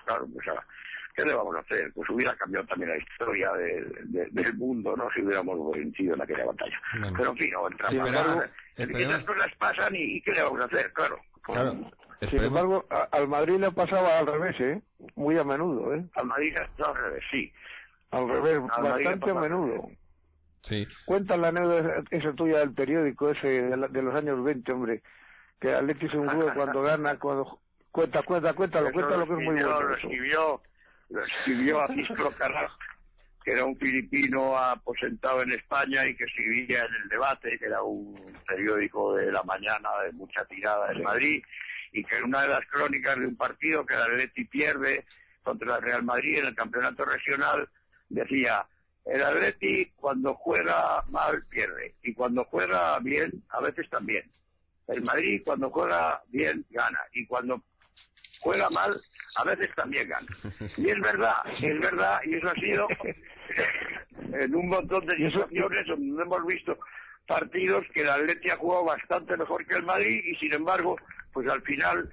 claro, 0.06 0.28
pues 0.34 0.48
a, 0.48 0.66
¿qué 1.16 1.26
le 1.26 1.34
vamos 1.34 1.56
a 1.56 1.60
hacer? 1.60 1.92
Pues 1.94 2.10
hubiera 2.10 2.36
cambiado 2.36 2.66
también 2.68 2.92
la 2.92 2.98
historia 2.98 3.52
del 3.54 4.54
mundo, 4.56 4.96
¿no? 4.96 5.10
Si 5.12 5.22
hubiéramos 5.22 5.76
vencido 5.76 6.16
en 6.16 6.22
aquella 6.22 6.46
batalla. 6.46 6.82
Pero 7.18 7.32
en 7.32 7.38
fin, 7.38 7.52
no, 7.52 7.68
entramos. 7.68 8.46
Sí, 8.76 8.84
esas 8.96 9.24
cosas 9.24 9.52
pasan 9.58 9.96
y, 9.96 10.22
¿qué 10.22 10.32
le 10.32 10.44
vamos 10.44 10.62
a 10.62 10.66
hacer? 10.66 10.92
Claro. 10.94 11.20
claro. 11.44 11.92
Sin 12.30 12.44
embargo, 12.44 12.86
al 13.12 13.28
Madrid 13.28 13.58
le 13.60 13.72
pasaba 13.72 14.20
al 14.20 14.28
revés, 14.28 14.60
¿eh? 14.60 14.82
Muy 15.16 15.38
a 15.40 15.44
menudo, 15.44 15.94
¿eh? 15.96 16.06
Al 16.14 16.26
Madrid 16.26 16.54
le 16.54 16.86
al 16.86 16.96
revés, 16.96 17.24
sí. 17.32 17.52
Al 18.12 18.30
revés, 18.30 18.60
bastante 18.62 19.32
a 19.32 19.34
menudo. 19.34 19.90
Sí. 20.64 20.88
Cuenta 21.06 21.38
la 21.38 21.48
anécdota 21.48 22.04
esa 22.12 22.34
tuya 22.34 22.60
del 22.60 22.74
periódico 22.74 23.32
ese 23.32 23.48
de, 23.64 24.02
los 24.02 24.14
años 24.14 24.44
20, 24.44 24.72
hombre, 24.72 25.02
que 25.60 25.74
Atleti 25.74 26.08
se 26.10 26.18
hundió 26.18 26.54
cuando 26.54 26.84
gana, 26.84 27.18
cuando... 27.18 27.60
Cuenta, 27.92 28.24
cuenta, 28.24 28.54
cuéntalo, 28.54 28.92
cuéntalo 28.94 29.26
que 29.26 29.34
es 29.34 29.40
muy 29.40 29.56
bueno. 29.56 29.82
Lo 29.82 29.96
escribió, 29.96 30.62
lo 31.12 31.26
escribió 31.26 31.82
a 31.82 31.88
Cisco 31.88 32.32
Carrasco, 32.38 32.78
que 33.44 33.52
era 33.52 33.66
un 33.66 33.78
filipino 33.78 34.58
aposentado 34.58 35.42
en 35.42 35.52
España 35.52 36.06
y 36.06 36.16
que 36.16 36.24
escribía 36.24 36.86
en 36.86 36.94
El 37.04 37.10
Debate, 37.10 37.58
que 37.60 37.66
era 37.66 37.82
un 37.84 38.16
periódico 38.48 39.16
de 39.16 39.32
la 39.32 39.44
mañana 39.44 39.90
de 40.06 40.12
mucha 40.14 40.46
tirada 40.46 40.92
en 40.92 41.04
Madrid, 41.04 41.44
y 41.92 42.04
que 42.04 42.18
en 42.18 42.26
una 42.26 42.44
de 42.44 42.48
las 42.48 42.66
crónicas 42.68 43.20
de 43.20 43.28
un 43.28 43.36
partido 43.36 43.86
que 43.86 43.94
el 43.94 44.02
Atleti 44.02 44.46
pierde 44.46 45.06
contra 45.44 45.78
el 45.78 45.82
Real 45.82 46.04
Madrid 46.04 46.40
en 46.40 46.48
el 46.48 46.56
campeonato 46.56 47.04
regional 47.04 47.68
decía 48.12 48.66
el 49.06 49.24
Atleti 49.24 49.92
cuando 49.96 50.36
juega 50.36 51.04
mal 51.10 51.44
pierde 51.50 51.96
y 52.04 52.14
cuando 52.14 52.44
juega 52.46 53.00
bien 53.00 53.44
a 53.50 53.62
veces 53.62 53.90
también. 53.90 54.30
El 54.88 55.02
Madrid 55.02 55.42
cuando 55.44 55.70
juega 55.70 56.22
bien 56.28 56.66
gana 56.70 57.00
y 57.14 57.26
cuando 57.26 57.64
juega 58.42 58.70
mal 58.70 59.02
a 59.36 59.44
veces 59.44 59.70
también 59.76 60.10
gana. 60.10 60.28
Y 60.78 60.90
es 60.90 61.00
verdad 61.00 61.36
es 61.62 61.80
verdad 61.80 62.20
y 62.26 62.36
eso 62.36 62.50
ha 62.50 62.56
sido 62.56 62.88
en 64.34 64.56
un 64.56 64.70
montón 64.70 65.06
de 65.06 65.16
situaciones 65.16 65.88
donde 65.88 66.24
hemos 66.24 66.46
visto 66.46 66.78
partidos 67.28 67.86
que 67.94 68.02
el 68.02 68.10
Atleti 68.10 68.50
ha 68.50 68.58
jugado 68.58 68.86
bastante 68.86 69.38
mejor 69.38 69.66
que 69.66 69.76
el 69.76 69.84
Madrid 69.84 70.22
y 70.26 70.36
sin 70.36 70.54
embargo 70.54 70.98
pues 71.34 71.48
al 71.48 71.62
final 71.62 72.10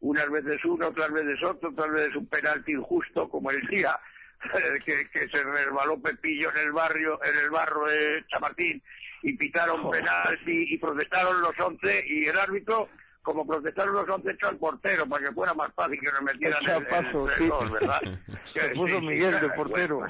unas 0.00 0.30
veces 0.30 0.64
uno, 0.64 0.88
otras 0.88 1.12
veces 1.12 1.42
otro, 1.42 1.70
otras 1.70 1.90
veces 1.90 2.16
un 2.16 2.26
penalti 2.26 2.72
injusto 2.72 3.28
como 3.28 3.50
el 3.50 3.66
día 3.68 3.98
que, 4.84 5.08
que 5.10 5.28
se 5.28 5.42
resbaló 5.42 6.00
Pepillo 6.00 6.50
en 6.52 6.58
el 6.58 6.72
barrio, 6.72 7.20
en 7.24 7.36
el 7.36 7.50
barro 7.50 7.86
de 7.86 8.24
Chamartín 8.28 8.82
y 9.22 9.36
pitaron 9.36 9.90
penal 9.90 10.38
y, 10.46 10.74
y 10.74 10.78
protestaron 10.78 11.40
los 11.40 11.58
once 11.58 12.04
y 12.06 12.26
el 12.26 12.38
árbitro 12.38 12.88
como 13.22 13.46
protestaron 13.46 13.94
los 13.94 14.08
once 14.08 14.30
echó 14.30 14.48
al 14.48 14.56
portero 14.56 15.06
para 15.06 15.26
que 15.26 15.32
fuera 15.32 15.54
más 15.54 15.72
fácil 15.74 15.98
que 16.00 16.12
nos 16.12 16.22
metieran 16.22 16.64
el, 16.64 16.70
a 16.70 16.88
paso, 16.88 17.30
el 17.30 17.38
sí. 17.38 17.48
gol, 17.48 17.70
¿verdad? 17.70 18.00
Se 18.44 18.60
Que 18.60 18.68
puso 18.70 19.00
Miguel 19.00 19.40
de 19.40 19.50
portero. 19.50 20.00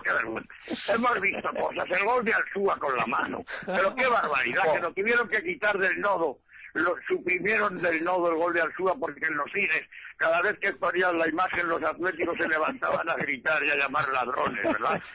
Hemos 0.88 1.20
visto 1.20 1.50
cosas, 1.54 1.90
el 1.90 2.04
gol 2.04 2.24
de 2.24 2.32
Alzúa 2.32 2.78
con 2.78 2.96
la 2.96 3.06
mano, 3.06 3.44
pero 3.66 3.94
qué 3.94 4.06
barbaridad, 4.06 4.72
que 4.72 4.80
lo 4.80 4.92
tuvieron 4.92 5.28
que 5.28 5.42
quitar 5.42 5.78
del 5.78 6.00
nodo, 6.00 6.38
lo 6.74 6.94
suprimieron 7.08 7.80
del 7.80 8.04
nodo 8.04 8.30
el 8.30 8.36
gol 8.36 8.54
de 8.54 8.60
Alzúa 8.60 8.94
porque 8.98 9.26
en 9.26 9.36
los 9.36 9.50
cines, 9.52 9.88
cada 10.16 10.42
vez 10.42 10.58
que 10.58 10.72
ponían 10.74 11.18
la 11.18 11.28
imagen 11.28 11.68
los 11.68 11.82
atléticos 11.82 12.36
se 12.36 12.48
levantaban 12.48 13.08
a 13.08 13.14
gritar 13.14 13.62
y 13.64 13.70
a 13.70 13.76
llamar 13.76 14.08
ladrones, 14.08 14.62
¿verdad? 14.62 15.02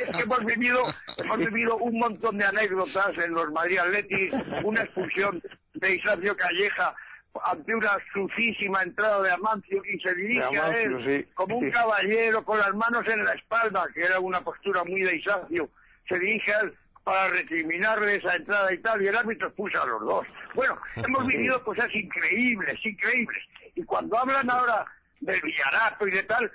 Es 0.00 0.16
que 0.16 0.22
hemos 0.22 0.44
vivido, 0.44 0.82
hemos 1.18 1.38
vivido 1.38 1.76
un 1.76 1.98
montón 1.98 2.38
de 2.38 2.44
anécdotas 2.44 3.16
en 3.18 3.32
los 3.32 3.50
Madrid 3.52 3.78
Atletis, 3.78 4.32
una 4.64 4.82
expulsión 4.82 5.42
de 5.74 5.94
Isacio 5.94 6.36
Calleja 6.36 6.94
ante 7.42 7.74
una 7.74 7.96
sucísima 8.12 8.82
entrada 8.82 9.22
de 9.22 9.32
Amancio 9.32 9.82
y 9.84 9.98
se 10.00 10.14
dirige 10.14 10.58
a 10.58 10.68
él 10.70 11.04
sí, 11.04 11.32
como 11.34 11.58
un 11.58 11.70
caballero 11.72 12.44
con 12.44 12.58
las 12.58 12.74
manos 12.74 13.06
en 13.08 13.24
la 13.24 13.32
espalda, 13.32 13.86
que 13.92 14.02
era 14.02 14.20
una 14.20 14.40
postura 14.40 14.84
muy 14.84 15.02
de 15.02 15.16
Isacio, 15.16 15.68
se 16.08 16.18
dirige 16.18 16.54
a 16.54 16.60
él 16.60 16.74
para 17.02 17.28
recriminarle 17.28 18.16
esa 18.16 18.36
entrada 18.36 18.72
y 18.72 18.78
tal, 18.78 19.02
y 19.02 19.08
el 19.08 19.16
árbitro 19.16 19.48
expulsa 19.48 19.82
a 19.82 19.86
los 19.86 20.00
dos. 20.00 20.26
Bueno, 20.54 20.78
hemos 20.96 21.26
vivido 21.26 21.62
cosas 21.62 21.94
increíbles, 21.94 22.78
increíbles. 22.84 23.42
Y 23.74 23.84
cuando 23.84 24.18
hablan 24.18 24.48
ahora 24.48 24.86
del 25.20 25.40
Villarato 25.42 26.08
y 26.08 26.12
de 26.12 26.22
tal, 26.22 26.50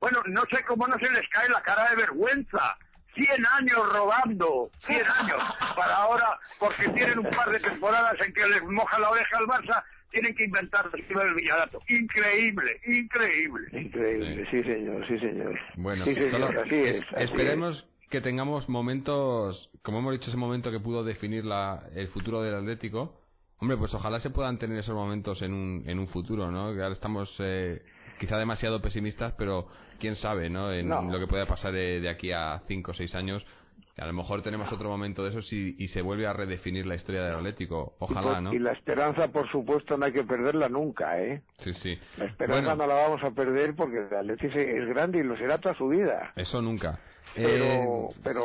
bueno, 0.00 0.22
no 0.26 0.42
sé 0.50 0.64
cómo 0.64 0.86
no 0.88 0.98
se 0.98 1.10
les 1.10 1.28
cae 1.28 1.48
la 1.48 1.62
cara 1.62 1.90
de 1.90 1.96
vergüenza. 1.96 2.76
Cien 3.14 3.46
años 3.46 3.92
robando, 3.94 4.70
cien 4.84 5.06
años, 5.06 5.42
para 5.74 5.96
ahora, 5.96 6.38
porque 6.60 6.86
tienen 6.90 7.20
un 7.20 7.30
par 7.30 7.48
de 7.48 7.60
temporadas 7.60 8.14
en 8.20 8.30
que 8.34 8.46
les 8.46 8.62
moja 8.64 8.98
la 8.98 9.08
oreja 9.08 9.38
al 9.38 9.46
Barça, 9.46 9.82
tienen 10.16 10.34
que 10.34 10.44
inventar 10.44 10.90
el 10.94 11.06
del 11.14 11.34
Villarato. 11.34 11.80
Increíble, 11.88 12.80
increíble. 12.86 13.68
Increíble, 13.80 14.46
sí 14.50 14.62
señor, 14.62 15.06
sí 15.06 15.18
señor. 15.18 15.58
Bueno, 15.76 16.04
sí 16.04 16.14
señor, 16.14 16.30
solo 16.30 16.46
así 16.62 16.74
es. 16.74 17.02
así 17.12 17.24
esperemos 17.24 17.86
que 18.08 18.20
tengamos 18.20 18.68
momentos, 18.68 19.68
como 19.82 19.98
hemos 19.98 20.12
dicho, 20.12 20.28
ese 20.30 20.36
momento 20.38 20.70
que 20.70 20.80
pudo 20.80 21.04
definir 21.04 21.44
la, 21.44 21.82
el 21.94 22.08
futuro 22.08 22.40
del 22.42 22.54
Atlético. 22.54 23.20
Hombre, 23.58 23.76
pues 23.76 23.92
ojalá 23.94 24.20
se 24.20 24.30
puedan 24.30 24.58
tener 24.58 24.78
esos 24.78 24.94
momentos 24.94 25.42
en 25.42 25.52
un, 25.52 25.82
en 25.86 25.98
un 25.98 26.08
futuro, 26.08 26.50
¿no? 26.50 26.74
Que 26.74 26.82
ahora 26.82 26.94
estamos 26.94 27.34
eh, 27.40 27.82
quizá 28.18 28.38
demasiado 28.38 28.80
pesimistas, 28.80 29.34
pero 29.36 29.66
quién 29.98 30.14
sabe, 30.16 30.48
¿no? 30.48 30.72
En 30.72 30.88
No. 30.88 31.02
lo 31.02 31.18
que 31.18 31.26
pueda 31.26 31.46
pasar 31.46 31.72
de, 31.72 32.00
de 32.00 32.08
aquí 32.08 32.32
a 32.32 32.62
5 32.66 32.90
o 32.90 32.94
6 32.94 33.14
años. 33.14 33.44
A 33.98 34.06
lo 34.06 34.12
mejor 34.12 34.42
tenemos 34.42 34.70
otro 34.70 34.90
momento 34.90 35.22
de 35.24 35.30
esos 35.30 35.50
y, 35.54 35.74
y 35.78 35.88
se 35.88 36.02
vuelve 36.02 36.26
a 36.26 36.34
redefinir 36.34 36.84
la 36.86 36.96
historia 36.96 37.22
del 37.24 37.36
Atlético. 37.36 37.94
Ojalá, 37.98 38.40
¿no? 38.42 38.52
Y 38.52 38.58
la 38.58 38.72
esperanza, 38.72 39.28
por 39.28 39.50
supuesto, 39.50 39.96
no 39.96 40.04
hay 40.04 40.12
que 40.12 40.22
perderla 40.24 40.68
nunca, 40.68 41.18
¿eh? 41.22 41.42
Sí, 41.58 41.72
sí. 41.72 41.98
La 42.18 42.26
esperanza 42.26 42.74
Bueno, 42.74 42.76
no 42.76 42.86
la 42.86 42.94
vamos 43.08 43.24
a 43.24 43.30
perder 43.30 43.74
porque 43.74 43.96
el 44.10 44.14
Atleti 44.14 44.46
es 44.48 44.88
grande 44.88 45.20
y 45.20 45.22
lo 45.22 45.34
será 45.38 45.56
toda 45.58 45.74
su 45.76 45.88
vida. 45.88 46.32
eso 46.36 46.60
nunca. 46.60 47.00
Pero, 47.34 47.64
Eh, 47.64 48.08
pero, 48.22 48.44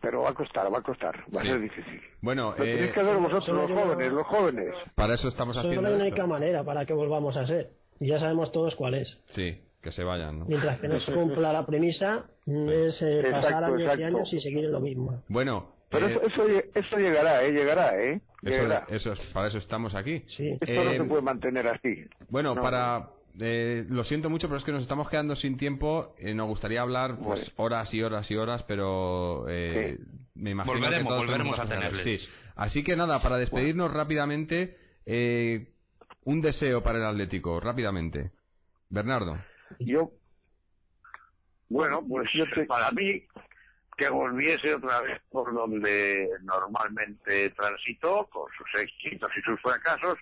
pero 0.00 0.22
va 0.22 0.30
a 0.30 0.34
costar, 0.34 0.72
va 0.72 0.78
a 0.78 0.82
costar, 0.82 1.14
va 1.34 1.40
Sí. 1.42 1.48
a 1.48 1.52
ser 1.52 1.60
difícil. 1.60 2.00
bueno, 2.20 2.54
Lo 2.58 2.64
eh, 2.64 2.74
tenéis 2.74 2.92
que 2.94 3.00
hacer 3.00 3.16
vosotros, 3.16 3.44
solo 3.46 3.68
los 3.68 3.70
jóvenes, 3.82 4.12
los 4.12 4.26
jóvenes. 4.26 4.74
para 4.96 5.14
eso 5.14 5.28
estamos 5.28 5.54
Solo 5.54 5.68
haciendo 5.68 5.88
hay 5.88 5.94
una 5.94 6.04
única 6.04 6.26
manera 6.26 6.64
para 6.64 6.84
que 6.84 6.94
volvamos 6.94 7.36
a 7.36 7.46
ser. 7.46 7.70
Y 8.00 8.08
ya 8.08 8.18
sabemos 8.18 8.50
todos 8.52 8.74
cuál 8.76 8.94
es. 8.94 9.20
Sí, 9.28 9.60
que 9.82 9.92
se 9.92 10.02
vayan, 10.04 10.40
¿no? 10.40 10.44
Mientras 10.46 10.78
que 10.80 10.88
no 10.88 10.98
se 11.00 11.12
cumpla 11.12 11.52
la 11.52 11.64
premisa, 11.66 12.24
es 12.46 13.00
eh, 13.02 13.20
Exacto, 13.20 13.30
pasar 13.42 13.64
años 13.64 13.78
y 13.78 13.82
exacto. 13.82 14.04
años 14.06 14.32
y 14.32 14.40
seguir 14.40 14.64
en 14.64 14.72
lo 14.72 14.80
mismo. 14.80 15.22
Bueno, 15.28 15.72
Pero 15.90 16.08
eh, 16.08 16.20
eso, 16.26 16.46
eso, 16.46 16.62
eso 16.74 16.96
llegará, 16.98 17.44
¿eh? 17.44 17.52
Llegará, 17.52 18.02
¿eh? 18.02 18.20
eso, 18.42 18.50
Llegará. 18.62 18.86
eso 18.90 19.12
es- 19.12 19.20
para 19.32 19.46
eso 19.48 19.58
estamos 19.58 19.94
aquí. 19.94 20.22
Sí. 20.26 20.48
Esto 20.60 20.66
Eh, 20.66 20.84
no 20.84 20.92
se 21.04 21.04
puede 21.08 21.22
mantener 21.22 21.66
así. 21.68 22.04
Bueno, 22.28 22.54
No. 22.54 22.62
para 22.62 23.08
eh, 23.40 23.84
lo 23.88 24.02
siento 24.04 24.28
mucho, 24.28 24.48
pero 24.48 24.58
es 24.58 24.64
que 24.64 24.72
nos 24.72 24.82
estamos 24.82 25.08
quedando 25.08 25.36
sin 25.36 25.56
tiempo. 25.56 26.14
Eh, 26.18 26.34
nos 26.34 26.48
gustaría 26.48 26.82
hablar 26.82 27.16
pues 27.22 27.38
Bueno. 27.40 27.52
horas 27.56 27.94
y 27.94 28.02
horas 28.02 28.28
y 28.32 28.36
horas, 28.36 28.64
pero 28.64 29.46
eh, 29.48 29.96
me 30.34 30.50
imagino 30.50 30.74
que 30.74 30.80
Volveremos, 30.80 31.08
todos 31.12 31.24
volveremos 31.24 31.58
a 31.58 31.68
tenerles. 31.68 32.02
Sí. 32.20 32.28
Así 32.56 32.82
que 32.82 32.96
nada, 32.96 33.22
para 33.22 33.36
despedirnos 33.36 33.92
rápidamente, 33.94 34.76
eh, 35.06 35.68
un 36.24 36.40
deseo 36.40 36.82
para 36.82 36.98
el 36.98 37.04
Atlético, 37.04 37.60
rápidamente. 37.60 38.32
Bernardo. 38.90 39.38
Yo, 39.78 40.10
Bueno, 41.68 42.04
pues 42.08 42.28
Yo 42.32 42.44
para 42.66 42.90
mí 42.92 43.22
que 43.98 44.08
volviese 44.08 44.74
otra 44.74 45.00
vez 45.00 45.20
por 45.28 45.52
donde 45.52 46.30
normalmente 46.42 47.50
transitó, 47.50 48.26
con 48.30 48.48
sus 48.56 48.80
éxitos 48.80 49.28
y 49.36 49.40
sus 49.42 49.60
fracasos, 49.60 50.16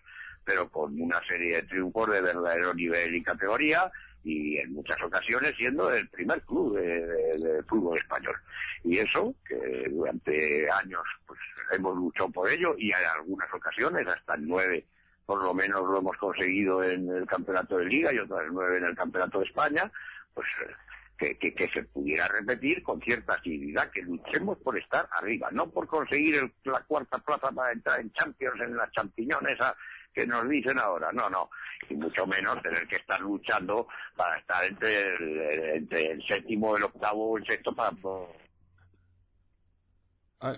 pero 0.44 0.70
con 0.70 0.98
una 0.98 1.20
serie 1.26 1.56
de 1.56 1.62
triunfos 1.64 2.10
de 2.10 2.22
verdadero 2.22 2.72
nivel 2.72 3.14
y 3.14 3.22
categoría, 3.22 3.92
y 4.24 4.56
en 4.56 4.72
muchas 4.72 5.00
ocasiones 5.02 5.54
siendo 5.56 5.92
el 5.92 6.08
primer 6.08 6.40
club 6.42 6.78
de, 6.78 7.62
fútbol 7.68 7.98
español. 7.98 8.34
Y 8.82 8.98
eso, 8.98 9.34
que 9.46 9.88
durante 9.90 10.70
años 10.70 11.02
pues 11.26 11.38
hemos 11.72 11.96
luchado 11.96 12.30
por 12.30 12.50
ello, 12.50 12.74
y 12.78 12.90
en 12.90 13.04
algunas 13.14 13.52
ocasiones, 13.52 14.06
hasta 14.08 14.36
nueve 14.38 14.86
por 15.26 15.42
lo 15.42 15.52
menos 15.52 15.80
lo 15.82 15.98
hemos 15.98 16.16
conseguido 16.18 16.82
en 16.84 17.08
el 17.10 17.26
campeonato 17.26 17.78
de 17.78 17.86
liga 17.86 18.12
y 18.12 18.18
otras 18.18 18.44
nueve 18.50 18.78
en 18.78 18.84
el 18.84 18.96
campeonato 18.96 19.40
de 19.40 19.46
España, 19.46 19.90
pues 20.32 20.46
que, 21.18 21.36
que, 21.38 21.54
que 21.54 21.68
se 21.70 21.82
pudiera 21.84 22.28
repetir 22.28 22.82
con 22.82 23.00
cierta 23.00 23.34
asiduidad, 23.34 23.90
que 23.90 24.02
luchemos 24.02 24.58
por 24.58 24.78
estar 24.78 25.08
arriba, 25.12 25.48
no 25.50 25.68
por 25.70 25.86
conseguir 25.88 26.36
el- 26.36 26.52
la 26.64 26.80
cuarta 26.84 27.18
plaza 27.18 27.50
para 27.50 27.72
entrar 27.72 28.00
en 28.00 28.12
Champions, 28.12 28.60
en 28.60 28.76
las 28.76 28.90
champiñones 28.92 29.58
que 30.14 30.26
nos 30.26 30.48
dicen 30.48 30.78
ahora, 30.78 31.10
no, 31.12 31.28
no, 31.28 31.50
y 31.90 31.94
mucho 31.94 32.26
menos 32.26 32.62
tener 32.62 32.86
que 32.86 32.96
estar 32.96 33.20
luchando 33.20 33.88
para 34.16 34.38
estar 34.38 34.64
entre 34.64 35.14
el, 35.16 35.38
entre 35.76 36.12
el 36.12 36.22
séptimo, 36.26 36.76
el 36.76 36.84
octavo 36.84 37.32
o 37.32 37.38
el 37.38 37.44
sexto 37.46 37.74
para... 37.74 37.90
Ay, 40.40 40.56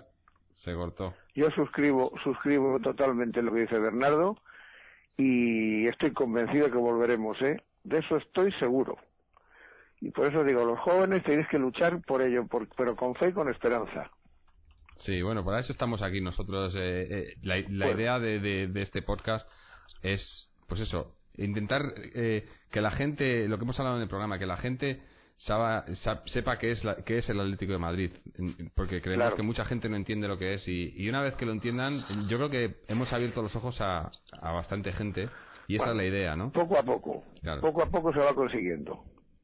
se 0.53 0.73
cortó. 0.73 1.13
yo 1.35 1.49
suscribo, 1.51 2.11
suscribo 2.23 2.79
totalmente 2.81 3.41
lo 3.41 3.53
que 3.53 3.61
dice 3.61 3.79
Bernardo 3.79 4.37
y 5.19 5.85
estoy 5.87 6.11
convencido 6.13 6.71
que 6.71 6.77
volveremos, 6.77 7.41
¿eh? 7.41 7.61
De 7.83 7.99
eso 7.99 8.17
estoy 8.17 8.51
seguro. 8.53 8.97
Y 10.01 10.11
por 10.11 10.27
eso 10.27 10.43
digo, 10.45 10.63
los 10.63 10.79
jóvenes 10.79 11.23
tenéis 11.23 11.47
que 11.49 11.59
luchar 11.59 12.01
por 12.03 12.21
ello, 12.21 12.47
por- 12.47 12.69
pero 12.77 12.95
con 12.95 13.15
fe 13.15 13.29
y 13.29 13.33
con 13.33 13.49
esperanza. 13.49 14.09
Sí, 14.95 15.21
bueno, 15.21 15.43
para 15.43 15.59
eso 15.59 15.71
estamos 15.73 16.01
aquí 16.01 16.21
nosotros. 16.21 16.73
eh, 16.77 17.07
eh, 17.09 17.33
la 17.43 17.57
la 17.69 17.85
Bueno. 17.87 17.99
idea 17.99 18.19
de, 18.19 18.39
de- 18.39 18.67
de 18.67 18.81
este 18.81 19.01
podcast 19.01 19.47
es, 20.01 20.49
pues 20.67 20.81
eso, 20.81 21.15
intentar 21.35 21.81
eh, 22.15 22.47
que 22.71 22.81
la 22.81 22.91
gente, 22.91 23.47
lo 23.49 23.57
que 23.57 23.63
hemos 23.65 23.79
hablado 23.79 23.97
en 23.97 24.03
el 24.03 24.09
programa, 24.09 24.39
que 24.39 24.45
la 24.45 24.57
gente 24.57 25.01
saba- 25.39 25.85
sepa 26.27 26.57
qué 26.59 26.71
es, 26.71 26.83
la- 26.83 26.97
qué 27.03 27.17
es 27.17 27.29
el 27.29 27.39
Atlético 27.39 27.71
de 27.73 27.77
Madrid. 27.79 28.11
Porque 28.75 29.01
creemos 29.01 29.23
Claro. 29.25 29.35
que 29.35 29.43
mucha 29.43 29.65
gente 29.65 29.89
no 29.89 29.95
entiende 29.95 30.27
lo 30.27 30.37
que 30.37 30.53
es. 30.55 30.67
Y, 30.67 30.93
y 30.95 31.09
una 31.09 31.21
vez 31.21 31.35
que 31.35 31.45
lo 31.45 31.51
entiendan, 31.51 31.99
yo 32.27 32.37
creo 32.37 32.49
que 32.49 32.77
hemos 32.87 33.11
abierto 33.13 33.41
los 33.41 33.55
ojos 33.55 33.79
a, 33.81 34.11
a 34.41 34.51
bastante 34.51 34.91
gente. 34.93 35.29
Y 35.67 35.75
esa 35.75 35.85
Bueno. 35.85 36.01
es 36.01 36.05
la 36.11 36.17
idea, 36.17 36.35
¿no? 36.35 36.51
Poco 36.51 36.77
a 36.79 36.83
poco, 36.83 37.23
Claro. 37.41 37.61
poco 37.61 37.83
a 37.83 37.89
poco 37.89 38.11
se 38.13 38.19
va 38.19 38.33
consiguiendo. 38.33 39.03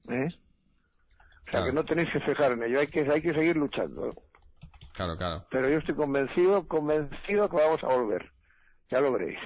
¿eh? 0.09 0.25
O 0.27 1.51
sea 1.51 1.51
Claro. 1.51 1.65
que 1.67 1.73
no 1.73 1.85
tenéis 1.85 2.09
que 2.11 2.19
fijar 2.21 2.51
en 2.53 2.63
ello, 2.63 2.79
hay 2.79 2.87
que, 2.87 3.01
hay 3.01 3.21
que 3.21 3.33
seguir 3.33 3.55
luchando. 3.55 4.11
Claro, 4.93 5.17
claro. 5.17 5.45
Pero 5.51 5.69
yo 5.69 5.77
estoy 5.77 5.93
convencido, 5.95 6.67
convencido 6.67 7.49
que 7.49 7.57
vamos 7.57 7.83
a 7.83 7.87
volver. 7.87 8.31
Ya 8.89 8.99
lo 9.01 9.11
veréis. 9.11 9.37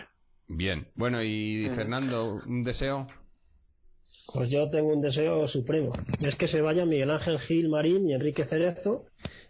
Bien. 0.48 0.88
Bueno, 0.96 1.22
y 1.22 1.70
Fernando, 1.76 2.42
un 2.46 2.64
deseo. 2.64 3.08
Pues 4.34 4.50
yo 4.50 4.70
tengo 4.70 4.94
un 4.94 5.02
deseo 5.02 5.48
supremo. 5.48 5.94
Es 6.20 6.36
que 6.36 6.48
se 6.48 6.62
vayan 6.62 6.90
Miguel 6.90 7.10
Ángel 7.12 7.40
Gil 7.40 7.70
Marín 7.70 8.08
y 8.10 8.14
Enrique 8.14 8.46
Cerezo 8.46 9.06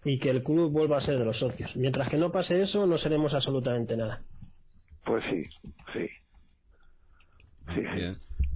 y 0.06 0.20
que 0.20 0.30
el 0.30 0.44
club 0.44 0.72
vuelva 0.72 0.98
a 0.98 1.02
ser 1.02 1.18
de 1.18 1.26
los 1.26 1.38
socios. 1.40 1.76
Mientras 1.76 2.10
que 2.10 2.18
no 2.18 2.32
pase 2.32 2.62
eso, 2.62 2.86
no 2.86 2.98
seremos 2.98 3.34
absolutamente 3.34 3.98
nada. 3.98 4.22
Pues 5.06 5.24
sí, 5.30 5.44
sí. 5.94 6.08
Sí, 7.76 7.82
sí. 7.82 7.96
Bien. 7.96 8.14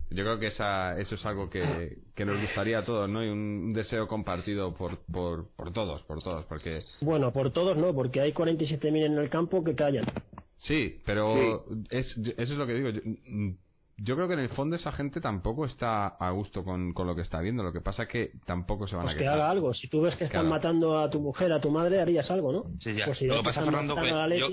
Yo 0.09 0.23
creo 0.23 0.37
que 0.39 0.47
esa, 0.47 0.99
eso 0.99 1.15
es 1.15 1.25
algo 1.25 1.49
que, 1.49 1.97
que 2.13 2.23
nos 2.23 2.39
gustaría 2.39 2.79
a 2.79 2.85
todos, 2.85 3.09
¿no? 3.09 3.23
Y 3.23 3.29
un, 3.29 3.73
deseo 3.73 4.07
compartido 4.07 4.75
por, 4.75 4.99
por, 5.11 5.49
por 5.55 5.73
todos, 5.73 6.03
por 6.03 6.21
todos, 6.21 6.45
porque 6.45 6.81
Bueno, 7.01 7.33
por 7.33 7.51
todos 7.51 7.75
no, 7.77 7.93
porque 7.95 8.21
hay 8.21 8.31
47.000 8.31 9.05
en 9.05 9.17
el 9.17 9.29
campo 9.29 9.63
que 9.63 9.73
callan. 9.73 10.05
sí, 10.57 11.01
pero 11.05 11.65
Es, 11.89 12.15
eso 12.17 12.35
es 12.37 12.49
lo 12.51 12.67
que 12.67 12.73
digo. 12.75 12.89
Yo, 13.97 14.15
creo 14.15 14.27
que 14.27 14.33
en 14.33 14.39
el 14.39 14.49
fondo 14.49 14.75
esa 14.75 14.91
gente 14.91 15.21
tampoco 15.21 15.65
está 15.65 16.07
a 16.07 16.31
gusto 16.31 16.63
con, 16.63 16.93
con 16.93 17.07
lo 17.07 17.15
que 17.15 17.21
está 17.21 17.39
viendo. 17.41 17.63
Lo 17.63 17.73
que 17.73 17.81
pasa 17.81 18.03
es 18.03 18.09
que 18.09 18.31
tampoco 18.45 18.87
se 18.87 18.95
van 18.95 19.05
Pues 19.05 19.15
a 19.15 19.19
que 19.19 19.27
haga 19.27 19.49
algo. 19.49 19.73
Si 19.73 19.87
tú 19.87 20.01
ves 20.01 20.15
que 20.15 20.25
están 20.25 20.41
Claro. 20.41 20.55
matando 20.55 20.99
a 20.99 21.09
tu 21.09 21.19
mujer, 21.19 21.51
a 21.51 21.61
tu 21.61 21.69
madre, 21.69 22.01
harías 22.01 22.29
algo, 22.31 22.51
¿no? 22.51 22.65
Sí, 22.79 22.93
ya. 22.93 23.05
Pues 23.05 23.17
si 23.17 23.25
Lo 23.25 23.37
que 23.37 23.43
pasa, 23.43 23.63
Fernando, 23.63 23.95
que 23.95 24.39
yo- 24.39 24.49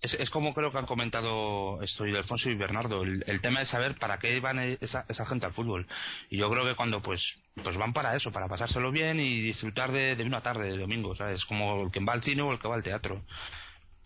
es, 0.00 0.14
es, 0.14 0.30
como 0.30 0.54
creo 0.54 0.70
que 0.70 0.78
han 0.78 0.86
comentado 0.86 1.82
esto 1.82 2.06
y 2.06 2.14
Alfonso 2.14 2.50
y 2.50 2.54
Bernardo, 2.54 3.02
el, 3.02 3.24
el, 3.26 3.40
tema 3.40 3.60
de 3.60 3.66
saber 3.66 3.96
para 3.98 4.18
qué 4.18 4.38
van 4.40 4.58
esa, 4.80 5.04
esa, 5.08 5.26
gente 5.26 5.46
al 5.46 5.52
fútbol. 5.52 5.86
Y 6.30 6.36
yo 6.38 6.50
creo 6.50 6.64
que 6.64 6.74
cuando 6.74 7.02
pues 7.02 7.22
pues 7.62 7.76
van 7.76 7.92
para 7.92 8.14
eso, 8.14 8.30
para 8.32 8.48
pasárselo 8.48 8.90
bien 8.92 9.18
y 9.18 9.40
disfrutar 9.40 9.90
de, 9.92 10.14
de 10.14 10.24
una 10.24 10.42
tarde 10.42 10.70
de 10.70 10.78
domingo, 10.78 11.16
¿sabes? 11.16 11.44
Como 11.46 11.82
el 11.82 11.90
que 11.90 12.04
va 12.04 12.12
al 12.12 12.22
cine 12.22 12.42
o 12.42 12.52
el 12.52 12.58
que 12.58 12.68
va 12.68 12.74
al 12.74 12.82
teatro. 12.82 13.22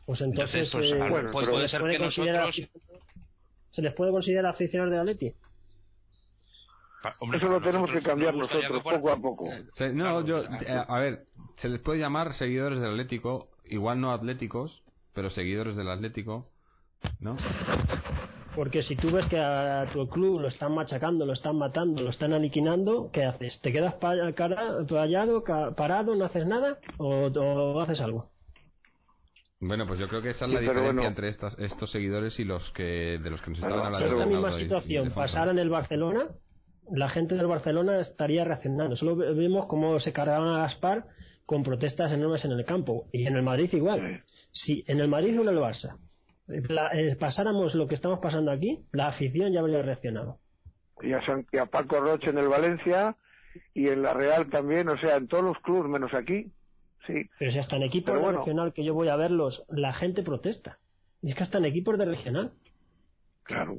Pues 0.06 0.20
entonces, 0.20 0.66
entonces 0.66 0.92
pues, 0.92 1.06
eh, 1.06 1.10
bueno, 1.10 1.30
puede, 1.30 1.50
puede 1.50 1.68
ser 1.68 1.82
que 1.82 1.98
nosotros... 1.98 2.60
¿Se 3.70 3.82
les 3.82 3.94
puede 3.94 4.10
considerar 4.10 4.52
aficionados 4.52 4.92
de 4.92 4.98
Atleti? 5.00 5.34
Hombre, 7.20 7.38
Eso 7.38 7.48
lo 7.48 7.60
tenemos 7.62 7.90
que 7.90 8.02
cambiar 8.02 8.34
nosotros, 8.34 8.82
poco 8.82 9.10
a 9.10 9.16
poco. 9.16 9.48
Se, 9.74 9.92
no, 9.92 10.24
yo, 10.24 10.44
eh, 10.44 10.84
a 10.86 10.98
ver, 10.98 11.24
se 11.56 11.68
les 11.68 11.80
puede 11.80 11.98
llamar 11.98 12.34
seguidores 12.34 12.80
del 12.80 12.90
Atlético, 12.90 13.48
igual 13.64 14.00
no 14.00 14.12
atléticos, 14.12 14.82
pero 15.14 15.30
seguidores 15.30 15.76
del 15.76 15.88
Atlético, 15.88 16.44
¿no? 17.20 17.36
Porque 18.54 18.82
si 18.82 18.96
tú 18.96 19.10
ves 19.10 19.26
que 19.26 19.38
a 19.38 19.86
tu 19.92 20.08
club 20.08 20.40
lo 20.40 20.48
están 20.48 20.74
machacando, 20.74 21.24
lo 21.24 21.32
están 21.32 21.56
matando, 21.56 22.02
lo 22.02 22.10
están 22.10 22.32
aniquilando, 22.32 23.10
¿qué 23.12 23.24
haces? 23.24 23.60
¿Te 23.60 23.72
quedas 23.72 23.94
callado, 24.34 25.44
parado, 25.76 26.16
no 26.16 26.24
haces 26.24 26.46
nada 26.46 26.78
o, 26.98 27.26
o, 27.28 27.80
haces 27.80 28.00
algo? 28.00 28.29
Bueno, 29.60 29.86
pues 29.86 30.00
yo 30.00 30.08
creo 30.08 30.22
que 30.22 30.30
esa 30.30 30.46
es 30.46 30.52
la 30.52 30.58
sí, 30.58 30.64
diferencia 30.64 30.92
bueno. 30.92 31.08
entre 31.08 31.28
estas, 31.28 31.58
estos 31.58 31.90
seguidores 31.90 32.38
y 32.40 32.44
los 32.44 32.70
que 32.72 33.18
de 33.22 33.30
los 33.30 33.42
que 33.42 33.50
nos 33.50 33.58
estaban 33.58 33.86
hablando. 33.86 34.08
Si 34.08 34.14
esta 34.14 34.26
misma 34.26 34.52
situación 34.52 35.10
pasara 35.10 35.50
en 35.50 35.58
el 35.58 35.68
Barcelona, 35.68 36.28
la 36.90 37.08
gente 37.08 37.34
del 37.34 37.46
Barcelona 37.46 38.00
estaría 38.00 38.44
reaccionando. 38.44 38.96
Solo 38.96 39.16
vemos 39.16 39.66
cómo 39.66 40.00
se 40.00 40.12
cargaron 40.12 40.48
a 40.48 40.60
Gaspar 40.60 41.04
con 41.44 41.62
protestas 41.62 42.10
enormes 42.12 42.44
en 42.44 42.52
el 42.52 42.64
campo. 42.64 43.06
Y 43.12 43.26
en 43.26 43.36
el 43.36 43.42
Madrid 43.42 43.68
igual. 43.72 44.24
Si 44.52 44.82
en 44.86 45.00
el 45.00 45.08
Madrid 45.08 45.38
o 45.38 45.42
en 45.42 45.48
el 45.48 45.58
Barça 45.58 45.98
la, 46.46 46.90
eh, 46.92 47.16
pasáramos 47.16 47.74
lo 47.74 47.86
que 47.86 47.94
estamos 47.94 48.18
pasando 48.20 48.50
aquí, 48.50 48.80
la 48.92 49.08
afición 49.08 49.52
ya 49.52 49.60
habría 49.60 49.82
reaccionado. 49.82 50.38
Y 51.02 51.12
a, 51.12 51.24
San, 51.24 51.46
y 51.52 51.58
a 51.58 51.66
Paco 51.66 52.00
Roche 52.00 52.30
en 52.30 52.38
el 52.38 52.48
Valencia 52.48 53.16
y 53.74 53.88
en 53.88 54.02
la 54.02 54.12
Real 54.12 54.48
también, 54.50 54.88
o 54.88 54.98
sea, 54.98 55.16
en 55.16 55.28
todos 55.28 55.44
los 55.44 55.58
clubes 55.58 55.90
menos 55.90 56.12
aquí. 56.14 56.50
Sí. 57.06 57.28
Pero 57.38 57.50
si 57.50 57.58
hasta 57.58 57.76
en 57.76 57.82
equipos 57.82 58.20
de 58.20 58.32
regional 58.32 58.72
que 58.72 58.84
yo 58.84 58.94
voy 58.94 59.08
a 59.08 59.16
verlos, 59.16 59.64
la 59.68 59.92
gente 59.92 60.22
protesta. 60.22 60.78
Y 61.22 61.30
es 61.30 61.36
que 61.36 61.42
hasta 61.42 61.58
en 61.58 61.64
equipos 61.66 61.98
de 61.98 62.04
regional. 62.04 62.52
Claro. 63.42 63.78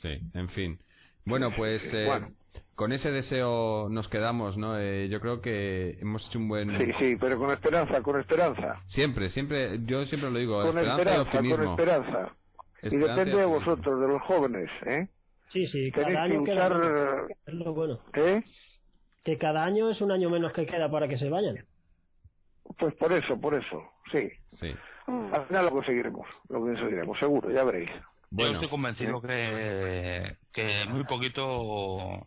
Sí, 0.00 0.18
en 0.34 0.48
fin. 0.50 0.78
Bueno, 1.24 1.50
pues 1.54 1.82
eh, 1.92 2.06
bueno. 2.06 2.30
con 2.74 2.92
ese 2.92 3.10
deseo 3.10 3.88
nos 3.90 4.08
quedamos, 4.08 4.56
¿no? 4.56 4.78
Eh, 4.78 5.08
yo 5.08 5.20
creo 5.20 5.40
que 5.40 5.98
hemos 6.00 6.26
hecho 6.26 6.38
un 6.38 6.48
buen... 6.48 6.78
Sí, 6.78 6.92
sí, 6.98 7.16
pero 7.20 7.38
con 7.38 7.50
esperanza, 7.50 8.00
con 8.02 8.18
esperanza. 8.18 8.80
Siempre, 8.86 9.28
siempre, 9.30 9.80
yo 9.84 10.04
siempre 10.06 10.30
lo 10.30 10.38
digo, 10.38 10.58
con 10.62 10.68
esperanza, 10.68 11.02
esperanza 11.02 11.18
y 11.18 11.36
optimismo. 11.36 11.76
Con 11.76 11.80
esperanza. 11.80 12.36
Y 12.82 12.96
depende 12.96 13.36
de 13.36 13.44
vosotros, 13.44 14.00
de 14.00 14.08
los 14.08 14.22
jóvenes, 14.22 14.70
¿eh? 14.86 15.08
Sí, 15.48 15.66
sí, 15.66 15.90
Tenéis 15.90 16.14
cada 16.14 16.24
año 16.24 16.44
que 16.44 16.50
queda 16.50 16.68
luchar... 16.68 16.90
menos, 16.90 17.30
es 17.46 17.54
lo 17.54 17.74
bueno. 17.74 18.00
¿Eh? 18.14 18.42
Que 19.24 19.36
cada 19.36 19.64
año 19.64 19.90
es 19.90 20.00
un 20.00 20.12
año 20.12 20.30
menos 20.30 20.52
que 20.52 20.66
queda 20.66 20.90
para 20.90 21.08
que 21.08 21.18
se 21.18 21.28
vayan. 21.28 21.64
Pues 22.78 22.94
por 22.94 23.12
eso, 23.12 23.40
por 23.40 23.54
eso, 23.54 23.82
sí. 24.12 24.30
Sí. 24.52 24.74
Al 25.06 25.46
final 25.46 25.64
lo 25.66 25.70
conseguiremos, 25.70 26.26
lo 26.48 26.60
conseguiremos, 26.60 27.18
seguro, 27.18 27.50
ya 27.50 27.64
veréis. 27.64 27.90
Bueno, 28.30 28.50
Yo 28.50 28.54
estoy 28.56 28.68
convencido 28.68 29.22
que, 29.22 30.36
que 30.52 30.84
muy 30.86 31.04
poquito 31.04 32.26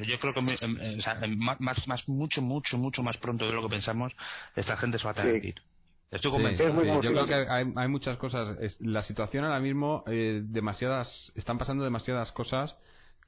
yo 0.00 0.18
creo 0.18 0.32
que 0.32 0.40
muy, 0.40 0.54
eh, 0.54 0.96
o 0.98 1.02
sea, 1.02 1.20
más, 1.36 1.86
más, 1.86 2.08
mucho, 2.08 2.40
mucho, 2.40 2.78
mucho 2.78 3.02
más 3.02 3.18
pronto 3.18 3.46
de 3.46 3.52
lo 3.52 3.62
que 3.62 3.68
pensamos, 3.68 4.12
esta 4.56 4.76
gente 4.78 4.98
se 4.98 5.04
va 5.04 5.10
a 5.10 5.14
tener 5.14 5.40
que 5.40 5.48
ir. 5.48 5.62
Estoy 6.10 6.30
convencido. 6.30 6.72
Sí, 6.72 6.80
sí, 6.80 6.86
yo 6.86 7.12
creo 7.12 7.26
que 7.26 7.34
hay, 7.34 7.72
hay 7.74 7.88
muchas 7.88 8.16
cosas. 8.16 8.58
Es, 8.60 8.80
la 8.80 9.02
situación 9.02 9.44
ahora 9.44 9.60
mismo, 9.60 10.04
eh, 10.06 10.40
demasiadas, 10.44 11.32
están 11.34 11.58
pasando 11.58 11.84
demasiadas 11.84 12.32
cosas 12.32 12.76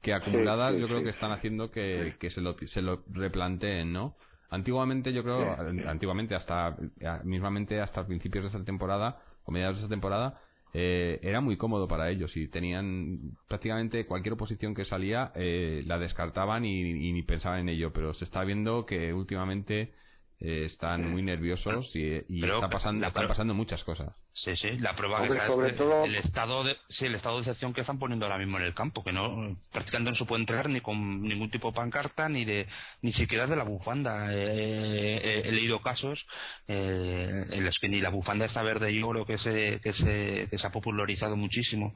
que 0.05 0.13
acumuladas 0.13 0.75
sí, 0.75 0.81
yo 0.81 0.87
creo 0.87 1.01
que 1.01 1.09
están 1.09 1.31
haciendo 1.31 1.71
que, 1.71 2.13
que 2.19 2.29
se, 2.29 2.39
lo, 2.39 2.55
se 2.67 2.83
lo 2.83 3.03
replanteen, 3.09 3.91
¿no? 3.91 4.15
Antiguamente, 4.51 5.11
yo 5.11 5.23
creo, 5.23 5.57
antiguamente 5.87 6.35
hasta, 6.35 6.77
mismamente 7.23 7.81
hasta 7.81 8.05
principios 8.05 8.43
de 8.43 8.47
esta 8.49 8.63
temporada, 8.63 9.17
o 9.45 9.51
mediados 9.51 9.77
de 9.77 9.81
esta 9.81 9.89
temporada, 9.89 10.39
eh, 10.73 11.19
era 11.23 11.41
muy 11.41 11.57
cómodo 11.57 11.87
para 11.87 12.11
ellos 12.11 12.37
y 12.37 12.47
tenían 12.47 13.35
prácticamente 13.47 14.05
cualquier 14.05 14.33
oposición 14.33 14.75
que 14.75 14.85
salía 14.85 15.31
eh, 15.33 15.81
la 15.87 15.97
descartaban 15.97 16.65
y, 16.65 16.81
y, 16.81 17.11
ni 17.11 17.23
pensaban 17.23 17.61
en 17.61 17.69
ello 17.69 17.93
pero 17.93 18.13
se 18.13 18.25
está 18.25 18.43
viendo 18.43 18.85
que 18.85 19.13
últimamente 19.13 19.93
eh, 20.41 20.65
están 20.65 21.09
muy 21.11 21.21
nerviosos 21.21 21.89
y, 21.95 22.15
y 22.27 22.41
Pero 22.41 22.55
está 22.55 22.69
pasando, 22.69 23.05
están 23.07 23.13
prueba- 23.21 23.29
pasando 23.33 23.53
muchas 23.53 23.83
cosas 23.83 24.13
Sí, 24.33 24.53
sí, 24.57 24.77
la 24.79 24.93
prueba 24.97 25.21
Hombre, 25.21 25.29
que 25.37 25.43
está 25.43 25.53
sobre 25.53 25.69
es 25.69 25.77
todo- 25.77 26.03
el 26.03 26.15
estado 26.15 26.63
de 26.65 26.75
sí, 26.89 27.05
el 27.05 27.15
estado 27.15 27.35
de 27.35 27.41
excepción 27.43 27.73
que 27.73 27.79
están 27.81 27.99
poniendo 27.99 28.25
ahora 28.25 28.37
mismo 28.37 28.57
en 28.57 28.65
el 28.65 28.73
campo, 28.73 29.01
que 29.01 29.13
no 29.13 29.57
prácticamente 29.71 30.11
no 30.11 30.17
se 30.17 30.25
puede 30.25 30.41
entrar 30.41 30.67
ni 30.67 30.81
con 30.81 31.21
ningún 31.21 31.49
tipo 31.49 31.69
de 31.71 31.75
pancarta 31.75 32.27
ni 32.27 32.43
de 32.43 32.67
ni 33.01 33.13
siquiera 33.13 33.47
de 33.47 33.55
la 33.55 33.63
bufanda. 33.63 34.33
Eh, 34.33 35.21
eh, 35.23 35.41
he 35.45 35.51
leído 35.53 35.81
casos 35.81 36.25
eh, 36.67 37.29
en 37.51 37.63
los 37.63 37.79
que 37.79 37.87
ni 37.87 38.01
la 38.01 38.09
bufanda 38.09 38.43
esta 38.45 38.61
verde 38.61 38.93
yo 38.93 39.07
creo 39.09 39.25
que 39.25 39.37
se 39.37 39.79
que 39.81 39.93
se 39.93 40.47
que 40.51 40.57
se 40.57 40.67
ha 40.67 40.71
popularizado 40.71 41.37
muchísimo 41.37 41.95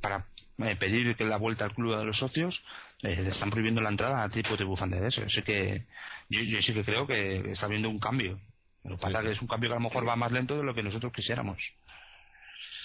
para 0.00 0.26
eh, 0.58 0.74
pedir 0.74 1.14
que 1.16 1.24
la 1.24 1.36
vuelta 1.36 1.66
al 1.66 1.74
club 1.74 1.96
de 1.96 2.04
los 2.04 2.16
socios 2.18 2.60
eh, 3.02 3.14
le 3.22 3.28
están 3.30 3.50
prohibiendo 3.50 3.80
la 3.80 3.90
entrada 3.90 4.24
a 4.24 4.28
tipo 4.28 4.56
de 4.56 4.64
bufanda 4.64 4.98
de 5.00 5.06
eso. 5.08 5.22
Así 5.24 5.42
que 5.42 5.84
yo, 6.28 6.40
yo 6.40 6.62
sí 6.62 6.74
que 6.74 6.84
creo 6.84 7.06
que 7.06 7.52
está 7.52 7.66
habiendo 7.66 7.88
un 7.88 7.98
cambio. 7.98 8.38
Lo 8.84 8.96
que 8.96 9.02
pasa 9.02 9.18
es 9.20 9.24
que 9.24 9.32
es 9.32 9.42
un 9.42 9.48
cambio 9.48 9.70
que 9.70 9.74
a 9.74 9.78
lo 9.78 9.84
mejor 9.84 10.06
va 10.06 10.16
más 10.16 10.32
lento 10.32 10.56
de 10.56 10.62
lo 10.62 10.74
que 10.74 10.82
nosotros 10.82 11.12
quisiéramos. 11.12 11.58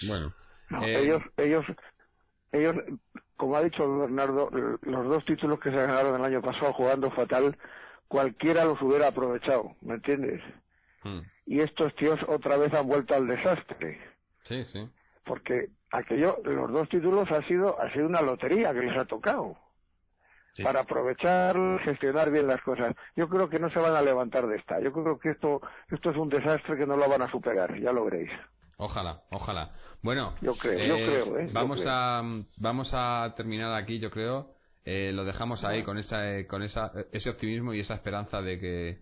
bueno 0.08 0.34
No, 0.70 0.84
Eh, 0.84 1.04
ellos, 1.04 1.24
ellos, 1.38 1.66
ellos, 2.52 2.76
como 3.38 3.56
ha 3.56 3.64
dicho 3.64 4.00
Bernardo, 4.00 4.50
los 4.82 5.08
dos 5.08 5.26
títulos 5.26 5.60
que 5.60 5.70
se 5.70 5.76
ganaron 5.76 6.20
el 6.20 6.26
año 6.26 6.42
pasado 6.42 6.74
jugando 6.74 7.12
fatal, 7.12 7.58
cualquiera 8.08 8.66
los 8.66 8.82
hubiera 8.82 9.08
aprovechado, 9.08 9.76
¿me 9.82 9.96
entiendes? 9.96 10.42
mm, 11.04 11.20
Y 11.46 11.60
estos 11.60 11.96
tíos 11.96 12.20
otra 12.28 12.58
vez 12.58 12.74
han 12.74 12.88
vuelto 12.88 13.14
al 13.16 13.28
desastre, 13.28 14.00
sí 14.44 14.64
sí 14.66 14.90
porque 15.26 15.70
aquello, 15.92 16.38
los 16.44 16.72
dos 16.72 16.90
títulos 16.90 17.30
ha 17.32 17.42
sido, 17.44 17.80
ha 17.80 17.92
sido 17.94 18.08
una 18.08 18.22
lotería 18.22 18.74
que 18.74 18.82
les 18.82 18.98
ha 18.98 19.06
tocado. 19.06 19.58
Sí. 20.54 20.64
Para 20.64 20.82
aprovechar, 20.82 21.56
gestionar 21.86 22.30
bien 22.32 22.48
las 22.48 22.62
cosas. 22.62 22.94
Yo 23.16 23.30
creo 23.30 23.50
que 23.50 23.58
no 23.60 23.70
se 23.70 23.80
van 23.80 23.96
a 23.96 24.02
levantar 24.02 24.48
de 24.48 24.58
esta. 24.58 24.82
Yo 24.82 24.92
creo 24.92 25.18
que 25.18 25.30
esto, 25.30 25.62
esto 25.90 26.10
es 26.12 26.18
un 26.18 26.28
desastre 26.30 26.78
que 26.78 26.86
no 26.86 26.98
lo 26.98 27.08
van 27.08 27.22
a 27.22 27.32
superar, 27.32 27.80
ya 27.80 27.94
lo 27.94 28.04
veréis. 28.06 28.30
Ojalá, 28.78 29.22
ojalá. 29.30 29.72
Bueno, 30.02 30.34
Yo 30.42 30.56
creo, 30.56 30.80
yo 30.80 30.96
creo, 30.96 31.38
¿eh? 31.40 31.48
Yo 31.48 31.54
vamos 31.54 31.80
creo. 31.80 31.92
a 31.94 32.24
vamos 32.58 32.90
a 32.94 33.34
terminar 33.38 33.74
aquí, 33.76 34.00
yo 34.00 34.10
creo. 34.12 34.56
Eh, 34.84 35.12
lo 35.14 35.24
dejamos 35.24 35.64
ahí 35.64 35.84
con 35.84 35.98
esa 36.00 36.32
eh, 36.38 36.48
con 36.48 36.64
esa 36.64 36.92
ese 37.12 37.30
optimismo 37.30 37.74
y 37.76 37.80
esa 37.82 37.94
esperanza 37.94 38.42
de 38.42 38.60
que 38.60 39.02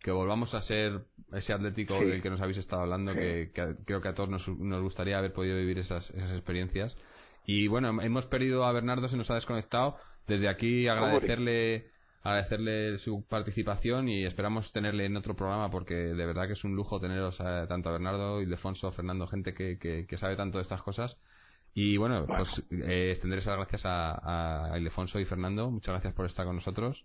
que 0.00 0.10
volvamos 0.10 0.54
a 0.54 0.62
ser 0.62 1.02
ese 1.32 1.52
Atlético 1.52 1.98
Sí. 1.98 2.06
del 2.06 2.22
que 2.22 2.30
nos 2.30 2.40
habéis 2.40 2.56
estado 2.58 2.82
hablando, 2.82 3.12
Sí. 3.12 3.18
que, 3.18 3.50
que 3.52 3.74
creo 3.84 4.00
que 4.00 4.08
a 4.08 4.14
todos 4.14 4.30
nos, 4.30 4.48
nos 4.48 4.80
gustaría 4.82 5.18
haber 5.18 5.32
podido 5.34 5.56
vivir 5.58 5.78
esas, 5.78 6.08
esas 6.10 6.32
experiencias. 6.32 6.96
Y 7.44 7.66
bueno, 7.68 7.88
hemos 8.00 8.24
perdido 8.26 8.64
a 8.64 8.72
Bernardo, 8.72 9.08
se 9.08 9.16
nos 9.16 9.30
ha 9.30 9.34
desconectado. 9.34 9.96
Desde 10.28 10.48
aquí 10.48 10.86
agradecerle 10.88 11.86
agradecerle 12.22 12.98
su 12.98 13.24
participación 13.26 14.08
y 14.08 14.24
esperamos 14.24 14.70
tenerle 14.72 15.06
en 15.06 15.16
otro 15.16 15.34
programa 15.34 15.70
porque 15.70 15.94
de 15.94 16.26
verdad 16.26 16.46
que 16.46 16.52
es 16.52 16.64
un 16.64 16.76
lujo 16.76 17.00
teneros 17.00 17.38
eh, 17.40 17.64
tanto 17.68 17.88
a 17.88 17.92
Bernardo, 17.92 18.42
Ildefonso, 18.42 18.92
Fernando, 18.92 19.26
gente 19.26 19.54
que, 19.54 19.78
que, 19.78 20.06
que 20.06 20.18
sabe 20.18 20.36
tanto 20.36 20.58
de 20.58 20.62
estas 20.62 20.82
cosas. 20.82 21.16
Y 21.74 21.96
bueno, 21.96 22.26
Bueno. 22.26 22.44
pues 22.44 22.62
eh, 22.70 23.12
extender 23.12 23.38
esas 23.38 23.56
gracias 23.56 23.82
a, 23.86 24.72
a 24.72 24.78
Ildefonso 24.78 25.18
y 25.20 25.24
Fernando. 25.24 25.70
Muchas 25.70 25.92
gracias 25.94 26.12
por 26.12 26.26
estar 26.26 26.44
con 26.44 26.56
nosotros. 26.56 27.02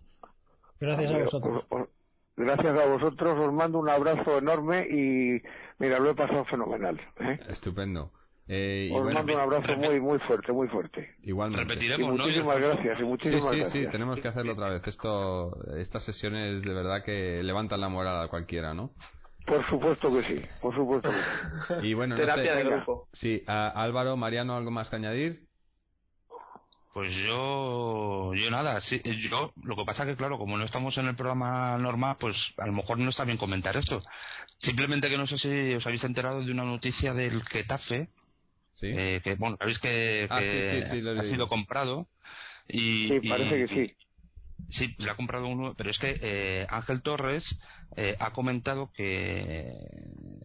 Gracias 0.79 1.11
a 1.13 1.17
vosotros. 1.19 1.65
os- 1.69 1.81
os- 1.81 1.89
gracias 2.35 2.75
a 2.77 2.85
vosotros, 2.87 3.39
os 3.39 3.53
mando 3.53 3.77
un 3.79 3.89
abrazo 3.89 4.39
enorme 4.39 4.87
y 4.89 5.41
mira, 5.79 5.99
lo 5.99 6.09
he 6.09 6.15
pasado 6.15 6.43
fenomenal. 6.45 6.99
¿eh? 7.19 7.39
Estupendo. 7.49 8.11
Eh, 8.47 8.89
y 8.91 8.93
Os 8.93 9.03
bueno, 9.03 9.19
mando 9.19 9.33
un 9.35 9.39
abrazo 9.39 9.77
muy, 9.77 9.99
muy 10.01 10.19
fuerte, 10.19 10.51
muy 10.51 10.67
fuerte. 10.67 11.15
igualmente. 11.23 11.63
Y 11.63 11.67
Repetiremos, 11.69 12.15
¿no? 12.17 12.23
muchísimas 12.25 12.59
gracias, 12.59 12.97
y 12.97 12.99
Sí, 13.01 13.05
muchísimas 13.05 13.51
sí, 13.51 13.59
gracias. 13.59 13.71
sí, 13.85 13.91
tenemos 13.91 14.19
que 14.19 14.27
hacerlo 14.27 14.53
otra 14.53 14.69
vez. 14.69 14.85
Esto, 14.85 15.51
estas 15.77 16.03
sesiones 16.03 16.61
de 16.61 16.73
verdad 16.73 17.03
que 17.05 17.41
levantan 17.41 17.79
la 17.79 17.87
moral 17.89 18.21
a 18.21 18.27
cualquiera, 18.27 18.73
¿no? 18.73 18.91
Por 19.45 19.65
supuesto 19.69 20.09
que 20.13 20.23
sí, 20.23 20.41
por 20.61 20.73
supuesto 20.75 21.09
que 21.09 21.81
sí. 21.81 21.87
Y 21.87 21.93
bueno, 21.93 22.15
no 22.15 22.21
Terapia 22.21 22.53
sé, 22.53 22.57
de 22.57 22.69
grupo. 22.69 23.07
Sí, 23.13 23.43
a- 23.47 23.69
Álvaro, 23.69 24.17
Mariano, 24.17 24.55
¿algo 24.55 24.71
más 24.71 24.89
que 24.89 24.95
añadir? 24.97 25.43
Pues 26.93 27.11
yo, 27.25 28.33
yo 28.35 28.51
nada, 28.51 28.79
sí, 28.81 29.01
yo, 29.29 29.51
lo 29.63 29.75
que 29.75 29.83
pasa 29.83 30.05
que 30.05 30.15
claro, 30.15 30.37
como 30.37 30.57
no 30.59 30.63
estamos 30.63 30.95
en 30.99 31.07
el 31.07 31.15
programa 31.15 31.75
normal, 31.79 32.17
pues 32.19 32.35
a 32.57 32.67
lo 32.67 32.73
mejor 32.73 32.99
no 32.99 33.09
está 33.09 33.23
bien 33.25 33.37
comentar 33.37 33.75
esto. 33.77 33.99
Simplemente 34.59 35.09
que 35.09 35.17
no 35.17 35.25
sé 35.25 35.39
si 35.39 35.73
os 35.73 35.85
habéis 35.87 36.03
enterado 36.03 36.43
de 36.43 36.51
una 36.51 36.63
noticia 36.63 37.13
del 37.15 37.41
Getafe, 37.45 38.09
Sí. 38.89 38.97
eh, 38.97 39.21
que 39.23 39.35
bueno, 39.35 39.57
sabéis 39.59 39.79
que, 39.79 40.27
Ah, 40.29 40.39
que 40.39 40.49
sí, 40.51 40.63
sí, 40.63 40.83
sí, 40.89 41.01
lo 41.01 41.11
he 41.13 41.15
ha 41.19 41.23
sido 41.25 41.47
comprado 41.47 42.09
y, 42.67 43.07
Sí, 43.07 43.21
parece 43.21 43.55
y- 43.57 43.67
que 43.67 43.67
sí. 43.73 43.97
Sí, 44.69 44.95
le 44.97 45.11
ha 45.11 45.15
comprado 45.15 45.47
uno, 45.47 45.73
pero 45.77 45.89
es 45.89 45.97
que 45.99 46.17
eh, 46.21 46.65
Ángel 46.69 47.01
Torres 47.01 47.43
eh, 47.95 48.15
ha 48.19 48.31
comentado 48.31 48.91
que, 48.91 49.71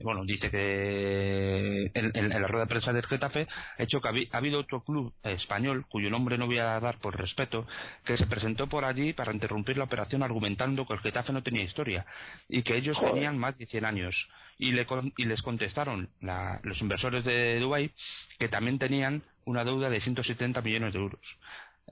bueno, 0.02 0.24
dice 0.24 0.50
que 0.50 1.90
en, 1.94 2.28
la 2.28 2.46
rueda 2.46 2.64
de 2.64 2.68
prensa 2.68 2.92
del 2.92 3.06
Getafe 3.06 3.46
ha 3.78 3.82
hecho 3.82 4.00
que 4.00 4.08
ha, 4.08 4.36
habido 4.36 4.60
otro 4.60 4.82
club 4.82 5.14
español, 5.22 5.86
cuyo 5.88 6.10
nombre 6.10 6.36
no 6.36 6.46
voy 6.46 6.58
a 6.58 6.80
dar 6.80 6.98
por 6.98 7.16
respeto, 7.16 7.66
que 8.04 8.16
se 8.16 8.26
presentó 8.26 8.66
por 8.66 8.84
allí 8.84 9.12
para 9.12 9.32
interrumpir 9.32 9.78
la 9.78 9.84
operación 9.84 10.22
argumentando 10.22 10.86
que 10.86 10.94
el 10.94 11.00
Getafe 11.00 11.32
no 11.32 11.42
tenía 11.42 11.62
historia 11.62 12.04
y 12.48 12.62
que 12.62 12.76
ellos 12.76 13.00
tenían 13.00 13.38
más 13.38 13.56
de 13.56 13.66
100 13.66 13.84
años. 13.84 14.28
Y, 14.58 14.72
le, 14.72 14.86
y 15.16 15.24
les 15.24 15.40
contestaron 15.40 16.10
los 16.62 16.80
inversores 16.80 17.24
de 17.24 17.60
Dubái 17.60 17.92
que 18.38 18.48
también 18.48 18.78
tenían 18.78 19.22
una 19.44 19.64
deuda 19.64 19.88
de 19.88 20.00
170 20.00 20.60
millones 20.60 20.92
de 20.92 20.98
euros. 20.98 21.20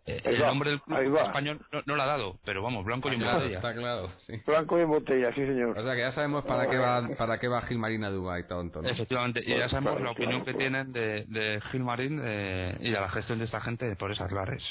Eh, 0.07 0.23
el 0.25 0.39
nombre 0.39 0.71
del 0.71 0.81
club 0.81 1.19
español 1.19 1.61
no, 1.73 1.83
no, 1.85 1.97
lo 1.97 2.03
ha 2.03 2.07
dado, 2.07 2.39
pero 2.45 2.63
vamos, 2.63 2.85
blanco 2.85 3.09
y 3.11 3.15
en 3.15 3.21
botella. 3.21 3.57
Está 3.57 3.75
claro, 3.75 4.09
sí. 4.21 4.41
Blanco 4.47 4.79
y 4.79 4.83
en 4.83 4.89
botella, 4.89 5.35
sí 5.35 5.41
señor. 5.45 5.77
O 5.77 5.83
sea 5.83 5.95
que 5.95 6.01
ya 6.01 6.13
sabemos 6.13 6.45
para 6.45 6.71
qué 6.71 6.77
va 6.77 7.09
para 7.19 7.39
qué 7.39 7.49
va 7.49 7.63
Gilmarín 7.63 8.05
a 8.05 8.11
Dubái, 8.11 8.47
tonto. 8.47 8.83
¿no? 8.83 8.89
Efectivamente, 8.89 9.41
y 9.45 9.57
ya 9.57 9.69
sabemos 9.69 10.01
la 10.01 10.13
opinión 10.13 10.45
que 10.45 10.55
tienen 10.55 10.93
de, 10.93 11.25
de 11.25 11.61
Gilmarín 11.73 12.21
eh, 12.25 12.77
y 12.81 12.91
de 12.93 13.01
la 13.01 13.09
gestión 13.09 13.41
de 13.41 13.47
esta 13.47 13.61
gente 13.61 13.97
por 13.97 14.13
esas 14.13 14.31
lares. 14.31 14.65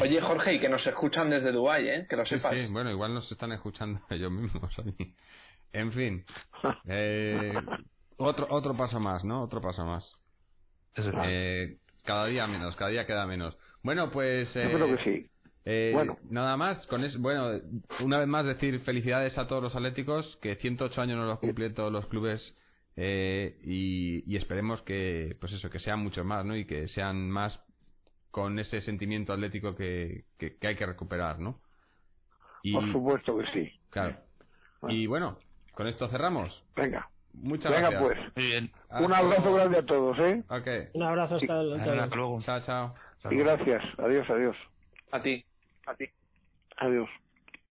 Oye 0.00 0.20
Jorge, 0.20 0.54
y 0.54 0.60
que 0.60 0.68
nos 0.68 0.86
escuchan 0.86 1.30
desde 1.30 1.52
Dubái, 1.52 1.88
¿eh? 1.88 2.06
Que 2.08 2.16
lo 2.16 2.24
sepas. 2.24 2.52
Sí, 2.52 2.66
bueno, 2.70 2.90
igual 2.90 3.14
nos 3.14 3.30
están 3.30 3.52
escuchando 3.52 4.00
ellos 4.10 4.30
mismos. 4.30 4.74
En 5.72 5.92
fin, 5.92 6.24
eh, 6.88 7.54
otro 8.16 8.46
otro 8.50 8.76
paso 8.76 8.98
más, 8.98 9.24
¿no? 9.24 9.42
Otro 9.42 9.60
paso 9.60 9.84
más. 9.84 10.16
Eh, 10.96 11.76
cada 12.04 12.26
día 12.26 12.46
menos, 12.46 12.74
cada 12.74 12.90
día 12.90 13.06
queda 13.06 13.26
menos. 13.26 13.56
Bueno, 13.82 14.10
pues. 14.10 14.54
Eh, 14.56 14.70
creo 14.72 14.96
que 14.96 15.04
sí. 15.04 15.26
Eh, 15.64 15.90
bueno. 15.92 16.16
Nada 16.30 16.56
más, 16.56 16.86
con 16.86 17.04
eso, 17.04 17.18
bueno, 17.18 17.60
una 18.00 18.18
vez 18.18 18.26
más 18.26 18.46
decir 18.46 18.80
felicidades 18.80 19.36
a 19.36 19.46
todos 19.46 19.62
los 19.62 19.76
atléticos, 19.76 20.38
que 20.40 20.56
108 20.56 21.00
años 21.02 21.18
no 21.18 21.26
los 21.26 21.38
cumplen 21.40 21.74
todos 21.74 21.92
los 21.92 22.06
clubes 22.06 22.56
eh, 22.96 23.58
y, 23.62 24.34
esperemos 24.34 24.82
que, 24.82 25.36
pues 25.40 25.52
eso, 25.52 25.70
que 25.70 25.78
sean 25.78 26.00
muchos 26.00 26.24
más, 26.24 26.44
¿no? 26.44 26.56
Y 26.56 26.64
que 26.64 26.88
sean 26.88 27.30
más 27.30 27.62
con 28.30 28.58
ese 28.58 28.80
sentimiento 28.80 29.32
atlético 29.32 29.76
que, 29.76 30.24
que, 30.36 30.56
hay 30.66 30.74
que 30.74 30.86
recuperar, 30.86 31.38
¿no? 31.38 31.60
Y, 32.62 32.72
Por 32.72 32.90
supuesto 32.90 33.38
que 33.38 33.44
sí. 33.52 33.72
Claro. 33.90 34.16
Y 34.88 35.06
bueno, 35.06 35.38
con 35.74 35.86
esto 35.86 36.08
cerramos. 36.08 36.64
Venga. 36.74 37.08
Muchas 37.34 37.70
Venga, 37.70 37.90
gracias. 37.90 38.02
pues. 38.34 39.02
Un 39.02 39.12
abrazo 39.12 39.54
grande 39.54 39.78
a 39.78 39.86
todos, 39.86 40.18
¿eh? 40.18 40.42
Okay. 40.48 40.88
Un 40.94 41.02
abrazo 41.04 41.36
hasta, 41.36 41.62
luego. 41.62 42.40
Chao, 42.40 42.60
chao. 42.64 42.94
Y 43.30 43.36
gracias. 43.36 43.82
Adiós, 43.98 44.28
adiós. 44.30 44.56
A 45.10 45.20
ti. 45.20 45.44
A 45.86 45.94
ti. 45.94 46.10
Adiós. 46.76 47.08